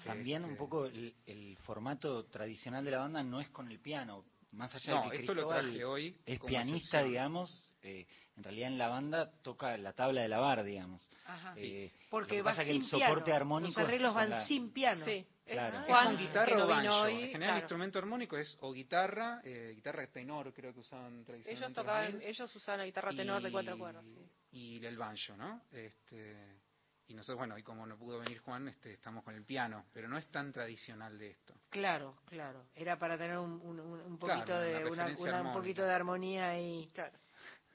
También 0.06 0.44
un 0.44 0.52
este, 0.52 0.60
poco 0.60 0.86
el, 0.86 1.58
formato 1.64 2.26
tradicional 2.26 2.84
de 2.84 2.92
la 2.92 3.00
banda 3.00 3.24
no 3.24 3.40
es 3.40 3.50
con 3.50 3.70
el 3.72 3.80
piano, 3.80 4.26
más 4.52 4.74
allá 4.76 5.02
de 5.02 5.10
que 5.12 5.18
esto 5.18 5.34
lo 5.34 5.48
traje 5.48 5.84
hoy 5.84 6.16
es 6.26 6.40
pianista, 6.40 7.04
digamos, 7.04 7.74
eh, 7.82 8.06
en 8.36 8.44
realidad 8.44 8.70
en 8.70 8.78
la 8.78 8.88
banda 8.88 9.32
toca 9.42 9.78
la 9.78 9.94
tabla 9.94 10.22
de 10.22 10.28
la 10.28 10.40
bar, 10.40 10.64
digamos. 10.64 11.10
Eh, 11.56 11.92
Porque 12.10 12.42
va 12.42 12.52
pasa 12.52 12.64
que 12.64 12.72
el 12.72 12.84
soporte 12.84 13.32
armónico 13.32 13.80
los 13.80 13.88
arreglos 13.88 14.14
van 14.14 14.46
sin 14.46 14.72
piano. 14.72 15.06
Sí. 15.06 15.26
Claro. 15.46 15.80
Es 15.80 15.86
con 15.86 16.18
guitarra 16.18 16.64
o 16.64 16.68
banjo. 16.68 17.08
en 17.08 17.30
general 17.30 17.56
el 17.56 17.62
instrumento 17.64 18.00
armónico 18.00 18.38
es 18.38 18.58
o 18.62 18.72
guitarra, 18.72 19.42
eh, 19.44 19.74
guitarra 19.76 20.08
tenor 20.08 20.54
creo 20.54 20.74
que 20.74 20.80
usaban 20.80 21.26
tradicionalmente. 21.26 21.52
Ellos 21.52 21.74
tocaban, 21.74 22.22
ellos 22.22 22.56
usaban 22.56 22.80
la 22.80 22.86
guitarra 22.86 23.12
tenor 23.12 23.42
de 23.42 23.52
cuatro 23.52 23.78
cuerdas. 23.78 24.06
Y 24.52 24.84
el 24.86 24.98
banjo, 24.98 25.36
¿no? 25.36 25.64
Este, 25.72 26.62
y 27.08 27.14
nosotros, 27.14 27.38
bueno, 27.38 27.58
y 27.58 27.64
como 27.64 27.86
no 27.86 27.98
pudo 27.98 28.20
venir 28.20 28.40
Juan, 28.40 28.68
este, 28.70 28.94
estamos 28.94 29.24
con 29.24 29.36
el 29.36 29.44
piano, 29.44 29.86
pero 29.94 30.08
no 30.08 30.18
es 30.18 30.28
tan 30.28 30.54
tradicional 30.54 31.18
de 31.18 31.32
esto. 31.32 31.54
Claro, 31.70 32.18
claro. 32.26 32.68
Era 32.76 32.98
para 32.98 33.18
tener 33.18 33.38
un, 33.38 33.60
un, 33.62 34.18
poquito 34.18 34.58
de 34.60 34.86
una, 34.86 35.42
un 35.42 35.54
poquito 35.54 35.84
de 35.84 35.92
armonía 35.92 36.60
y 36.60 36.92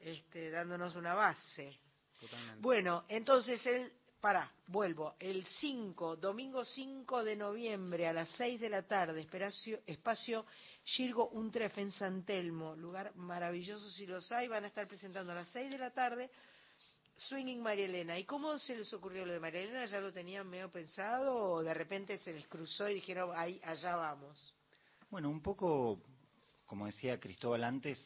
este, 0.00 0.50
dándonos 0.50 0.96
una 0.96 1.14
base. 1.14 1.78
Totalmente. 2.18 2.60
Bueno, 2.60 3.04
entonces 3.08 3.64
el 3.66 3.92
para, 4.20 4.50
vuelvo, 4.66 5.14
el 5.20 5.46
5, 5.46 6.16
domingo 6.16 6.64
5 6.64 7.22
de 7.22 7.36
noviembre 7.36 8.08
a 8.08 8.12
las 8.12 8.28
6 8.30 8.60
de 8.60 8.68
la 8.68 8.82
tarde, 8.82 9.20
espacio, 9.20 9.80
espacio 9.86 10.44
Gilgo 10.84 11.28
Untref 11.28 11.78
en 11.78 11.92
San 11.92 12.24
Telmo, 12.24 12.74
lugar 12.74 13.14
maravilloso 13.14 13.88
si 13.90 14.06
los 14.06 14.32
hay, 14.32 14.48
van 14.48 14.64
a 14.64 14.68
estar 14.68 14.88
presentando 14.88 15.32
a 15.32 15.36
las 15.36 15.48
6 15.48 15.70
de 15.70 15.78
la 15.78 15.90
tarde 15.92 16.30
Swinging 17.18 17.60
María 17.60 17.86
Elena. 17.86 18.18
¿Y 18.18 18.24
cómo 18.24 18.56
se 18.58 18.76
les 18.76 18.92
ocurrió 18.94 19.26
lo 19.26 19.32
de 19.32 19.40
María 19.40 19.62
Elena? 19.62 19.86
¿Ya 19.86 20.00
lo 20.00 20.12
tenían 20.12 20.48
medio 20.48 20.70
pensado 20.70 21.36
o 21.36 21.62
de 21.62 21.74
repente 21.74 22.16
se 22.18 22.32
les 22.32 22.46
cruzó 22.46 22.88
y 22.88 22.94
dijeron, 22.94 23.32
ahí, 23.34 23.60
allá 23.64 23.96
vamos? 23.96 24.54
Bueno, 25.10 25.28
un 25.28 25.42
poco, 25.42 26.00
como 26.64 26.86
decía 26.86 27.18
Cristóbal 27.18 27.64
antes, 27.64 27.98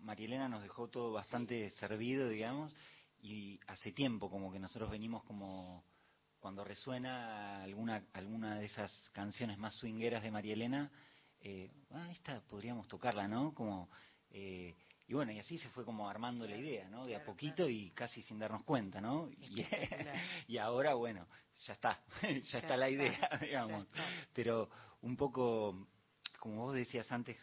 María 0.00 0.26
Elena 0.26 0.48
nos 0.48 0.62
dejó 0.62 0.88
todo 0.88 1.12
bastante 1.12 1.70
servido, 1.70 2.28
digamos, 2.28 2.76
y 3.22 3.58
hace 3.68 3.92
tiempo 3.92 4.30
como 4.30 4.52
que 4.52 4.58
nosotros 4.58 4.90
venimos 4.90 5.24
como 5.24 5.82
cuando 6.38 6.62
resuena 6.62 7.62
alguna 7.62 8.04
alguna 8.12 8.58
de 8.58 8.66
esas 8.66 8.92
canciones 9.12 9.58
más 9.58 9.74
swingueras 9.76 10.22
de 10.22 10.30
María 10.30 10.52
Elena, 10.52 10.90
eh, 11.40 11.70
ah, 11.90 12.10
esta 12.10 12.40
podríamos 12.42 12.86
tocarla, 12.86 13.26
¿no? 13.26 13.54
Como 13.54 13.88
eh, 14.30 14.76
y 15.08 15.14
bueno, 15.14 15.32
y 15.32 15.38
así 15.38 15.58
se 15.58 15.70
fue 15.70 15.86
como 15.86 16.06
armando 16.06 16.46
la 16.46 16.56
idea, 16.56 16.86
¿no? 16.90 17.06
De 17.06 17.16
a 17.16 17.24
poquito 17.24 17.66
y 17.66 17.90
casi 17.92 18.22
sin 18.22 18.38
darnos 18.38 18.62
cuenta, 18.64 19.00
¿no? 19.00 19.30
Y, 20.46 20.58
ahora, 20.58 20.94
bueno, 20.94 21.26
ya 21.66 21.72
está, 21.72 21.98
ya, 22.22 22.58
está 22.58 22.76
la 22.76 22.90
idea, 22.90 23.30
digamos. 23.40 23.86
Pero 24.34 24.68
un 25.00 25.16
poco, 25.16 25.88
como 26.38 26.66
vos 26.66 26.74
decías 26.74 27.10
antes, 27.10 27.38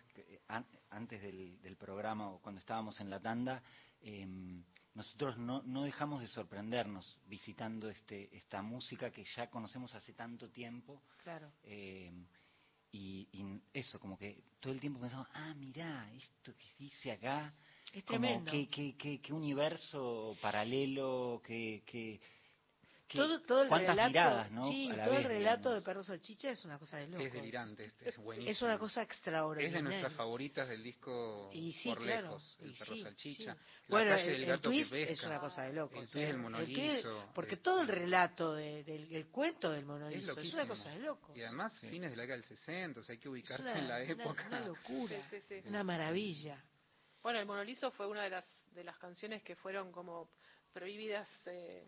antes 0.91 1.21
del, 1.23 1.75
programa 1.79 2.29
o 2.29 2.39
cuando 2.39 2.59
estábamos 2.59 2.99
en 2.99 3.09
la 3.09 3.19
tanda, 3.19 3.63
em, 3.99 4.63
nosotros 4.93 5.37
no, 5.39 5.63
no 5.63 5.83
dejamos 5.83 6.21
de 6.21 6.27
sorprendernos 6.27 7.19
visitando 7.25 7.89
este, 7.89 8.35
esta 8.37 8.61
música 8.61 9.09
que 9.09 9.25
ya 9.35 9.49
conocemos 9.49 9.93
hace 9.95 10.13
tanto 10.13 10.51
tiempo. 10.51 11.01
Claro. 11.23 11.51
Em, 11.63 12.27
y, 12.95 13.61
eso, 13.73 13.99
como 13.99 14.17
que 14.17 14.43
todo 14.59 14.73
el 14.73 14.79
tiempo 14.79 14.99
pensamos, 14.99 15.27
ah, 15.33 15.53
mirá, 15.55 16.09
esto 16.13 16.53
que 16.55 16.65
dice 16.79 17.11
acá, 17.11 17.53
es 17.93 18.03
tremendo. 18.05 18.51
Qué, 18.51 18.67
qué, 18.67 18.95
qué, 18.97 19.21
qué, 19.21 19.33
universo 19.33 20.35
paralelo, 20.41 21.41
qué, 21.45 22.19
qué, 23.07 23.17
todo, 23.17 23.41
todo 23.41 23.63
el 23.63 23.69
relato, 23.69 24.07
miradas, 24.07 24.51
¿no? 24.51 24.65
Sí, 24.65 24.89
todo 25.03 25.17
el 25.17 25.23
relato 25.23 25.73
de 25.73 25.81
Perro 25.81 26.03
Salchicha 26.03 26.49
es 26.49 26.65
una 26.65 26.79
cosa 26.79 26.97
de 26.97 27.07
loco. 27.07 27.23
Es 27.23 27.33
delirante, 27.33 27.91
es 28.03 28.17
buenísimo. 28.17 28.51
Es 28.55 28.61
una 28.61 28.77
cosa 28.77 29.01
extraordinaria. 29.01 29.67
Es 29.67 29.73
de 29.73 29.81
nuestras 29.81 30.13
favoritas 30.13 30.67
del 30.69 30.83
disco 30.83 31.49
y 31.53 31.73
sí, 31.73 31.89
por 31.89 32.01
claro. 32.01 32.21
lejos, 32.21 32.57
el 32.61 32.73
Perro 32.73 32.97
Salchicha. 32.97 33.57
bueno, 33.87 34.15
el, 34.15 34.59
twist 34.61 34.93
es 34.93 35.23
una 35.23 35.39
cosa 35.39 35.63
de 35.63 35.73
loco. 35.73 35.95
El 35.95 36.09
twist 36.09 36.15
del 36.15 36.37
monolizo. 36.37 37.31
porque 37.33 37.57
todo 37.57 37.81
el 37.81 37.87
relato 37.87 38.53
del 38.53 39.27
cuento 39.27 39.71
del 39.71 39.85
monolizo 39.85 40.37
es, 40.39 40.53
una 40.53 40.67
cosa 40.67 40.89
de 40.91 40.99
loco. 40.99 41.33
Y 41.35 41.41
además, 41.41 41.77
fines 41.79 42.11
de 42.11 42.15
la 42.15 42.23
década 42.23 42.37
del 42.39 42.45
60, 42.45 42.99
o 42.99 43.03
sea, 43.03 43.13
hay 43.13 43.19
que 43.19 43.29
ubicarse 43.29 43.71
en 43.71 43.87
la 43.87 44.01
época. 44.01 44.45
Una, 44.47 44.59
locura, 44.61 45.15
una 45.65 45.83
maravilla. 45.83 46.63
Bueno, 47.21 47.39
el 47.39 47.45
monolizo 47.45 47.91
fue 47.91 48.07
una 48.07 48.23
de 48.23 48.29
las, 48.29 48.45
de 48.73 48.83
las 48.83 48.97
canciones 48.97 49.43
que 49.43 49.55
fueron 49.55 49.91
como 49.91 50.29
prohibidas... 50.73 51.29
Eh, 51.47 51.87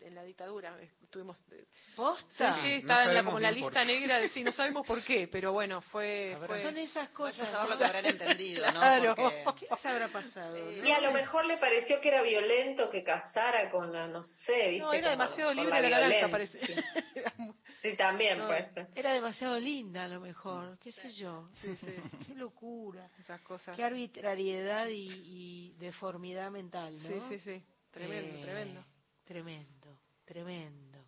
en 0.00 0.14
la 0.14 0.22
dictadura 0.22 0.76
estuvimos 1.02 1.42
eh, 1.50 1.64
¿Posta? 1.94 2.60
sí, 2.62 2.72
estaba 2.74 3.12
en 3.12 3.24
como 3.24 3.38
la 3.40 3.50
lista 3.50 3.84
negra 3.84 4.18
de 4.18 4.28
sí 4.28 4.42
no 4.42 4.52
sabemos 4.52 4.86
por 4.86 5.02
qué 5.04 5.28
pero 5.28 5.52
bueno 5.52 5.80
fue, 5.80 6.36
son 6.62 6.76
esas 6.78 7.08
cosas 7.10 7.50
saber 7.50 7.70
lo 7.70 7.78
que 7.78 7.84
habrán 7.84 8.06
entendido 8.06 8.64
claro. 8.70 9.14
¿no? 9.16 9.54
qué 9.54 9.66
se 9.80 9.88
habrá 9.88 10.08
pasado 10.08 10.56
y 10.72 10.90
a 10.90 11.00
lo 11.00 11.12
mejor 11.12 11.44
le 11.46 11.58
pareció 11.58 12.00
que 12.00 12.08
era 12.08 12.22
violento 12.22 12.90
que 12.90 13.02
casara 13.02 13.70
con 13.70 13.92
la 13.92 14.08
no 14.08 14.22
sé 14.22 14.70
viste 14.70 14.84
no 14.84 14.92
era 14.92 15.10
demasiado 15.10 15.54
libre 15.54 15.90
la, 15.90 16.08
la 16.08 16.28
parece. 16.28 16.66
sí. 16.66 16.74
También 17.98 18.38
pues. 18.46 18.66
Era 18.94 19.12
demasiado 19.12 19.58
linda 19.58 20.04
a 20.04 20.08
lo 20.08 20.20
mejor 20.20 20.78
qué 20.78 20.92
sé 20.92 21.12
yo. 21.12 21.48
Sí, 21.60 21.76
sí. 21.76 21.86
qué 22.26 22.34
locura. 22.34 23.10
Esas 23.18 23.40
cosas. 23.40 23.76
Qué 23.76 23.82
arbitrariedad 23.82 24.86
y, 24.86 25.10
y 25.24 25.74
deformidad 25.78 26.50
mental 26.50 26.94
¿no? 27.02 27.08
sí 27.08 27.20
sí 27.28 27.38
sí. 27.40 27.62
Tremendo 27.90 28.38
eh, 28.38 28.42
tremendo 28.42 28.84
Tremendo, 29.24 30.00
tremendo. 30.24 31.06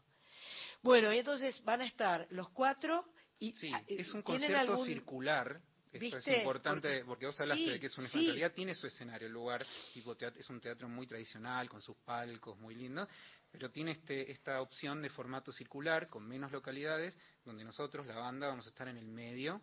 Bueno, 0.82 1.12
y 1.12 1.19
entonces 1.19 1.62
van 1.65 1.81
a 1.81 1.86
estar 1.86 2.27
los 2.31 2.51
cuatro 2.51 3.05
y 3.39 3.53
sí, 3.53 3.70
ah, 3.73 3.82
es 3.86 4.12
un 4.12 4.23
concierto 4.23 4.77
circular. 4.85 5.61
Esto 5.93 6.19
es 6.19 6.27
importante 6.27 7.05
porque, 7.05 7.27
vos 7.27 7.39
hablaste 7.39 7.70
de 7.70 7.81
que 7.81 7.86
es 7.86 7.97
una 7.97 8.09
sí. 8.09 8.27
realidad 8.27 8.53
tiene 8.53 8.74
su 8.74 8.89
escenario, 8.89 9.28
el 9.28 9.32
lugar 9.32 9.65
tipo 9.93 10.16
es 10.19 10.51
un 10.51 10.61
teatro 10.61 10.89
muy 10.89 11.07
tradicional 11.07 11.69
con 11.69 11.81
sus 11.81 11.97
palcos 11.99 12.59
muy 12.59 12.74
lindos, 12.74 13.09
pero 13.51 13.70
tiene 13.70 13.93
este, 13.93 14.31
esta 14.32 14.61
opción 14.61 15.01
de 15.01 15.09
formato 15.09 15.53
circular 15.53 16.09
con 16.09 16.27
menos 16.27 16.51
localidades, 16.51 17.16
donde 17.45 17.62
nosotros, 17.62 18.07
la 18.07 18.16
banda, 18.16 18.49
vamos 18.49 18.66
a 18.66 18.70
estar 18.70 18.89
en 18.89 18.97
el 18.97 19.07
medio 19.07 19.62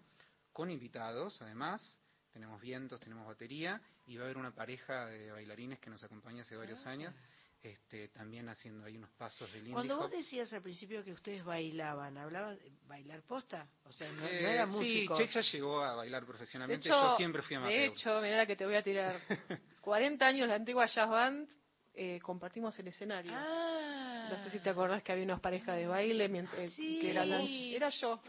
con 0.53 0.71
invitados, 0.71 1.41
además, 1.41 1.99
tenemos 2.31 2.61
vientos, 2.61 3.01
tenemos 3.01 3.27
batería 3.27 3.81
y 4.05 4.15
va 4.15 4.23
a 4.23 4.25
haber 4.25 4.37
una 4.37 4.55
pareja 4.55 5.07
de 5.07 5.31
bailarines 5.31 5.79
que 5.79 5.89
nos 5.89 6.01
acompaña 6.01 6.43
hace 6.43 6.55
varios 6.55 6.85
ah. 6.85 6.91
años 6.91 7.13
este, 7.63 8.07
también 8.07 8.49
haciendo 8.49 8.85
ahí 8.85 8.97
unos 8.97 9.11
pasos 9.11 9.51
del 9.53 9.71
Cuando 9.71 9.97
vos 9.97 10.09
decías 10.09 10.51
al 10.51 10.63
principio 10.63 11.03
que 11.03 11.11
ustedes 11.11 11.43
bailaban, 11.43 12.17
¿hablaban 12.17 12.57
de 12.57 12.71
bailar 12.87 13.21
posta? 13.21 13.67
O 13.85 13.91
sea, 13.91 14.11
no, 14.11 14.25
era 14.25 14.65
músico. 14.65 15.15
Sí, 15.15 15.23
Checha 15.25 15.41
llegó 15.41 15.83
a 15.83 15.95
bailar 15.95 16.25
profesionalmente, 16.25 16.89
yo 16.89 17.15
siempre 17.17 17.43
fui 17.43 17.55
amateur. 17.55 17.79
De 17.79 17.85
hecho, 17.85 18.19
mira 18.21 18.37
la 18.37 18.45
que 18.47 18.55
te 18.55 18.65
voy 18.65 18.75
a 18.75 18.83
tirar. 18.83 19.15
40 19.81 20.25
años 20.25 20.47
la 20.47 20.55
antigua 20.55 20.87
jazz 20.87 21.07
band, 21.07 21.47
eh, 21.93 22.19
compartimos 22.23 22.77
el 22.79 22.87
escenario. 22.87 23.31
Ah. 23.35 24.27
No 24.31 24.43
sé 24.43 24.49
si 24.49 24.59
te 24.59 24.71
acordás 24.71 25.03
que 25.03 25.11
había 25.11 25.25
unas 25.25 25.39
parejas 25.39 25.77
de 25.77 25.85
baile 25.85 26.29
mientras 26.29 26.75
que 26.75 27.11
era, 27.11 27.23
era 27.23 27.89
yo. 27.89 28.21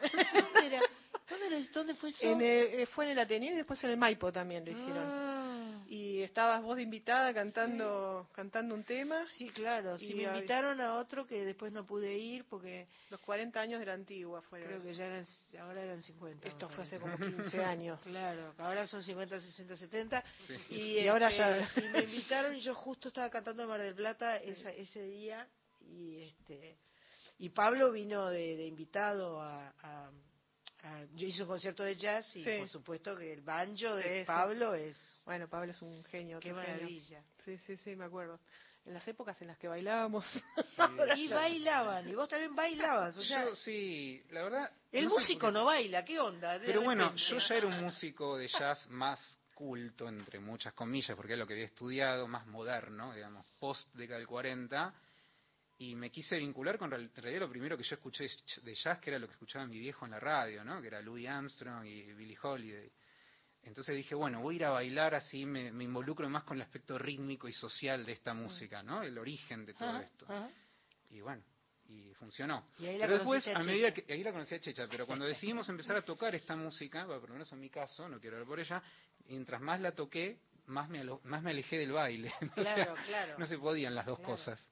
¿Dónde, 1.73 1.95
fue 1.95 2.11
eso? 2.11 2.19
Eh, 2.23 2.87
fue 2.93 3.07
en 3.07 3.13
el 3.13 3.19
Ateneo 3.19 3.53
y 3.53 3.57
después 3.57 3.83
en 3.85 3.91
el 3.91 3.97
Maipo 3.97 4.31
también 4.31 4.65
lo 4.65 4.73
hicieron. 4.73 5.05
Ah 5.07 5.32
y 6.23 6.25
estabas 6.25 6.63
vos 6.63 6.77
de 6.77 6.83
invitada 6.83 7.35
cantando 7.35 8.29
cantando 8.33 8.77
un 8.77 8.85
tema. 8.85 9.27
Sí, 9.27 9.49
claro. 9.51 9.99
Sí, 9.99 10.15
me 10.15 10.23
invitaron 10.23 10.81
a 10.81 10.95
otro 10.95 11.27
que 11.27 11.45
después 11.45 11.73
no 11.73 11.85
pude 11.85 12.17
ir 12.17 12.45
porque... 12.45 12.87
Los 13.11 13.21
40 13.23 13.61
años 13.61 13.81
de 13.81 13.87
la 13.87 13.95
antigua 13.95 14.41
fueron. 14.43 14.69
Creo 14.69 14.81
que 14.81 14.95
ya 14.95 15.07
eran, 15.07 15.27
ahora 15.61 15.83
eran 15.83 16.01
50. 16.01 16.49
Esto 16.49 16.69
fue 16.69 16.85
hace 16.85 17.01
como 17.01 17.19
15 17.19 17.65
años. 17.65 17.99
claro, 18.03 18.55
ahora 18.59 18.87
son 18.87 19.03
50, 19.03 19.41
60, 19.41 19.75
70. 19.75 20.25
Y, 20.71 21.09
ahora 21.09 21.29
ya... 21.31 21.59
Este, 21.59 21.87
y 21.87 21.89
me 21.89 22.05
invitaron 22.05 22.55
y 22.55 22.61
yo 22.61 22.73
justo 22.73 23.09
estaba 23.09 23.29
cantando 23.29 23.65
en 23.65 23.69
Mar 23.69 23.81
del 23.83 23.97
Plata 23.97 24.37
ese 24.37 25.03
día 25.03 25.49
y 25.81 26.23
este 26.23 26.79
y 27.39 27.49
Pablo 27.49 27.91
vino 27.91 28.31
de, 28.31 28.65
invitado 28.65 29.43
a 29.43 29.75
Ah, 29.83 30.11
yo 31.23 31.29
hice 31.29 31.43
un 31.43 31.49
concierto 31.49 31.85
de 31.85 31.95
jazz 31.95 32.35
y 32.35 32.43
por 32.43 32.69
supuesto 32.69 33.17
que 33.17 33.33
el 33.33 33.43
banjo 33.43 33.95
de 33.95 34.25
Pablo 34.27 34.75
es... 34.75 35.23
Bueno, 35.25 35.49
Pablo 35.49 35.71
es 35.71 35.81
un 35.81 36.03
genio. 36.05 36.41
Qué 36.41 36.53
maravilla. 36.53 37.23
Sí, 37.45 37.57
sí, 37.59 37.77
sí, 37.77 37.95
me 37.95 38.07
acuerdo. 38.07 38.41
en 38.85 38.95
las 38.95 39.07
épocas 39.07 39.41
en 39.41 39.49
las 39.49 39.59
que 39.59 39.69
bailábamos. 39.69 40.27
y 41.17 41.29
bailaban, 41.29 42.09
y 42.09 42.15
vos 42.15 42.29
también 42.29 42.57
bailabas. 42.57 43.17
O 43.17 43.23
sea, 43.23 43.45
yo 43.45 43.55
sí, 43.55 44.21
la 44.31 44.43
verdad. 44.43 44.71
El 44.91 45.09
músico 45.09 45.53
no 45.53 45.65
baila, 45.65 46.05
¿qué 46.05 46.19
onda? 46.19 46.59
Pero 46.59 46.83
bueno, 46.83 47.15
yo 47.15 47.39
ya 47.39 47.55
era 47.55 47.69
un 47.69 47.81
músico 47.81 48.37
de 48.37 48.49
jazz 48.49 48.89
más 48.89 49.21
culto, 49.55 50.09
entre 50.09 50.41
muchas 50.41 50.73
comillas, 50.73 51.17
porque 51.17 51.35
es 51.35 51.39
lo 51.39 51.47
que 51.47 51.55
había 51.55 51.67
estudiado, 51.67 52.27
más 52.27 52.47
moderno, 52.49 53.15
digamos, 53.15 53.47
post 53.61 53.95
década 53.95 54.19
del 54.19 54.27
40. 54.27 54.93
Y 55.83 55.97
me 55.97 56.13
quise 56.13 56.37
vincular 56.37 56.79
con, 56.79 56.93
en 56.93 57.11
realidad, 57.13 57.41
lo 57.41 57.51
primero 57.51 57.77
que 57.77 57.83
yo 57.83 57.97
escuché 57.97 58.29
de 58.63 58.75
jazz, 58.77 59.01
que 59.01 59.11
era 59.11 59.19
lo 59.19 59.27
que 59.27 59.33
escuchaba 59.33 59.67
mi 59.67 59.81
viejo 59.81 60.05
en 60.05 60.13
la 60.13 60.21
radio, 60.21 60.65
¿no? 60.65 60.81
Que 60.81 60.87
era 60.87 61.01
Louis 61.03 61.27
Armstrong 61.27 61.85
y 61.85 62.13
Billie 62.13 62.39
Holiday. 62.41 62.89
Entonces 63.65 63.97
dije, 63.97 64.15
bueno, 64.15 64.41
voy 64.41 64.55
a 64.55 64.57
ir 64.59 64.65
a 64.67 64.71
bailar 64.71 65.17
así, 65.17 65.45
me, 65.45 65.71
involucro 65.83 66.29
más 66.29 66.45
con 66.45 66.57
el 66.57 66.63
aspecto 66.63 66.97
rítmico 66.99 67.49
y 67.49 67.53
social 67.53 68.07
de 68.07 68.13
esta 68.13 68.33
música, 68.33 68.81
¿no? 68.85 69.03
El 69.03 69.19
origen 69.19 69.67
de 69.67 69.75
todo 69.75 69.99
esto. 69.99 70.27
Y 71.11 71.21
bueno, 71.21 71.43
y 71.89 72.15
funcionó. 72.15 72.69
pero 72.79 73.15
después, 73.15 73.45
a, 73.49 73.59
medida 73.59 73.93
que 73.93 74.05
ahí 74.13 74.23
la 74.23 74.31
conocí 74.31 74.55
a 74.55 74.61
Checha, 74.61 74.87
pero 74.89 75.05
cuando 75.05 75.25
decidimos 75.27 75.69
empezar 75.69 75.97
a 75.97 76.05
tocar 76.05 76.33
esta 76.37 76.55
música, 76.55 77.05
por 77.07 77.23
lo 77.29 77.33
menos 77.35 77.53
en 77.53 77.59
mi 77.59 77.71
caso, 77.71 78.09
no 78.09 78.21
quiero 78.21 78.37
hablar 78.37 78.47
por 78.47 78.61
ella, 78.61 78.81
mientras 79.27 79.61
más 79.61 79.81
la 79.81 79.91
toqué, 79.91 80.39
más 80.67 80.89
me, 80.89 81.03
más 81.25 81.43
me 81.43 81.51
alejé 81.51 81.77
del 81.79 81.91
baile. 81.91 82.33
Claro, 82.55 82.95
claro. 83.05 83.37
No 83.37 83.47
se 83.47 83.59
podían 83.59 83.97
las 83.97 84.07
dos 84.07 84.21
cosas. 84.21 84.71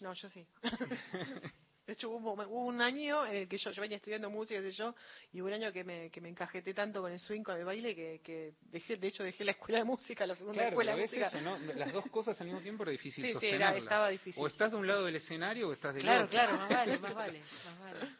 No, 0.00 0.12
yo 0.14 0.28
sí. 0.28 0.46
De 1.86 1.92
hecho, 1.92 2.08
hubo, 2.08 2.32
un 2.32 2.80
año 2.80 3.26
en 3.26 3.36
el 3.36 3.48
que 3.48 3.58
yo, 3.58 3.70
venía 3.78 3.98
estudiando 3.98 4.30
música, 4.30 4.58
yo, 4.60 4.94
y 5.32 5.42
hubo 5.42 5.48
un 5.48 5.54
año 5.54 5.70
que 5.70 5.84
me, 5.84 6.10
que 6.10 6.18
me 6.22 6.30
encajeté 6.30 6.72
tanto 6.72 7.02
con 7.02 7.12
el 7.12 7.18
swing, 7.18 7.42
con 7.42 7.58
el 7.58 7.64
baile, 7.64 7.94
que, 7.94 8.22
que 8.24 8.54
dejé, 8.62 8.96
de 8.96 9.08
hecho 9.08 9.22
dejé 9.22 9.44
la 9.44 9.50
escuela 9.50 9.80
de 9.80 9.84
música, 9.84 10.26
la 10.26 10.34
segunda 10.34 10.66
escuela 10.66 10.94
de 10.94 11.02
música. 11.02 11.26
Eso, 11.26 11.42
¿no? 11.42 11.58
Las 11.58 11.92
dos 11.92 12.06
cosas 12.06 12.40
al 12.40 12.46
mismo 12.46 12.62
tiempo 12.62 12.84
era 12.84 12.92
difícil 12.92 13.26
sí, 13.26 13.36
Sí, 13.38 13.48
estaba 13.48 14.08
difícil. 14.08 14.42
O 14.42 14.46
estás 14.46 14.70
de 14.70 14.78
un 14.78 14.86
lado 14.86 15.04
del 15.04 15.16
escenario 15.16 15.68
o 15.68 15.72
estás 15.74 15.94
del 15.94 16.08
otro. 16.08 16.28
Claro, 16.30 16.56
claro, 16.56 16.56
más 16.58 16.68
vale, 16.70 16.98
más 16.98 17.14
vale, 17.14 17.40
más 17.40 17.78
vale. 17.80 18.16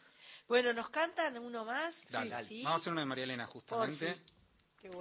Bueno, 0.47 0.71
¿nos 0.71 0.89
cantan 0.91 1.35
uno 1.39 1.65
más? 1.65 1.95
Dale, 2.11 2.29
dale. 2.29 2.47
Vamos 2.63 2.71
a 2.71 2.75
hacer 2.75 2.91
uno 2.91 3.01
de 3.01 3.07
María 3.07 3.23
Elena, 3.23 3.47
justamente. 3.47 4.15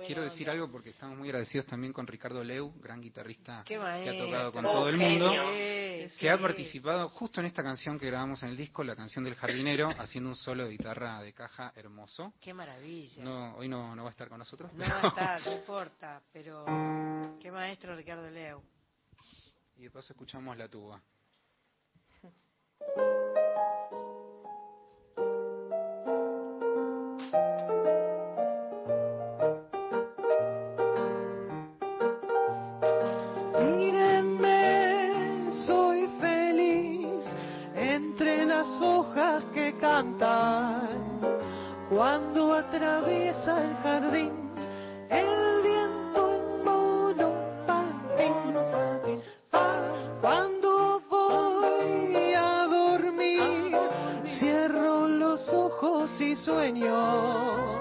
Quiero 0.07 0.23
decir 0.23 0.49
algo 0.49 0.71
porque 0.71 0.91
estamos 0.91 1.19
muy 1.19 1.29
agradecidos 1.29 1.67
también 1.67 1.93
con 1.93 2.07
Ricardo 2.07 2.43
Leu, 2.43 2.73
gran 2.81 3.01
guitarrista 3.01 3.63
que 3.65 3.77
ha 3.77 4.19
tocado 4.19 4.53
con 4.53 4.63
todo 4.63 4.89
el 4.89 4.97
mundo, 4.97 5.31
que 6.19 6.31
ha 6.31 6.39
participado 6.39 7.09
justo 7.09 7.41
en 7.41 7.47
esta 7.47 7.63
canción 7.63 7.99
que 7.99 8.07
grabamos 8.07 8.43
en 8.43 8.51
el 8.51 8.57
disco, 8.57 8.85
la 8.85 8.97
canción 8.97 9.25
del 9.25 9.35
jardinero, 9.35 9.89
haciendo 9.99 10.31
un 10.31 10.37
solo 10.37 10.65
de 10.65 10.71
guitarra 10.71 11.21
de 11.23 11.33
caja 11.33 11.73
hermoso. 11.77 12.35
Qué 12.41 12.55
maravilla. 12.55 13.23
No, 13.23 13.57
hoy 13.57 13.69
no, 13.69 13.95
no 13.95 14.03
va 14.03 14.09
a 14.09 14.13
estar 14.13 14.29
con 14.29 14.39
nosotros. 14.39 14.73
No 14.73 14.85
va 14.85 15.01
a 15.03 15.09
estar, 15.09 15.41
no 15.47 15.53
importa, 15.53 16.23
pero 16.33 17.37
qué 17.41 17.51
maestro 17.51 17.97
Ricardo 17.97 18.31
Leu. 18.31 18.63
Y 19.77 19.83
después 19.83 20.09
escuchamos 20.09 20.57
la 20.57 20.69
tuba. 20.69 21.01
atraviesa 42.75 43.63
el 43.63 43.77
jardín 43.83 44.33
el 45.11 45.63
viento 45.63 46.33
en 48.19 48.55
patín, 48.73 49.23
cuando 50.21 51.01
voy 51.09 52.35
a 52.35 52.67
dormir 52.67 53.77
cierro 54.39 55.07
los 55.07 55.49
ojos 55.51 56.21
y 56.21 56.35
sueño 56.35 57.74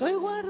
Soy 0.00 0.14
guardián 0.14 0.49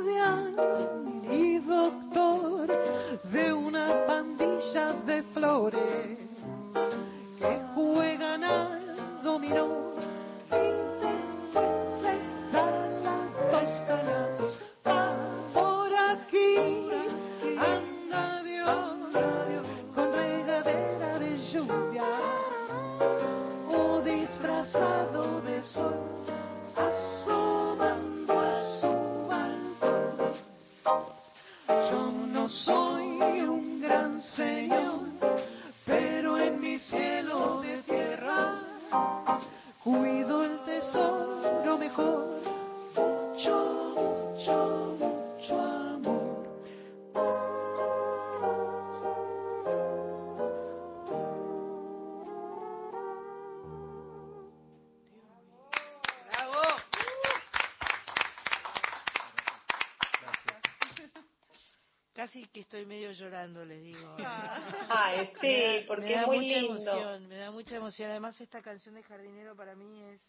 estoy 62.70 62.86
medio 62.86 63.10
llorando, 63.10 63.64
les 63.64 63.82
digo. 63.82 64.16
Ay, 64.88 65.28
sí, 65.40 65.84
porque 65.88 66.14
es 66.14 66.24
muy 66.24 66.38
lindo. 66.38 66.74
Emoción, 66.76 67.26
me 67.26 67.36
da 67.36 67.50
mucha 67.50 67.74
emoción. 67.74 68.10
Además, 68.12 68.40
esta 68.40 68.62
canción 68.62 68.94
de 68.94 69.02
Jardinero 69.02 69.56
para 69.56 69.74
mí 69.74 70.04
es 70.04 70.20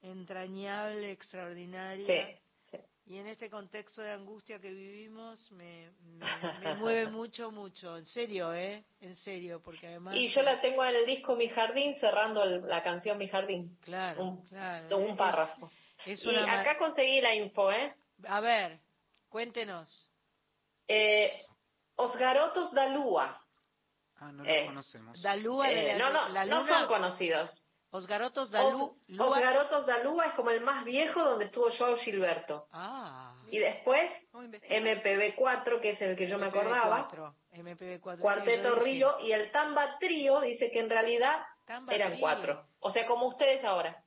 entrañable, 0.00 1.10
extraordinaria. 1.10 2.38
Y 3.06 3.16
en 3.16 3.26
este 3.26 3.50
contexto 3.50 4.02
de 4.02 4.12
angustia 4.12 4.60
que 4.60 4.70
vivimos 4.70 5.50
me, 5.50 5.90
mueve 6.78 7.06
mucho, 7.10 7.50
mucho. 7.50 7.96
En 7.96 8.06
serio, 8.06 8.54
¿eh? 8.54 8.84
En 9.00 9.16
serio, 9.16 9.60
porque 9.60 9.88
además... 9.88 10.14
Y 10.14 10.28
yo 10.28 10.42
la 10.42 10.60
tengo 10.60 10.84
en 10.84 10.94
el 10.94 11.06
disco 11.06 11.34
Mi 11.34 11.48
Jardín, 11.48 11.92
cerrando 11.96 12.44
la 12.44 12.84
canción 12.84 13.18
Mi 13.18 13.26
Jardín. 13.26 13.76
Claro, 13.80 14.22
un, 14.22 14.42
claro. 14.44 14.96
Un 14.96 15.16
párrafo. 15.16 15.72
y 16.06 16.36
acá 16.36 16.78
conseguí 16.78 17.20
la 17.20 17.34
info, 17.34 17.72
¿eh? 17.72 17.96
A 18.28 18.40
ver, 18.40 18.78
cuéntenos. 19.28 20.08
Eh, 20.88 21.44
Os 21.96 22.16
Garotos 22.16 22.72
da 22.72 22.88
Lua. 22.88 23.40
Ah, 24.16 24.32
no 24.32 24.42
lo 24.42 24.50
eh, 24.50 24.66
conocemos. 24.66 25.22
Dalúa 25.22 25.70
eh, 25.70 25.96
no, 25.96 26.10
no, 26.10 26.44
no 26.46 26.66
son 26.66 26.86
conocidos. 26.86 27.64
Os 27.90 28.06
Garotos 28.06 28.50
da 28.50 28.62
Lua. 28.70 28.92
Os 29.18 29.38
Garotos 29.38 29.86
da 29.86 30.02
Lua 30.02 30.26
es 30.26 30.32
como 30.34 30.50
el 30.50 30.60
más 30.60 30.84
viejo 30.84 31.22
donde 31.22 31.46
estuvo 31.46 31.70
Joao 31.70 31.96
Gilberto. 31.96 32.66
Ah. 32.72 33.34
Y 33.50 33.58
después 33.58 34.10
MPB4, 34.32 35.80
que 35.80 35.90
es 35.90 36.02
el 36.02 36.16
que 36.16 36.28
yo 36.28 36.38
me 36.38 36.46
acordaba. 36.46 37.08
MPB4. 37.52 38.20
Cuarteto 38.20 38.76
Río 38.80 39.18
y 39.20 39.32
el 39.32 39.50
Tamba 39.50 39.98
Trío 39.98 40.40
dice 40.40 40.70
que 40.70 40.80
en 40.80 40.90
realidad 40.90 41.40
eran 41.88 42.18
cuatro. 42.18 42.66
O 42.80 42.90
sea, 42.90 43.06
como 43.06 43.26
ustedes 43.26 43.64
ahora. 43.64 44.02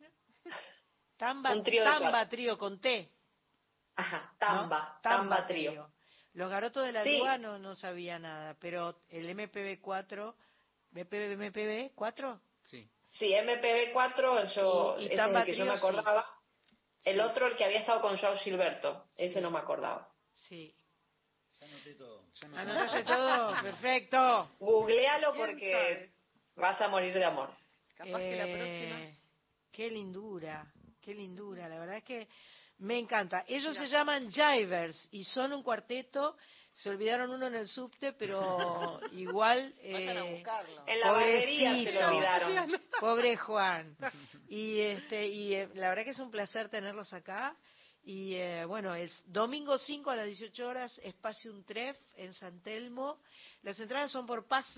Tamba, 1.17 1.51
Un 1.51 1.63
trío 1.63 1.83
tamba 1.83 2.27
Trío 2.27 2.57
con 2.57 2.79
T. 2.79 3.11
Ajá, 3.95 4.33
Tamba, 4.39 4.99
Tamba, 5.03 5.45
Trío. 5.45 5.90
Los 6.33 6.49
garotos 6.49 6.85
de 6.85 6.93
la 6.93 7.03
sí. 7.03 7.21
no, 7.39 7.59
no 7.59 7.75
sabía 7.75 8.17
nada, 8.17 8.55
pero 8.59 9.01
el 9.09 9.29
MPB4, 9.35 10.33
MPB, 10.91 11.37
MPB4? 11.37 12.39
Sí. 12.63 12.89
Sí, 13.11 13.33
MPB4, 13.33 14.55
yo, 14.55 14.97
es 14.97 15.11
el 15.11 15.43
que 15.43 15.55
yo 15.55 15.65
me 15.65 15.71
acordaba. 15.71 16.25
El 17.03 17.19
otro, 17.19 17.47
el 17.47 17.55
que 17.55 17.65
había 17.65 17.79
estado 17.79 18.01
con 18.01 18.17
Joao 18.17 18.35
Gilberto, 18.37 19.07
ese 19.17 19.41
no 19.41 19.51
me 19.51 19.59
acordaba. 19.59 20.09
Sí. 20.35 20.73
Ya 21.59 21.67
anoté 21.67 21.95
todo. 21.95 22.23
Ya 22.33 23.03
todo, 23.03 23.61
perfecto. 23.61 24.51
Googlealo 24.59 25.33
porque 25.33 26.11
vas 26.55 26.79
a 26.79 26.87
morir 26.87 27.13
de 27.13 27.25
amor. 27.25 27.49
Capaz 27.95 28.19
que 28.19 28.35
la 28.35 28.45
próxima. 28.45 29.01
Eh, 29.01 29.17
qué 29.71 29.89
lindura, 29.89 30.65
qué 31.01 31.13
lindura. 31.13 31.67
La 31.67 31.79
verdad 31.79 31.97
es 31.97 32.03
que 32.03 32.27
me 32.81 32.97
encanta. 32.97 33.45
Ellos 33.47 33.77
se 33.77 33.87
llaman 33.87 34.31
Jivers 34.31 35.07
y 35.11 35.23
son 35.23 35.53
un 35.53 35.63
cuarteto. 35.63 36.35
Se 36.73 36.89
olvidaron 36.89 37.29
uno 37.29 37.47
en 37.47 37.55
el 37.55 37.67
subte, 37.67 38.13
pero 38.13 38.99
igual. 39.11 39.73
Vayan 39.83 40.17
a 40.17 40.25
eh, 40.25 40.33
buscarlo. 40.35 40.83
En 40.87 40.99
la 40.99 41.11
barbería 41.11 41.83
se 41.83 41.91
lo 41.91 42.07
olvidaron. 42.07 42.81
Pobre 42.99 43.37
Juan. 43.37 43.95
Y 44.47 44.79
este 44.79 45.27
y 45.27 45.53
eh, 45.53 45.69
la 45.75 45.89
verdad 45.89 46.03
que 46.03 46.11
es 46.11 46.19
un 46.19 46.31
placer 46.31 46.69
tenerlos 46.69 47.13
acá. 47.13 47.55
Y 48.03 48.33
eh, 48.33 48.65
bueno, 48.65 48.95
es 48.95 49.23
domingo 49.27 49.77
5 49.77 50.09
a 50.09 50.15
las 50.15 50.25
18 50.25 50.67
horas, 50.67 50.99
Espacio 51.03 51.53
Un 51.53 51.63
Tref 51.63 51.97
en 52.15 52.33
San 52.33 52.61
Telmo. 52.63 53.19
Las 53.61 53.79
entradas 53.79 54.11
son 54.11 54.25
por 54.25 54.47
Pass 54.47 54.75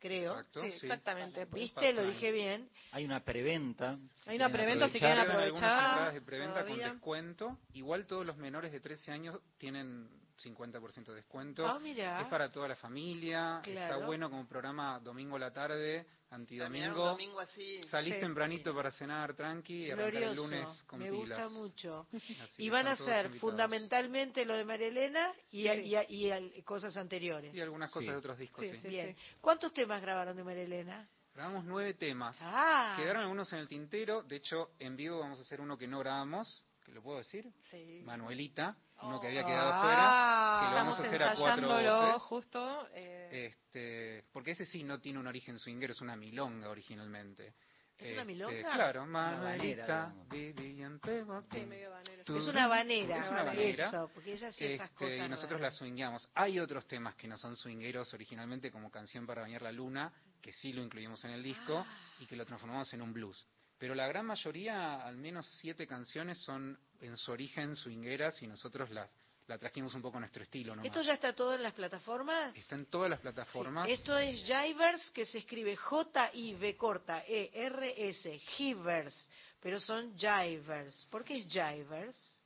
Creo. 0.00 0.42
sí, 0.44 0.60
exactamente. 0.66 1.44
¿Viste? 1.44 1.92
Lo 1.92 2.04
dije 2.06 2.32
bien. 2.32 2.68
Hay 2.92 3.04
una 3.04 3.22
preventa. 3.22 3.98
Hay 4.26 4.36
una 4.36 4.50
preventa 4.50 4.88
si 4.88 4.98
quieren 4.98 5.18
aprovechar. 5.18 5.44
Algunas 5.44 5.90
entradas 5.90 6.14
de 6.14 6.20
preventa 6.22 6.64
con 6.64 6.78
descuento. 6.78 7.58
Igual 7.74 8.06
todos 8.06 8.24
los 8.24 8.36
menores 8.38 8.72
de 8.72 8.80
13 8.80 9.12
años 9.12 9.38
tienen 9.58 10.08
50% 10.42 11.06
de 11.06 11.14
descuento. 11.14 11.66
Ah, 11.66 11.78
mira. 11.78 12.20
Es 12.20 12.28
para 12.28 12.50
toda 12.50 12.68
la 12.68 12.76
familia. 12.76 13.60
Está 13.64 13.98
bueno 13.98 14.30
como 14.30 14.46
programa 14.46 14.98
domingo 15.00 15.36
a 15.36 15.38
la 15.38 15.52
tarde, 15.52 16.06
antidomingo. 16.30 17.06
domingo 17.06 17.40
así. 17.40 17.80
Salís 17.84 18.18
tempranito 18.18 18.74
para 18.74 18.90
cenar 18.90 19.34
tranqui 19.34 19.86
y 19.86 19.90
arrancar 19.90 20.22
el 20.22 20.36
lunes 20.36 20.82
con 20.84 21.00
Me 21.00 21.10
gusta 21.10 21.48
mucho. 21.48 22.06
y 22.58 22.70
van 22.70 22.86
a 22.86 22.96
ser 22.96 23.32
fundamentalmente 23.34 24.44
lo 24.44 24.54
de 24.54 24.64
María 24.64 24.88
Elena 24.88 25.32
y, 25.50 25.68
y, 25.68 26.62
cosas 26.62 26.96
anteriores. 26.96 27.54
Y 27.54 27.60
algunas 27.60 27.90
cosas 27.90 28.10
de 28.10 28.16
otros 28.16 28.38
discos, 28.38 28.64
Bien. 28.82 29.16
¿Cuántos 29.40 29.72
temas 29.72 30.00
grabaron 30.00 30.36
de 30.36 30.44
María 30.44 30.64
Elena? 30.64 31.08
Grabamos 31.34 31.64
nueve 31.64 31.94
temas. 31.94 32.36
Ah. 32.40 32.94
Quedaron 32.98 33.22
algunos 33.22 33.52
en 33.52 33.60
el 33.60 33.68
tintero. 33.68 34.22
De 34.22 34.36
hecho, 34.36 34.72
en 34.78 34.96
vivo 34.96 35.20
vamos 35.20 35.38
a 35.38 35.42
hacer 35.42 35.60
uno 35.60 35.78
que 35.78 35.86
no 35.86 36.00
grabamos, 36.00 36.64
que 36.84 36.92
lo 36.92 37.02
puedo 37.02 37.18
decir. 37.18 37.50
Sí. 37.70 38.02
Manuelita 38.04 38.76
uno 39.02 39.20
que 39.20 39.28
había 39.28 39.44
quedado 39.44 39.70
ah, 39.72 39.80
fuera, 39.80 40.60
que 40.60 40.70
lo 40.70 40.76
vamos 40.76 40.98
a 40.98 41.02
hacer 41.02 41.22
a 41.22 41.34
cuatro 41.34 41.68
voces. 41.68 42.22
justo. 42.22 42.88
Eh. 42.92 43.46
Este, 43.46 44.24
porque 44.32 44.52
ese 44.52 44.66
sí 44.66 44.82
no 44.82 45.00
tiene 45.00 45.18
un 45.18 45.26
origen 45.26 45.58
swinger, 45.58 45.90
es 45.90 46.00
una 46.00 46.16
milonga 46.16 46.68
originalmente. 46.68 47.54
¿Es 47.96 48.12
una 48.12 48.22
este, 48.22 48.24
milonga? 48.24 48.72
Claro, 48.72 49.06
Manuelita, 49.06 50.14
Sí, 50.30 51.66
medio 51.66 51.94
Es 52.26 52.48
una 52.48 52.66
banera. 52.66 53.18
Es 53.18 53.30
una 53.30 53.42
banera. 53.44 53.88
Eso, 53.88 54.10
porque 54.14 54.32
ella 54.32 54.48
hacía 54.48 54.68
esas 54.68 54.90
este, 54.90 55.04
cosas. 55.04 55.26
Y 55.26 55.28
nosotros 55.28 55.60
la 55.60 55.70
swingamos. 55.70 56.28
Hay 56.34 56.58
otros 56.58 56.86
temas 56.86 57.14
que 57.16 57.28
no 57.28 57.36
son 57.36 57.56
swingueros 57.56 58.12
originalmente, 58.14 58.70
como 58.70 58.90
Canción 58.90 59.26
para 59.26 59.42
bañar 59.42 59.62
la 59.62 59.72
luna, 59.72 60.12
que 60.40 60.52
sí 60.52 60.72
lo 60.72 60.82
incluimos 60.82 61.22
en 61.24 61.32
el 61.32 61.42
disco, 61.42 61.84
ah. 61.86 62.16
y 62.20 62.26
que 62.26 62.36
lo 62.36 62.46
transformamos 62.46 62.92
en 62.94 63.02
un 63.02 63.12
blues. 63.12 63.46
Pero 63.80 63.94
la 63.94 64.06
gran 64.06 64.26
mayoría, 64.26 65.00
al 65.00 65.16
menos 65.16 65.46
siete 65.58 65.86
canciones, 65.86 66.38
son 66.44 66.78
en 67.00 67.16
su 67.16 67.32
origen 67.32 67.74
swingueras 67.74 68.42
y 68.42 68.46
nosotros 68.46 68.90
las 68.90 69.08
la 69.46 69.58
trajimos 69.58 69.92
un 69.96 70.02
poco 70.02 70.18
a 70.18 70.20
nuestro 70.20 70.44
estilo. 70.44 70.76
¿Esto 70.80 71.02
ya 71.02 71.14
está 71.14 71.32
todo 71.32 71.54
en 71.54 71.62
las 71.64 71.72
plataformas? 71.72 72.54
Está 72.54 72.76
en 72.76 72.86
todas 72.86 73.10
las 73.10 73.18
plataformas. 73.18 73.88
Esto 73.88 74.16
es 74.16 74.44
Jivers, 74.44 75.10
que 75.10 75.26
se 75.26 75.38
escribe 75.38 75.74
J-I-V 75.74 76.76
corta 76.76 77.24
E-R-S, 77.26 78.38
Jivers, 78.38 79.28
pero 79.60 79.80
son 79.80 80.16
Jivers. 80.16 81.08
¿Por 81.10 81.24
qué 81.24 81.38
es 81.38 81.46
Jivers? 81.46 82.40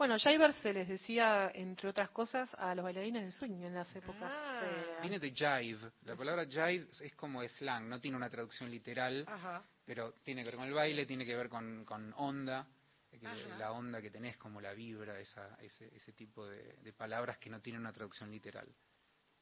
Bueno, 0.00 0.16
Jivers 0.18 0.56
se 0.56 0.72
les 0.72 0.88
decía, 0.88 1.50
entre 1.52 1.90
otras 1.90 2.08
cosas, 2.10 2.48
a 2.54 2.74
los 2.74 2.84
bailarines 2.84 3.22
de 3.22 3.32
swing 3.32 3.64
en 3.64 3.74
las 3.74 3.94
épocas. 3.94 4.32
Ah. 4.32 4.62
Viene 5.02 5.18
de 5.18 5.30
jive. 5.30 5.90
La 6.04 6.16
palabra 6.16 6.46
jive 6.46 6.88
es 7.02 7.14
como 7.16 7.46
slang, 7.46 7.86
no 7.86 8.00
tiene 8.00 8.16
una 8.16 8.30
traducción 8.30 8.70
literal, 8.70 9.26
pero 9.90 10.12
tiene 10.22 10.44
que 10.44 10.50
ver 10.50 10.56
con 10.56 10.68
el 10.68 10.72
baile, 10.72 11.04
tiene 11.04 11.26
que 11.26 11.34
ver 11.34 11.48
con, 11.48 11.84
con 11.84 12.14
onda 12.16 12.64
la 13.58 13.72
onda 13.72 14.00
que 14.00 14.08
tenés, 14.08 14.36
como 14.36 14.60
la 14.60 14.72
vibra, 14.72 15.18
esa, 15.18 15.56
ese, 15.56 15.92
ese 15.96 16.12
tipo 16.12 16.46
de, 16.46 16.76
de, 16.80 16.92
palabras 16.92 17.38
que 17.38 17.50
no 17.50 17.60
tienen 17.60 17.80
una 17.80 17.92
traducción 17.92 18.30
literal. 18.30 18.72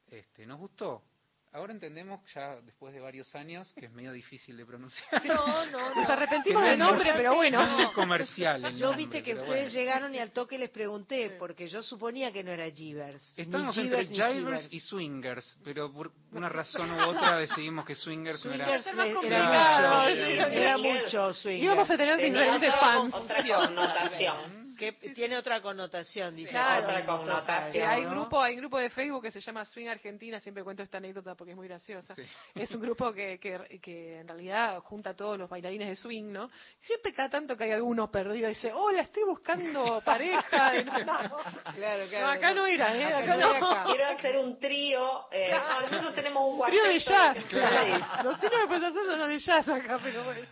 Este, 0.07 0.47
¿Nos 0.47 0.59
gustó? 0.59 1.05
Ahora 1.53 1.73
entendemos, 1.73 2.20
ya 2.35 2.61
después 2.61 2.93
de 2.93 3.01
varios 3.01 3.35
años, 3.35 3.73
que 3.75 3.87
es 3.87 3.93
medio 3.93 4.12
difícil 4.12 4.57
de 4.57 4.66
pronunciar. 4.66 5.25
No, 5.25 5.66
no, 5.66 5.95
Nos 5.95 6.09
arrepentimos 6.09 6.62
del 6.62 6.79
nombre, 6.79 7.11
pero 7.15 7.35
bueno. 7.37 7.81
Es 7.81 7.91
comercial. 7.91 8.75
yo 8.77 8.95
viste 8.95 9.23
que 9.23 9.35
ustedes 9.35 9.73
llegaron 9.73 10.15
y 10.15 10.19
al 10.19 10.31
toque 10.31 10.59
les 10.59 10.70
pregunté, 10.70 11.37
porque 11.39 11.69
yo 11.69 11.83
suponía 11.83 12.33
que 12.33 12.45
no 12.45 12.51
era 12.51 12.70
Givers. 12.70 13.39
Estamos 13.39 13.77
entre 13.77 14.07
Jivers 14.07 14.69
y 14.73 14.81
Swingers, 14.81 15.57
pero 15.65 15.93
por 15.93 16.12
una 16.33 16.49
razón 16.49 16.91
u 16.91 17.01
otra 17.01 17.39
decidimos 17.39 17.85
que 17.85 17.95
Swingers, 17.95 18.45
no 18.45 18.53
era. 18.53 18.83
Era, 19.23 20.53
era, 20.53 20.79
mucho 20.79 21.33
Swingers. 21.33 21.65
Íbamos 21.65 21.91
a 21.91 21.97
tener 21.97 22.16
diferentes 22.19 22.75
fans. 22.75 23.15
Connotación 23.15 24.57
que 24.78 24.92
tiene 24.92 25.36
otra 25.36 25.60
connotación, 25.60 26.34
dice. 26.34 26.56
otra 26.56 27.05
connotación. 27.05 27.88
hay 27.88 28.05
grupo, 28.05 28.40
hay 28.40 28.55
un 28.55 28.60
grupo 28.60 28.78
de 28.78 28.88
Facebook 28.88 29.22
que 29.22 29.30
se 29.30 29.40
llama 29.40 29.64
Swing 29.64 29.88
Argentina, 29.88 30.38
siempre 30.40 30.62
cuento 30.62 30.82
esta 30.82 30.98
anécdota 30.98 31.34
porque 31.34 31.50
es 31.50 31.56
muy 31.56 31.66
graciosa. 31.66 32.14
Es 32.55 32.70
un 32.70 32.80
grupo 32.80 33.12
que, 33.12 33.38
que, 33.38 33.80
que, 33.82 34.20
en 34.20 34.28
realidad 34.28 34.78
junta 34.80 35.10
a 35.10 35.14
todos 35.14 35.36
los 35.36 35.50
bailarines 35.50 35.88
de 35.88 35.96
swing, 35.96 36.32
¿no? 36.32 36.48
Siempre 36.80 37.12
cada 37.12 37.28
tanto 37.28 37.56
que 37.56 37.64
hay 37.64 37.72
alguno 37.72 38.10
perdido 38.10 38.48
dice, 38.48 38.70
hola, 38.72 39.02
estoy 39.02 39.24
buscando 39.24 40.00
pareja. 40.05 40.42
claro, 40.48 42.05
claro, 42.09 42.26
no, 42.26 42.30
acá 42.30 42.55
no 42.55 42.66
era, 42.66 42.96
¿eh? 42.96 43.05
Acá, 43.05 43.36
no. 43.36 43.84
Quiero 43.84 44.06
hacer 44.06 44.38
un 44.38 44.59
trío. 44.59 45.28
Eh, 45.32 45.52
nosotros 45.82 46.14
tenemos 46.14 46.48
un 46.48 46.56
cuarteto. 46.56 46.82
Trío 46.82 46.94
de 46.94 47.00
jazz. 47.00 47.44
Claro. 47.48 48.24
No 48.24 48.38
sé 48.38 48.48
qué 48.48 48.56
me 48.56 48.66
puedes 48.68 48.84
hacer 48.84 49.02
uno 49.14 49.26
de 49.26 49.38
jazz 49.40 49.68
acá, 49.68 49.98
pero 50.02 50.24
bueno. 50.24 50.46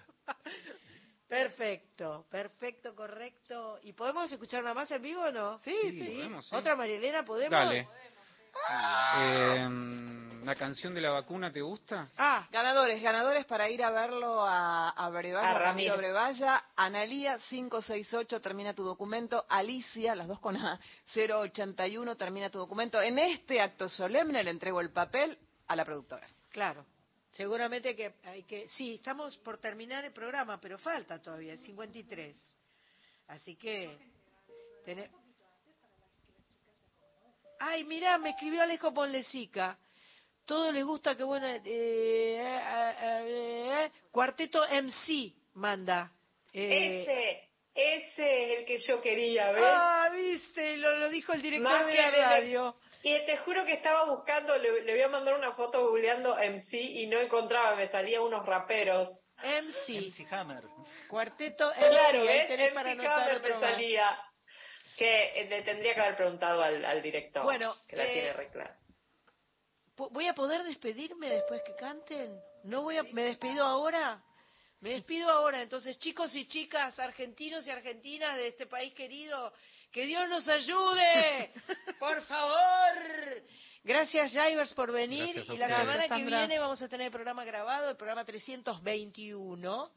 Perfecto, 1.29 2.27
perfecto, 2.31 2.95
correcto. 2.95 3.79
¿Y 3.83 3.93
podemos 3.93 4.31
escuchar 4.31 4.63
una 4.63 4.75
más 4.75 4.91
en 4.91 5.03
vivo 5.03 5.23
o 5.23 5.33
no? 5.33 5.59
Sí, 5.61 5.77
sí. 5.83 6.31
¿Otra 6.53 6.77
Marielena 6.77 7.25
podemos? 7.25 7.51
Dale. 7.51 7.89
Eh, 9.19 9.69
¿La 10.45 10.55
canción 10.55 10.95
de 10.95 11.01
la 11.01 11.11
vacuna 11.11 11.51
te 11.51 11.61
gusta? 11.61 12.09
Ah, 12.17 12.47
ganadores, 12.53 13.03
ganadores 13.03 13.45
para 13.47 13.69
ir 13.69 13.83
a 13.83 13.91
verlo 13.91 14.47
a, 14.47 14.91
a 14.91 15.11
Brevalla, 15.11 15.51
a 15.51 15.59
Ramiro 15.59 15.97
Brevalla. 15.97 16.67
Analía 16.77 17.37
568 17.39 18.41
termina 18.41 18.73
tu 18.73 18.85
documento. 18.85 19.45
Alicia, 19.49 20.15
las 20.15 20.29
dos 20.29 20.39
con 20.39 20.57
A, 20.57 20.79
081 21.13 22.17
termina 22.17 22.49
tu 22.49 22.59
documento. 22.61 23.03
En 23.03 23.19
este 23.19 23.61
acto 23.61 23.89
solemne 23.89 24.45
le 24.45 24.51
entrego 24.53 24.81
el 24.81 24.93
papel 24.93 25.37
a 25.67 25.75
la 25.75 25.85
productora. 25.85 26.29
Claro. 26.51 26.87
Seguramente 27.37 27.95
que 27.95 28.15
hay 28.25 28.45
que... 28.45 28.67
Sí, 28.69 28.95
estamos 28.95 29.37
por 29.39 29.59
terminar 29.59 30.05
el 30.07 30.13
programa, 30.13 30.59
pero 30.59 30.79
falta 30.79 31.21
todavía, 31.21 31.55
53. 31.57 32.35
Así 33.29 33.57
que... 33.57 33.91
Ay, 37.59 37.85
mirá, 37.85 38.17
me 38.17 38.31
escribió 38.31 38.63
Alejo 38.63 38.95
Ponlesica. 38.95 39.79
Todo 40.47 40.73
le 40.73 40.83
gusta 40.83 41.17
que 41.17 41.25
bueno. 41.25 41.47
Eh, 41.49 41.61
eh, 42.39 43.91
cuarteto 44.11 44.63
MC 44.65 45.35
manda. 45.55 46.13
ese, 46.53 47.49
ese 47.75 48.53
es 48.53 48.59
el 48.61 48.65
que 48.65 48.79
yo 48.79 49.01
quería, 49.01 49.51
ver. 49.51 49.65
Ah, 49.65 50.09
viste, 50.15 50.77
lo, 50.77 50.97
lo 50.99 51.09
dijo 51.11 51.33
el 51.33 51.43
director 51.43 51.87
de 51.87 51.95
la 51.95 52.11
radio. 52.11 52.77
Y 53.03 53.27
te 53.27 53.37
juro 53.39 53.65
que 53.65 53.75
estaba 53.75 54.05
buscando, 54.05 54.57
le, 54.57 54.83
voy 54.83 55.03
a 55.03 55.09
mandar 55.09 55.35
una 55.35 55.53
foto 55.53 55.81
googleando 55.89 56.37
MC 56.37 56.75
y 56.75 57.07
no 57.07 57.19
encontraba, 57.19 57.77
me 57.77 57.89
salían 57.89 58.23
unos 58.23 58.45
raperos. 58.45 59.09
MC. 59.43 60.01
MC 60.01 60.33
Hammer. 60.33 60.65
Cuarteto 61.09 61.71
MC. 61.71 61.89
Claro, 61.89 62.23
¿ves? 62.25 62.51
MC 62.51 63.07
Hammer 63.07 63.43
me 63.43 63.61
salía. 63.61 64.19
Que 64.97 65.41
eh, 65.41 65.49
le 65.49 65.63
tendría 65.63 65.95
que 65.95 66.01
haber 66.01 66.17
preguntado 66.17 66.63
al, 66.63 67.03
director. 67.03 67.43
Bueno, 67.45 67.75
que 67.87 67.97
la 67.97 68.05
eh, 68.05 68.13
tiene 68.13 68.33
reclara. 68.33 68.79
¿Voy 69.97 70.27
a 70.27 70.35
poder 70.35 70.63
despedirme 70.65 71.29
después 71.29 71.63
que 71.63 71.75
canten? 71.75 72.39
¿No 72.65 72.83
voy 72.83 72.99
a, 72.99 73.03
¿Me 73.03 73.25
despido 73.25 73.65
ahora? 73.65 74.23
Me 74.81 74.91
despido 74.91 75.31
ahora. 75.31 75.63
Entonces, 75.63 75.99
chicos 75.99 76.35
y 76.35 76.47
chicas, 76.47 76.99
argentinos 76.99 77.67
y 77.67 77.71
argentinas 77.71 78.37
de 78.37 78.49
este 78.49 78.67
país 78.67 78.93
querido, 78.95 79.53
que 79.97 80.05
Dios 80.05 80.29
nos 80.29 80.47
ayude, 80.47 81.53
por 81.99 82.21
favor. 82.25 83.43
Gracias, 83.83 84.31
Jaivers, 84.31 84.75
por 84.75 84.93
venir. 84.93 85.43
y 85.49 85.57
la 85.57 85.69
semana 85.69 86.07
que 86.07 86.23
viene 86.23 86.59
vamos 86.59 86.83
a 86.83 86.87
tener 86.87 87.07
el 87.07 87.11
programa 87.11 87.47
grabado, 87.47 87.89
el 87.89 87.97
programa 87.97 88.23
321. 88.23 89.91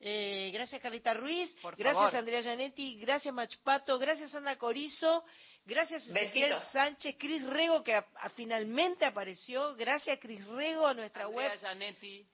Eh, 0.00 0.50
gracias, 0.50 0.80
Carlita 0.80 1.12
Ruiz. 1.12 1.54
gracias, 1.76 2.14
Andrea 2.14 2.40
Gianetti. 2.40 2.96
Gracias, 3.00 3.34
Machpato. 3.34 3.98
Gracias, 3.98 4.34
Ana 4.34 4.56
Corizo. 4.56 5.22
Gracias, 5.66 6.08
Ezequiel 6.08 6.54
Sánchez. 6.72 7.16
Cris 7.18 7.44
Rego, 7.44 7.82
que 7.82 8.02
finalmente 8.36 9.04
apareció. 9.04 9.74
Gracias, 9.76 10.18
Cris 10.20 10.42
Rego, 10.46 10.86
a 10.86 10.94
nuestra 10.94 11.28
web. 11.28 11.52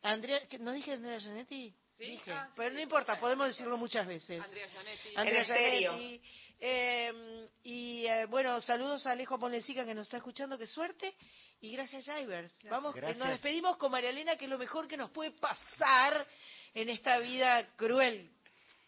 Andrea, 0.03 0.43
¿no 0.61 0.71
dije 0.71 0.93
Andrea 0.93 1.19
Gianetti? 1.19 1.75
Sí, 1.93 2.05
dije. 2.05 2.31
Ah, 2.31 2.49
pero 2.57 2.73
no 2.73 2.81
importa, 2.81 3.19
podemos 3.19 3.49
decirlo 3.49 3.77
muchas 3.79 4.07
veces. 4.07 4.41
Andrea 4.41 4.69
Gianetti. 4.69 5.09
Andrea 5.17 5.43
Gianetti. 5.43 6.23
Eh, 6.61 7.49
y 7.65 8.05
eh, 8.07 8.27
bueno, 8.27 8.61
saludos 8.61 9.07
a 9.07 9.13
Alejo 9.13 9.39
Ponlecica 9.39 9.87
que 9.87 9.95
nos 9.95 10.07
está 10.07 10.19
escuchando, 10.19 10.59
qué 10.59 10.67
suerte. 10.67 11.15
Y 11.63 11.73
gracias, 11.73 12.07
Ivers. 12.09 12.53
Vamos, 12.71 12.95
nos 12.97 13.29
despedimos 13.29 13.77
con 13.77 13.91
María 13.91 14.11
Elena, 14.11 14.37
que 14.37 14.45
es 14.45 14.51
lo 14.51 14.59
mejor 14.59 14.87
que 14.87 14.97
nos 14.97 15.11
puede 15.11 15.31
pasar 15.33 16.27
en 16.75 16.89
esta 16.89 17.19
vida 17.19 17.67
cruel. 17.77 18.31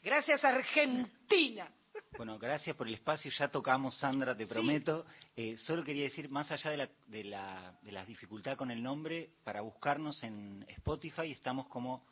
Gracias, 0.02 0.44
Argentina. 0.44 1.70
Bueno, 2.16 2.38
gracias 2.38 2.76
por 2.76 2.88
el 2.88 2.94
espacio. 2.94 3.30
Ya 3.38 3.48
tocamos, 3.48 3.96
Sandra, 3.98 4.36
te 4.36 4.46
prometo. 4.46 5.06
Eh, 5.36 5.56
solo 5.56 5.84
quería 5.84 6.04
decir, 6.04 6.28
más 6.28 6.50
allá 6.50 6.70
de 6.70 6.76
la, 6.76 6.88
de, 7.06 7.24
la, 7.24 7.78
de 7.82 7.92
la 7.92 8.04
dificultad 8.04 8.56
con 8.56 8.70
el 8.70 8.82
nombre, 8.82 9.30
para 9.44 9.60
buscarnos 9.62 10.22
en 10.22 10.64
Spotify 10.68 11.30
estamos 11.30 11.68
como 11.68 12.04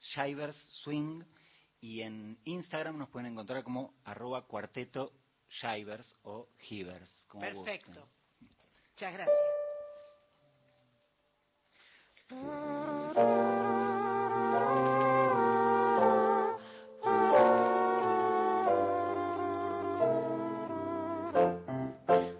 Shivers 0.00 0.56
Swing 0.82 1.22
y 1.86 2.02
en 2.02 2.36
Instagram 2.44 2.98
nos 2.98 3.08
pueden 3.10 3.30
encontrar 3.30 3.62
como 3.62 3.94
arroba 4.04 4.44
cuarteto 4.44 5.12
shivers 5.48 6.16
o 6.24 6.48
hivers. 6.68 7.28
Perfecto. 7.38 8.08
Muchas 8.90 9.12
gracias. 9.12 9.36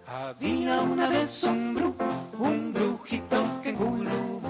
Había 0.05 0.81
una 0.81 1.07
vez 1.07 1.43
un 1.43 1.73
brujo, 1.73 2.03
un 2.37 2.73
brujito 2.73 3.61
que 3.63 3.71
gulú. 3.71 4.41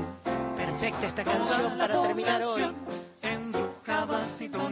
Perfecta 0.55 1.05
esta 1.05 1.23
canción 1.23 1.77
para 1.77 2.01
terminar 2.01 2.41
hoy 2.41 2.76
pero 4.49 4.65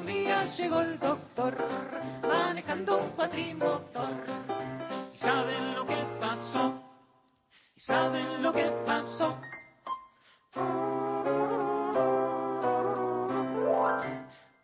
un 0.00 0.06
día 0.06 0.44
llegó 0.56 0.80
el 0.80 0.98
doctor 0.98 1.56
manejando 2.22 2.98
un 2.98 3.10
cuatrimotor. 3.10 4.10
¿Y 5.12 5.16
saben 5.18 5.74
lo 5.74 5.86
que 5.86 6.04
pasó? 6.20 6.82
¿Y 7.76 7.80
saben 7.80 8.42
lo 8.42 8.52
que 8.52 8.64
pasó? 8.84 9.38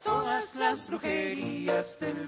Todas 0.03 0.55
las 0.55 0.87
brujerías 0.87 1.99
del 2.01 2.20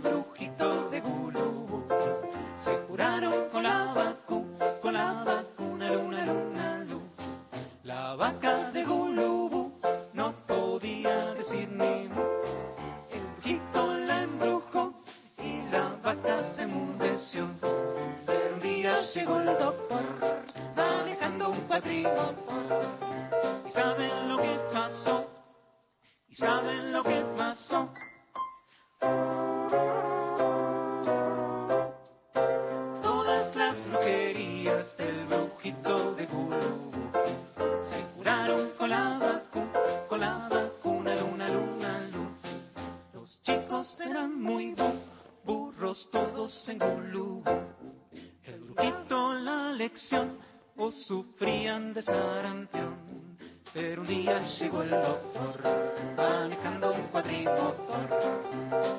doctor 55.52 55.92
manejando 56.16 56.92
un 56.92 57.02
cuadrimotor. 57.08 58.08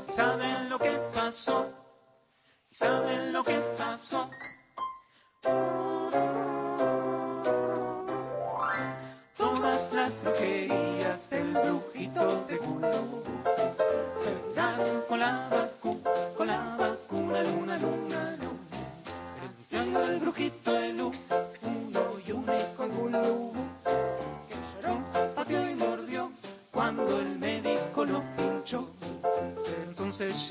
¿Y 0.09 0.13
saben 0.13 0.69
lo 0.69 0.79
que 0.79 0.91
pasó? 1.13 1.71
¿Y 2.71 2.75
saben 2.75 3.33
lo 3.33 3.43
que 3.43 3.59
pasó? 3.77 4.29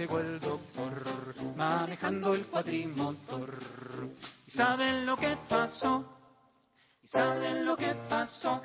Llegó 0.03 0.19
el 0.19 0.41
doctor 0.41 1.05
manejando 1.55 2.35
el 2.35 2.45
cuadrimotor. 2.47 3.55
¿Y 4.49 4.51
saben 4.51 5.07
lo 5.07 5.17
que 5.17 5.37
pasó? 5.49 6.05
¿Y 7.05 7.07
saben 7.07 7.65
lo 7.65 7.77
que 7.77 7.95
pasó? 8.09 8.61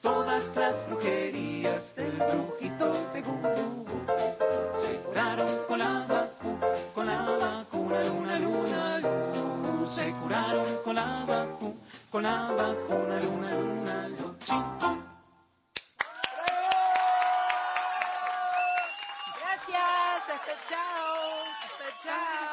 Todas 0.00 0.56
las 0.56 0.88
brujerías 0.88 1.94
del 1.96 2.12
brujito 2.12 3.01
hasta 22.12 22.51